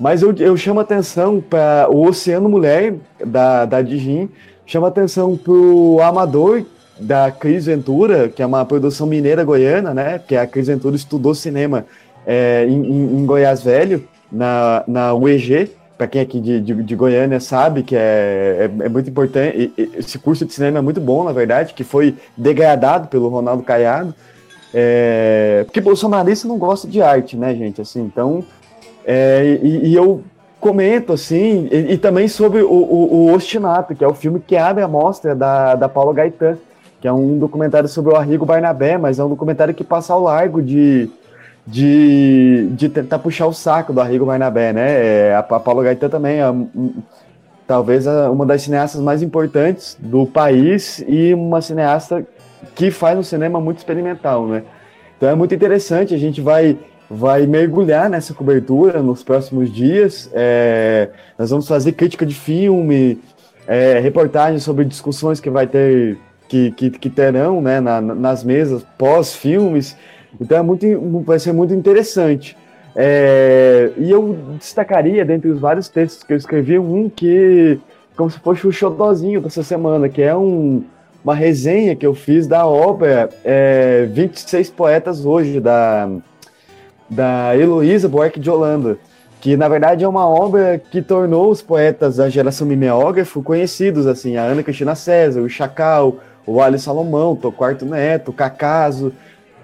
Mas 0.01 0.23
eu, 0.23 0.35
eu 0.39 0.57
chamo 0.57 0.81
atenção 0.81 1.39
para 1.39 1.87
o 1.91 2.09
Oceano 2.09 2.49
Mulher, 2.49 2.95
da, 3.25 3.67
da 3.67 3.83
Dijin, 3.83 4.31
chama 4.65 4.89
atenção 4.89 5.37
para 5.37 5.53
o 5.53 6.01
Amador, 6.01 6.65
da 6.99 7.31
Cris 7.31 7.67
Ventura, 7.67 8.29
que 8.29 8.43
é 8.43 8.47
uma 8.47 8.65
produção 8.65 9.07
mineira 9.07 9.45
goiana, 9.45 9.93
né? 9.93 10.19
Que 10.19 10.37
a 10.37 10.47
Cris 10.47 10.69
Ventura 10.69 10.97
estudou 10.97 11.35
cinema 11.35 11.87
é, 12.27 12.65
em, 12.69 13.21
em, 13.21 13.27
Goiás 13.27 13.63
Velho, 13.63 14.07
na, 14.31 14.85
na 14.87 15.15
UEG. 15.15 15.71
Para 15.97 16.09
quem 16.09 16.21
é 16.21 16.25
aqui 16.25 16.41
de, 16.41 16.61
de, 16.61 16.75
de, 16.83 16.97
Goiânia 16.97 17.39
sabe 17.39 17.83
que 17.83 17.95
é, 17.95 18.69
é, 18.81 18.85
é 18.85 18.89
muito 18.89 19.09
importante. 19.09 19.73
Esse 19.77 20.19
curso 20.19 20.45
de 20.45 20.53
cinema 20.53 20.79
é 20.79 20.83
muito 20.83 21.01
bom, 21.01 21.25
na 21.25 21.33
verdade, 21.33 21.73
que 21.73 21.85
foi 21.85 22.17
degradado 22.37 23.09
pelo 23.09 23.29
Ronaldo 23.29 23.63
Caiado. 23.63 24.15
É, 24.73 25.63
porque 25.65 25.81
bolsonarista 25.81 26.49
não 26.49 26.59
gosta 26.59 26.89
de 26.89 27.01
arte, 27.01 27.37
né, 27.37 27.55
gente? 27.55 27.81
Assim, 27.81 28.03
então, 28.03 28.45
é, 29.07 29.61
e, 29.63 29.89
e, 29.91 29.95
eu 29.95 30.25
comento 30.59 31.13
assim, 31.13 31.69
e, 31.71 31.93
e 31.93 31.99
também 31.99 32.27
sobre 32.27 32.61
o, 32.63 32.73
o, 32.73 33.15
o, 33.15 33.33
Ostinato, 33.33 33.95
que 33.95 34.03
é 34.03 34.09
o 34.09 34.15
filme 34.15 34.41
que 34.41 34.57
abre 34.57 34.83
a 34.83 34.89
mostra 34.89 35.33
da, 35.33 35.77
da 35.77 35.89
Paula 35.89 36.13
Gaetan 36.13 36.59
que 37.05 37.09
é 37.09 37.13
um 37.13 37.39
documentário 37.39 37.87
sobre 37.87 38.15
o 38.15 38.17
Arrigo 38.17 38.47
Barnabé, 38.47 38.97
mas 38.97 39.19
é 39.19 39.25
um 39.25 39.29
documentário 39.29 39.75
que 39.75 39.85
passa 39.85 40.15
ao 40.15 40.23
largo 40.23 40.63
de, 40.63 41.11
de, 41.67 42.67
de 42.71 42.89
tentar 42.89 43.19
puxar 43.19 43.47
o 43.47 43.53
saco 43.53 43.93
do 43.93 44.01
Arrigo 44.01 44.25
Barnabé, 44.25 44.73
né? 44.73 45.05
É, 45.05 45.35
a, 45.35 45.41
a 45.41 45.61
Paula 45.61 45.85
Gaetan 45.85 46.09
também 46.09 46.41
é 46.41 46.47
talvez 47.67 48.07
uma 48.07 48.47
das 48.47 48.63
cineastas 48.63 49.03
mais 49.03 49.23
importantes 49.23 49.99
do 50.01 50.25
país 50.25 51.05
e 51.07 51.35
uma 51.35 51.61
cineasta 51.61 52.27
que 52.75 52.91
faz 52.91 53.19
um 53.19 53.23
cinema 53.23 53.61
muito 53.61 53.77
experimental, 53.77 54.47
né? 54.47 54.63
Então 55.19 55.29
é 55.29 55.35
muito 55.35 55.55
interessante, 55.55 56.15
a 56.15 56.19
gente 56.19 56.41
vai 56.41 56.79
vai 57.11 57.47
mergulhar 57.47 58.09
nessa 58.09 58.33
cobertura 58.33 59.03
nos 59.03 59.23
próximos 59.23 59.71
dias. 59.71 60.31
É, 60.33 61.11
nós 61.39 61.51
vamos 61.51 61.69
fazer 61.69 61.93
crítica 61.93 62.25
de 62.25 62.35
filme, 62.35 63.21
é, 63.67 63.99
reportagens 63.99 64.63
sobre 64.63 64.87
discussões 64.87 65.39
que 65.39 65.51
vai 65.51 65.67
ter 65.67 66.17
que, 66.49 66.71
que, 66.73 66.91
que 66.91 67.11
terão 67.11 67.61
né, 67.61 67.81
na, 67.81 68.01
nas 68.01 68.45
mesas 68.45 68.85
pós-filmes. 68.99 69.97
Então 70.41 70.59
é 70.59 70.63
muito, 70.63 70.87
vai 71.25 71.39
ser 71.39 71.53
muito 71.53 71.75
interessante. 71.75 72.57
É, 72.97 73.91
e 73.97 74.11
eu 74.11 74.39
destacaria, 74.59 75.25
dentre 75.25 75.51
os 75.51 75.59
vários 75.59 75.89
textos 75.89 76.23
que 76.23 76.33
eu 76.33 76.37
escrevi, 76.37 76.79
um 76.79 77.09
que, 77.09 77.79
como 78.17 78.31
se 78.31 78.39
fosse 78.39 78.67
o 78.67 78.73
xodózinho 78.73 79.41
dessa 79.41 79.63
semana, 79.63 80.09
que 80.09 80.23
é 80.23 80.37
um, 80.37 80.85
uma 81.25 81.35
resenha 81.35 81.97
que 81.97 82.07
eu 82.07 82.15
fiz 82.15 82.47
da 82.47 82.67
obra 82.67 83.29
é, 83.45 84.07
26 84.13 84.71
Poetas 84.71 85.25
Hoje, 85.25 85.59
da, 85.59 86.09
da 87.11 87.57
Heloísa 87.57 88.09
Buarque 88.09 88.39
de 88.39 88.51
Holanda, 88.51 88.97
que 89.41 89.57
na 89.57 89.69
verdade 89.69 90.05
é 90.05 90.09
uma 90.09 90.27
obra 90.27 90.81
que 90.91 91.03
tornou 91.03 91.51
os 91.51 91.61
poetas 91.61 92.17
da 92.17 92.29
geração 92.29 92.67
mimeógrafo 92.67 93.43
conhecidos, 93.43 94.07
assim, 94.07 94.37
a 94.37 94.43
Ana 94.43 94.63
Cristina 94.63 94.95
César, 94.95 95.41
o 95.41 95.49
Chacal, 95.49 96.19
o 96.47 96.61
Ali 96.61 96.79
Salomão, 96.79 97.39
o 97.41 97.53
Quarto 97.53 97.85
Neto, 97.85 98.33
Cacaso. 98.33 99.13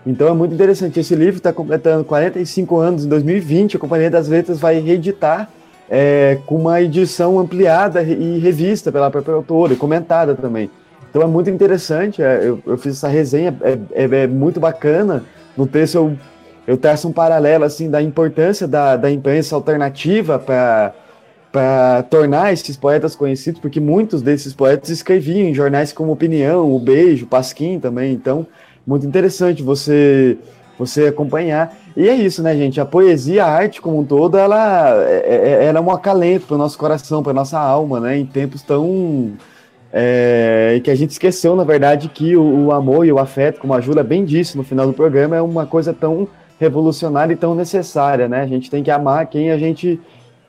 Então 0.07 0.29
é 0.29 0.33
muito 0.33 0.55
interessante. 0.55 0.99
Esse 1.01 1.15
livro 1.15 1.37
está 1.37 1.53
completando 1.53 2.05
45 2.05 2.77
anos 2.79 3.05
em 3.05 3.09
2020. 3.09 3.77
A 3.77 3.81
Companhia 3.81 4.11
das 4.11 4.29
Letras 4.29 4.59
vai 4.59 4.79
reeditar 4.81 5.49
é, 5.91 6.39
com 6.47 6.57
uma 6.57 6.81
edição 6.81 7.39
ampliada 7.39 8.03
e 8.03 8.39
revista 8.39 8.93
pela 8.93 9.11
própria 9.11 9.35
autora 9.35 9.73
e 9.73 9.77
comentada 9.77 10.35
também. 10.35 10.71
Então 11.11 11.21
é 11.21 11.27
muito 11.27 11.51
interessante. 11.51 12.23
É, 12.23 12.41
eu, 12.45 12.61
eu, 12.65 12.79
fiz 12.79 12.97
essa 12.97 13.09
resenha, 13.09 13.55
é, 13.63 13.79
é, 13.93 14.23
é, 14.23 14.27
muito 14.29 14.61
bacana. 14.61 15.25
No 15.57 15.67
texto 15.67 15.97
eu, 15.97 16.17
eu 16.67 16.77
traço 16.77 17.09
um 17.09 17.13
paralelo 17.13 17.65
assim 17.65 17.91
da 17.91 18.01
importância 18.01 18.69
da, 18.69 18.97
da 18.97 19.11
imprensa 19.11 19.57
alternativa 19.57 20.39
para 20.39 20.95
para 21.53 22.03
tornar 22.05 22.53
esses 22.53 22.77
poetas 22.77 23.17
conhecidos, 23.17 23.61
porque 23.61 23.81
muitos 23.81 24.23
desses 24.23 24.53
poetas 24.53 24.89
escreviam 24.89 25.49
em 25.49 25.55
jornais 25.55 25.93
como 25.93 26.13
Opinião, 26.13 26.73
O 26.73 26.79
Beijo, 26.79 27.27
Pasquim 27.27 27.81
também, 27.81 28.13
então 28.13 28.47
muito 28.87 29.07
interessante 29.07 29.63
você 29.63 30.39
você 30.79 31.09
acompanhar. 31.09 31.77
E 31.95 32.09
é 32.09 32.15
isso, 32.15 32.43
né, 32.43 32.57
gente? 32.57 32.81
A 32.81 32.87
poesia, 32.87 33.45
a 33.45 33.51
arte 33.51 33.83
como 33.83 33.99
um 33.99 34.05
todo, 34.05 34.39
ela, 34.39 34.95
é, 35.05 35.59
é, 35.61 35.65
ela 35.67 35.79
é 35.79 35.83
um 35.83 35.91
acalento 35.91 36.47
para 36.47 36.55
o 36.55 36.59
nosso 36.59 36.79
coração, 36.79 37.23
para 37.23 37.35
nossa 37.35 37.59
alma, 37.59 38.01
né? 38.01 38.17
Em 38.17 38.25
tempos 38.25 38.63
tão 38.63 39.33
é, 39.93 40.81
que 40.83 40.91
a 40.91 40.95
gente 40.95 41.11
esqueceu, 41.11 41.55
na 41.55 41.65
verdade, 41.65 42.09
que 42.09 42.35
o, 42.35 42.67
o, 42.67 42.73
amor 42.73 43.07
e 43.07 43.13
o 43.13 43.19
afeto, 43.19 43.61
como 43.61 43.75
a 43.75 43.81
Júlia 43.81 44.03
bem 44.03 44.25
disse 44.25 44.57
no 44.57 44.65
final 44.65 44.87
do 44.87 44.95
programa, 44.95 45.37
é 45.37 45.43
uma 45.43 45.67
coisa 45.67 45.93
tão 45.93 46.27
revolucionária 46.59 47.35
e 47.35 47.37
tão 47.37 47.55
necessária, 47.55 48.27
né? 48.27 48.41
A 48.41 48.47
gente 48.47 48.71
tem 48.71 48.83
que 48.83 48.91
amar 48.91 49.27
quem 49.27 49.51
a 49.51 49.59
gente 49.59 50.01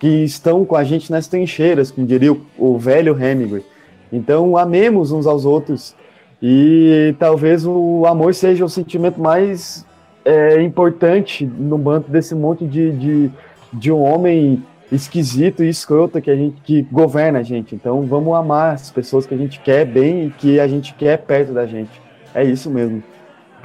que 0.02 0.23
estão 0.23 0.65
com 0.65 0.76
a 0.76 0.84
gente 0.84 1.11
nas 1.11 1.28
trincheiras, 1.28 1.91
como 1.91 2.07
diria 2.07 2.34
o, 2.34 2.41
o 2.57 2.80
velho 2.80 3.15
Hemingway. 3.23 3.64
Então, 4.11 4.57
amemos 4.57 5.11
uns 5.11 5.28
aos 5.28 5.45
outros 5.45 5.95
e 6.41 7.14
talvez 7.19 7.68
o 7.68 8.03
amor 8.07 8.34
seja 8.34 8.65
o 8.65 8.69
sentimento 8.69 9.22
mais 9.22 9.86
é, 10.26 10.60
importante 10.60 11.45
no 11.45 11.78
banco 11.78 12.10
desse 12.10 12.34
monte 12.34 12.65
de, 12.65 12.91
de, 12.94 13.32
de 13.72 13.91
um 13.91 14.02
homem 14.02 14.65
esquisito 14.91 15.64
e 15.64 15.69
escroto 15.69 16.19
que 16.19 16.32
a 16.32 16.36
gente 16.36 16.60
que 16.64 16.82
governa 16.91 17.38
a 17.38 17.44
gente. 17.44 17.76
Então 17.76 18.02
vamos 18.07 18.34
amar 18.34 18.73
as 18.73 18.90
pessoas 18.90 19.28
que 19.28 19.36
a 19.36 19.38
gente 19.38 19.60
quer 19.60 19.86
bem 19.86 20.26
e 20.26 20.30
que 20.32 20.60
a 20.60 20.68
gente 20.68 20.95
quer 20.95 21.18
perto 21.19 21.53
da 21.53 21.68
gente. 21.68 22.02
É 22.34 22.44
isso 22.44 22.72
mesmo. 22.72 23.03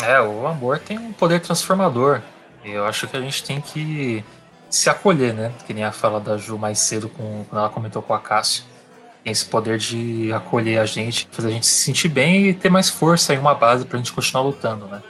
É, 0.05 0.21
o 0.21 0.47
amor 0.47 0.81
tem 0.81 0.99
um 0.99 1.15
poder 1.15 1.41
transformador. 1.41 2.21
Eu 2.63 2.85
acho 2.85 3.09
que 3.09 3.17
a 3.17 3.21
gente 3.23 3.43
tem 3.43 3.59
que 3.59 4.23
se 4.69 4.91
acolher, 4.91 5.35
né? 5.35 5.53
Que 5.67 5.73
nem 5.73 5.85
a 5.85 5.93
fala 5.93 6.21
da 6.21 6.37
Ju 6.37 6.59
mais 6.59 6.79
cedo 6.79 7.09
com, 7.09 7.45
quando 7.49 7.61
ela 7.61 7.69
comentou 7.69 8.03
com 8.03 8.15
a 8.15 8.19
Cássio. 8.19 8.65
Tem 9.23 9.33
esse 9.33 9.45
poder 9.45 9.79
de 9.79 10.33
acolher 10.33 10.79
a 10.79 10.87
gente, 10.87 11.29
fazer 11.31 11.49
a 11.49 11.51
gente 11.51 11.67
se 11.67 11.85
sentir 11.85 12.09
bem 12.09 12.49
e 12.49 12.55
ter 12.55 12.71
mais 12.71 12.89
força 12.89 13.35
e 13.35 13.39
uma 13.39 13.55
base 13.55 13.85
pra 13.85 13.99
gente 13.99 14.13
continuar 14.13 14.45
lutando, 14.45 14.87
né? 14.87 15.03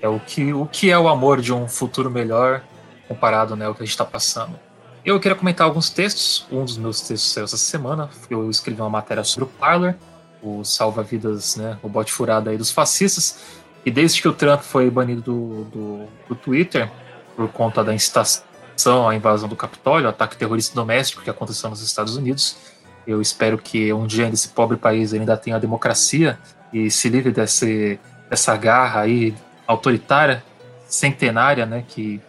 É 0.00 0.08
o 0.08 0.18
que, 0.18 0.52
o 0.52 0.66
que 0.66 0.90
é 0.90 0.98
o 0.98 1.08
amor 1.08 1.40
de 1.40 1.52
um 1.52 1.68
futuro 1.68 2.10
melhor 2.10 2.62
comparado 3.06 3.54
né, 3.54 3.66
ao 3.66 3.74
que 3.74 3.82
a 3.82 3.86
gente 3.86 3.92
está 3.92 4.04
passando. 4.04 4.58
Eu 5.04 5.18
queria 5.20 5.36
comentar 5.36 5.66
alguns 5.66 5.90
textos. 5.90 6.44
Um 6.50 6.64
dos 6.64 6.76
meus 6.76 7.00
textos 7.00 7.32
saiu 7.32 7.44
essa 7.44 7.56
semana. 7.56 8.10
Eu 8.28 8.50
escrevi 8.50 8.80
uma 8.80 8.90
matéria 8.90 9.22
sobre 9.22 9.44
o 9.44 9.46
Parler, 9.46 9.96
o 10.42 10.64
salva-vidas, 10.64 11.54
né, 11.54 11.78
o 11.82 11.88
bote 11.88 12.12
furado 12.12 12.50
aí 12.50 12.56
dos 12.56 12.72
fascistas. 12.72 13.38
E 13.86 13.90
desde 13.90 14.20
que 14.20 14.28
o 14.28 14.32
Trump 14.32 14.60
foi 14.60 14.90
banido 14.90 15.22
do, 15.22 15.64
do, 15.64 16.08
do 16.28 16.34
Twitter, 16.34 16.90
por 17.36 17.48
conta 17.48 17.84
da 17.84 17.94
incitação 17.94 18.51
à 19.08 19.14
invasão 19.14 19.48
do 19.48 19.56
Capitólio, 19.56 20.08
ataque 20.08 20.36
terrorista 20.36 20.74
doméstico 20.74 21.22
que 21.22 21.30
aconteceu 21.30 21.70
nos 21.70 21.82
Estados 21.82 22.16
Unidos, 22.16 22.56
eu 23.06 23.20
espero 23.20 23.58
que 23.58 23.92
um 23.92 24.06
dia 24.06 24.28
esse 24.28 24.48
pobre 24.48 24.76
país 24.76 25.12
ainda 25.12 25.36
tenha 25.36 25.58
democracia 25.58 26.38
e 26.72 26.90
se 26.90 27.08
livre 27.08 27.32
desse, 27.32 27.98
dessa 28.30 28.56
garra 28.56 29.00
aí 29.00 29.34
autoritária, 29.66 30.42
centenária, 30.86 31.66
né, 31.66 31.84
que 31.86 32.20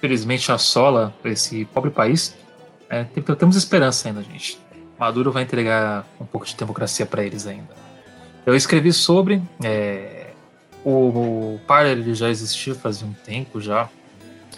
felizmente 0.00 0.50
assola 0.50 1.14
esse 1.24 1.64
pobre 1.66 1.90
país. 1.90 2.34
É, 2.88 3.04
temos 3.38 3.56
esperança 3.56 4.08
ainda, 4.08 4.22
gente. 4.22 4.58
Maduro 4.98 5.32
vai 5.32 5.42
entregar 5.42 6.06
um 6.20 6.24
pouco 6.24 6.46
de 6.46 6.54
democracia 6.56 7.06
para 7.06 7.22
eles 7.24 7.46
ainda. 7.46 7.74
Eu 8.44 8.54
escrevi 8.54 8.92
sobre 8.92 9.42
é, 9.62 10.30
o, 10.84 10.90
o 11.54 11.60
Parler, 11.66 12.14
já 12.14 12.28
existia 12.28 12.74
fazia 12.74 13.06
um 13.06 13.12
tempo 13.12 13.60
já. 13.60 13.88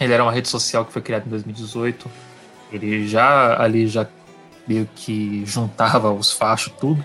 Ele 0.00 0.12
era 0.12 0.22
uma 0.22 0.32
rede 0.32 0.48
social 0.48 0.84
que 0.84 0.92
foi 0.92 1.02
criada 1.02 1.24
em 1.26 1.30
2018. 1.30 2.10
Ele 2.72 3.06
já 3.06 3.60
ali 3.60 3.86
já 3.86 4.06
meio 4.66 4.88
que 4.94 5.44
juntava 5.46 6.10
os 6.12 6.32
fachos 6.32 6.72
tudo. 6.78 7.04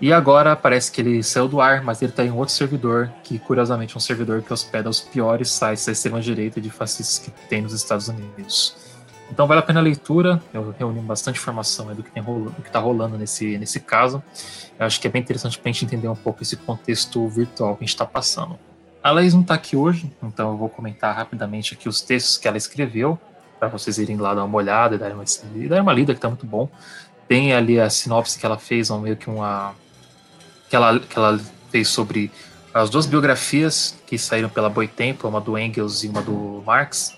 E 0.00 0.12
agora 0.12 0.54
parece 0.54 0.92
que 0.92 1.00
ele 1.00 1.22
saiu 1.22 1.48
do 1.48 1.58
ar, 1.58 1.82
mas 1.82 2.02
ele 2.02 2.12
está 2.12 2.22
em 2.22 2.30
outro 2.30 2.54
servidor, 2.54 3.10
que 3.24 3.38
curiosamente 3.38 3.94
é 3.94 3.96
um 3.96 4.00
servidor 4.00 4.42
que 4.42 4.52
hospeda 4.52 4.90
os 4.90 5.00
piores 5.00 5.50
sites 5.50 5.86
da 5.86 5.92
extrema-direita 5.92 6.60
de 6.60 6.68
fascistas 6.68 7.18
que 7.18 7.30
tem 7.48 7.62
nos 7.62 7.72
Estados 7.72 8.08
Unidos. 8.08 8.76
Então 9.30 9.46
vale 9.46 9.60
a 9.60 9.62
pena 9.62 9.80
a 9.80 9.82
leitura, 9.82 10.40
eu 10.52 10.74
reuni 10.78 11.00
bastante 11.00 11.40
informação 11.40 11.92
do 11.94 12.02
que 12.02 12.10
está 12.66 12.78
rolando 12.78 13.16
nesse, 13.16 13.56
nesse 13.58 13.80
caso. 13.80 14.22
Eu 14.78 14.86
acho 14.86 15.00
que 15.00 15.08
é 15.08 15.10
bem 15.10 15.22
interessante 15.22 15.58
para 15.58 15.70
a 15.70 15.72
gente 15.72 15.86
entender 15.86 16.08
um 16.08 16.14
pouco 16.14 16.42
esse 16.42 16.56
contexto 16.56 17.26
virtual 17.28 17.74
que 17.74 17.84
a 17.84 17.86
gente 17.86 17.94
está 17.94 18.04
passando. 18.04 18.58
A 19.06 19.12
Laís 19.12 19.32
não 19.32 19.42
está 19.42 19.54
aqui 19.54 19.76
hoje, 19.76 20.12
então 20.20 20.50
eu 20.50 20.56
vou 20.56 20.68
comentar 20.68 21.14
rapidamente 21.14 21.74
aqui 21.74 21.88
os 21.88 22.00
textos 22.00 22.36
que 22.36 22.48
ela 22.48 22.56
escreveu, 22.56 23.16
para 23.56 23.68
vocês 23.68 23.98
irem 23.98 24.16
lá 24.16 24.34
dar 24.34 24.42
uma 24.42 24.56
olhada 24.58 24.96
e 24.96 24.98
darem 24.98 25.14
uma, 25.14 25.80
uma 25.80 25.92
lida, 25.92 26.12
que 26.12 26.18
está 26.18 26.26
muito 26.26 26.44
bom. 26.44 26.68
Tem 27.28 27.52
ali 27.52 27.78
a 27.78 27.88
sinopse 27.88 28.36
que 28.36 28.44
ela 28.44 28.58
fez, 28.58 28.90
um, 28.90 28.98
meio 28.98 29.16
que 29.16 29.30
uma, 29.30 29.76
que 30.68 30.74
ela, 30.74 30.98
que 30.98 31.16
ela 31.16 31.38
fez 31.70 31.86
sobre 31.86 32.32
as 32.74 32.90
duas 32.90 33.06
biografias 33.06 33.96
que 34.08 34.18
saíram 34.18 34.48
pela 34.48 34.68
Boitempo, 34.68 35.28
uma 35.28 35.40
do 35.40 35.56
Engels 35.56 36.02
e 36.02 36.08
uma 36.08 36.20
do 36.20 36.64
Marx. 36.66 37.16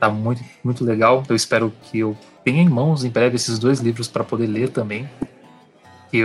Tá 0.00 0.08
muito, 0.08 0.42
muito 0.64 0.86
legal. 0.86 1.22
Eu 1.28 1.36
espero 1.36 1.70
que 1.82 1.98
eu 1.98 2.16
tenha 2.46 2.62
em 2.62 2.68
mãos 2.70 3.04
em 3.04 3.10
breve 3.10 3.36
esses 3.36 3.58
dois 3.58 3.80
livros 3.80 4.08
para 4.08 4.24
poder 4.24 4.46
ler 4.46 4.70
também. 4.70 5.06
E 6.10 6.22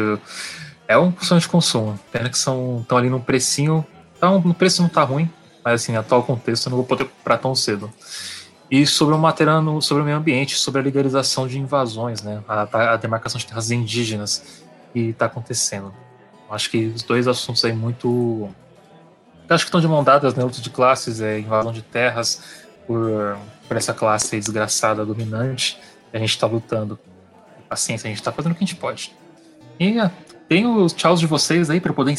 é 0.87 0.97
um 0.97 1.13
sonho 1.19 1.41
de 1.41 1.49
consumo. 1.49 1.99
Pena 2.13 2.29
que 2.29 2.37
são 2.37 2.79
estão 2.79 2.97
ali 2.97 3.09
num 3.09 3.19
precinho. 3.19 3.85
Tá, 4.21 4.29
o 4.29 4.53
preço 4.53 4.83
não 4.83 4.87
tá 4.87 5.01
ruim, 5.01 5.27
mas 5.65 5.81
assim, 5.81 5.95
atual 5.95 6.21
contexto 6.21 6.67
eu 6.67 6.69
não 6.69 6.77
vou 6.77 6.85
poder 6.85 7.05
comprar 7.05 7.39
tão 7.39 7.55
cedo. 7.55 7.91
E 8.69 8.85
sobre 8.85 9.15
o 9.15 9.17
matéria 9.17 9.53
sobre 9.81 10.03
o 10.03 10.05
meio 10.05 10.15
ambiente, 10.15 10.55
sobre 10.55 10.79
a 10.79 10.83
legalização 10.83 11.47
de 11.47 11.57
invasões, 11.57 12.21
né? 12.21 12.41
A, 12.47 12.93
a 12.93 12.97
demarcação 12.97 13.39
de 13.39 13.47
terras 13.47 13.71
indígenas 13.71 14.63
que 14.93 15.09
está 15.09 15.25
acontecendo. 15.25 15.91
Acho 16.51 16.69
que 16.69 16.85
os 16.85 17.01
dois 17.01 17.27
assuntos 17.27 17.65
aí 17.65 17.73
muito. 17.73 18.47
Acho 19.49 19.65
que 19.65 19.69
estão 19.69 19.81
de 19.81 19.87
mão 19.87 20.03
dadas, 20.03 20.35
né? 20.35 20.43
Luta 20.43 20.61
de 20.61 20.69
classes, 20.69 21.19
é 21.19 21.39
invasão 21.39 21.73
de 21.73 21.81
terras 21.81 22.43
por, 22.85 23.37
por 23.67 23.75
essa 23.75 23.93
classe 23.93 24.37
desgraçada, 24.37 25.03
dominante. 25.03 25.79
a 26.13 26.19
gente 26.19 26.29
está 26.29 26.45
lutando. 26.45 26.99
Paciência, 27.67 28.07
a 28.07 28.09
gente 28.09 28.19
está 28.19 28.31
fazendo 28.31 28.51
o 28.51 28.55
que 28.55 28.63
a 28.63 28.67
gente 28.67 28.79
pode. 28.79 29.15
E 29.79 29.99
é, 29.99 30.11
tem 30.47 30.67
os 30.67 30.93
tchauz 30.93 31.19
de 31.19 31.25
vocês 31.25 31.71
aí 31.71 31.81
para 31.81 31.91
poder 31.91 32.11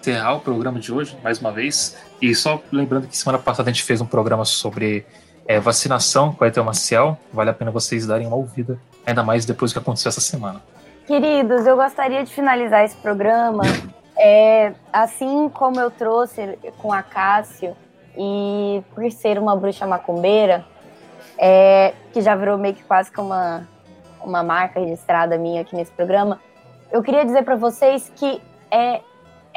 encerrar 0.00 0.34
o 0.34 0.40
programa 0.40 0.80
de 0.80 0.92
hoje, 0.92 1.16
mais 1.22 1.38
uma 1.38 1.52
vez. 1.52 1.96
E 2.20 2.34
só 2.34 2.60
lembrando 2.72 3.06
que 3.06 3.16
semana 3.16 3.38
passada 3.38 3.70
a 3.70 3.72
gente 3.72 3.84
fez 3.84 4.00
um 4.00 4.06
programa 4.06 4.44
sobre 4.44 5.06
é, 5.46 5.60
vacinação 5.60 6.32
com 6.32 6.44
a 6.44 6.48
Etel 6.48 6.64
Maciel. 6.64 7.18
Vale 7.32 7.50
a 7.50 7.52
pena 7.52 7.70
vocês 7.70 8.06
darem 8.06 8.26
uma 8.26 8.36
ouvida, 8.36 8.78
ainda 9.06 9.22
mais 9.22 9.44
depois 9.44 9.70
do 9.70 9.74
que 9.74 9.78
aconteceu 9.78 10.08
essa 10.08 10.20
semana. 10.20 10.60
Queridos, 11.06 11.66
eu 11.66 11.76
gostaria 11.76 12.24
de 12.24 12.32
finalizar 12.32 12.84
esse 12.84 12.96
programa 12.96 13.62
é, 14.16 14.72
assim 14.92 15.48
como 15.48 15.78
eu 15.80 15.90
trouxe 15.90 16.58
com 16.78 16.92
a 16.92 17.02
Cássio, 17.02 17.76
e 18.16 18.82
por 18.94 19.10
ser 19.10 19.38
uma 19.38 19.54
bruxa 19.56 19.86
macumbeira, 19.86 20.64
é, 21.38 21.94
que 22.12 22.20
já 22.20 22.34
virou 22.34 22.58
meio 22.58 22.74
que 22.74 22.82
quase 22.82 23.10
que 23.10 23.20
uma, 23.20 23.66
uma 24.22 24.42
marca 24.42 24.80
registrada 24.80 25.38
minha 25.38 25.62
aqui 25.62 25.74
nesse 25.74 25.92
programa, 25.92 26.40
eu 26.92 27.02
queria 27.02 27.24
dizer 27.24 27.44
para 27.44 27.56
vocês 27.56 28.10
que 28.16 28.40
é 28.70 29.00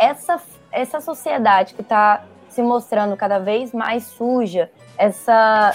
essa, 0.04 0.42
essa 0.72 1.00
sociedade 1.00 1.74
que 1.74 1.82
está 1.82 2.24
se 2.50 2.62
mostrando 2.62 3.16
cada 3.16 3.40
vez 3.40 3.74
mais 3.74 4.04
suja, 4.04 4.70
essa 4.98 5.74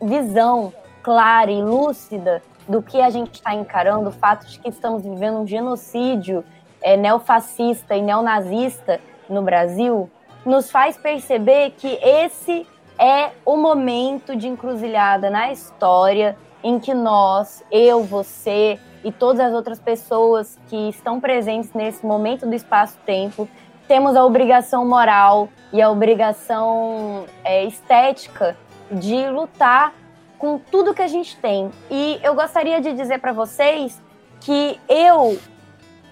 visão 0.00 0.72
clara 1.02 1.50
e 1.50 1.62
lúcida 1.62 2.42
do 2.68 2.82
que 2.82 3.00
a 3.00 3.10
gente 3.10 3.34
está 3.34 3.54
encarando, 3.54 4.10
o 4.10 4.12
fato 4.12 4.46
de 4.46 4.58
que 4.58 4.68
estamos 4.68 5.02
vivendo 5.02 5.38
um 5.38 5.46
genocídio 5.46 6.44
é, 6.82 6.96
neofascista 6.96 7.96
e 7.96 8.02
neonazista 8.02 9.00
no 9.28 9.42
Brasil, 9.42 10.10
nos 10.44 10.70
faz 10.70 10.96
perceber 10.96 11.70
que 11.72 11.98
esse 12.02 12.66
é 12.98 13.30
o 13.44 13.56
momento 13.56 14.36
de 14.36 14.48
encruzilhada 14.48 15.30
na 15.30 15.50
história 15.50 16.36
em 16.62 16.78
que 16.78 16.94
nós, 16.94 17.64
eu, 17.70 18.02
você 18.04 18.78
e 19.06 19.12
todas 19.12 19.38
as 19.38 19.54
outras 19.54 19.78
pessoas 19.78 20.58
que 20.68 20.88
estão 20.88 21.20
presentes 21.20 21.72
nesse 21.72 22.04
momento 22.04 22.44
do 22.44 22.52
espaço-tempo, 22.56 23.48
temos 23.86 24.16
a 24.16 24.24
obrigação 24.24 24.84
moral 24.84 25.48
e 25.72 25.80
a 25.80 25.88
obrigação 25.88 27.24
é, 27.44 27.64
estética 27.64 28.56
de 28.90 29.28
lutar 29.28 29.94
com 30.40 30.58
tudo 30.58 30.92
que 30.92 31.02
a 31.02 31.06
gente 31.06 31.36
tem. 31.36 31.70
E 31.88 32.18
eu 32.20 32.34
gostaria 32.34 32.80
de 32.80 32.92
dizer 32.94 33.20
para 33.20 33.32
vocês 33.32 34.02
que 34.40 34.76
eu 34.88 35.38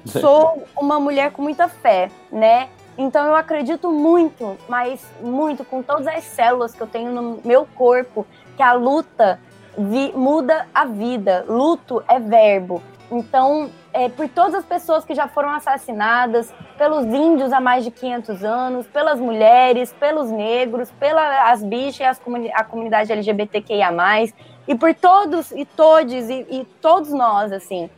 sou 0.07 0.63
uma 0.77 1.01
mulher 1.01 1.33
com 1.33 1.43
muita 1.43 1.67
fé, 1.67 2.13
né? 2.31 2.69
Então 2.97 3.27
eu 3.27 3.35
acredito 3.35 3.91
muito, 3.91 4.57
mas 4.69 5.05
muito 5.21 5.65
com 5.65 5.83
todas 5.83 6.07
as 6.07 6.23
células 6.23 6.73
que 6.73 6.81
eu 6.81 6.87
tenho 6.87 7.11
no 7.11 7.41
meu 7.45 7.67
corpo, 7.75 8.25
que 8.57 8.63
a 8.63 8.73
luta 8.73 9.41
vi, 9.77 10.13
muda 10.15 10.67
a 10.75 10.85
vida. 10.85 11.45
Luto 11.49 12.03
é 12.09 12.19
verbo. 12.19 12.83
Então, 13.11 13.71
é, 13.93 14.09
por 14.09 14.29
todas 14.29 14.55
as 14.55 14.65
pessoas 14.65 15.05
que 15.05 15.15
já 15.15 15.29
foram 15.29 15.51
assassinadas, 15.51 16.53
pelos 16.77 17.05
índios 17.07 17.53
há 17.53 17.61
mais 17.61 17.85
de 17.85 17.91
500 17.91 18.43
anos, 18.43 18.87
pelas 18.87 19.21
mulheres, 19.21 19.93
pelos 19.93 20.31
negros, 20.31 20.91
pelas 20.93 21.63
bichas 21.63 22.01
e 22.01 22.05
as 22.05 22.19
comuni 22.19 22.51
a 22.53 22.65
comunidade 22.65 23.13
LGBTQIA+, 23.13 23.93
e 24.67 24.75
por 24.75 24.95
todos 24.95 25.53
e 25.53 25.65
todes 25.65 26.29
e, 26.29 26.47
e 26.51 26.65
todos 26.81 27.13
nós, 27.13 27.53
assim, 27.53 27.91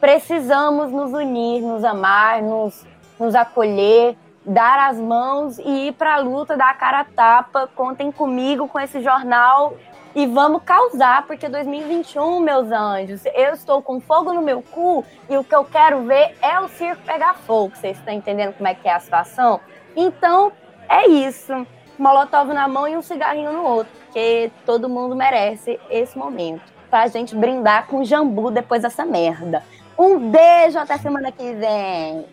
precisamos 0.00 0.90
nos 0.90 1.12
unir, 1.12 1.60
nos 1.60 1.84
amar, 1.84 2.42
nos, 2.42 2.86
nos 3.20 3.34
acolher, 3.34 4.16
dar 4.44 4.90
as 4.90 4.98
mãos 4.98 5.58
e 5.58 5.88
ir 5.88 5.92
para 5.92 6.14
a 6.14 6.18
luta, 6.18 6.56
dar 6.56 6.70
a 6.70 6.74
cara 6.74 7.00
a 7.00 7.04
tapa. 7.04 7.68
Contem 7.74 8.10
comigo 8.10 8.66
com 8.66 8.80
esse 8.80 9.00
jornal 9.00 9.74
e 10.14 10.26
vamos 10.26 10.62
causar, 10.62 11.26
porque 11.26 11.48
2021, 11.48 12.40
meus 12.40 12.70
anjos, 12.70 13.22
eu 13.26 13.52
estou 13.52 13.82
com 13.82 14.00
fogo 14.00 14.32
no 14.32 14.40
meu 14.40 14.62
cu 14.62 15.04
e 15.28 15.36
o 15.36 15.42
que 15.42 15.54
eu 15.54 15.64
quero 15.64 16.02
ver 16.02 16.36
é 16.40 16.58
o 16.60 16.68
circo 16.68 17.02
pegar 17.02 17.34
fogo. 17.34 17.74
Vocês 17.74 17.98
estão 17.98 18.14
entendendo 18.14 18.54
como 18.54 18.68
é 18.68 18.74
que 18.74 18.88
é 18.88 18.94
a 18.94 19.00
situação? 19.00 19.60
Então, 19.96 20.52
é 20.88 21.08
isso. 21.08 21.66
Molotov 21.98 22.52
na 22.52 22.68
mão 22.68 22.86
e 22.86 22.96
um 22.96 23.02
cigarrinho 23.02 23.52
no 23.52 23.64
outro, 23.64 23.92
porque 24.04 24.50
todo 24.64 24.88
mundo 24.88 25.16
merece 25.16 25.80
esse 25.90 26.16
momento. 26.16 26.72
Pra 26.88 27.08
gente 27.08 27.34
brindar 27.34 27.86
com 27.88 28.04
jambu 28.04 28.50
depois 28.50 28.82
dessa 28.82 29.04
merda. 29.04 29.62
Um 29.98 30.30
beijo, 30.30 30.78
até 30.78 30.96
semana 30.98 31.32
que 31.32 31.52
vem. 31.52 32.26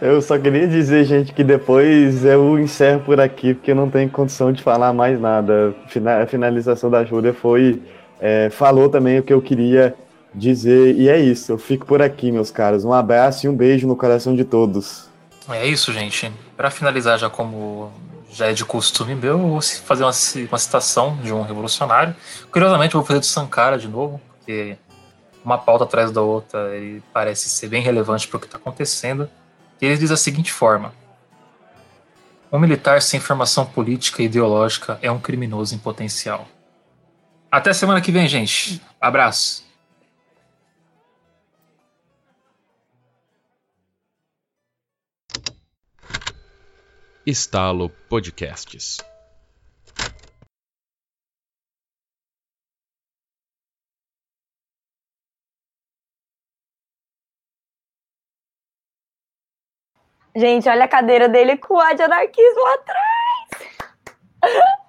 Eu 0.00 0.20
só 0.20 0.38
queria 0.38 0.66
dizer, 0.66 1.04
gente, 1.04 1.32
que 1.32 1.44
depois 1.44 2.24
eu 2.24 2.58
encerro 2.58 3.00
por 3.00 3.20
aqui, 3.20 3.54
porque 3.54 3.70
eu 3.70 3.74
não 3.74 3.88
tenho 3.88 4.10
condição 4.10 4.52
de 4.52 4.62
falar 4.62 4.92
mais 4.92 5.20
nada. 5.20 5.74
A 6.22 6.26
finalização 6.26 6.90
da 6.90 7.04
Júlia 7.04 7.32
foi. 7.32 7.80
É, 8.20 8.50
falou 8.50 8.88
também 8.88 9.18
o 9.18 9.22
que 9.22 9.32
eu 9.32 9.40
queria 9.40 9.94
dizer, 10.34 10.94
e 10.96 11.08
é 11.08 11.18
isso. 11.18 11.52
Eu 11.52 11.58
fico 11.58 11.86
por 11.86 12.02
aqui, 12.02 12.32
meus 12.32 12.50
caros. 12.50 12.84
Um 12.84 12.92
abraço 12.92 13.46
e 13.46 13.48
um 13.48 13.54
beijo 13.54 13.86
no 13.86 13.96
coração 13.96 14.34
de 14.34 14.44
todos. 14.44 15.08
É 15.50 15.66
isso, 15.66 15.92
gente. 15.92 16.30
Para 16.56 16.70
finalizar, 16.70 17.18
já 17.18 17.30
como 17.30 17.92
já 18.30 18.46
é 18.46 18.52
de 18.52 18.64
costume 18.64 19.14
meu, 19.14 19.38
eu 19.38 19.48
vou 19.48 19.60
fazer 19.62 20.02
uma, 20.02 20.12
uma 20.48 20.58
citação 20.58 21.16
de 21.22 21.32
um 21.32 21.42
revolucionário. 21.42 22.14
Curiosamente, 22.50 22.94
eu 22.94 23.00
vou 23.00 23.06
fazer 23.06 23.20
do 23.20 23.26
Sankara 23.26 23.78
de 23.78 23.86
novo, 23.86 24.20
porque 24.38 24.76
uma 25.44 25.58
pauta 25.58 25.84
atrás 25.84 26.10
da 26.10 26.22
outra 26.22 26.74
ele 26.74 27.02
parece 27.12 27.48
ser 27.48 27.68
bem 27.68 27.82
relevante 27.82 28.26
para 28.26 28.38
o 28.38 28.40
que 28.40 28.46
está 28.46 28.56
acontecendo. 28.56 29.28
E 29.80 29.86
ele 29.86 29.98
diz 29.98 30.10
da 30.10 30.16
seguinte 30.16 30.50
forma: 30.50 30.92
Um 32.50 32.58
militar 32.58 33.02
sem 33.02 33.20
formação 33.20 33.66
política 33.66 34.22
e 34.22 34.26
ideológica 34.26 34.98
é 35.02 35.10
um 35.10 35.20
criminoso 35.20 35.74
em 35.74 35.78
potencial. 35.78 36.48
Até 37.50 37.72
semana 37.72 38.00
que 38.00 38.10
vem, 38.10 38.26
gente. 38.26 38.80
Abraço. 39.00 39.62
Estalo 47.26 47.88
Podcasts. 48.08 48.98
Gente, 60.36 60.68
olha 60.68 60.84
a 60.84 60.88
cadeira 60.88 61.28
dele 61.28 61.56
com 61.56 61.74
o 61.74 61.94
de 61.94 62.02
anarquismo 62.02 62.66
atrás. 62.66 63.70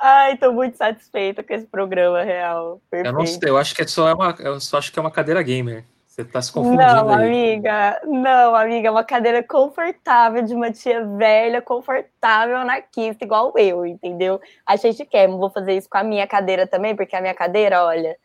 Ai, 0.00 0.36
tô 0.38 0.52
muito 0.52 0.76
satisfeita 0.76 1.42
com 1.42 1.52
esse 1.52 1.66
programa 1.66 2.22
real. 2.22 2.80
Perfeito. 2.90 3.14
Eu 3.14 3.18
não 3.18 3.26
sei, 3.26 3.50
eu 3.50 3.58
acho 3.58 3.74
que 3.74 3.82
é 3.82 3.86
só 3.86 4.08
é 4.08 4.14
uma, 4.14 4.34
eu 4.38 4.58
só 4.60 4.78
acho 4.78 4.90
que 4.92 4.98
é 4.98 5.02
uma 5.02 5.10
cadeira 5.10 5.42
gamer. 5.42 5.84
Você 6.06 6.24
tá 6.24 6.42
se 6.42 6.52
confundindo 6.52 6.82
Não, 6.82 7.08
aí. 7.08 7.26
amiga, 7.26 8.00
não, 8.04 8.54
amiga, 8.54 8.88
é 8.88 8.90
uma 8.90 9.04
cadeira 9.04 9.42
confortável 9.42 10.42
de 10.42 10.54
uma 10.54 10.72
tia 10.72 11.04
velha, 11.04 11.62
confortável, 11.62 12.56
anarquista, 12.56 13.24
igual 13.24 13.52
eu, 13.56 13.86
entendeu? 13.86 14.40
A 14.66 14.76
gente 14.76 15.04
quer, 15.06 15.28
vou 15.28 15.50
fazer 15.50 15.76
isso 15.76 15.88
com 15.88 15.98
a 15.98 16.02
minha 16.02 16.26
cadeira 16.26 16.66
também, 16.66 16.96
porque 16.96 17.14
a 17.14 17.20
minha 17.20 17.34
cadeira, 17.34 17.84
olha, 17.84 18.16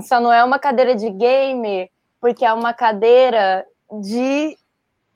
só 0.00 0.20
não 0.20 0.32
é 0.32 0.42
uma 0.42 0.58
cadeira 0.58 0.94
de 0.94 1.10
game, 1.10 1.90
porque 2.20 2.44
é 2.44 2.52
uma 2.52 2.72
cadeira 2.72 3.66
de 4.00 4.56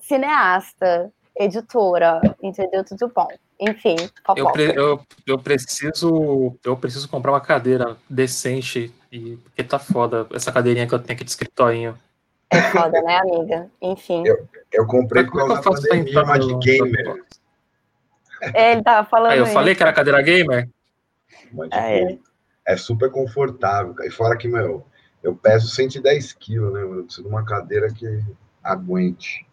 cineasta, 0.02 1.10
editora, 1.34 2.20
entendeu? 2.42 2.84
Tudo 2.84 3.10
bom. 3.14 3.28
Enfim, 3.60 3.94
eu, 4.36 4.50
pre, 4.50 4.76
eu, 4.76 5.00
eu, 5.24 5.38
preciso 5.38 6.58
eu 6.64 6.76
preciso 6.76 7.08
comprar 7.08 7.30
uma 7.30 7.40
cadeira 7.40 7.96
decente 8.10 8.92
e 9.10 9.36
porque 9.36 9.62
tá 9.62 9.78
foda 9.78 10.26
essa 10.34 10.50
cadeirinha 10.50 10.86
que 10.86 10.92
eu 10.92 10.98
tenho 10.98 11.14
aqui 11.14 11.22
de 11.22 11.30
escritório. 11.30 11.96
É 12.50 12.60
foda, 12.70 13.00
né, 13.02 13.18
amiga? 13.18 13.70
Enfim. 13.80 14.24
Eu, 14.26 14.48
eu 14.72 14.86
comprei 14.86 15.24
por 15.24 15.36
causa 15.36 15.54
da 15.54 15.62
pandemia, 15.62 16.38
de 16.40 16.58
gamer. 16.58 17.24
É, 18.52 18.72
ele 18.72 18.82
tava 18.82 19.08
falando. 19.08 19.32
Ah, 19.32 19.36
eu 19.36 19.46
falei 19.46 19.76
que 19.76 19.82
era 19.82 19.92
cadeira 19.92 20.20
gamer? 20.20 20.68
É. 21.72 22.18
é 22.66 22.76
super 22.76 23.10
confortável. 23.10 23.94
E 24.02 24.10
fora 24.10 24.36
que, 24.36 24.48
meu, 24.48 24.84
eu 25.22 25.36
peso 25.36 25.68
110 25.68 26.32
quilos, 26.32 26.72
né? 26.72 26.82
Eu 26.82 27.04
preciso 27.04 27.22
de 27.22 27.28
uma 27.28 27.44
cadeira 27.44 27.92
que 27.92 28.06
aguente. 28.62 29.46